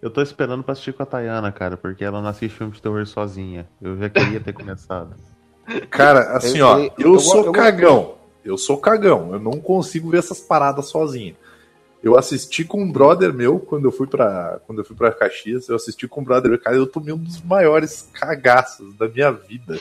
Eu 0.00 0.10
tô 0.10 0.20
esperando 0.20 0.64
pra 0.64 0.72
assistir 0.72 0.92
com 0.92 1.02
a 1.04 1.06
Tayana, 1.06 1.52
cara, 1.52 1.76
porque 1.76 2.04
ela 2.04 2.20
não 2.20 2.28
assiste 2.28 2.56
filme 2.56 2.72
de 2.72 2.82
terror 2.82 3.06
sozinha. 3.06 3.68
Eu 3.80 3.96
já 3.96 4.08
queria 4.10 4.40
ter 4.40 4.52
começado. 4.52 5.14
Cara, 5.88 6.36
assim, 6.36 6.58
Eu- 6.58 6.66
ó, 6.66 6.78
eu- 6.78 6.92
eu, 6.98 7.12
eu 7.14 7.18
sou 7.20 7.52
cagão. 7.52 8.14
Eu 8.44 8.58
sou 8.58 8.76
cagão. 8.78 9.32
Eu 9.32 9.38
não 9.38 9.52
consigo 9.60 10.10
ver 10.10 10.18
essas 10.18 10.40
paradas 10.40 10.86
sozinho. 10.86 11.36
Eu 12.02 12.18
assisti 12.18 12.64
com 12.64 12.82
um 12.82 12.90
brother 12.90 13.32
meu 13.32 13.60
quando 13.60 13.84
eu 13.84 13.92
fui 13.92 14.06
pra 14.06 14.58
quando 14.66 14.80
eu 14.80 14.84
fui 14.84 14.96
para 14.96 15.12
Caxias. 15.12 15.68
Eu 15.68 15.76
assisti 15.76 16.08
com 16.08 16.20
um 16.20 16.24
brother 16.24 16.50
meu, 16.50 16.58
cara. 16.60 16.74
Eu 16.76 16.86
tomei 16.86 17.12
um 17.14 17.18
dos 17.18 17.40
maiores 17.42 18.10
cagaços 18.12 18.92
da 18.96 19.06
minha 19.08 19.30
vida. 19.30 19.78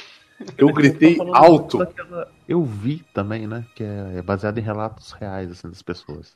Eu 0.57 0.71
gritei 0.71 1.15
falando 1.15 1.35
alto. 1.35 1.77
daquela- 1.79 2.27
Eu 2.47 2.63
vi 2.63 3.03
também, 3.13 3.47
né? 3.47 3.65
Que 3.75 3.83
é 3.83 4.17
é 4.17 4.21
baseado 4.21 4.57
em 4.57 4.61
relatos 4.61 5.11
reais, 5.13 5.49
assim, 5.51 5.67
das 5.69 5.81
pessoas. 5.81 6.35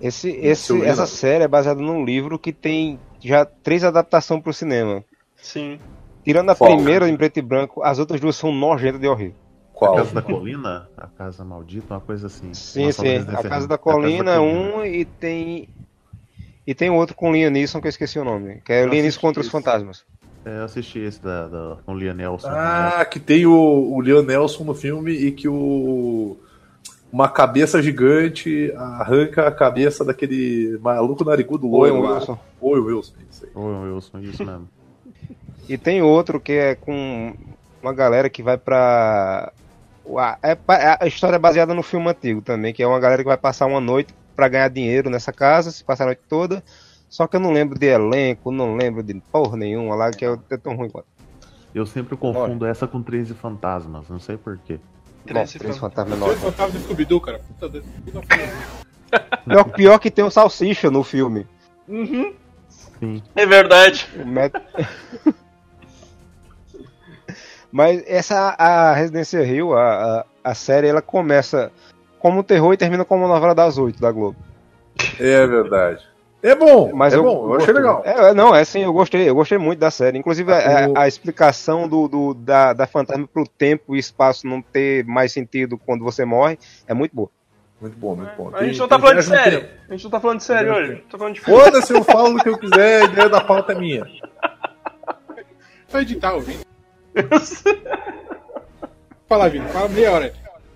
Esse, 0.00 0.30
esse, 0.30 0.82
essa 0.82 1.06
série 1.06 1.44
é 1.44 1.48
baseada 1.48 1.80
num 1.80 2.04
livro 2.04 2.38
que 2.38 2.52
tem 2.52 2.98
já 3.22 3.44
três 3.44 3.84
adaptações 3.84 4.42
pro 4.42 4.52
cinema. 4.52 5.04
Sim. 5.36 5.78
Tirando 6.24 6.50
a 6.50 6.54
Qual? 6.56 6.74
primeira 6.74 7.08
em 7.08 7.16
preto 7.16 7.38
e 7.38 7.42
branco, 7.42 7.82
as 7.82 7.98
outras 7.98 8.20
duas 8.20 8.34
são 8.36 8.50
nojentas 8.52 9.00
de 9.00 9.06
horrível. 9.06 9.36
A 9.84 9.88
Qual? 9.88 9.96
Casa 9.96 10.14
da 10.14 10.22
Colina? 10.22 10.88
A 10.96 11.06
Casa 11.06 11.44
Maldita, 11.44 11.94
uma 11.94 12.00
coisa 12.00 12.26
assim. 12.26 12.52
Sim, 12.52 12.92
sim. 12.92 13.16
A 13.16 13.42
Casa 13.42 13.66
da 13.66 13.78
Colina 13.78 14.32
é 14.32 14.40
um 14.40 14.84
e 14.84 15.04
tem. 15.04 15.68
E 16.66 16.74
tem 16.74 16.90
outro 16.90 17.16
com 17.16 17.32
Liam 17.32 17.50
Neeson 17.50 17.80
que 17.80 17.86
eu 17.86 17.90
esqueci 17.90 18.18
o 18.18 18.24
nome. 18.24 18.60
Que 18.64 18.72
é 18.72 18.82
Eu 18.82 18.88
Liam 18.88 19.02
Neeson 19.02 19.06
assisti 19.08 19.20
contra 19.20 19.40
os 19.40 19.46
esse. 19.46 19.52
fantasmas. 19.52 20.04
É, 20.44 20.58
eu 20.58 20.64
assisti 20.64 20.98
esse 20.98 21.22
da, 21.22 21.48
da, 21.48 21.76
com 21.84 21.92
o 21.92 21.98
Liam 21.98 22.14
Nelson. 22.14 22.48
Ah, 22.50 23.04
que 23.04 23.18
tem 23.20 23.44
o, 23.46 23.52
o 23.52 24.00
Leon 24.00 24.22
Nelson 24.22 24.64
no 24.64 24.74
filme 24.74 25.12
e 25.12 25.32
que 25.32 25.48
o 25.48 26.36
uma 27.12 27.28
cabeça 27.28 27.82
gigante 27.82 28.72
arranca 28.76 29.48
a 29.48 29.50
cabeça 29.50 30.04
daquele 30.04 30.78
maluco 30.80 31.24
narigudo 31.24 31.66
Oi, 31.66 31.90
loiro 31.90 32.02
lá. 32.06 32.14
Wilson. 32.14 32.38
Oi, 32.60 32.80
Wilson. 32.80 33.14
Isso 33.30 33.44
aí. 33.46 33.50
Wilson, 33.54 34.18
isso 34.20 34.44
mesmo. 34.44 34.68
E 35.68 35.78
tem 35.78 36.02
outro 36.02 36.40
que 36.40 36.50
é 36.50 36.74
com 36.74 37.32
uma 37.80 37.92
galera 37.92 38.28
que 38.28 38.42
vai 38.42 38.58
pra. 38.58 39.52
É, 40.42 40.54
pa- 40.54 40.98
a 41.00 41.06
história 41.06 41.36
é 41.36 41.38
baseada 41.38 41.74
no 41.74 41.82
filme 41.82 42.08
antigo 42.08 42.40
também, 42.40 42.72
que 42.72 42.82
é 42.82 42.86
uma 42.86 42.98
galera 42.98 43.22
que 43.22 43.28
vai 43.28 43.36
passar 43.36 43.66
uma 43.66 43.80
noite 43.80 44.14
pra 44.34 44.48
ganhar 44.48 44.68
dinheiro 44.68 45.10
nessa 45.10 45.32
casa, 45.32 45.70
se 45.70 45.84
passar 45.84 46.04
a 46.04 46.06
noite 46.06 46.22
toda. 46.28 46.62
Só 47.08 47.26
que 47.26 47.36
eu 47.36 47.40
não 47.40 47.50
lembro 47.52 47.78
de 47.78 47.86
elenco, 47.86 48.50
não 48.50 48.76
lembro 48.76 49.02
de 49.02 49.14
porra 49.32 49.56
nenhuma 49.56 49.94
lá, 49.94 50.10
que 50.10 50.24
é, 50.24 50.36
é 50.50 50.56
tão 50.56 50.74
ruim 50.76 50.88
quanto. 50.88 51.06
Eu 51.74 51.84
sempre 51.86 52.16
confundo 52.16 52.64
essa 52.66 52.86
com 52.86 53.02
13 53.02 53.34
Fantasmas, 53.34 54.08
não 54.08 54.18
sei 54.18 54.36
porquê. 54.36 54.80
Nossa, 55.30 55.58
Três 55.58 55.76
Fantasmas 55.76 56.18
Dois 56.18 56.40
Novos. 56.40 56.42
fantasmas 56.56 56.80
de 56.80 56.84
Scooby-Doo, 56.88 57.20
cara. 57.20 57.38
Puta 57.40 57.68
Deus. 57.68 57.84
puta 58.04 58.20
filme. 58.36 58.52
Pior, 59.46 59.64
pior 59.72 59.98
que 59.98 60.10
tem 60.10 60.24
o 60.24 60.30
Salsicha 60.30 60.90
no 60.90 61.02
filme. 61.04 61.46
Uhum. 61.86 62.32
Sim. 62.68 63.22
É 63.36 63.44
verdade. 63.46 64.08
O 64.16 64.26
Matt- 64.26 64.54
Mas 67.72 68.02
essa 68.06 68.54
a 68.58 68.92
Residência 68.94 69.42
Rio, 69.44 69.74
a, 69.74 70.20
a, 70.20 70.24
a 70.50 70.54
série, 70.54 70.88
ela 70.88 71.00
começa 71.02 71.70
como 72.18 72.42
terror 72.42 72.72
e 72.72 72.76
termina 72.76 73.04
como 73.04 73.24
uma 73.24 73.34
novela 73.34 73.54
das 73.54 73.78
oito 73.78 74.00
da 74.00 74.10
Globo. 74.10 74.36
É 75.18 75.46
verdade. 75.46 76.04
É 76.42 76.54
bom, 76.54 76.90
Mas 76.94 77.12
é 77.12 77.16
eu, 77.18 77.22
bom, 77.22 77.50
eu 77.52 77.56
achei 77.60 77.72
legal. 77.74 78.02
É, 78.04 78.30
é, 78.30 78.34
não, 78.34 78.54
é 78.54 78.64
sim, 78.64 78.82
eu 78.82 78.92
gostei, 78.94 79.28
eu 79.28 79.34
gostei 79.34 79.58
muito 79.58 79.78
da 79.78 79.90
série. 79.90 80.16
Inclusive 80.18 80.50
a, 80.52 80.88
O- 80.88 80.98
a- 80.98 81.02
a 81.02 81.08
explicação 81.08 81.86
do, 81.86 82.08
do- 82.08 82.32
da, 82.34 82.72
da 82.72 82.86
fantasma 82.86 83.28
pro 83.30 83.46
tempo 83.46 83.94
e 83.94 83.98
espaço 83.98 84.46
não 84.46 84.62
ter 84.62 85.04
mais 85.04 85.32
sentido 85.32 85.76
quando 85.76 86.02
você 86.02 86.24
morre 86.24 86.58
é 86.88 86.94
muito 86.94 87.14
boa. 87.14 87.28
Muito 87.78 87.96
bom, 87.96 88.16
muito 88.16 88.34
bom. 88.36 88.50
A 88.54 88.64
gente 88.64 88.70
Tem- 88.72 88.78
não 88.80 88.88
tá 88.88 88.96
tem 88.96 89.02
falando 89.06 89.18
de 89.18 89.24
sério. 89.26 89.68
A 89.88 89.92
gente 89.92 90.04
não 90.04 90.10
tá 90.10 90.20
falando 90.20 90.38
de 90.38 90.44
sério 90.44 90.74
hoje. 90.74 91.04
Tá 91.10 91.18
falando 91.18 91.34
de. 91.34 91.40
Foda-se, 91.40 91.92
eu 91.92 92.04
falo 92.04 92.36
o 92.38 92.42
que 92.42 92.48
eu 92.48 92.58
quiser, 92.58 93.02
a 93.02 93.04
ideia 93.04 93.28
da 93.28 93.40
pauta 93.42 93.72
é 93.72 93.74
minha. 93.78 94.06
Só 95.88 96.00
editar 96.00 96.34
o 96.34 96.40
vídeo. 96.40 96.64
Fala, 99.28 99.48
Vini. 99.48 99.66
Fala 99.68 99.88
meia 99.88 100.12
hora. 100.12 100.32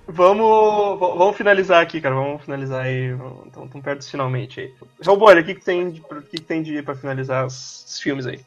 Vamos, 0.07 0.99
vamos 0.99 1.37
finalizar 1.37 1.83
aqui, 1.83 2.01
cara. 2.01 2.15
Vamos 2.15 2.43
finalizar 2.45 2.85
aí. 2.85 3.11
Estamos 3.47 3.71
tão 3.71 3.81
perto 3.81 3.99
dos 3.99 4.11
finalmente 4.11 4.61
aí. 4.61 4.73
João 5.01 5.17
Bolha, 5.17 5.41
o 5.41 5.45
que, 5.45 5.55
que 5.55 5.65
tem 5.65 5.91
de, 5.91 6.01
o 6.01 6.23
que, 6.23 6.37
que 6.37 6.43
tem 6.43 6.63
de 6.63 6.83
pra 6.83 6.95
finalizar 6.95 7.47
os, 7.47 7.85
os 7.89 8.01
filmes 8.01 8.27
aí? 8.27 8.41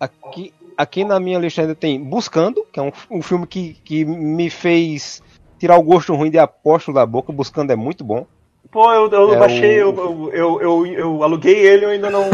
Aqui, 0.00 0.52
aqui 0.76 1.04
na 1.04 1.20
minha 1.20 1.38
lista 1.38 1.60
ainda 1.60 1.74
tem 1.74 2.02
Buscando, 2.02 2.64
que 2.72 2.80
é 2.80 2.82
um, 2.82 2.92
um 3.10 3.22
filme 3.22 3.46
que, 3.46 3.74
que 3.84 4.04
me 4.04 4.48
fez 4.48 5.22
tirar 5.58 5.76
o 5.76 5.82
gosto 5.82 6.14
ruim 6.14 6.30
de 6.30 6.38
apóstolo 6.38 6.94
da 6.94 7.04
boca. 7.04 7.32
Buscando 7.32 7.70
é 7.72 7.76
muito 7.76 8.02
bom. 8.02 8.26
Pô, 8.70 8.90
eu, 8.92 9.10
eu 9.10 9.34
É 9.34 9.38
baixei, 9.38 9.82
o- 9.82 9.94
eu, 9.94 9.96
eu, 9.96 10.32
eu, 10.32 10.62
eu, 10.62 10.86
eu 10.86 11.22
aluguei 11.22 11.54
ele 11.54 11.84
eu 11.84 11.90
ainda 11.90 12.10
não. 12.10 12.24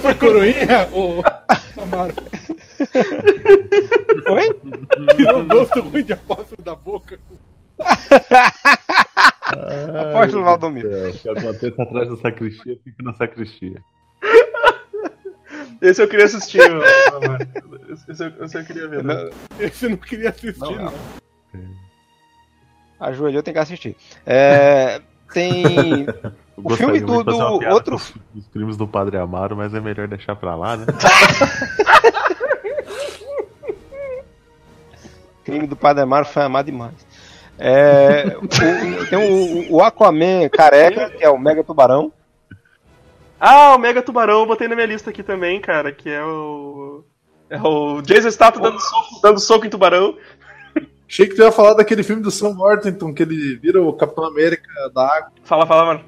Foi 0.00 0.14
coroinha? 0.14 0.88
Amaro. 1.80 2.14
Oi? 4.28 4.60
Tirou 5.16 5.40
o 5.40 5.44
gosto 5.46 5.80
ruim 5.80 6.02
de 6.04 6.12
apóstolo 6.12 6.62
da 6.62 6.74
boca. 6.74 7.18
Apóstolo 10.10 10.44
Valdomiro. 10.44 10.88
É, 10.94 11.08
o 11.10 11.12
que 11.14 11.28
acontece 11.28 11.80
atrás 11.82 12.08
da 12.08 12.16
sacristia 12.16 12.78
fica 12.84 13.02
na 13.02 13.14
sacristia. 13.14 13.82
Esse 15.80 16.02
eu 16.02 16.08
queria 16.08 16.24
assistir, 16.26 16.60
amor. 16.62 17.38
Esse, 18.08 18.24
eu, 18.24 18.44
esse 18.44 18.58
eu 18.58 18.64
queria 18.64 18.88
ver. 18.88 19.04
né? 19.04 19.30
Esse 19.60 19.86
eu 19.86 19.90
não 19.90 19.96
queria 19.96 20.30
assistir, 20.30 20.76
não. 20.78 20.92
Ajoelhou, 23.00 23.42
tem 23.44 23.54
que 23.54 23.60
assistir. 23.60 23.96
É, 24.26 25.00
tem. 25.32 26.06
O 26.56 26.70
filme 26.74 26.98
do- 27.00 27.22
do 27.22 27.36
outro- 27.70 27.94
os- 27.94 28.12
Os 28.34 28.48
crimes 28.48 28.76
do 28.76 28.88
Padre 28.88 29.16
Amaro, 29.18 29.56
mas 29.56 29.72
é 29.72 29.80
melhor 29.80 30.08
deixar 30.08 30.34
pra 30.34 30.56
lá, 30.56 30.76
né? 30.76 30.86
crime 35.50 35.66
do 35.66 35.76
Padre 35.76 36.02
Amaro 36.02 36.24
foi 36.26 36.42
amado 36.42 36.66
demais. 36.66 36.94
É, 37.58 38.36
o- 38.40 39.06
tem 39.08 39.18
o, 39.70 39.76
o 39.76 39.82
Aquaman 39.82 40.48
careca, 40.48 41.10
que 41.10 41.24
é 41.24 41.28
o 41.30 41.38
Mega 41.38 41.64
Tubarão. 41.64 42.12
Ah, 43.40 43.74
o 43.74 43.78
Mega 43.78 44.02
Tubarão 44.02 44.40
eu 44.40 44.46
botei 44.46 44.68
na 44.68 44.74
minha 44.74 44.86
lista 44.86 45.10
aqui 45.10 45.22
também, 45.22 45.60
cara, 45.60 45.92
que 45.92 46.08
é 46.10 46.22
o. 46.24 47.04
É 47.50 47.58
o 47.60 48.02
Jason 48.02 48.30
Statham 48.30 48.60
dando 48.60 48.78
soco, 48.80 49.20
dando 49.22 49.40
soco 49.40 49.64
em 49.66 49.70
tubarão. 49.70 50.16
Achei 51.08 51.26
que 51.26 51.34
tu 51.34 51.42
ia 51.42 51.50
falar 51.50 51.72
daquele 51.74 52.02
filme 52.02 52.20
do 52.22 52.30
Sam 52.30 52.50
Worthington, 52.58 53.14
que 53.14 53.22
ele 53.22 53.56
vira 53.56 53.82
o 53.82 53.92
Capitão 53.94 54.24
América 54.24 54.68
da 54.94 55.06
água. 55.16 55.32
Fala, 55.42 55.66
fala, 55.66 55.86
mano. 55.86 56.04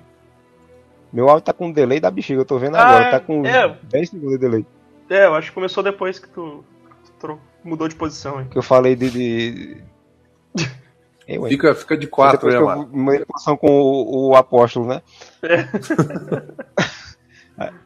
Meu 1.11 1.29
áudio 1.31 1.45
tá 1.47 1.53
com 1.55 1.73
delay 1.73 1.99
da 1.99 2.11
bexiga, 2.11 2.41
eu 2.43 2.45
tô 2.45 2.59
vendo 2.59 2.77
Ah, 2.77 2.83
agora, 2.83 3.11
tá 3.11 3.21
com 3.21 3.45
é. 3.47 3.75
10 3.85 4.11
segundos 4.11 4.33
de 4.33 4.39
delay. 4.39 4.67
É, 5.09 5.25
eu 5.27 5.35
acho 5.35 5.49
que 5.49 5.55
começou 5.55 5.83
depois 5.83 6.19
que 6.19 6.29
tu, 6.29 6.63
tu 7.05 7.13
tro- 7.19 7.41
mudou 7.65 7.89
de 7.89 7.95
posição 7.95 8.39
aí. 8.39 8.45
Que 8.47 8.59
eu 8.59 8.63
falei 8.63 8.95
de. 8.97 9.11
de... 9.11 9.83
Eu, 11.29 11.45
hein? 11.47 11.51
Fica, 11.53 11.75
fica 11.75 11.97
de 11.97 12.07
quatro, 12.09 12.49
Depois 12.51 12.55
né, 12.55 12.61
mano? 12.77 12.91
mudei 12.93 13.21
de 13.21 13.27
posição 13.27 13.57
com 13.57 13.69
o, 13.71 14.31
o 14.31 14.37
apóstolo, 14.37 14.87
né? 14.87 15.03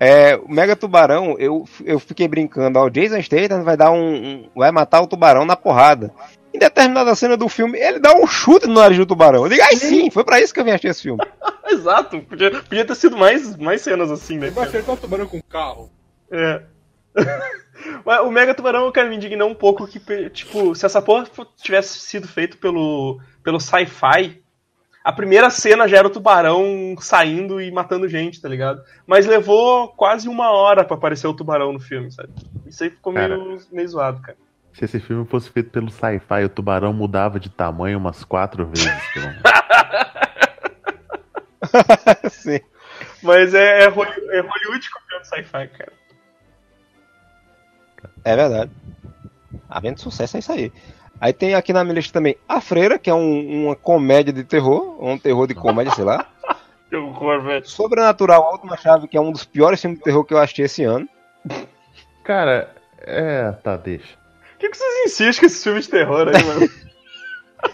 É, 0.01 0.37
o 0.37 0.49
Mega 0.53 0.75
Tubarão, 0.77 1.37
eu, 1.39 1.65
eu 1.85 1.99
fiquei 1.99 2.27
brincando, 2.29 2.79
ó, 2.79 2.87
o 2.87 2.91
Jason 2.91 3.21
Statham 3.21 3.63
vai 3.65 3.77
dar 3.77 3.91
um, 3.91 4.15
um- 4.15 4.49
vai 4.55 4.71
matar 4.71 5.01
o 5.03 5.07
tubarão 5.07 5.45
na 5.45 5.57
porrada. 5.57 6.11
Em 6.55 6.59
determinada 6.59 7.15
cena 7.17 7.37
do 7.37 7.49
filme, 7.49 7.79
ele 7.79 7.99
dá 7.99 8.15
um 8.15 8.27
chute 8.29 8.67
no 8.69 8.75
nariz 8.75 8.97
do 8.97 9.05
tubarão. 9.05 9.43
Eu 9.43 9.49
digo, 9.51 9.63
ai 9.63 9.75
sim, 9.77 10.09
foi 10.11 10.23
pra 10.25 10.41
isso 10.41 10.55
que 10.55 10.61
eu 10.61 10.65
vim 10.65 10.71
assistir 10.71 10.89
esse 10.89 11.03
filme. 11.03 11.21
Exato, 11.69 12.21
podia, 12.23 12.51
podia 12.63 12.85
ter 12.87 12.95
sido 12.95 13.17
mais, 13.17 13.57
mais 13.57 13.83
cenas 13.83 14.11
assim, 14.11 14.39
né? 14.39 14.47
Ele 14.47 14.55
vai 14.55 14.67
acertar 14.69 14.95
o 14.95 14.99
tubarão 14.99 15.27
com 15.27 15.39
o 15.39 15.43
carro. 15.43 15.91
É. 16.31 16.63
Mas 18.05 18.21
o 18.21 18.31
Mega 18.31 18.55
Tubarão, 18.55 18.91
cara, 18.93 19.09
me 19.09 19.17
indignou 19.17 19.49
um 19.49 19.55
pouco 19.55 19.87
que, 19.87 19.99
tipo, 20.31 20.75
se 20.75 20.87
essa 20.87 21.03
porra 21.03 21.27
tivesse 21.57 21.99
sido 21.99 22.29
feito 22.29 22.59
pelo, 22.59 23.21
pelo 23.43 23.61
sci-fi, 23.61 24.43
a 25.05 25.13
primeira 25.13 25.51
cena 25.51 25.87
já 25.87 25.99
era 25.99 26.07
o 26.07 26.11
tubarão 26.11 26.95
saindo 26.99 27.61
e 27.61 27.71
matando 27.71 28.09
gente, 28.09 28.41
tá 28.41 28.49
ligado? 28.49 28.83
Mas 29.07 29.27
levou 29.27 29.89
quase 29.89 30.29
uma 30.29 30.51
hora 30.51 30.83
pra 30.83 30.97
aparecer 30.97 31.27
o 31.27 31.35
tubarão 31.35 31.73
no 31.75 31.81
filme, 31.81 32.11
sabe? 32.11 32.31
Isso 32.67 32.85
aí 32.85 32.91
ficou 32.91 33.13
meio, 33.13 33.59
meio 33.71 33.89
zoado, 33.89 34.23
cara. 34.23 34.39
Se 34.73 34.87
esse 34.87 34.99
filme 34.99 35.27
fosse 35.27 35.51
feito 35.51 35.71
pelo 35.71 35.91
sci-fi, 35.91 36.45
o 36.45 36.49
tubarão 36.49 36.93
mudava 36.93 37.39
de 37.39 37.51
tamanho 37.51 37.99
umas 37.99 38.25
quatro 38.25 38.67
vezes. 38.67 39.13
pelo 39.13 39.27
menos. 39.27 39.43
Sim. 42.33 42.61
Mas 43.23 43.55
é, 43.55 43.81
é, 43.81 43.85
é 43.85 43.89
Hollywood 43.89 44.91
copiando 44.91 45.25
sci-fi, 45.25 45.69
cara. 45.69 45.93
É 48.25 48.35
verdade. 48.37 48.71
Havendo 49.69 50.01
sucesso 50.01 50.37
é 50.37 50.41
isso 50.41 50.53
aí. 50.53 50.73
Aí 51.21 51.33
tem 51.33 51.55
aqui 51.55 51.73
na 51.73 51.85
minha 51.85 51.95
lista 51.95 52.13
também 52.13 52.37
A 52.49 52.61
Freira, 52.61 52.99
que 52.99 53.09
é 53.09 53.15
um- 53.15 53.67
uma 53.67 53.77
comédia 53.77 54.33
de 54.33 54.43
terror, 54.45 54.97
um 55.03 55.17
terror 55.19 55.47
de 55.47 55.55
comédia, 55.55 55.93
sei 55.95 56.05
lá. 56.05 56.27
Sobrenatural, 57.69 58.43
a 58.45 58.51
Última 58.53 58.77
Chave, 58.77 59.09
que 59.09 59.17
é 59.17 59.21
um 59.21 59.33
dos 59.33 59.45
piores 59.45 59.81
filmes 59.81 59.99
de 59.99 60.05
terror 60.05 60.25
que 60.25 60.33
eu 60.35 60.39
achei 60.39 60.65
esse 60.65 60.85
ano. 60.85 61.09
Cara, 62.23 62.73
é, 63.01 63.51
tá, 63.63 63.77
deixa. 63.77 64.17
Por 64.53 64.59
que, 64.59 64.69
que 64.71 64.77
vocês 64.77 65.07
insistem 65.07 65.41
com 65.41 65.47
esse 65.47 65.63
filme 65.65 65.81
de 65.81 65.89
terror 65.89 66.29
aí, 66.29 66.45
mano? 66.45 66.69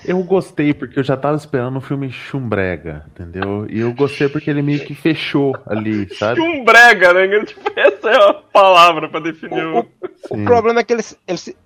Eu 0.05 0.23
gostei 0.23 0.73
porque 0.73 0.99
eu 0.99 1.03
já 1.05 1.17
tava 1.17 1.37
esperando 1.37 1.77
um 1.77 1.81
filme 1.81 2.11
chumbrega, 2.11 3.05
entendeu? 3.09 3.67
E 3.69 3.81
eu 3.81 3.93
gostei 3.93 4.29
porque 4.29 4.49
ele 4.51 4.63
meio 4.63 4.85
que 4.85 4.95
fechou 4.95 5.55
ali, 5.67 6.13
sabe? 6.15 6.41
um 6.41 6.65
brega, 6.65 7.13
né? 7.13 7.45
Tipo, 7.45 7.71
essa 7.77 8.09
é 8.11 8.31
a 8.31 8.33
palavra 8.35 9.09
pra 9.09 9.21
definir 9.21 9.65
o. 9.65 9.81
O 10.31 10.37
Sim. 10.37 10.45
problema 10.45 10.81
é 10.81 10.85
que 10.85 10.93
eles, 10.93 11.17
eles, 11.27 11.41
se- 11.41 11.57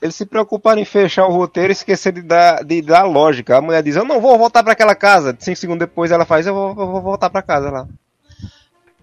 eles 0.00 0.14
se 0.14 0.24
preocuparam 0.26 0.80
em 0.80 0.84
fechar 0.84 1.26
o 1.26 1.32
roteiro 1.32 1.70
e 1.70 1.72
esquecer 1.72 2.12
de 2.12 2.22
dar, 2.22 2.64
de 2.64 2.80
dar 2.82 3.02
lógica. 3.04 3.56
A 3.56 3.60
mulher 3.62 3.82
diz, 3.82 3.96
eu 3.96 4.04
não 4.04 4.20
vou 4.20 4.38
voltar 4.38 4.62
pra 4.62 4.72
aquela 4.72 4.94
casa. 4.94 5.36
Cinco 5.38 5.56
segundos 5.58 5.80
depois 5.86 6.10
ela 6.10 6.24
faz, 6.24 6.46
eu 6.46 6.54
vou, 6.54 6.68
eu 6.70 6.74
vou 6.74 7.02
voltar 7.02 7.28
pra 7.30 7.42
casa 7.42 7.70
lá. 7.70 7.86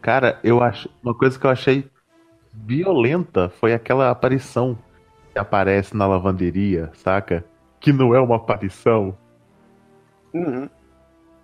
Cara, 0.02 0.40
eu 0.44 0.62
acho. 0.64 0.90
Uma 1.04 1.14
coisa 1.14 1.38
que 1.38 1.46
eu 1.46 1.52
achei 1.52 1.86
violenta 2.54 3.50
foi 3.60 3.74
aquela 3.74 4.10
aparição 4.10 4.78
que 5.34 5.40
aparece 5.40 5.96
na 5.96 6.08
lavanderia, 6.08 6.90
saca? 6.96 7.44
Que 7.80 7.92
não 7.94 8.14
é 8.16 8.20
uma 8.20 8.36
aparição. 8.36 9.18
Uhum. 10.34 10.70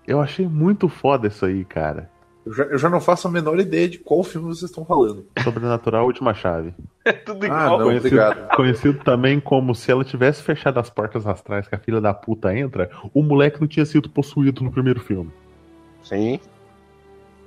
Eu 0.08 0.22
achei 0.22 0.48
muito 0.48 0.88
foda 0.88 1.28
isso 1.28 1.46
aí, 1.46 1.66
cara. 1.66 2.10
Eu 2.46 2.54
já, 2.54 2.64
eu 2.66 2.78
já 2.78 2.90
não 2.90 3.02
faço 3.02 3.28
a 3.28 3.32
menor 3.32 3.60
ideia 3.60 3.90
de 3.90 3.98
qual 3.98 4.24
filme 4.24 4.48
vocês 4.50 4.70
estão 4.70 4.86
falando. 4.86 5.26
Sobrenatural 5.44 6.06
Última 6.06 6.32
Chave. 6.34 6.76
É 7.04 7.12
tudo 7.12 7.44
Ah, 7.44 7.48
igual. 7.48 7.80
não, 7.80 7.86
Conhecido, 7.88 8.16
obrigado. 8.22 8.56
conhecido 8.56 9.04
também 9.04 9.40
como 9.40 9.74
se 9.74 9.90
ela 9.92 10.04
tivesse 10.04 10.44
fechado 10.44 10.80
as 10.80 10.90
portas 10.90 11.26
astrais 11.26 11.68
que 11.68 11.74
a 11.74 11.80
filha 11.80 12.00
da 12.00 12.14
puta 12.14 12.56
entra, 12.56 12.92
o 13.16 13.24
moleque 13.24 13.60
não 13.60 13.68
tinha 13.68 13.86
sido 13.86 14.10
possuído 14.10 14.64
no 14.64 14.72
primeiro 14.72 15.00
filme. 15.00 15.32
Sim. 16.04 16.40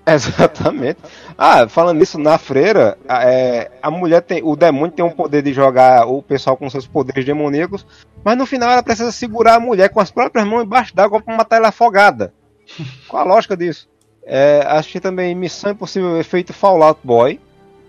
Exatamente. 0.15 0.99
Ah, 1.37 1.69
falando 1.69 1.99
nisso, 1.99 2.19
na 2.19 2.39
freira, 2.39 2.97
a, 3.09 3.25
é, 3.25 3.71
a 3.83 3.91
mulher 3.91 4.23
tem. 4.23 4.43
O 4.43 4.57
demônio 4.57 4.93
tem 4.95 5.05
um 5.05 5.11
poder 5.11 5.43
de 5.43 5.53
jogar 5.53 6.07
o 6.07 6.23
pessoal 6.23 6.57
com 6.57 6.69
seus 6.71 6.87
poderes 6.87 7.25
demoníacos, 7.25 7.87
mas 8.25 8.37
no 8.37 8.47
final 8.47 8.71
ela 8.71 8.83
precisa 8.83 9.13
segurar 9.13 9.57
a 9.57 9.61
mulher 9.61 9.89
com 9.91 10.01
as 10.01 10.11
próprias 10.11 10.47
mãos 10.47 10.63
embaixo 10.65 10.95
d'água 10.95 11.21
pra 11.21 11.37
matar 11.37 11.57
ela 11.57 11.69
afogada. 11.69 12.33
Qual 13.09 13.23
a 13.23 13.27
lógica 13.27 13.57
disso? 13.57 13.89
É, 14.25 14.63
achei 14.67 15.01
também 15.01 15.35
Missão 15.35 15.71
Impossível 15.73 16.19
Efeito 16.19 16.53
Fallout 16.53 17.01
Boy. 17.03 17.41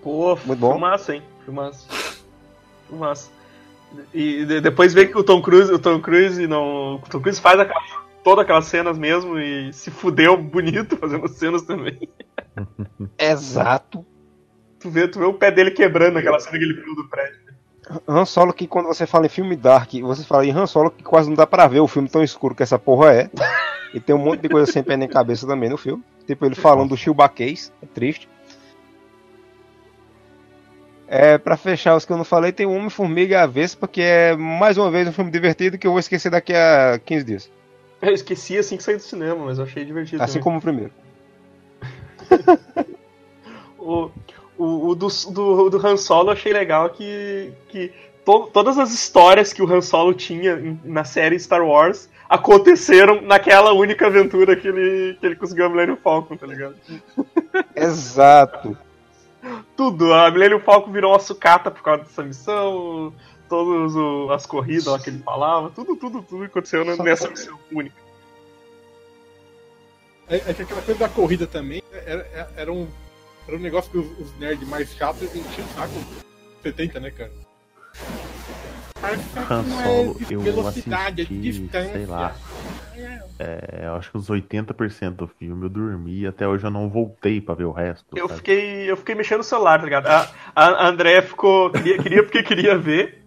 Pô, 0.01 0.37
Muito 0.45 0.59
bom. 0.59 0.71
filmaço, 0.71 1.11
hein? 1.11 1.21
Filmaço. 1.43 1.85
Filmaço. 2.87 3.31
E 4.13 4.45
de- 4.45 4.61
depois 4.61 4.93
vê 4.93 5.05
que 5.07 5.17
o 5.17 5.23
Tom 5.23 5.41
Cruise, 5.41 5.71
o 5.73 5.79
Tom 5.79 5.99
Cruise 5.99 6.45
não. 6.47 6.95
O 6.95 6.99
Tom 7.09 7.19
Cruise 7.19 7.41
faz 7.41 7.59
aquela, 7.59 7.81
todas 8.29 8.43
aquelas 8.43 8.65
cenas 8.65 8.95
mesmo 8.95 9.39
e 9.39 9.73
se 9.73 9.89
fudeu 9.89 10.37
bonito 10.37 10.95
fazendo 10.97 11.27
cenas 11.27 11.63
também. 11.63 11.97
Exato. 13.17 14.05
Tu 14.79 14.87
vê, 14.87 15.07
tu 15.07 15.17
vê 15.17 15.25
o 15.25 15.33
pé 15.33 15.49
dele 15.49 15.71
quebrando 15.71 16.17
aquela 16.17 16.39
cena 16.39 16.59
que 16.59 16.63
ele 16.63 16.75
pulou 16.75 16.95
do 16.95 17.09
prédio. 17.09 17.39
Han 18.07 18.25
Solo 18.25 18.53
que 18.53 18.67
quando 18.67 18.85
você 18.85 19.07
fala 19.07 19.25
em 19.25 19.29
filme 19.29 19.55
dark, 19.55 19.91
você 20.01 20.23
fala 20.23 20.45
em 20.45 20.51
Han 20.51 20.67
Solo 20.67 20.91
que 20.91 21.03
quase 21.03 21.27
não 21.27 21.35
dá 21.35 21.47
pra 21.47 21.67
ver 21.67 21.79
o 21.79 21.87
filme 21.87 22.07
tão 22.07 22.23
escuro 22.23 22.53
que 22.53 22.61
essa 22.61 22.77
porra 22.77 23.13
é. 23.13 23.29
E 23.91 23.99
tem 23.99 24.15
um 24.15 24.19
monte 24.19 24.41
de 24.41 24.49
coisa 24.49 24.71
sem 24.71 24.83
pé 24.83 24.95
nem 24.95 25.07
cabeça 25.07 25.47
também 25.47 25.67
no 25.67 25.75
filme. 25.75 26.03
Tipo 26.27 26.45
ele 26.45 26.53
falando 26.53 26.89
do 26.89 26.97
Chewbacquês, 26.97 27.73
é 27.81 27.87
triste. 27.87 28.29
É, 31.07 31.39
pra 31.39 31.57
fechar 31.57 31.95
os 31.95 32.05
que 32.05 32.13
eu 32.13 32.17
não 32.17 32.23
falei, 32.23 32.51
tem 32.51 32.67
o 32.67 32.71
Homem-Formiga 32.71 33.33
e 33.33 33.35
a 33.35 33.47
Vespa, 33.47 33.87
que 33.87 33.99
é 33.99 34.35
mais 34.35 34.77
uma 34.77 34.91
vez 34.91 35.07
um 35.07 35.11
filme 35.11 35.31
divertido 35.31 35.75
que 35.75 35.87
eu 35.87 35.91
vou 35.91 35.99
esquecer 35.99 36.29
daqui 36.29 36.53
a 36.53 36.99
15 37.03 37.25
dias. 37.25 37.58
Eu 38.01 38.13
esqueci 38.13 38.57
assim 38.57 38.77
que 38.77 38.83
saí 38.83 38.95
do 38.95 39.01
cinema, 39.01 39.45
mas 39.45 39.57
eu 39.57 39.65
achei 39.65 39.83
divertido. 39.83 40.23
Assim 40.23 40.33
também. 40.33 40.43
como 40.43 40.57
o 40.57 40.61
primeiro. 40.61 40.91
O, 43.81 44.11
o, 44.57 44.89
o 44.89 44.95
do, 44.95 45.07
do, 45.31 45.69
do 45.69 45.87
Han 45.87 45.95
Solo 45.95 46.27
eu 46.29 46.33
achei 46.33 46.51
legal 46.51 46.89
que, 46.89 47.51
que 47.69 47.93
to- 48.25 48.49
todas 48.53 48.77
as 48.77 48.93
histórias 48.93 49.53
que 49.53 49.61
o 49.63 49.73
Han 49.73 49.81
Solo 49.81 50.13
tinha 50.13 50.77
na 50.83 51.05
série 51.05 51.39
Star 51.39 51.65
Wars 51.65 52.09
aconteceram 52.27 53.21
naquela 53.21 53.71
única 53.71 54.07
aventura 54.07 54.55
que 54.55 54.67
ele, 54.67 55.17
que 55.19 55.25
ele 55.25 55.35
conseguiu 55.37 55.65
a 55.65 55.69
Millennium 55.69 55.95
Falcon, 55.97 56.35
tá 56.35 56.45
ligado? 56.45 56.75
Exato. 57.73 58.77
Tudo, 59.75 60.13
a 60.13 60.29
Millennium 60.29 60.59
Falcon 60.59 60.91
virou 60.91 61.13
uma 61.13 61.19
sucata 61.19 61.71
por 61.71 61.81
causa 61.81 62.03
dessa 62.03 62.21
missão, 62.21 63.13
todas 63.49 63.93
as 64.31 64.45
corridas 64.45 64.85
lá 64.85 64.99
que 64.99 65.09
ele 65.09 65.19
falava, 65.19 65.69
tudo, 65.71 65.95
tudo, 65.95 66.21
tudo 66.21 66.43
aconteceu 66.43 66.85
nessa 66.85 67.03
missão 67.29 67.59
única. 67.71 67.95
É, 70.29 70.35
é 70.35 70.53
que 70.53 70.61
aquela 70.61 70.81
coisa 70.83 70.99
da 70.99 71.09
corrida 71.09 71.47
também 71.47 71.81
era, 71.91 72.27
era- 72.31 72.51
era 72.55 72.71
um, 72.71 72.87
era 73.47 73.57
um 73.57 73.59
negócio 73.59 73.89
que 73.91 73.97
os, 73.97 74.07
os 74.19 74.39
nerds 74.39 74.67
mais 74.69 74.93
chatos 74.95 75.23
enchiam 75.35 75.65
o 75.67 75.69
saco. 75.73 75.93
70, 76.61 76.99
né, 76.99 77.09
cara? 77.11 77.31
Han 79.01 79.61
é 79.61 79.83
Solo, 79.83 80.17
eu 80.29 80.41
é 80.41 80.51
de 80.51 80.59
assisti, 80.67 81.39
distância. 81.39 81.91
sei 81.93 82.05
lá. 82.05 82.35
É, 83.39 83.85
eu 83.85 83.95
acho 83.95 84.11
que 84.11 84.17
uns 84.17 84.29
80% 84.29 85.11
do 85.15 85.27
filme 85.27 85.65
eu 85.65 85.69
dormi 85.69 86.27
até 86.27 86.45
hoje 86.45 86.65
eu 86.65 86.69
não 86.69 86.89
voltei 86.89 87.39
pra 87.39 87.55
ver 87.55 87.63
o 87.63 87.71
resto. 87.71 88.05
Eu 88.13 88.27
sabe? 88.27 88.39
fiquei, 88.39 88.91
eu 88.91 88.97
fiquei 88.97 89.15
mexendo 89.15 89.37
no 89.37 89.43
celular, 89.45 89.79
tá 89.79 89.85
ligado? 89.85 90.07
A, 90.07 90.29
a 90.53 90.87
André 90.89 91.21
ficou. 91.21 91.71
Queria, 91.71 91.97
queria 91.97 92.23
porque 92.23 92.43
queria 92.43 92.77
ver. 92.77 93.18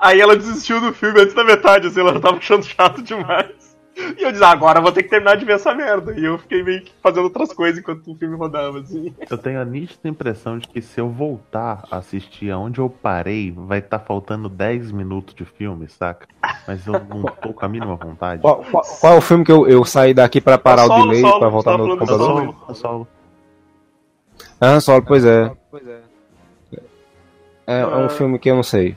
Aí 0.00 0.20
ela 0.20 0.34
desistiu 0.36 0.80
do 0.80 0.92
filme 0.94 1.20
antes 1.20 1.34
da 1.34 1.44
metade, 1.44 1.86
assim, 1.88 2.00
ela 2.00 2.18
tava 2.18 2.38
achando 2.38 2.64
chato 2.64 3.02
demais. 3.02 3.70
E 4.16 4.22
eu 4.22 4.32
disse, 4.32 4.42
ah, 4.42 4.48
agora 4.50 4.78
eu 4.78 4.82
vou 4.82 4.92
ter 4.92 5.02
que 5.02 5.10
terminar 5.10 5.36
de 5.36 5.44
ver 5.44 5.56
essa 5.56 5.74
merda. 5.74 6.18
E 6.18 6.24
eu 6.24 6.38
fiquei 6.38 6.62
meio 6.62 6.80
que 6.82 6.92
fazendo 7.02 7.24
outras 7.24 7.52
coisas 7.52 7.78
enquanto 7.78 8.10
o 8.10 8.14
filme 8.16 8.34
rodava, 8.34 8.78
assim. 8.78 9.14
Eu 9.28 9.36
tenho 9.36 9.60
a 9.60 9.64
nítida 9.64 10.08
impressão 10.08 10.58
de 10.58 10.66
que 10.68 10.80
se 10.80 10.98
eu 10.98 11.10
voltar 11.10 11.84
a 11.90 11.98
assistir 11.98 12.50
aonde 12.50 12.78
eu 12.80 12.88
parei, 12.88 13.52
vai 13.54 13.80
estar 13.80 13.98
faltando 13.98 14.48
10 14.48 14.90
minutos 14.90 15.34
de 15.34 15.44
filme, 15.44 15.86
saca? 15.88 16.26
Mas 16.66 16.86
eu 16.86 16.94
não 16.94 17.24
tô 17.24 17.52
com 17.52 17.66
a 17.66 17.68
mínima 17.68 17.94
vontade. 17.96 18.40
Qual, 18.40 18.64
qual- 18.70 18.84
qual 19.00 19.14
é 19.14 19.18
o 19.18 19.20
filme 19.20 19.44
que 19.44 19.52
eu, 19.52 19.68
eu 19.68 19.84
saí 19.84 20.14
daqui 20.14 20.40
pra 20.40 20.56
parar 20.56 20.86
Solo, 20.86 21.02
o 21.02 21.06
delay, 21.08 21.20
Solo, 21.20 21.38
pra 21.38 21.48
voltar 21.50 21.76
no 21.76 21.88
computador? 21.90 22.26
Solo. 22.26 22.56
Solo, 22.58 22.74
solo. 22.74 23.08
Ah, 24.58 24.80
Solo, 24.80 25.02
pois 25.02 25.24
é. 25.26 25.52
É, 27.66 27.80
é 27.80 27.86
um 27.86 28.08
filme 28.08 28.38
que 28.38 28.50
eu 28.50 28.56
não 28.56 28.62
sei. 28.62 28.96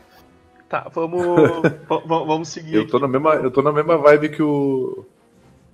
Tá, 0.74 0.90
vamos. 0.92 1.22
vamos 2.10 2.50
seguir. 2.50 2.74
Eu 2.74 2.88
tô 2.88 2.98
na 2.98 3.08
mesma, 3.08 3.36
eu 3.36 3.52
tô 3.52 3.62
na 3.62 3.72
mesma 3.72 3.96
vibe 3.96 4.30
que 4.30 4.42
o. 4.42 5.06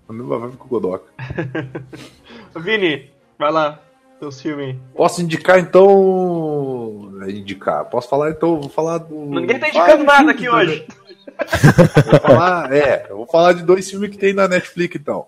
Na 0.10 0.14
mesma 0.14 0.38
vibe 0.38 0.58
que 0.58 0.66
o 0.66 0.68
Godoka. 0.68 1.06
aqui. 2.54 2.62
Vini, 2.62 3.10
vai 3.38 3.50
lá, 3.50 3.82
teu 4.20 4.30
filme. 4.30 4.78
Posso 4.94 5.22
indicar 5.22 5.58
então. 5.58 7.14
Indicar. 7.30 7.86
Posso 7.86 8.10
falar 8.10 8.32
então? 8.32 8.60
Vou 8.60 8.70
falar 8.70 8.98
do. 8.98 9.16
Ninguém 9.16 9.58
tá 9.58 9.70
indicando 9.70 10.04
nada 10.04 10.32
aqui 10.32 10.50
hoje. 10.50 10.86
Vou 12.12 12.20
falar, 12.20 12.74
é, 12.74 13.08
eu 13.10 13.16
vou 13.16 13.26
falar 13.26 13.54
de 13.54 13.64
dois 13.64 13.90
filmes 13.90 14.10
que 14.10 14.18
tem 14.18 14.34
na 14.34 14.50
Netflix 14.50 14.98
então. 14.98 15.28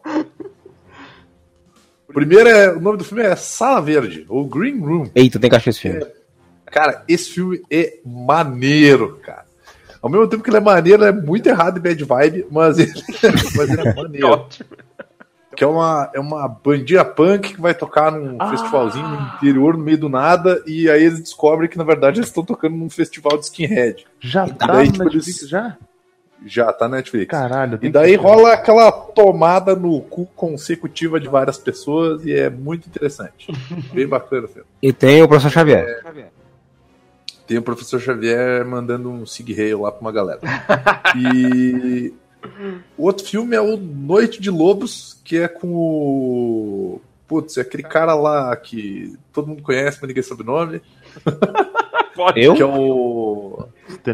O 2.09 2.11
primeiro 2.13 2.49
é. 2.49 2.73
O 2.75 2.81
nome 2.81 2.97
do 2.97 3.05
filme 3.05 3.23
é 3.23 3.33
Sala 3.37 3.81
Verde, 3.81 4.25
ou 4.27 4.43
Green 4.43 4.81
Room. 4.81 5.09
Eita, 5.15 5.39
tem 5.39 5.49
que 5.49 5.55
achar 5.55 5.69
esse 5.69 5.79
filme. 5.79 6.05
Cara, 6.65 7.05
esse 7.07 7.29
filme 7.29 7.61
é 7.71 7.99
maneiro, 8.03 9.17
cara. 9.23 9.49
Ao 10.01 10.09
mesmo 10.09 10.27
tempo 10.27 10.43
que 10.43 10.49
ele 10.49 10.57
é 10.57 10.61
maneiro, 10.61 11.03
ele 11.03 11.09
é 11.09 11.21
muito 11.21 11.47
errado 11.47 11.77
em 11.77 11.81
bad 11.81 12.03
vibe, 12.03 12.47
mas 12.51 12.79
ele, 12.79 12.91
mas 13.55 13.69
ele 13.69 13.81
é 13.87 13.93
maneiro. 13.93 14.27
Ótimo. 14.33 14.69
Que 15.55 15.65
é 15.65 15.67
uma, 15.67 16.09
é 16.13 16.19
uma 16.19 16.47
bandinha 16.47 17.03
punk 17.03 17.53
que 17.55 17.61
vai 17.61 17.73
tocar 17.73 18.09
num 18.09 18.37
festivalzinho 18.49 19.05
no 19.07 19.21
interior, 19.35 19.77
no 19.77 19.83
meio 19.83 19.97
do 19.97 20.07
nada, 20.09 20.63
e 20.65 20.89
aí 20.89 21.03
eles 21.03 21.19
descobrem 21.19 21.69
que 21.69 21.77
na 21.77 21.83
verdade 21.83 22.19
eles 22.19 22.29
estão 22.29 22.43
tocando 22.43 22.75
num 22.77 22.89
festival 22.89 23.37
de 23.37 23.43
skinhead. 23.45 24.07
Já 24.19 24.47
E 24.47 24.53
tá 24.53 24.67
daí, 24.67 24.87
no 24.87 24.91
tipo, 24.93 25.03
Netflix 25.03 25.37
eles- 25.39 25.49
já? 25.49 25.77
Já 26.43 26.73
tá 26.73 26.87
na 26.87 26.97
Netflix. 26.97 27.29
Caralho. 27.29 27.77
E 27.83 27.89
daí 27.89 28.11
que- 28.17 28.23
rola 28.23 28.53
aquela 28.53 28.91
tomada 28.91 29.75
no 29.75 30.01
cu 30.01 30.25
consecutiva 30.35 31.19
de 31.19 31.27
várias 31.27 31.57
pessoas 31.59 32.25
e 32.25 32.33
é 32.33 32.49
muito 32.49 32.87
interessante. 32.87 33.51
Bem 33.93 34.07
bacana 34.07 34.45
o 34.45 34.49
filme. 34.49 34.67
E 34.81 34.91
tem 34.93 35.21
o 35.21 35.27
Professor 35.27 35.51
Xavier. 35.51 36.01
Tem 37.51 37.57
o 37.57 37.61
professor 37.61 37.99
Xavier 37.99 38.65
mandando 38.65 39.11
um 39.11 39.25
sig 39.25 39.53
rail 39.53 39.81
lá 39.81 39.91
pra 39.91 39.99
uma 39.99 40.11
galera. 40.13 40.39
E 41.17 42.13
o 42.97 43.03
outro 43.03 43.25
filme 43.25 43.57
é 43.57 43.59
o 43.59 43.75
Noite 43.75 44.41
de 44.41 44.49
Lobos, 44.49 45.19
que 45.25 45.37
é 45.37 45.49
com 45.49 45.67
o. 45.67 47.01
Putz, 47.27 47.57
é 47.57 47.61
aquele 47.61 47.83
cara 47.83 48.15
lá 48.15 48.55
que 48.55 49.17
todo 49.33 49.49
mundo 49.49 49.63
conhece, 49.63 49.97
mas 49.99 50.07
ninguém 50.07 50.23
sabe 50.23 50.43
o 50.43 50.45
nome. 50.45 50.81
Eu? 52.37 52.55
Que 52.55 52.61
é 52.61 52.65
o. 52.65 53.67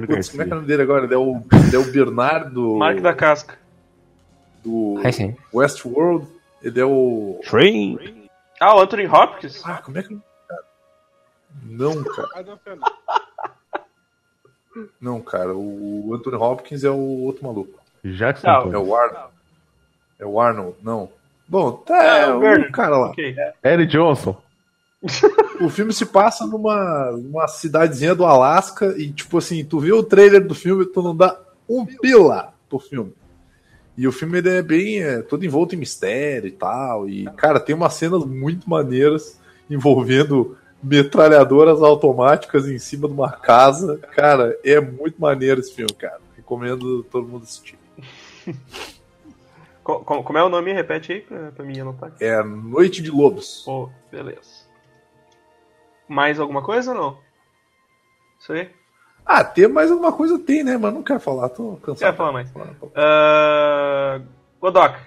Putz, 0.08 0.30
como 0.30 0.42
é 0.42 0.46
que 0.46 0.52
é 0.52 0.54
o 0.54 0.56
nome 0.56 0.68
dele 0.68 0.82
agora? 0.82 1.06
Ele 1.06 1.14
é 1.14 1.18
o, 1.18 1.36
ele 1.68 1.76
é 1.76 1.80
o 1.80 1.92
Bernardo 1.92 2.76
Mark 2.78 3.00
da 3.00 3.14
Casca. 3.14 3.60
do. 4.64 4.96
Westworld. 5.54 6.26
Ele 6.64 6.80
é 6.80 6.86
o. 6.86 7.40
Free. 7.44 8.28
Ah, 8.60 8.76
o 8.76 8.80
Anthony 8.82 9.06
Hopkins? 9.06 9.62
Ah, 9.64 9.80
como 9.86 10.00
é 10.00 10.02
que. 10.02 10.18
Não, 11.64 12.04
cara. 12.04 12.28
Não, 15.02 15.22
cara. 15.22 15.56
O 15.56 16.14
Anthony 16.14 16.36
Hopkins 16.36 16.84
é 16.84 16.90
o 16.90 17.24
outro 17.24 17.44
maluco. 17.44 17.80
Jackson 18.04 18.48
Não. 18.48 18.74
É 18.74 18.78
o 18.78 18.96
Arnold. 18.96 19.34
É 20.20 20.26
o 20.26 20.40
Arnold, 20.40 20.78
não. 20.82 21.10
Bom, 21.48 21.72
tá, 21.72 21.96
é 21.96 22.34
o 22.34 22.72
cara 22.72 22.98
lá. 22.98 23.10
Ok. 23.10 23.36
Eric 23.64 23.92
Johnson. 23.92 24.42
O 25.60 25.70
filme 25.70 25.92
se 25.92 26.06
passa 26.06 26.46
numa, 26.46 27.10
numa 27.14 27.48
cidadezinha 27.48 28.14
do 28.14 28.24
Alasca 28.24 28.94
e, 28.96 29.12
tipo 29.12 29.40
assim, 29.40 29.66
tu 29.66 29.80
vê 29.80 29.92
o 29.92 30.04
trailer 30.04 30.46
do 30.46 30.54
filme 30.54 30.86
tu 30.86 31.02
não 31.02 31.16
dá 31.16 31.36
um 31.68 31.84
pila 31.84 32.54
pro 32.70 32.78
filme. 32.78 33.12
E 33.98 34.08
o 34.08 34.12
filme 34.12 34.38
ele 34.38 34.50
é 34.50 34.62
bem 34.62 35.02
é, 35.02 35.24
todo 35.24 35.44
envolto 35.44 35.74
em 35.74 35.80
mistério 35.80 36.48
e 36.48 36.52
tal. 36.52 37.10
E, 37.10 37.26
cara, 37.36 37.60
tem 37.60 37.76
umas 37.76 37.96
cenas 37.96 38.24
muito 38.24 38.70
maneiras 38.70 39.40
envolvendo 39.68 40.56
metralhadoras 40.82 41.82
automáticas 41.82 42.68
em 42.68 42.78
cima 42.78 43.08
de 43.08 43.14
uma 43.14 43.32
casa. 43.32 43.98
Cara, 44.16 44.58
é 44.64 44.80
muito 44.80 45.20
maneiro 45.20 45.60
esse 45.60 45.74
filme, 45.74 45.94
cara. 45.94 46.20
Recomendo 46.36 47.04
todo 47.06 47.28
mundo 47.28 47.44
assistir. 47.44 47.78
Co- 49.84 50.02
co- 50.02 50.22
como 50.22 50.38
é 50.38 50.44
o 50.44 50.50
nome? 50.50 50.74
Repete 50.74 51.14
aí 51.14 51.22
pra, 51.22 51.50
pra 51.54 51.64
mim 51.64 51.80
anotar. 51.80 52.12
É 52.20 52.44
Noite 52.44 53.02
de 53.02 53.10
Lobos. 53.10 53.62
Pô, 53.64 53.90
beleza. 54.12 54.68
Mais 56.10 56.42
alguma 56.42 56.62
coisa 56.62 56.92
ou 56.92 56.98
não? 56.98 57.18
Isso 58.38 58.52
aí? 58.52 58.70
Ah, 59.26 59.46
tem 59.46 59.66
mais 59.70 59.90
alguma 59.90 60.12
coisa? 60.12 60.38
Tem, 60.40 60.62
né? 60.62 60.78
Mas 60.78 60.94
não 60.94 61.02
quero 61.04 61.22
falar, 61.22 61.48
tô 61.48 61.78
cansado. 61.78 62.12
Quer 62.12 62.18
falar 62.18 62.34
mais? 62.34 62.50
Uh, 62.52 64.26
Godoka. 64.60 65.00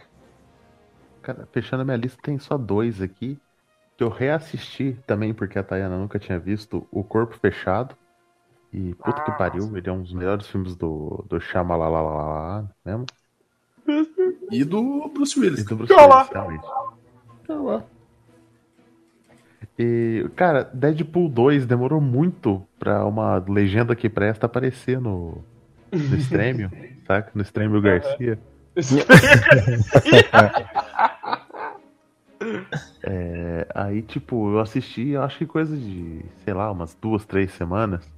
Cara, 1.20 1.46
fechando 1.52 1.82
a 1.82 1.84
minha 1.84 1.98
lista, 1.98 2.18
tem 2.22 2.38
só 2.38 2.56
dois 2.56 3.02
aqui. 3.02 3.38
Que 4.00 4.04
eu 4.04 4.08
reassisti 4.08 4.96
também, 5.06 5.34
porque 5.34 5.58
a 5.58 5.62
Tayana 5.62 5.98
nunca 5.98 6.18
tinha 6.18 6.38
visto, 6.38 6.86
O 6.90 7.04
Corpo 7.04 7.36
Fechado. 7.36 7.94
E 8.72 8.94
puta 8.94 9.20
que 9.20 9.32
pariu, 9.32 9.76
ele 9.76 9.90
é 9.90 9.92
um 9.92 10.00
dos 10.00 10.14
melhores 10.14 10.46
filmes 10.46 10.74
do, 10.74 11.22
do 11.28 11.38
Shyamalan 11.38 12.66
mesmo. 12.82 13.04
E 14.50 14.64
do 14.64 15.06
Bruce 15.12 15.38
Willis. 15.38 15.60
E 15.60 15.64
do 15.64 15.76
Bruce 15.76 15.94
Tá. 15.94 16.02
Willis, 16.02 16.28
realmente. 16.30 16.66
Tá 17.46 17.54
lá. 17.54 17.84
E, 19.78 20.26
cara, 20.34 20.64
Deadpool 20.72 21.28
2 21.28 21.66
demorou 21.66 22.00
muito 22.00 22.66
pra 22.78 23.04
uma 23.04 23.36
legenda 23.46 23.94
que 23.94 24.08
presta 24.08 24.46
aparecer 24.46 24.98
no, 24.98 25.44
no 25.92 26.16
Stremio, 26.16 26.70
saca? 27.06 27.30
No 27.34 27.42
Stremio 27.42 27.82
Garcia. 27.82 28.38
É, 33.02 33.66
aí, 33.74 34.02
tipo, 34.02 34.52
eu 34.52 34.60
assisti, 34.60 35.10
eu 35.10 35.22
acho 35.22 35.38
que 35.38 35.46
coisa 35.46 35.76
de, 35.76 36.24
sei 36.44 36.54
lá, 36.54 36.70
umas 36.70 36.94
duas, 37.00 37.24
três 37.24 37.52
semanas. 37.52 38.08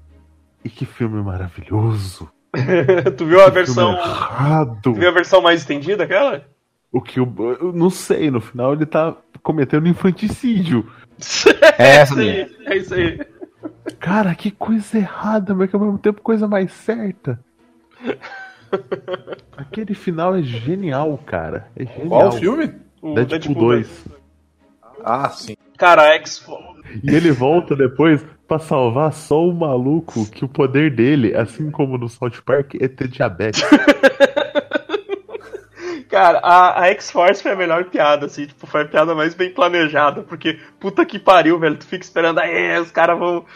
E 0.65 0.69
que 0.69 0.87
filme 0.87 1.23
maravilhoso. 1.23 2.31
tu 3.17 3.27
viu 3.27 3.41
a 3.41 3.47
Que 3.47 3.51
versão. 3.51 3.95
filme 3.97 4.11
errado. 4.11 4.79
Tu 4.83 4.93
viu 4.93 5.09
a 5.09 5.13
versão 5.13 5.41
mais 5.43 5.61
estendida, 5.61 6.05
aquela? 6.05 6.45
O 6.93 7.01
que 7.01 7.19
eu, 7.19 7.33
eu 7.61 7.73
não 7.73 7.89
sei, 7.91 8.31
no 8.31 8.41
final 8.41 8.75
ele 8.75 8.85
tá 8.87 9.17
cometendo 9.43 9.89
infanticídio. 9.89 10.87
É 11.79 11.97
essa 11.99 12.15
isso 12.15 12.21
aí, 12.21 12.57
é 12.67 12.77
isso 12.77 12.95
aí. 12.95 13.21
Cara, 14.01 14.35
que 14.35 14.51
coisa 14.51 14.99
errada, 14.99 15.55
mas 15.55 15.71
que 15.71 15.77
ao 15.77 15.83
mesmo 15.83 15.99
tempo 15.99 16.21
coisa 16.21 16.49
mais 16.49 16.73
certa. 16.73 17.39
Aquele 19.57 19.95
final 19.95 20.35
é 20.35 20.43
genial, 20.43 21.17
cara. 21.25 21.69
É 21.77 21.85
genial. 21.85 22.09
Qual 22.09 22.29
o 22.29 22.33
filme? 22.33 22.75
O 23.01 23.15
Deadpool 23.15 23.55
2. 23.55 24.05
Ah, 25.05 25.29
sim. 25.31 25.57
Cara, 25.77 26.15
X. 26.15 26.45
E 27.03 27.15
ele 27.15 27.31
volta 27.33 27.75
depois 27.75 28.25
pra 28.47 28.59
salvar 28.59 29.13
só 29.13 29.43
o 29.43 29.53
maluco 29.53 30.31
que 30.31 30.45
o 30.45 30.49
poder 30.49 30.95
dele, 30.95 31.35
assim 31.35 31.71
como 31.71 31.97
no 31.97 32.09
South 32.09 32.43
Park, 32.45 32.75
é 32.81 32.89
ter 32.89 33.09
diabetes. 33.09 33.63
Cara, 36.13 36.41
a, 36.41 36.83
a 36.83 36.87
X-Force 36.89 37.43
foi 37.43 37.53
a 37.53 37.57
melhor 37.57 37.87
piada, 37.87 38.27
assim, 38.27 38.45
tipo, 38.45 38.67
foi 38.67 38.83
a 38.83 38.85
piada 38.85 39.15
mais 39.15 39.33
bem 39.33 39.49
planejada, 39.49 40.21
porque 40.23 40.61
puta 40.79 41.07
que 41.07 41.19
pariu, 41.19 41.59
velho, 41.59 41.79
tu 41.79 41.87
fica 41.87 42.05
esperando, 42.05 42.39
aí 42.39 42.79
os 42.79 42.91
caras 42.91 43.19
vão, 43.19 43.47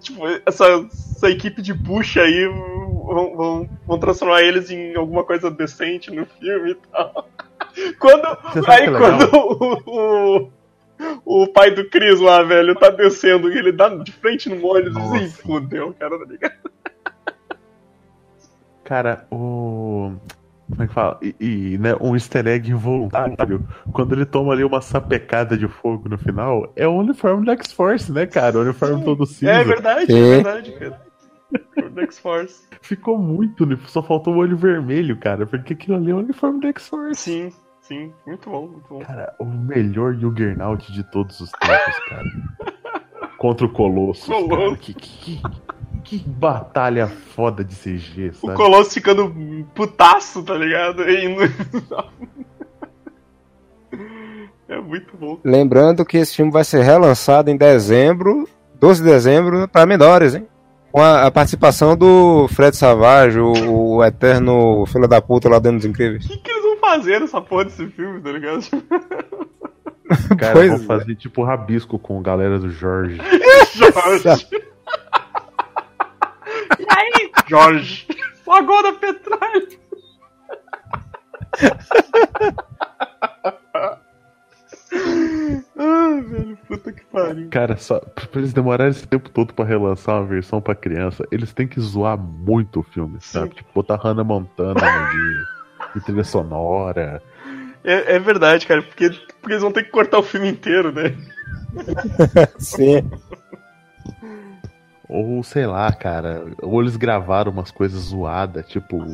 tipo, 0.00 0.22
essa, 0.46 0.64
essa 1.14 1.28
equipe 1.28 1.60
de 1.60 1.74
bucha 1.74 2.22
aí 2.22 2.48
vão, 2.48 3.36
vão, 3.36 3.68
vão 3.86 3.98
transformar 3.98 4.40
eles 4.40 4.70
em 4.70 4.96
alguma 4.96 5.24
coisa 5.24 5.50
decente 5.50 6.10
no 6.10 6.24
filme 6.24 6.70
e 6.70 6.74
tal. 6.90 7.28
Quando, 8.00 8.26
aí 8.66 8.84
é 8.84 8.90
quando 8.90 9.30
o, 9.86 10.50
o 11.24 11.46
pai 11.48 11.70
do 11.70 11.88
Chris 11.88 12.20
lá, 12.20 12.42
velho, 12.42 12.74
tá 12.74 12.90
descendo 12.90 13.50
e 13.50 13.58
ele 13.58 13.72
dá 13.72 13.88
de 13.88 14.12
frente 14.12 14.48
no 14.48 14.66
ônibus, 14.66 14.96
assim, 14.96 15.20
Nossa. 15.20 15.42
fudeu, 15.42 15.94
cara, 15.98 16.18
tá 16.18 16.24
ligado? 16.24 16.54
Cara, 18.84 19.26
o. 19.30 20.12
Como 20.68 20.82
é 20.82 20.86
que 20.86 20.94
fala? 20.94 21.18
E, 21.22 21.34
e, 21.38 21.78
né, 21.78 21.94
um 22.00 22.14
easter 22.14 22.46
egg 22.46 22.70
involuntário. 22.70 23.66
Quando 23.92 24.14
ele 24.14 24.24
toma 24.24 24.52
ali 24.52 24.64
uma 24.64 24.80
sapecada 24.80 25.56
de 25.56 25.68
fogo 25.68 26.08
no 26.08 26.18
final, 26.18 26.72
é 26.74 26.88
o 26.88 26.92
uniforme 26.92 27.46
da 27.46 27.52
X-Force, 27.52 28.10
né, 28.10 28.26
cara? 28.26 28.58
O 28.58 28.62
uniforme 28.62 29.04
todo 29.04 29.26
cinza. 29.26 29.52
É 29.52 29.64
verdade, 29.64 30.06
Sim. 30.06 30.18
é 30.18 30.34
verdade, 30.34 30.72
cara. 30.72 31.06
O 31.94 32.00
X-Force. 32.00 32.66
Ficou 32.80 33.16
muito, 33.16 33.64
só 33.88 34.02
faltou 34.02 34.34
o 34.34 34.38
olho 34.38 34.56
vermelho, 34.56 35.16
cara, 35.16 35.46
porque 35.46 35.72
aquilo 35.72 35.96
ali 35.96 36.10
é 36.10 36.14
o 36.14 36.18
uniforme 36.18 36.60
da 36.60 36.68
X-Force. 36.68 37.20
Sim, 37.20 37.52
sim, 37.86 38.12
muito 38.26 38.48
bom, 38.50 38.68
muito 38.68 38.86
bom. 38.88 38.98
Cara, 39.00 39.34
o 39.38 39.44
melhor 39.44 40.14
Juggernaut 40.14 40.92
de 40.92 41.02
todos 41.10 41.40
os 41.40 41.50
tempos, 41.52 41.98
cara. 42.08 42.24
Contra 43.38 43.66
o. 43.66 43.70
Colossus. 43.70 44.28
Que, 44.80 44.94
que, 44.94 45.42
que 46.04 46.18
batalha 46.26 47.06
foda 47.06 47.62
de 47.64 47.74
CG, 47.74 48.30
O 48.30 48.34
sabe? 48.34 48.54
Colosso 48.54 48.90
ficando 48.94 49.34
putaço, 49.74 50.42
tá 50.42 50.54
ligado? 50.54 51.02
E 51.08 51.24
indo- 51.24 51.42
É 54.68 54.80
muito 54.80 55.16
bom. 55.16 55.38
Lembrando 55.44 56.04
que 56.04 56.16
esse 56.16 56.34
filme 56.34 56.50
vai 56.50 56.64
ser 56.64 56.82
relançado 56.82 57.50
em 57.50 57.56
dezembro, 57.56 58.48
12 58.80 59.02
de 59.02 59.08
dezembro, 59.08 59.68
para 59.68 59.86
menores, 59.86 60.34
hein? 60.34 60.46
Com 60.90 61.00
a, 61.00 61.26
a 61.26 61.30
participação 61.30 61.96
do 61.96 62.48
Fred 62.48 62.74
Savage, 62.76 63.38
o, 63.38 63.52
o 63.96 64.04
eterno 64.04 64.84
filho 64.86 65.06
da 65.06 65.20
puta 65.20 65.48
lá 65.48 65.58
dentro 65.58 65.78
dos 65.78 65.86
incríveis. 65.86 66.24
O 66.24 66.28
que, 66.28 66.38
que 66.38 66.50
fazer 66.96 67.20
nessa 67.20 67.40
porra 67.40 67.64
desse 67.64 67.86
filme, 67.88 68.20
tá 68.20 68.32
ligado? 68.32 68.60
Cara, 70.38 70.52
Pois 70.54 70.70
vou 70.70 70.80
é. 70.80 70.98
fazer 70.98 71.14
tipo 71.16 71.42
rabisco 71.42 71.98
com 71.98 72.18
a 72.18 72.22
galera 72.22 72.58
do 72.58 72.70
Jorge. 72.70 73.18
Jorge. 73.74 74.48
e 76.78 76.86
aí, 76.88 77.30
Jorge? 77.48 78.06
Agora 78.48 78.92
Petralha. 78.92 79.66
ah, 85.78 86.20
velho, 86.28 86.56
puta 86.68 86.92
que 86.92 87.04
pariu. 87.06 87.48
Cara, 87.50 87.76
só 87.76 87.98
pra 88.00 88.28
eles 88.36 88.52
demorarem 88.52 88.90
esse 88.90 89.06
tempo 89.06 89.28
todo 89.30 89.52
pra 89.54 89.64
relançar 89.64 90.16
uma 90.16 90.26
versão 90.26 90.60
pra 90.60 90.74
criança, 90.74 91.24
eles 91.30 91.52
têm 91.52 91.66
que 91.66 91.80
zoar 91.80 92.16
muito 92.18 92.80
o 92.80 92.82
filme, 92.82 93.18
sabe? 93.20 93.54
Tipo, 93.54 93.68
botar 93.74 93.96
Hannah 93.96 94.24
Montana 94.24 94.80
de, 94.80 95.44
de 95.98 96.04
trilha 96.04 96.24
sonora. 96.24 97.22
É, 97.82 98.16
é 98.16 98.18
verdade, 98.18 98.66
cara, 98.66 98.82
porque, 98.82 99.10
porque 99.10 99.52
eles 99.52 99.62
vão 99.62 99.72
ter 99.72 99.84
que 99.84 99.90
cortar 99.90 100.18
o 100.18 100.22
filme 100.22 100.48
inteiro, 100.48 100.92
né? 100.92 101.16
Sim. 102.58 103.10
Ou 105.08 105.42
sei 105.42 105.66
lá, 105.66 105.92
cara. 105.92 106.44
Ou 106.62 106.80
eles 106.82 106.96
gravaram 106.96 107.52
umas 107.52 107.70
coisas 107.70 108.00
zoadas, 108.00 108.66
tipo 108.66 109.04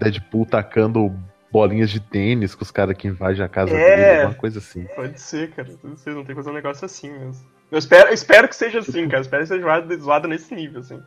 Deadpool 0.00 0.44
tacando 0.46 1.14
bolinhas 1.52 1.88
de 1.90 2.00
tênis 2.00 2.52
com 2.54 2.64
os 2.64 2.70
caras 2.72 2.96
que 2.96 3.06
invadem 3.06 3.40
a 3.42 3.48
casa 3.48 3.72
É. 3.76 3.96
dele, 3.96 4.20
alguma 4.22 4.34
coisa 4.34 4.58
assim. 4.58 4.84
Pode 4.96 5.20
ser, 5.20 5.52
cara. 5.52 5.68
Vocês 5.84 6.16
não 6.16 6.24
tem 6.24 6.34
que 6.34 6.42
fazer 6.42 6.50
um 6.50 6.54
negócio 6.54 6.84
assim 6.84 7.12
mesmo. 7.12 7.46
Eu 7.70 7.78
espero, 7.78 8.08
eu 8.08 8.14
espero 8.14 8.48
que 8.48 8.56
seja 8.56 8.80
assim, 8.80 9.06
cara. 9.06 9.18
Eu 9.18 9.22
espero 9.22 9.42
que 9.42 9.48
seja 9.48 9.62
zoado, 9.62 10.00
zoado 10.00 10.28
nesse 10.28 10.52
nível, 10.52 10.80
assim. 10.80 11.00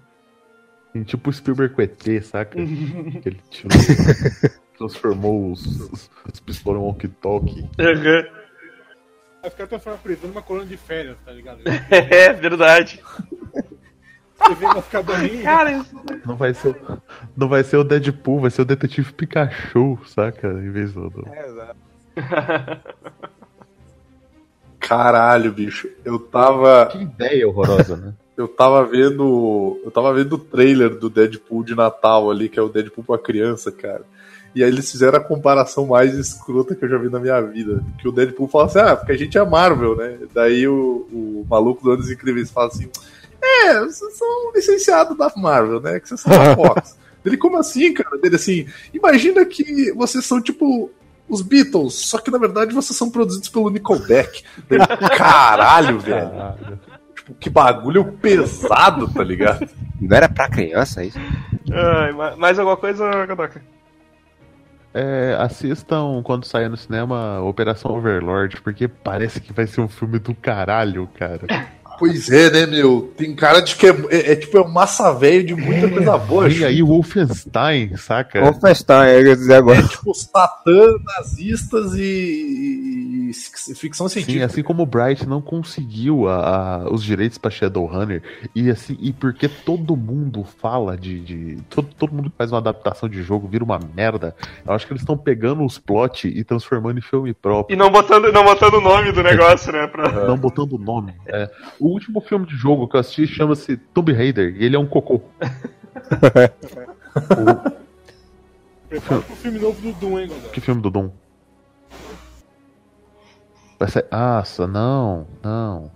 E, 0.95 1.03
tipo 1.03 1.31
Spielberg 1.33 1.75
com 1.75 1.81
ET, 1.81 2.23
saca? 2.23 2.55
que 2.55 3.27
ele 3.27 3.41
tirou, 3.49 3.77
transformou 4.77 5.51
os, 5.51 5.65
os, 5.65 6.09
os 6.33 6.39
pistolas 6.39 6.81
em 6.81 6.83
walkie-talkie. 6.85 7.69
Aham. 7.79 8.25
Aí 9.43 9.49
os 9.49 9.53
caras 9.53 9.69
transformam 9.69 9.99
a 9.99 10.03
prisão 10.03 10.29
numa 10.29 10.41
colônia 10.41 10.67
de 10.69 10.77
férias, 10.77 11.17
tá 11.25 11.31
ligado? 11.31 11.59
É 11.89 12.33
verdade. 12.33 13.01
Você 14.39 14.53
vê 14.55 14.65
uma 14.65 14.81
ficadorinha. 14.81 15.41
Cara, 15.43 15.71
isso... 15.71 15.95
Não 16.25 16.35
vai 16.35 16.53
ser, 16.53 16.69
o- 16.69 17.01
não 17.35 17.47
vai 17.49 17.63
ser 17.63 17.77
o 17.77 17.83
Deadpool, 17.83 18.39
vai 18.41 18.51
ser 18.51 18.61
o 18.61 18.65
Detetive 18.65 19.11
Pikachu, 19.13 19.97
saca? 20.05 20.47
Em 20.47 20.69
vez 20.69 20.93
do. 20.93 21.09
do- 21.09 21.27
Caralho, 24.79 25.51
bicho. 25.51 25.89
Eu 26.05 26.19
tava. 26.19 26.87
Que 26.87 26.99
ideia 27.01 27.47
horrorosa, 27.47 27.97
né? 27.97 28.13
Eu 28.37 28.47
tava 28.47 28.85
vendo. 28.85 29.81
Eu 29.83 29.89
tava 29.89 30.13
vendo 30.13 30.33
o 30.33 30.37
trailer 30.37 30.89
do 30.95 31.09
Deadpool 31.09 31.63
de 31.63 31.73
Natal 31.73 32.29
ali, 32.29 32.47
que 32.47 32.59
é 32.59 32.61
o 32.61 32.69
Deadpool 32.69 33.03
pra 33.03 33.17
criança, 33.17 33.71
cara. 33.71 34.03
E 34.57 34.63
aí 34.63 34.69
eles 34.69 34.91
fizeram 34.91 35.17
a 35.17 35.23
comparação 35.23 35.85
mais 35.87 36.13
escrota 36.15 36.73
que 36.75 36.83
eu 36.83 36.89
já 36.89 36.97
vi 36.97 37.09
na 37.09 37.19
minha 37.19 37.39
vida. 37.41 37.83
Que 37.99 38.07
o 38.07 38.11
Deadpool 38.11 38.47
fala 38.47 38.65
assim, 38.65 38.79
ah, 38.79 38.95
porque 38.95 39.11
a 39.11 39.17
gente 39.17 39.37
é 39.37 39.45
Marvel, 39.45 39.95
né? 39.95 40.17
Daí 40.33 40.67
o, 40.67 41.07
o 41.11 41.45
maluco 41.47 41.83
do 41.83 41.91
Anos 41.91 42.09
Incríveis 42.09 42.49
fala 42.49 42.67
assim, 42.67 42.89
é, 43.41 43.79
vocês 43.79 44.17
são 44.17 44.51
licenciados 44.55 45.15
da 45.15 45.31
Marvel, 45.37 45.79
né? 45.79 45.99
Que 45.99 46.07
vocês 46.09 46.21
são 46.21 46.31
da 46.31 46.55
Fox. 46.55 46.97
Ele, 47.23 47.37
como 47.37 47.57
assim, 47.57 47.93
cara? 47.93 48.17
Dele 48.17 48.35
assim, 48.37 48.65
imagina 48.93 49.45
que 49.45 49.91
vocês 49.93 50.25
são 50.25 50.41
tipo 50.41 50.89
os 51.29 51.41
Beatles, 51.41 51.93
só 51.93 52.17
que 52.19 52.31
na 52.31 52.37
verdade 52.37 52.73
vocês 52.73 52.97
são 52.97 53.09
produzidos 53.11 53.49
pelo 53.49 53.69
Nickelback. 53.69 54.43
Ele, 54.71 54.87
Caralho, 55.15 55.99
velho. 55.99 56.29
Caralho. 56.29 56.79
Tipo, 57.15 57.33
que 57.35 57.49
bagulho 57.49 58.13
pesado, 58.13 59.07
tá 59.13 59.23
ligado? 59.23 59.67
Não 59.99 60.15
era 60.15 60.29
pra 60.29 60.49
criança 60.49 61.03
isso? 61.03 61.19
Ai, 61.71 62.11
ma- 62.13 62.35
mais 62.37 62.57
alguma 62.57 62.77
coisa, 62.77 63.25
Godoka? 63.25 63.61
É, 64.99 65.35
assistam 65.39 66.23
quando 66.23 66.45
sair 66.45 66.67
no 66.69 66.75
cinema 66.75 67.39
Operação 67.41 67.91
Overlord, 67.91 68.59
porque 68.61 68.87
parece 68.87 69.39
que 69.39 69.53
vai 69.53 69.67
ser 69.67 69.81
um 69.81 69.87
filme 69.87 70.17
do 70.17 70.33
caralho, 70.33 71.07
cara. 71.13 71.45
Pois 71.97 72.29
é, 72.29 72.49
né, 72.51 72.65
meu? 72.65 73.11
Tem 73.17 73.35
cara 73.35 73.59
de 73.61 73.75
que 73.75 73.87
é, 73.87 73.95
é- 74.09 74.31
é 74.31 74.35
tipo 74.35 74.57
é 74.57 74.61
um 74.61 74.67
massa 74.71 75.11
velho 75.13 75.45
de 75.45 75.55
muita 75.55 75.89
coisa 75.89 76.17
boa. 76.17 76.47
E 76.49 76.63
aí 76.63 76.83
o 76.83 76.87
Wolfenstein, 76.87 77.95
saca? 77.97 78.41
Wolfenstein, 78.41 79.09
eu 79.09 79.27
ia 79.27 79.35
dizer 79.35 79.55
agora. 79.55 79.79
É 79.79 79.83
tipo 79.87 80.13
Satã, 80.13 80.93
nazistas 81.17 81.93
e, 81.95 82.01
e- 82.01 83.29
e 83.29 83.33
ficção 83.75 84.07
Sim, 84.07 84.15
científica. 84.21 84.45
assim 84.45 84.63
como 84.63 84.83
o 84.83 84.85
Bright 84.85 85.27
não 85.27 85.41
conseguiu 85.41 86.27
a- 86.27 86.83
a- 86.83 86.89
os 86.93 87.03
direitos 87.03 87.37
pra 87.37 87.51
Shadowrunner, 87.51 88.21
e 88.55 88.69
assim, 88.69 88.97
e 89.01 89.11
porque 89.11 89.47
todo 89.49 89.95
mundo 89.97 90.45
fala 90.61 90.95
de. 90.97 91.19
de- 91.19 91.57
todo, 91.69 91.87
todo 91.97 92.13
mundo 92.13 92.29
que 92.29 92.37
faz 92.37 92.51
uma 92.51 92.59
adaptação 92.59 93.09
de 93.09 93.21
jogo 93.23 93.47
vira 93.47 93.63
uma 93.63 93.79
merda, 93.95 94.35
eu 94.65 94.73
acho 94.73 94.85
que 94.85 94.93
eles 94.93 95.01
estão 95.01 95.17
pegando 95.17 95.63
os 95.65 95.77
plot 95.77 96.27
e 96.27 96.43
transformando 96.43 96.99
em 96.99 97.01
filme 97.01 97.33
próprio. 97.33 97.73
E 97.75 97.77
não 97.77 97.89
botando, 97.91 98.31
não 98.31 98.43
botando 98.43 98.75
o 98.75 98.81
nome 98.81 99.11
do 99.11 99.21
negócio, 99.23 99.71
né? 99.71 99.87
Pra... 99.87 100.09
Não 100.27 100.37
botando 100.37 100.73
o 100.73 100.77
nome. 100.77 101.13
É. 101.27 101.49
O 101.79 101.86
último 101.87 102.21
filme 102.21 102.45
de 102.45 102.55
jogo 102.55 102.87
que 102.87 102.95
eu 102.95 102.99
assisti 102.99 103.27
chama-se 103.27 103.77
Tomb 103.77 104.11
Raider, 104.13 104.55
e 104.55 104.65
ele 104.65 104.75
é 104.75 104.79
um 104.79 104.87
cocô. 104.87 105.21
Prepara 108.89 109.21
pro 109.21 109.35
filme 109.35 109.59
novo 109.59 109.81
do 109.81 109.91
Doom, 109.99 110.19
hein, 110.19 110.27
Gonzalo? 110.27 110.49
Que 110.49 110.61
filme 110.61 110.81
do 110.81 110.89
Doom? 110.89 111.09
Vai 113.79 113.89
sair. 113.89 114.05
Nossa, 114.11 114.65
não, 114.65 115.27
não. 115.43 115.91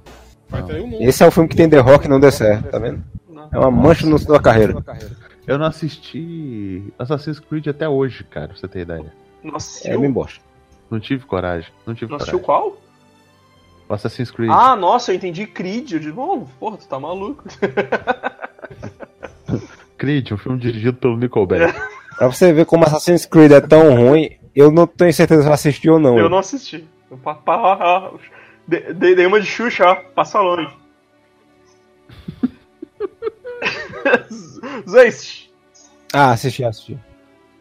Um 0.53 0.57
novo. 0.87 0.97
Esse 1.03 1.23
é 1.23 1.27
o 1.27 1.31
filme 1.31 1.47
que 1.47 1.55
tem 1.55 1.69
The 1.69 1.79
Rock 1.79 2.05
e 2.05 2.09
não 2.09 2.19
deu 2.19 2.31
certo, 2.31 2.69
tá 2.69 2.77
vendo? 2.77 3.03
É 3.51 3.57
uma 3.57 3.71
mancha 3.71 4.05
no 4.05 4.19
sua 4.19 4.41
carreira. 4.41 4.75
Eu 5.47 5.57
não 5.57 5.65
assisti 5.65 6.93
Assassin's 6.99 7.39
Creed 7.39 7.67
até 7.67 7.87
hoje, 7.87 8.23
cara, 8.25 8.49
pra 8.49 8.57
você 8.57 8.67
ter 8.67 8.81
ideia. 8.81 9.11
Não 9.43 9.53
É 9.53 9.57
assistiu, 9.57 9.99
me 9.99 10.07
bosta. 10.09 10.41
Não 10.89 10.99
tive 10.99 11.25
coragem. 11.25 11.71
Não 11.85 11.95
tive 11.95 12.11
não 12.11 12.17
assistiu 12.17 12.39
coragem. 12.39 12.73
qual? 12.73 12.81
O 13.91 13.93
Assassin's 13.93 14.31
Creed. 14.31 14.49
Ah, 14.49 14.73
nossa, 14.73 15.11
eu 15.11 15.17
entendi 15.17 15.45
Creed. 15.45 15.91
Eu 15.91 15.99
digo, 15.99 16.21
oh, 16.21 16.45
porra, 16.57 16.77
tu 16.77 16.87
tá 16.87 16.97
maluco. 16.97 17.43
Creed, 19.97 20.31
um 20.31 20.37
filme 20.37 20.57
dirigido 20.57 20.93
pelo 20.97 21.17
Nickelback. 21.17 21.77
Pra 22.17 22.27
você 22.27 22.53
ver 22.53 22.65
como 22.65 22.85
Assassin's 22.85 23.25
Creed 23.25 23.51
é 23.51 23.59
tão 23.59 23.93
ruim, 23.93 24.29
eu 24.55 24.71
não 24.71 24.87
tenho 24.87 25.13
certeza 25.13 25.41
se 25.41 25.49
eu 25.49 25.53
assisti 25.53 25.89
ou 25.89 25.99
não. 25.99 26.17
Eu 26.17 26.29
não 26.29 26.37
assisti. 26.37 26.87
Eu 27.09 27.17
pa- 27.17 27.35
pa- 27.35 27.57
ó, 27.57 28.15
ó, 28.15 28.17
de- 28.65 28.93
Dei 28.93 29.25
uma 29.25 29.41
de 29.41 29.47
Xuxa, 29.47 29.83
ó. 29.85 29.95
Passa 29.95 30.39
longe. 30.39 30.73
Zeist. 34.89 35.51
Ah, 36.13 36.31
assisti, 36.31 36.63
assisti. 36.63 36.97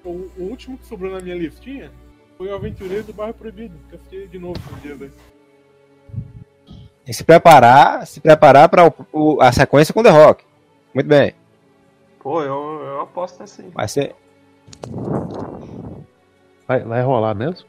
O, 0.04 0.30
o 0.38 0.42
último 0.44 0.78
que 0.78 0.86
sobrou 0.86 1.10
na 1.12 1.18
minha 1.20 1.34
listinha 1.34 1.90
foi 2.38 2.46
o 2.48 2.54
Aventureiro 2.54 3.02
do 3.02 3.12
Bairro 3.12 3.34
Proibido, 3.34 3.74
que 3.88 3.96
eu 3.96 3.98
assisti 3.98 4.28
de 4.28 4.38
novo 4.38 4.54
esses 4.64 4.82
dias 4.82 5.02
aí. 5.02 5.10
Que 7.04 7.12
se 7.12 7.24
preparar, 7.24 8.06
se 8.06 8.20
preparar 8.20 8.68
o- 9.12 9.40
a 9.40 9.50
sequência 9.52 9.92
com 9.94 10.02
The 10.02 10.10
Rock. 10.10 10.44
Muito 10.94 11.06
bem. 11.06 11.34
Pô, 12.22 12.42
eu, 12.42 12.82
eu 12.84 13.00
aposto 13.00 13.42
aí. 13.42 13.70
Vai 13.74 13.88
ser. 13.88 14.14
Vai, 16.68 16.80
vai 16.84 17.02
rolar 17.02 17.34
mesmo? 17.34 17.66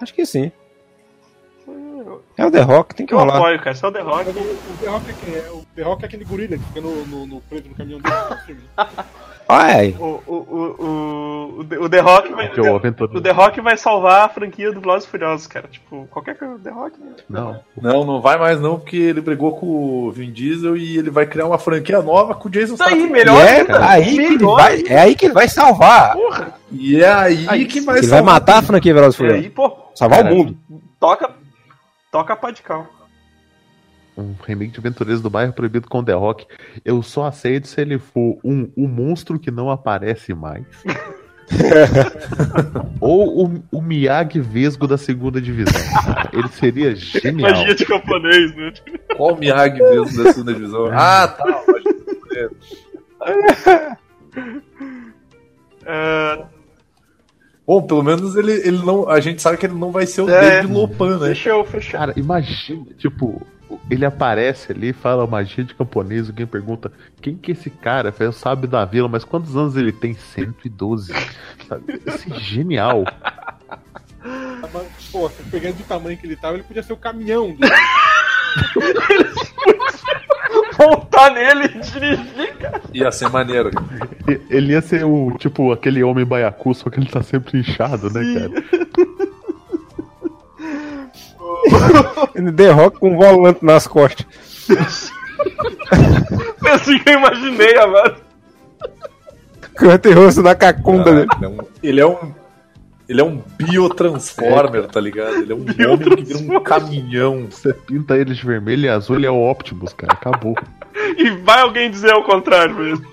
Acho 0.00 0.14
que 0.14 0.24
sim. 0.26 0.52
É 2.36 2.44
o 2.46 2.50
The 2.50 2.60
Rock, 2.60 2.94
tem 2.94 3.06
que 3.06 3.14
Eu 3.14 3.18
rolar. 3.18 3.36
apoio, 3.38 3.58
cara. 3.60 3.74
Só 3.76 3.88
o 3.88 3.92
The 3.92 4.00
Rock. 4.00 4.30
O, 4.30 4.34
The 4.80 4.86
Rock 4.88 5.10
é 5.10 5.14
quem? 5.14 5.34
É, 5.36 5.50
o 5.50 5.64
The 5.74 5.82
Rock 5.82 6.02
é 6.02 6.06
aquele 6.06 6.24
gorila 6.24 6.56
que 6.58 6.64
fica 6.64 6.80
no, 6.80 7.06
no, 7.06 7.26
no 7.26 7.40
preso 7.42 7.68
no 7.68 7.74
caminhão 7.74 8.00
dele 8.00 8.60
aí. 9.48 9.94
O, 9.98 10.04
o, 10.26 10.34
o, 10.34 11.58
o, 11.58 11.84
o 11.84 11.88
The- 11.88 12.00
Rock 12.00 12.32
vai. 12.32 12.46
É 12.56 12.60
o 12.60 12.76
aventureiro. 12.76 13.18
O 13.18 13.22
The 13.22 13.30
Rock 13.30 13.60
vai 13.60 13.76
salvar 13.76 14.24
a 14.24 14.28
franquia 14.28 14.72
do 14.72 14.80
Velozes 14.80 15.06
Furiosos, 15.08 15.46
cara. 15.46 15.68
Tipo, 15.68 16.06
qualquer 16.10 16.36
coisa. 16.38 16.58
The 16.58 16.70
Rock. 16.70 16.98
né? 17.00 17.12
Não. 17.28 17.60
Não, 17.80 18.04
não 18.04 18.20
vai 18.20 18.38
mais 18.38 18.60
não, 18.60 18.78
porque 18.78 18.96
ele 18.96 19.20
brigou 19.20 19.56
com 19.58 19.66
o 20.06 20.10
Vin 20.12 20.30
Diesel 20.32 20.76
e 20.76 20.96
ele 20.98 21.10
vai 21.10 21.26
criar 21.26 21.46
uma 21.46 21.58
franquia 21.58 22.00
nova 22.02 22.34
com 22.34 22.48
o 22.48 22.50
Jason 22.50 22.72
aí, 22.74 22.76
Statham. 22.76 22.98
E 22.98 23.10
melhor 23.10 23.40
é 23.44 23.66
aí 23.84 24.04
que 24.04 24.20
ele 24.20 24.28
Melhor 24.38 24.56
vai, 24.56 24.82
é 24.86 24.98
aí 25.00 25.14
que 25.14 25.26
ele 25.26 25.34
vai 25.34 25.48
salvar. 25.48 26.12
Porra. 26.14 26.54
E 26.70 27.00
é 27.02 27.12
aí, 27.12 27.46
Aí 27.48 27.64
que 27.66 27.80
vai 27.80 27.98
Ele 27.98 28.06
vai 28.06 28.22
matar 28.22 28.58
a 28.58 28.62
franquia 28.62 28.94
Velozes 28.94 29.16
Furiosos. 29.16 29.42
aí, 29.44 29.50
pô, 29.50 29.72
Salvar 29.94 30.22
o 30.24 30.34
mundo. 30.34 30.56
toca. 30.98 31.30
Toca 32.10 32.32
a 32.32 32.36
pá 32.36 32.50
de 32.50 32.62
cal. 32.62 32.86
Um 34.16 34.34
remake 34.44 34.72
de 34.72 34.78
Aventureiros 34.80 35.22
do 35.22 35.30
Bairro 35.30 35.52
Proibido 35.52 35.88
com 35.88 36.04
The 36.04 36.12
Rock. 36.12 36.46
Eu 36.84 37.02
só 37.02 37.24
aceito 37.26 37.66
se 37.66 37.80
ele 37.80 37.98
for 37.98 38.38
um, 38.44 38.70
um 38.76 38.86
monstro 38.86 39.38
que 39.38 39.50
não 39.50 39.70
aparece 39.70 40.34
mais. 40.34 40.64
Ou 43.00 43.46
o, 43.46 43.62
o 43.72 43.82
Miyagi 43.82 44.40
Vesgo 44.40 44.86
da 44.86 44.96
segunda 44.98 45.40
divisão. 45.40 45.80
cara. 46.04 46.30
Ele 46.32 46.48
seria 46.48 46.94
genial. 46.94 47.50
Magia 47.50 47.74
de 47.74 47.84
camponês, 47.86 48.54
né? 48.54 48.72
Qual 49.16 49.34
o 49.34 49.38
Miyagi 49.38 49.80
mesmo 49.80 50.22
da 50.22 50.32
segunda 50.32 50.54
divisão? 50.54 50.88
Ah, 50.92 51.28
tá. 51.28 51.64
É, 55.84 56.44
Bom, 57.66 57.82
pelo 57.82 58.02
menos 58.02 58.36
ele, 58.36 58.52
ele 58.52 58.78
não. 58.84 59.08
A 59.08 59.20
gente 59.20 59.40
sabe 59.40 59.56
que 59.56 59.66
ele 59.66 59.74
não 59.74 59.90
vai 59.92 60.04
ser 60.04 60.22
o 60.22 60.28
É. 60.30 60.56
David 60.60 60.72
Lopan, 60.72 61.18
né? 61.18 61.26
deixa 61.26 61.50
eu 61.50 61.64
fechar. 61.64 61.98
Cara, 61.98 62.12
imagina, 62.16 62.84
tipo, 62.98 63.40
ele 63.90 64.04
aparece 64.04 64.72
ali, 64.72 64.92
fala 64.92 65.26
magia 65.26 65.64
de 65.64 65.74
camponês, 65.74 66.28
alguém 66.28 66.46
pergunta 66.46 66.92
quem 67.20 67.36
que 67.36 67.52
é 67.52 67.54
esse 67.54 67.70
cara? 67.70 68.08
Eu 68.08 68.12
falo, 68.12 68.26
"É 68.26 68.30
o 68.30 68.32
sábio 68.32 68.68
da 68.68 68.84
vila, 68.84 69.08
mas 69.08 69.24
quantos 69.24 69.56
anos 69.56 69.76
ele 69.76 69.92
tem? 69.92 70.14
112. 70.14 71.12
Sabe? 71.68 72.00
Isso 72.06 72.32
é 72.32 72.38
genial. 72.38 73.04
Mas, 74.72 75.08
pô, 75.10 75.28
pegando 75.50 75.76
do 75.78 75.84
tamanho 75.84 76.16
que 76.16 76.26
ele 76.26 76.36
tava, 76.36 76.54
ele 76.54 76.62
podia 76.62 76.82
ser 76.82 76.92
o 76.92 76.96
caminhão 76.96 77.54
do. 77.54 77.66
Voltar 80.76 81.30
nele 81.32 81.64
e 81.66 81.80
dirigir, 81.80 82.56
cara. 82.58 82.80
Ia 82.92 83.10
ser 83.12 83.28
maneiro. 83.28 83.70
Ele 84.48 84.72
ia 84.72 84.80
ser 84.80 85.04
o, 85.04 85.32
tipo, 85.38 85.72
aquele 85.72 86.02
homem 86.02 86.24
baiacu, 86.24 86.74
só 86.74 86.88
que 86.90 86.98
ele 86.98 87.08
tá 87.08 87.22
sempre 87.22 87.58
inchado, 87.58 88.10
né, 88.10 88.20
cara? 88.34 88.50
The 92.56 92.70
Rock 92.70 92.98
com 92.98 93.10
um 93.12 93.16
volante 93.16 93.64
nas 93.64 93.86
costas. 93.86 94.26
É 96.64 96.70
assim 96.74 96.98
que 97.00 97.10
eu 97.10 97.14
imaginei 97.14 97.76
agora. 97.76 98.16
Canta 99.74 100.08
e 100.08 100.12
rosto 100.12 100.42
na 100.42 100.54
cacunda 100.54 101.12
dele. 101.12 101.28
Ele 101.32 101.44
é 101.44 101.48
um. 101.48 101.58
Ele 101.82 102.00
é 102.00 102.06
um, 102.06 102.34
ele 103.08 103.20
é 103.20 103.24
um 103.24 103.42
biotransformer, 103.58 104.86
tá 104.86 105.00
ligado? 105.00 105.34
Ele 105.34 105.52
é 105.52 105.56
um 105.56 105.92
homem 105.92 106.16
que 106.16 106.22
vira 106.22 106.58
um 106.58 106.62
caminhão. 106.62 107.46
Você 107.50 107.72
pinta 107.74 108.16
ele 108.16 108.34
de 108.34 108.44
vermelho 108.44 108.84
e 108.84 108.88
azul, 108.88 109.16
ele 109.16 109.26
é 109.26 109.30
o 109.30 109.50
Optimus, 109.50 109.92
cara. 109.92 110.12
Acabou. 110.12 110.54
E 111.18 111.30
vai 111.30 111.60
alguém 111.60 111.90
dizer 111.90 112.12
ao 112.12 112.24
contrário 112.24 112.74
mesmo. 112.74 113.04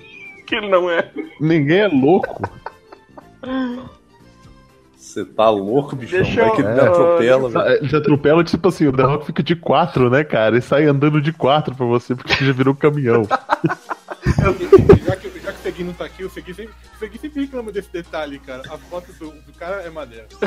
Que 0.46 0.56
ele 0.56 0.70
não 0.70 0.90
é. 0.90 1.10
Ninguém 1.40 1.80
é 1.80 1.88
louco. 1.88 2.44
Você 5.10 5.26
tá 5.26 5.50
louco, 5.50 5.96
bichão? 5.96 6.22
Deixa 6.22 6.42
Vai 6.46 6.52
que 6.56 6.62
ele 6.62 6.68
eu- 6.70 6.74
me 6.76 6.82
atropela, 6.82 7.48
Ah, 7.48 7.64
velho. 7.64 7.84
Ele 7.84 7.96
atropela, 7.98 8.44
tipo 8.44 8.68
assim, 8.68 8.86
o 8.86 8.94
The 8.94 9.02
Rock 9.02 9.26
fica 9.26 9.42
de 9.42 9.56
quatro, 9.56 10.08
né, 10.08 10.24
cara? 10.24 10.56
E 10.56 10.62
sai 10.62 10.86
andando 10.86 11.20
de 11.20 11.34
quatro 11.34 11.74
pra 11.74 11.84
você, 11.88 12.14
porque 12.16 12.32
você 12.36 12.46
já 12.46 12.54
virou 12.54 12.76
caminhão. 12.76 13.24
já, 13.26 14.54
que, 14.54 15.00
já 15.04 15.16
que 15.16 15.28
o 15.28 15.64
Segui 15.64 15.84
não 15.84 15.94
tá 15.94 16.06
aqui, 16.06 16.24
o 16.24 16.30
Segui 16.30 16.54
sempre, 16.54 16.74
o 16.96 17.00
Segui 17.00 17.18
sempre 17.18 17.42
reclama 17.42 17.72
desse 17.72 17.92
detalhe, 17.92 18.38
cara. 18.38 18.62
A 18.72 18.78
foto 18.78 19.12
do, 19.14 19.32
do 19.32 19.52
cara 19.58 19.82
é 19.82 19.90
maneira. 19.90 20.28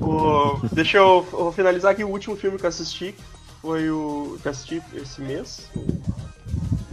O- 0.00 0.58
deixa 0.72 0.96
eu, 0.98 1.26
eu 1.32 1.52
finalizar 1.52 1.92
aqui 1.92 2.02
o 2.04 2.08
último 2.08 2.36
filme 2.36 2.58
que 2.58 2.64
eu 2.64 2.68
assisti. 2.68 3.12
que 3.12 3.22
Foi 3.60 3.90
o. 3.90 4.38
que 4.40 4.48
eu 4.48 4.50
assisti 4.50 4.82
esse 4.94 5.20
mês. 5.20 5.70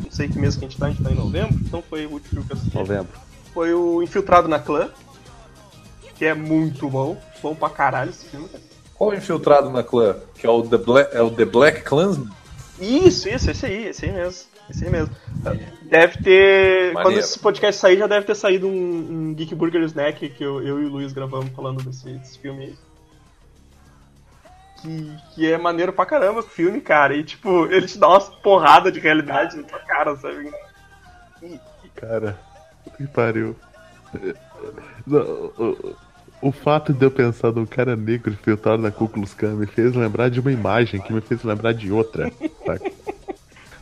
Não 0.03 0.11
sei 0.11 0.27
que 0.27 0.37
mês 0.37 0.55
que 0.55 0.65
a 0.65 0.67
gente 0.67 0.77
tá, 0.77 0.87
a 0.87 0.89
gente 0.89 1.01
tá 1.01 1.09
em 1.11 1.15
novembro, 1.15 1.55
então 1.61 1.81
foi 1.89 2.05
o 2.05 2.11
último 2.11 2.29
filme 2.29 2.45
que 2.45 2.51
eu 2.53 2.57
assisti. 2.57 2.75
Novembro. 2.77 3.13
Foi 3.53 3.73
o 3.73 4.01
Infiltrado 4.03 4.47
na 4.47 4.59
Clã. 4.59 4.89
Que 6.21 6.27
é 6.27 6.35
muito 6.35 6.87
bom. 6.87 7.19
Bom 7.41 7.55
pra 7.55 7.67
caralho 7.67 8.11
esse 8.11 8.25
filme, 8.25 8.47
cara. 8.47 8.63
Qual 8.93 9.11
é 9.11 9.15
o 9.15 9.17
infiltrado 9.17 9.71
na 9.71 9.81
clã? 9.81 10.17
Que 10.35 10.45
é 10.45 10.49
o 10.51 10.61
The 10.61 10.77
Black, 10.77 11.17
é 11.17 11.19
o 11.19 11.31
The 11.31 11.45
Black 11.45 11.81
Clansman? 11.81 12.29
Isso, 12.79 13.27
isso, 13.27 13.49
esse 13.49 13.65
aí, 13.65 13.87
esse 13.87 14.05
aí 14.05 14.11
mesmo. 14.11 14.47
Esse 14.69 14.85
aí 14.85 14.91
mesmo. 14.91 15.15
Deve 15.81 16.21
ter. 16.21 16.93
Quando 16.93 17.05
Maneiro. 17.05 17.25
esse 17.25 17.39
podcast 17.39 17.81
sair, 17.81 17.97
já 17.97 18.05
deve 18.05 18.27
ter 18.27 18.35
saído 18.35 18.67
um, 18.67 19.31
um 19.31 19.33
Geek 19.33 19.55
Burger 19.55 19.81
Snack 19.81 20.29
que 20.29 20.43
eu, 20.43 20.61
eu 20.61 20.79
e 20.79 20.85
o 20.85 20.89
Luiz 20.89 21.11
gravamos 21.11 21.49
falando 21.55 21.81
desse, 21.81 22.07
desse 22.11 22.37
filme 22.37 22.65
aí. 22.65 22.75
Que, 24.79 25.17
que 25.33 25.51
é 25.51 25.57
maneiro 25.57 25.91
pra 25.91 26.05
caramba 26.05 26.41
o 26.41 26.43
filme, 26.43 26.81
cara. 26.81 27.15
E 27.15 27.23
tipo, 27.23 27.65
ele 27.65 27.87
te 27.87 27.97
dá 27.97 28.09
umas 28.09 28.29
porradas 28.29 28.93
de 28.93 28.99
realidade 28.99 29.57
na 29.57 29.63
tua 29.63 29.79
cara, 29.79 30.15
sabe? 30.17 30.53
Cara, 31.95 32.39
que 32.95 33.07
pariu. 33.07 33.55
Não, 35.07 35.51
O, 36.41 36.51
fato 36.51 36.91
de 36.93 37.05
eu 37.05 37.11
pensar 37.11 37.51
num 37.51 37.65
cara 37.65 37.95
negro 37.95 38.31
infiltrado 38.33 38.81
na 38.81 38.89
Ku 38.91 39.07
Klux 39.07 39.33
Klan 39.33 39.55
me 39.55 39.65
fez 39.67 39.93
lembrar 39.95 40.29
de 40.29 40.39
uma 40.39 40.51
imagem 40.51 40.99
que 41.01 41.13
me 41.13 41.21
fez 41.21 41.43
lembrar 41.43 41.73
de 41.73 41.91
outra. 41.91 42.31
saca? 42.65 42.91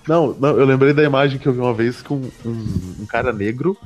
Não, 0.07 0.33
não, 0.39 0.57
eu 0.57 0.65
lembrei 0.65 0.91
da 0.91 1.03
imagem 1.03 1.37
que 1.39 1.47
eu 1.47 1.53
vi 1.53 1.59
uma 1.59 1.73
vez 1.73 2.01
com 2.01 2.15
um, 2.45 2.97
um 3.01 3.05
cara 3.05 3.31
negro 3.31 3.77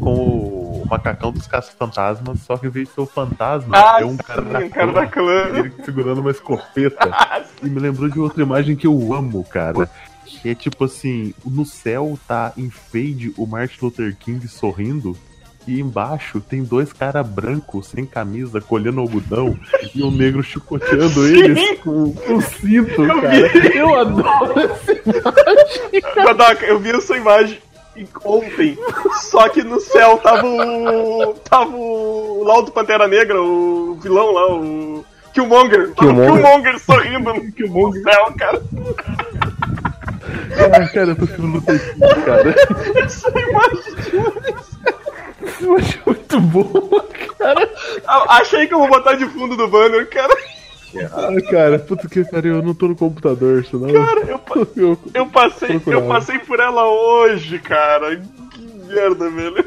com 0.00 0.14
o 0.14 0.86
macacão 0.88 1.30
dos 1.30 1.46
caça-fantasmas, 1.46 2.40
só 2.40 2.56
que 2.56 2.66
em 2.66 2.70
vez 2.70 2.88
de 2.88 2.94
ser 2.94 3.00
o 3.02 3.06
fantasma, 3.06 3.76
Ah, 3.76 4.00
é 4.00 4.04
um 4.04 4.16
cara 4.16 4.42
sim, 4.42 4.48
da 4.48 4.58
um 4.60 4.68
cara 4.70 4.86
clã, 4.92 5.00
da 5.02 5.06
clã. 5.06 5.58
ele 5.58 5.72
segurando 5.84 6.20
uma 6.20 6.30
escopeta. 6.30 7.10
E 7.62 7.68
me 7.68 7.78
lembrou 7.78 8.08
de 8.08 8.18
outra 8.18 8.42
imagem 8.42 8.74
que 8.74 8.86
eu 8.86 9.12
amo, 9.12 9.44
cara. 9.44 9.86
Que 10.24 10.48
é 10.48 10.54
tipo 10.54 10.84
assim, 10.86 11.34
no 11.44 11.66
céu 11.66 12.18
tá 12.26 12.54
em 12.56 12.70
fade 12.70 13.34
o 13.36 13.46
Martin 13.46 13.84
Luther 13.84 14.16
King 14.16 14.48
sorrindo. 14.48 15.14
E 15.70 15.80
embaixo 15.80 16.40
tem 16.40 16.64
dois 16.64 16.92
caras 16.92 17.24
brancos, 17.24 17.86
sem 17.86 18.04
camisa, 18.04 18.60
colhendo 18.60 19.00
algodão, 19.00 19.56
e 19.94 20.02
um 20.02 20.10
negro 20.10 20.42
chicoteando 20.42 21.24
eles 21.24 21.78
com, 21.78 22.12
com 22.12 22.40
cinto, 22.40 23.06
cara. 23.06 23.68
Eu 23.72 23.94
adoro 23.94 24.54
esse 24.58 25.00
Godoka, 26.12 26.66
eu 26.66 26.80
vi 26.80 26.90
essa 26.90 27.16
imagem 27.16 27.60
ontem, 28.24 28.76
só 29.20 29.48
que 29.48 29.62
no 29.62 29.78
céu 29.78 30.18
tava 30.18 30.44
o. 30.44 31.34
tava 31.48 31.70
o 31.70 32.42
lá 32.44 32.58
o 32.58 32.62
do 32.62 32.72
Pantera 32.72 33.06
Negra, 33.06 33.40
o 33.40 33.96
vilão 34.02 34.32
lá, 34.32 34.52
o. 34.52 35.04
Killmonger. 35.32 35.90
O 35.90 35.94
Killmonger. 35.94 36.32
Killmonger 36.32 36.78
sorrindo 36.80 37.32
no 37.32 37.52
Killmonger. 37.52 38.02
céu, 38.02 38.34
cara. 38.36 38.60
Ah, 40.74 40.88
cara, 40.88 41.10
eu 41.10 41.16
tô 41.16 41.26
ficando 41.28 41.46
no 41.46 41.62
cara. 41.62 42.54
Essa 43.04 43.28
imagem. 43.28 44.99
Eu 45.60 45.76
achei 45.76 46.00
muito 46.06 46.40
bom, 46.40 47.00
cara. 47.38 47.70
Achei 48.28 48.66
que 48.66 48.74
eu 48.74 48.78
vou 48.78 48.88
botar 48.88 49.14
de 49.14 49.26
fundo 49.26 49.56
do 49.56 49.68
banner, 49.68 50.08
cara. 50.08 50.36
Ah, 51.12 51.50
cara, 51.50 51.78
puta 51.78 52.08
que 52.08 52.24
pariu, 52.24 52.56
eu 52.56 52.62
não 52.62 52.74
tô 52.74 52.88
no 52.88 52.96
computador, 52.96 53.64
senão. 53.64 53.92
Cara, 53.92 54.20
eu, 54.22 54.40
eu, 54.76 54.98
eu 55.14 55.26
passei, 55.26 55.80
eu 55.86 56.08
passei 56.08 56.38
por 56.40 56.58
ela 56.58 56.88
hoje, 56.88 57.58
cara. 57.60 58.16
Que 58.50 58.62
merda, 58.86 59.30
velho. 59.30 59.64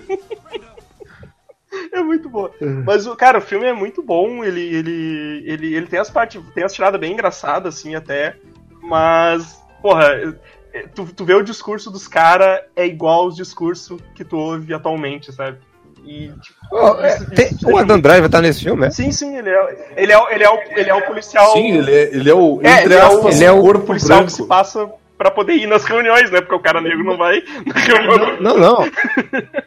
É 1.91 2.01
muito 2.03 2.29
boa. 2.29 2.51
Mas, 2.85 3.07
o 3.07 3.15
cara, 3.15 3.39
o 3.39 3.41
filme 3.41 3.65
é 3.65 3.73
muito 3.73 4.03
bom. 4.03 4.43
Ele, 4.43 4.61
ele, 4.61 5.43
ele, 5.45 5.75
ele 5.75 5.87
tem 5.87 5.99
as 5.99 6.09
partes, 6.09 6.41
tem 6.53 6.63
as 6.63 6.73
tiradas 6.73 6.99
bem 6.99 7.13
engraçadas, 7.13 7.75
assim, 7.75 7.95
até. 7.95 8.35
Mas, 8.81 9.59
porra, 9.81 10.05
é- 10.13 10.33
tu, 10.95 11.05
tu 11.15 11.25
vê 11.25 11.33
o 11.35 11.43
discurso 11.43 11.89
dos 11.91 12.07
caras 12.07 12.61
é 12.75 12.85
igual 12.85 13.21
aos 13.21 13.35
discursos 13.35 13.99
que 14.15 14.23
tu 14.23 14.37
ouve 14.37 14.73
atualmente, 14.73 15.31
sabe? 15.31 15.57
E, 16.05 16.27
tipo, 16.41 16.59
Ó, 16.71 16.99
é, 16.99 17.15
isso- 17.15 17.29
tem- 17.31 17.47
isso 17.47 17.69
o 17.69 17.77
Adam 17.77 17.99
Driver 17.99 18.29
tá 18.29 18.41
nesse 18.41 18.61
filme, 18.63 18.81
né? 18.81 18.89
Sim, 18.91 19.09
sim, 19.11 19.37
ele 19.37 19.49
é, 19.49 19.93
ele 19.95 20.11
é, 20.11 20.17
o- 20.17 20.29
ele 20.29 20.43
é, 20.43 20.49
o, 20.49 20.59
ele 20.75 20.89
é 20.89 20.93
o 20.95 21.01
policial. 21.05 21.53
Sim, 21.53 21.77
ele 21.77 21.91
é, 21.91 22.01
ele 22.15 22.29
é 22.29 22.33
o, 22.33 22.59
É, 22.61 22.71
entre 22.71 22.85
ele 22.85 22.93
é 22.95 23.05
o- 23.05 23.07
aspas, 23.17 23.35
ele 23.35 23.45
é 23.45 23.51
o 23.51 23.61
corpo 23.61 23.85
policial 23.85 24.17
branco. 24.19 24.25
que 24.31 24.41
se 24.41 24.45
passa 24.45 24.89
pra 25.17 25.31
poder 25.31 25.53
ir 25.53 25.65
nas 25.67 25.85
reuniões, 25.85 26.29
né? 26.29 26.41
Porque 26.41 26.55
o 26.55 26.59
cara 26.59 26.81
negro 26.81 27.03
não 27.05 27.15
vai 27.15 27.41
na 27.65 27.73
reunião. 27.79 28.41
Não, 28.41 28.57
não. 28.57 28.83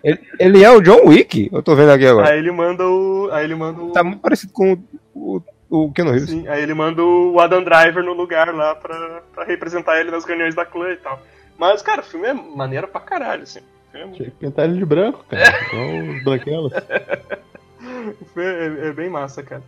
Ele, 0.04 0.18
ele 0.38 0.62
é 0.64 0.70
o 0.70 0.82
John 0.82 1.06
Wick, 1.06 1.48
eu 1.50 1.62
tô 1.62 1.74
vendo 1.74 1.92
aqui 1.92 2.06
agora. 2.06 2.28
Aí 2.30 2.38
ele 2.38 2.50
manda 2.52 2.84
o. 2.84 3.30
Aí 3.32 3.44
ele 3.44 3.54
manda 3.54 3.80
o. 3.80 3.92
Tá 3.92 4.04
muito 4.04 4.20
parecido 4.20 4.52
com 4.52 4.74
o, 4.74 5.36
o, 5.36 5.42
o 5.68 5.92
Keanu 5.92 6.10
Reeves. 6.12 6.30
Sim, 6.30 6.46
aí 6.48 6.62
ele 6.62 6.74
manda 6.74 7.02
o 7.02 7.38
Adam 7.40 7.62
Driver 7.62 8.02
no 8.04 8.12
lugar 8.12 8.54
lá 8.54 8.74
pra, 8.74 9.22
pra 9.34 9.44
representar 9.44 9.98
ele 10.00 10.10
nas 10.10 10.24
reuniões 10.24 10.54
da 10.54 10.64
clã 10.64 10.90
e 10.90 10.96
tal. 10.96 11.20
Mas, 11.58 11.82
cara, 11.82 12.00
o 12.00 12.04
filme 12.04 12.26
é 12.28 12.32
maneiro 12.34 12.86
pra 12.88 13.00
caralho, 13.00 13.42
assim. 13.44 13.60
É, 13.92 14.06
Tinha 14.08 14.30
que 14.30 14.36
pintar 14.36 14.66
ele 14.66 14.78
de 14.78 14.84
branco, 14.84 15.24
cara. 15.28 15.42
Igual 15.72 16.16
os 16.16 16.24
branquelos. 16.24 16.72
o 18.20 18.24
filme 18.26 18.48
é- 18.48 18.88
é 18.88 18.92
bem 18.92 19.08
massa, 19.08 19.42
cara. 19.42 19.62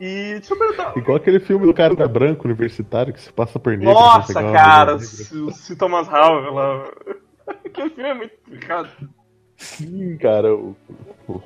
E 0.00 0.32
deixa 0.34 0.54
eu 0.54 0.58
perguntar. 0.58 0.96
Igual 0.96 1.16
aquele 1.16 1.38
filme 1.40 1.66
do 1.66 1.74
cara 1.74 1.94
branco 2.08 2.44
universitário 2.46 3.12
que 3.12 3.20
se 3.20 3.32
passa 3.32 3.58
por 3.58 3.76
negro. 3.76 3.92
Nossa, 3.94 4.40
uma 4.40 4.52
cara, 4.52 4.92
negra. 4.92 5.06
se, 5.06 5.52
se 5.52 5.76
Thomas 5.76 6.08
Howell 6.08 6.52
lá. 6.54 6.90
Aquele 7.64 7.90
filme 7.90 8.08
é 8.10 8.14
muito 8.14 8.34
complicado. 8.44 8.88
Sim, 9.56 10.16
cara. 10.16 10.54
O, 10.54 10.76
o 11.28 11.40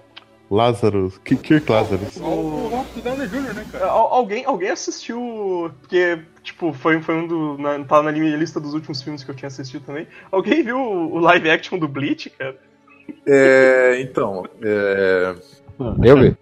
Lázaro. 0.51 1.12
Ki- 1.24 1.36
Kirk 1.36 1.70
Lazarus. 1.70 2.16
O 2.18 2.68
Robert 2.68 3.02
Downey 3.02 3.27
Jr., 3.28 3.55
né, 3.55 3.66
cara? 3.73 3.86
Al- 3.86 4.12
Alguém, 4.14 4.44
alguém 4.44 4.70
assistiu. 4.70 5.70
Porque, 5.81 6.20
tipo, 6.43 6.73
foi, 6.73 7.01
foi 7.02 7.14
um 7.16 7.27
do. 7.27 7.59
Na, 7.59 7.82
tá 7.85 8.02
na 8.02 8.12
minha 8.12 8.36
lista 8.36 8.60
dos 8.60 8.73
últimos 8.74 9.02
filmes 9.02 9.24
que 9.24 9.31
eu 9.31 9.35
tinha 9.35 9.48
assistido 9.48 9.85
também. 9.85 10.06
Alguém 10.31 10.62
viu 10.62 10.78
o, 10.78 11.14
o 11.14 11.18
live 11.18 11.51
action 11.51 11.78
do 11.78 11.89
Bleach, 11.89 12.31
cara? 12.31 12.56
É, 13.27 14.01
então, 14.01 14.44
é, 14.62 15.35
Eu 16.02 16.16
vi. 16.20 16.36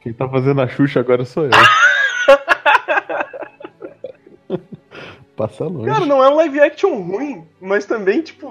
Quem 0.00 0.12
tá 0.12 0.28
fazendo 0.28 0.60
a 0.60 0.68
Xuxa 0.68 1.00
agora 1.00 1.24
sou 1.24 1.44
eu. 1.44 1.50
Passa 5.36 5.64
longe. 5.64 5.86
Cara, 5.86 6.06
não 6.06 6.24
é 6.24 6.28
um 6.30 6.36
live 6.36 6.60
action 6.60 6.94
ruim, 7.02 7.44
mas 7.60 7.84
também, 7.84 8.22
tipo, 8.22 8.50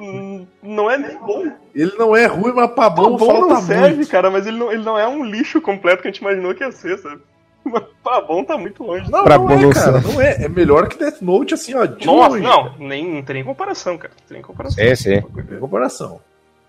não 0.61 0.89
é 0.91 0.97
nem 0.97 1.17
bom. 1.17 1.51
ele 1.73 1.91
não 1.97 2.15
é 2.15 2.27
ruim, 2.27 2.53
mas 2.53 2.69
pra 2.71 2.83
Tá 2.83 2.89
bom, 2.91 3.17
bom 3.17 3.25
falta 3.25 3.53
não 3.55 3.61
serve, 3.61 3.95
muito. 3.95 4.09
cara, 4.11 4.29
mas 4.29 4.45
ele 4.45 4.57
não, 4.57 4.71
ele 4.71 4.83
não 4.83 4.97
é 4.97 5.07
um 5.07 5.23
lixo 5.25 5.59
completo 5.59 6.01
que 6.03 6.07
a 6.07 6.11
gente 6.11 6.21
imaginou 6.21 6.53
que 6.53 6.63
ia 6.63 6.71
ser, 6.71 6.97
sabe? 6.99 7.21
Mas 7.63 7.81
pra 8.03 8.21
bom 8.21 8.43
tá 8.43 8.55
muito 8.55 8.83
longe. 8.83 9.09
Não, 9.09 9.23
Pra 9.23 9.39
não 9.39 9.47
bom 9.47 9.53
é, 9.53 9.57
não 9.63 9.69
cara, 9.71 9.99
não 9.99 10.21
é. 10.21 10.43
É 10.43 10.47
melhor 10.47 10.87
que 10.87 10.99
Death 10.99 11.19
Note, 11.21 11.55
assim, 11.55 11.73
ó, 11.73 11.85
de 11.85 12.05
Nossa, 12.05 12.29
longe, 12.29 12.43
não, 12.43 12.63
cara. 12.65 12.75
nem, 12.77 13.13
não 13.15 13.21
tem 13.23 13.33
nem 13.33 13.43
comparação, 13.43 13.97
cara. 13.97 14.13
Não 14.19 14.27
tem 14.27 14.35
nem 14.37 14.43
comparação. 14.43 14.83
É, 14.83 14.95
sim. 14.95 15.15
Em 15.15 15.59
comparação. 15.59 16.19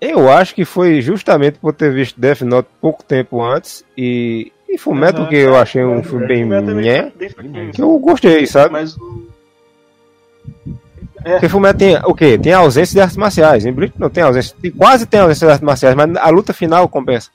Eu 0.00 0.30
acho 0.32 0.54
que 0.54 0.64
foi 0.64 1.02
justamente 1.02 1.58
por 1.58 1.74
ter 1.74 1.92
visto 1.92 2.18
Death 2.18 2.40
Note 2.40 2.68
pouco 2.80 3.04
tempo 3.04 3.42
antes 3.42 3.84
e, 3.96 4.50
e 4.66 4.78
Fullmetal, 4.78 5.28
que 5.28 5.36
eu 5.36 5.54
achei 5.56 5.84
um 5.84 6.02
filme 6.02 6.26
bem 6.26 6.42
é 6.50 6.60
nhé, 6.62 7.12
bem 7.14 7.28
fraquinho. 7.28 7.72
que 7.72 7.82
eu 7.82 7.98
gostei, 7.98 8.46
sabe? 8.46 8.72
Mas 8.72 8.96
o. 8.96 9.35
Porque 11.22 11.48
Fullmetal 11.48 11.78
tem 11.78 11.96
o 12.04 12.14
quê? 12.14 12.38
Tem 12.38 12.52
ausência 12.52 12.94
de 12.94 13.00
artes 13.00 13.16
marciais. 13.16 13.66
Em 13.66 13.72
Bleach 13.72 13.94
não 13.98 14.08
tem 14.08 14.22
ausência, 14.22 14.54
tem, 14.62 14.70
quase 14.70 15.06
tem 15.06 15.18
ausência 15.20 15.46
de 15.46 15.52
artes 15.52 15.66
marciais, 15.66 15.94
mas 15.96 16.14
a 16.16 16.28
luta 16.30 16.52
final 16.52 16.88
compensa. 16.88 17.30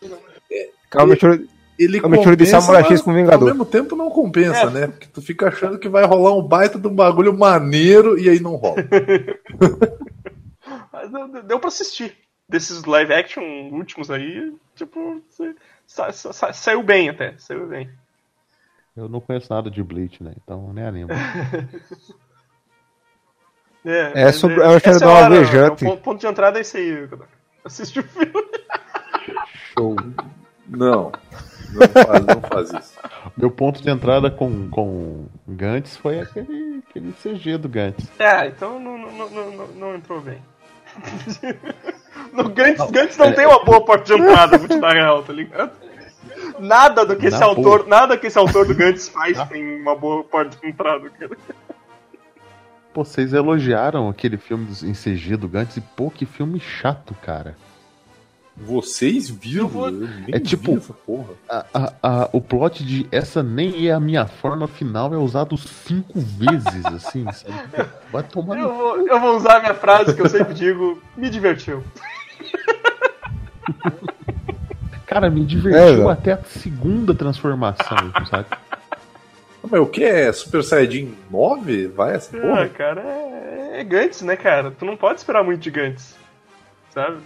Calma, 0.89 1.09
deixa 1.13 1.27
eu- 1.27 1.51
Ele 1.79 1.97
É 1.97 2.01
uma 2.01 2.09
mistura 2.09 2.35
de 2.35 2.43
compensa, 2.45 2.61
Samurai 2.61 2.83
X 2.83 2.91
mas 2.91 3.01
com 3.01 3.13
Vingador. 3.13 3.47
Ao 3.49 3.55
mesmo 3.55 3.65
tempo 3.65 3.95
não 3.95 4.09
compensa, 4.11 4.61
É. 4.61 4.69
né? 4.69 4.87
Porque 4.87 5.07
tu 5.11 5.19
fica 5.21 5.47
achando 5.47 5.79
que 5.79 5.89
vai 5.89 6.05
rolar 6.05 6.35
um 6.37 6.43
baita 6.43 6.77
de 6.77 6.87
um 6.87 6.93
bagulho 6.93 7.35
maneiro 7.35 8.19
e 8.19 8.29
aí 8.29 8.39
não 8.39 8.55
rola. 8.55 8.75
Mas 10.93 11.11
deu, 11.11 11.43
deu 11.43 11.59
pra 11.59 11.69
assistir. 11.69 12.15
Desses 12.47 12.83
live 12.83 13.13
action 13.13 13.41
últimos 13.71 14.11
aí, 14.11 14.53
tipo, 14.75 15.21
sa- 15.87 16.11
sa- 16.11 16.33
sa- 16.33 16.53
saiu 16.53 16.83
bem 16.83 17.09
até. 17.09 17.33
Saiu 17.37 17.65
bem. 17.67 17.89
Eu 18.95 19.07
não 19.09 19.21
conheço 19.21 19.51
nada 19.51 19.71
de 19.71 19.81
Bleach, 19.81 20.21
né? 20.21 20.33
Então 20.43 20.71
nem 20.73 20.83
animo. 20.85 21.09
É, 23.85 24.11
É 24.13 24.25
mas 24.25 24.35
sobre- 24.35 24.61
é- 24.61 24.65
é 24.65 24.67
uma 24.67 24.77
história 24.77 25.07
hora, 25.07 25.23
alvejante. 25.25 25.85
O 25.85 25.97
ponto, 25.97 26.19
de 26.19 26.27
entrada 26.27 26.57
é 26.59 26.61
esse 26.61 26.77
aí. 26.77 27.09
Assiste 27.65 27.99
o 27.99 28.03
filme. 28.03 28.31
Show. 29.77 29.95
Não. 30.67 31.11
Não 31.73 31.87
faz, 31.87 32.25
não 32.25 32.41
faz 32.41 32.73
isso. 32.73 32.99
Meu 33.37 33.49
ponto 33.51 33.81
de 33.81 33.89
entrada 33.89 34.29
com, 34.29 34.69
com 34.69 35.25
Gantz 35.47 35.95
foi 35.97 36.19
aquele, 36.19 36.83
aquele 36.89 37.13
CG 37.13 37.57
do 37.57 37.69
Gantz. 37.69 38.05
É, 38.19 38.47
então 38.47 38.79
não, 38.79 38.97
não, 38.97 39.29
não, 39.29 39.67
não, 39.67 39.95
entrou 39.95 40.19
bem. 40.21 40.41
no 42.33 42.49
Gantz, 42.49 42.91
Gantz 42.91 43.17
não 43.17 43.33
tem 43.33 43.45
uma 43.45 43.63
boa 43.63 43.83
porta 43.85 44.03
de 44.03 44.21
entrada, 44.21 44.57
vou 44.57 44.67
te 44.67 44.79
dar 44.79 44.93
real, 44.93 45.23
tá 45.23 45.31
ligado? 45.31 45.71
Nada 46.59 47.05
do 47.05 47.15
que 47.15 47.27
esse 47.27 47.39
Na 47.39 47.45
autor, 47.45 47.87
nada 47.87 48.17
que 48.17 48.27
esse 48.27 48.37
autor 48.37 48.65
do 48.67 48.75
Gantz 48.75 49.07
faz 49.07 49.41
tem 49.47 49.81
uma 49.81 49.95
boa 49.95 50.23
porta 50.23 50.57
de 50.57 50.67
entrada, 50.67 51.09
cara. 51.09 51.37
Pô, 52.93 53.05
vocês 53.05 53.31
elogiaram 53.33 54.09
aquele 54.09 54.37
filme 54.37 54.65
dos- 54.65 54.83
em 54.83 54.93
CG 54.93 55.37
do 55.37 55.47
Gantz 55.47 55.77
e 55.77 55.81
pô, 55.81 56.09
que 56.11 56.25
filme 56.25 56.59
chato, 56.59 57.15
cara. 57.23 57.55
Vocês 58.57 59.29
viram? 59.29 59.67
Vou- 59.67 59.89
nem 59.89 60.11
É 60.29 60.39
tipo- 60.39 60.75
vi. 60.77 61.23
A- 61.49 61.65
a- 61.73 61.93
a- 62.03 62.29
o 62.33 62.41
plot 62.41 62.83
de 62.85 63.07
essa 63.09 63.41
nem 63.41 63.87
é 63.87 63.93
a 63.93 63.99
minha 63.99 64.27
forma 64.27 64.67
final 64.67 65.13
é 65.13 65.17
usado 65.17 65.57
cinco 65.57 66.19
vezes, 66.19 66.85
assim, 66.85 67.23
sabe? 67.31 67.87
Vai 68.11 68.23
tomar 68.23 68.55
no 68.55 68.61
Eu 68.61 68.75
vou, 68.75 69.07
eu 69.07 69.19
vou 69.21 69.37
usar 69.37 69.57
a 69.57 69.59
minha 69.61 69.73
frase 69.73 70.13
que 70.13 70.21
eu 70.21 70.27
sempre 70.29 70.53
digo, 70.53 71.01
me 71.15 71.29
divertiu. 71.29 71.81
Cara, 75.07 75.29
me 75.29 75.41
É, 75.41 75.45
divertiu 75.45 75.81
velho. 75.95 76.09
até 76.09 76.33
a 76.33 76.43
segunda 76.43 77.15
transformação, 77.15 77.97
sabe? 78.29 78.47
Mas 79.71 79.79
o 79.79 79.85
que 79.85 80.03
é? 80.03 80.31
Super 80.33 80.63
Saiyajin 80.63 81.13
9? 81.31 81.87
Vai 81.87 82.15
essa 82.15 82.35
Ah, 82.37 82.41
porra? 82.41 82.67
cara, 82.69 83.01
é, 83.01 83.79
é 83.79 83.83
Gantz, 83.85 84.21
né, 84.21 84.35
cara? 84.35 84.69
Tu 84.71 84.83
não 84.83 84.97
pode 84.97 85.19
esperar 85.19 85.43
muito 85.45 85.61
de 85.61 85.71
Gantz, 85.71 86.13
sabe? 86.93 87.17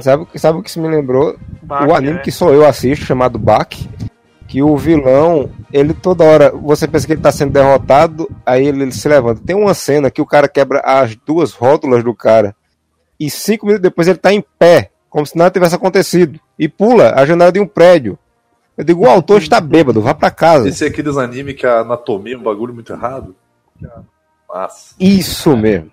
Sabe, 0.00 0.26
sabe 0.36 0.58
o 0.58 0.62
que 0.62 0.70
isso 0.70 0.80
me 0.80 0.88
lembrou? 0.88 1.36
Bach, 1.62 1.86
o 1.86 1.94
anime 1.94 2.14
né? 2.14 2.18
que 2.20 2.32
só 2.32 2.50
eu 2.52 2.66
assisto, 2.66 3.04
chamado 3.04 3.38
Bak, 3.38 3.88
que 4.48 4.62
o 4.62 4.76
vilão, 4.76 5.50
ele 5.72 5.94
toda 5.94 6.24
hora, 6.24 6.50
você 6.50 6.88
pensa 6.88 7.06
que 7.06 7.12
ele 7.12 7.20
tá 7.20 7.30
sendo 7.30 7.52
derrotado, 7.52 8.28
aí 8.44 8.66
ele, 8.66 8.82
ele 8.82 8.92
se 8.92 9.06
levanta. 9.08 9.42
Tem 9.44 9.54
uma 9.54 9.74
cena 9.74 10.10
que 10.10 10.20
o 10.22 10.26
cara 10.26 10.48
quebra 10.48 10.80
as 10.80 11.14
duas 11.14 11.52
rótulas 11.52 12.02
do 12.02 12.14
cara, 12.14 12.56
e 13.20 13.30
cinco 13.30 13.66
minutos 13.66 13.82
depois 13.82 14.08
ele 14.08 14.18
tá 14.18 14.32
em 14.32 14.44
pé, 14.58 14.90
como 15.08 15.24
se 15.24 15.36
nada 15.36 15.50
tivesse 15.50 15.76
acontecido, 15.76 16.40
e 16.58 16.68
pula 16.68 17.12
a 17.14 17.24
janela 17.24 17.52
de 17.52 17.60
um 17.60 17.66
prédio. 17.66 18.18
Eu 18.76 18.84
digo, 18.84 19.02
o 19.04 19.08
autor 19.10 19.40
está 19.40 19.60
bêbado, 19.60 20.00
vá 20.00 20.12
pra 20.14 20.30
casa. 20.30 20.68
Esse 20.68 20.84
é 20.84 20.88
aqueles 20.88 21.16
anime 21.16 21.54
que 21.54 21.66
a 21.66 21.80
anatomia 21.80 22.34
é 22.34 22.38
um 22.38 22.42
bagulho 22.42 22.74
muito 22.74 22.92
errado? 22.92 23.34
Nossa. 24.48 24.94
Isso 24.98 25.56
mesmo. 25.56 25.90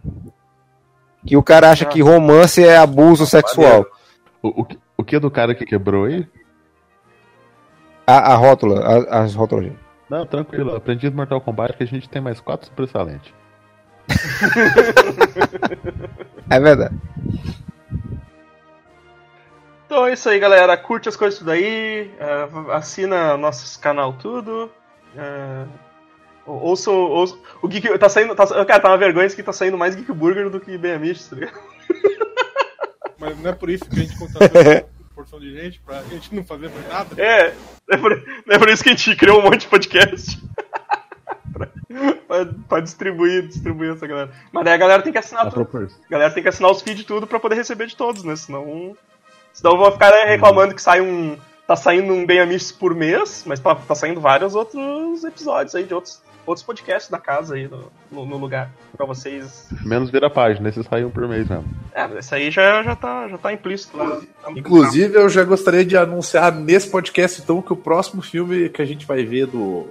Que 1.25 1.37
o 1.37 1.43
cara 1.43 1.69
acha 1.69 1.85
que 1.85 2.01
romance 2.01 2.63
é 2.63 2.77
abuso 2.77 3.25
sexual. 3.27 3.85
O, 4.41 4.61
o, 4.61 4.65
que- 4.65 4.79
o 4.97 5.03
que 5.03 5.15
é 5.15 5.19
do 5.19 5.29
cara 5.29 5.53
que 5.53 5.65
quebrou 5.65 6.05
aí? 6.05 6.27
A, 8.07 8.33
a 8.33 8.35
rótula, 8.35 8.79
a- 8.83 9.21
as 9.21 9.35
rótulas. 9.35 9.71
Não, 10.09 10.25
tranquilo. 10.25 10.75
Aprendi 10.75 11.09
do 11.09 11.15
Mortal 11.15 11.39
Kombat 11.39 11.77
que 11.77 11.83
a 11.83 11.87
gente 11.87 12.09
tem 12.09 12.21
mais 12.21 12.39
quatro 12.41 12.67
sobressalentes. 12.67 13.31
É 16.49 16.59
verdade. 16.59 16.95
Então 19.91 20.07
é 20.07 20.13
isso 20.13 20.29
aí, 20.29 20.39
galera. 20.39 20.77
Curte 20.77 21.09
as 21.09 21.17
coisas 21.17 21.37
tudo 21.37 21.51
aí. 21.51 22.09
Uh, 22.17 22.71
assina 22.71 23.35
nosso 23.35 23.77
canal 23.81 24.13
tudo. 24.13 24.71
Uh, 25.13 25.67
o 27.61 27.67
Geek. 27.67 27.99
Tá 27.99 28.07
saindo. 28.07 28.33
Tá, 28.33 28.47
cara, 28.65 28.79
tá 28.79 28.87
uma 28.87 28.97
vergonha 28.97 29.25
isso 29.25 29.35
que 29.35 29.43
tá 29.43 29.51
saindo 29.51 29.77
mais 29.77 29.93
Geek 29.93 30.09
Burger 30.13 30.49
do 30.49 30.61
que 30.61 30.77
BMX, 30.77 31.27
tá 31.27 31.35
ligado? 31.35 31.59
Mas 33.19 33.37
não 33.37 33.49
é 33.49 33.53
por 33.53 33.69
isso 33.69 33.83
que 33.83 33.99
a 33.99 34.03
gente 34.03 34.17
contratou 34.17 34.89
porção 35.13 35.41
de 35.41 35.53
gente 35.53 35.81
pra 35.81 36.01
gente 36.03 36.33
não 36.33 36.45
fazer 36.45 36.69
mais 36.69 36.87
nada? 36.87 37.21
É, 37.21 37.53
é 37.89 37.97
por, 37.97 38.13
é 38.47 38.57
por 38.57 38.69
isso 38.69 38.81
que 38.81 38.91
a 38.91 38.93
gente 38.93 39.13
criou 39.17 39.39
um 39.39 39.43
monte 39.43 39.63
de 39.63 39.67
podcast. 39.67 40.41
pra, 41.51 41.67
pra, 41.67 42.45
pra, 42.69 42.79
distribuir, 42.79 43.45
distribuir 43.45 43.91
essa 43.91 44.07
galera. 44.07 44.31
Mas 44.53 44.63
daí 44.63 44.73
a 44.73 44.77
galera 44.77 45.03
tem 45.03 45.11
que 45.11 45.19
assinar 45.19 45.51
tudo. 45.51 45.89
A 46.07 46.09
galera 46.09 46.33
tem 46.33 46.41
que 46.41 46.47
assinar 46.47 46.71
os 46.71 46.81
feeds 46.81 47.03
tudo 47.03 47.27
pra 47.27 47.41
poder 47.41 47.55
receber 47.55 47.87
de 47.87 47.97
todos, 47.97 48.23
né? 48.23 48.37
Senão. 48.37 48.95
Senão 49.53 49.77
vão 49.77 49.91
ficar 49.91 50.11
reclamando 50.25 50.75
que 50.75 50.81
sai 50.81 51.01
um. 51.01 51.37
Tá 51.67 51.75
saindo 51.75 52.13
um 52.13 52.25
Bem 52.25 52.39
Amish 52.39 52.71
por 52.71 52.93
mês, 52.93 53.43
mas 53.45 53.59
tá, 53.59 53.73
tá 53.75 53.95
saindo 53.95 54.19
vários 54.19 54.55
outros 54.55 55.23
episódios 55.23 55.73
aí 55.73 55.83
de 55.83 55.93
outros 55.93 56.21
outros 56.45 56.65
podcasts 56.65 57.09
da 57.09 57.17
casa 57.17 57.55
aí 57.55 57.67
no, 57.67 57.91
no, 58.11 58.25
no 58.25 58.37
lugar 58.37 58.71
para 58.95 59.05
vocês. 59.05 59.67
Menos 59.83 60.09
vira 60.09 60.29
página, 60.29 60.69
esses 60.69 60.85
saem 60.85 61.09
por 61.09 61.27
mês 61.27 61.47
mesmo. 61.47 61.65
É, 61.93 62.05
esse 62.17 62.33
aí 62.33 62.51
já, 62.51 62.83
já, 62.83 62.95
tá, 62.95 63.27
já 63.27 63.37
tá 63.37 63.53
implícito 63.53 63.97
lá. 63.97 64.21
Inclusive, 64.55 65.15
eu 65.15 65.29
já 65.29 65.43
gostaria 65.43 65.85
de 65.85 65.95
anunciar 65.97 66.51
nesse 66.51 66.89
podcast, 66.89 67.41
então, 67.41 67.61
que 67.61 67.73
o 67.73 67.77
próximo 67.77 68.21
filme 68.21 68.69
que 68.69 68.81
a 68.81 68.85
gente 68.85 69.05
vai 69.05 69.23
ver 69.23 69.47
do. 69.47 69.87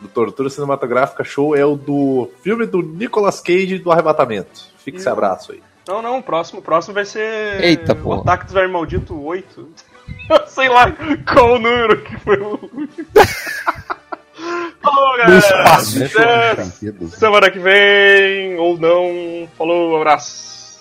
Do 0.00 0.08
Tortura 0.08 0.48
Cinematográfica 0.48 1.22
Show 1.22 1.54
é 1.54 1.62
o 1.62 1.76
do 1.76 2.30
filme 2.42 2.64
do 2.64 2.80
Nicolas 2.80 3.38
Cage 3.38 3.78
do 3.78 3.92
Arrebatamento. 3.92 4.72
Fique 4.78 4.96
esse 4.96 5.08
abraço 5.08 5.52
aí. 5.52 5.62
Não, 5.90 6.00
não, 6.00 6.18
o 6.18 6.22
próximo, 6.22 6.60
o 6.60 6.62
próximo 6.62 6.94
vai 6.94 7.04
ser. 7.04 7.60
Eita, 7.64 7.98
O 8.04 8.12
Ataque 8.12 8.44
dos 8.44 8.54
Vermes 8.54 8.72
Maldito 8.72 9.20
8. 9.20 9.68
Sei 10.46 10.68
lá 10.68 10.86
qual 11.32 11.54
o 11.54 11.58
número 11.58 12.00
que 12.02 12.16
foi 12.18 12.38
o 12.38 12.50
último. 12.50 13.08
Falou, 14.80 15.16
galera. 15.18 15.38
espaço. 15.38 15.98
Até 16.04 16.64
semana 17.08 17.50
que 17.50 17.58
vem, 17.58 18.56
ou 18.56 18.78
não. 18.78 19.48
Falou, 19.58 19.96
abraço. 19.96 20.78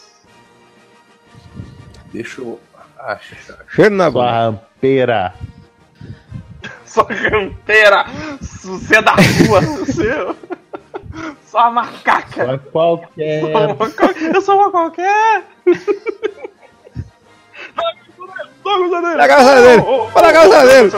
Deixa 2.13 2.41
eu 2.41 2.59
achar. 2.99 3.65
Cheiro 3.67 3.95
na 3.95 4.09
Sua 4.13 4.31
rampeira. 4.31 5.33
Sua 6.85 7.07
rampeira. 7.11 8.05
Você 8.39 8.95
é 8.95 9.01
da 9.01 9.15
rua. 9.15 9.61
Você... 9.61 10.35
Só 11.45 11.59
uma 11.59 11.71
macaca. 11.83 12.45
Só 12.45 12.57
qualquer. 12.71 13.41
Só 13.41 13.47
uma... 13.47 13.77
Eu 14.33 14.41
sou 14.41 14.55
uma 14.55 14.71
qualquer. 14.71 15.43
Para 18.63 19.23
a 19.23 19.27
casa 19.27 19.61
dele! 19.61 19.83
Para 20.13 20.33
casa 20.33 20.65
dele! 20.65 20.91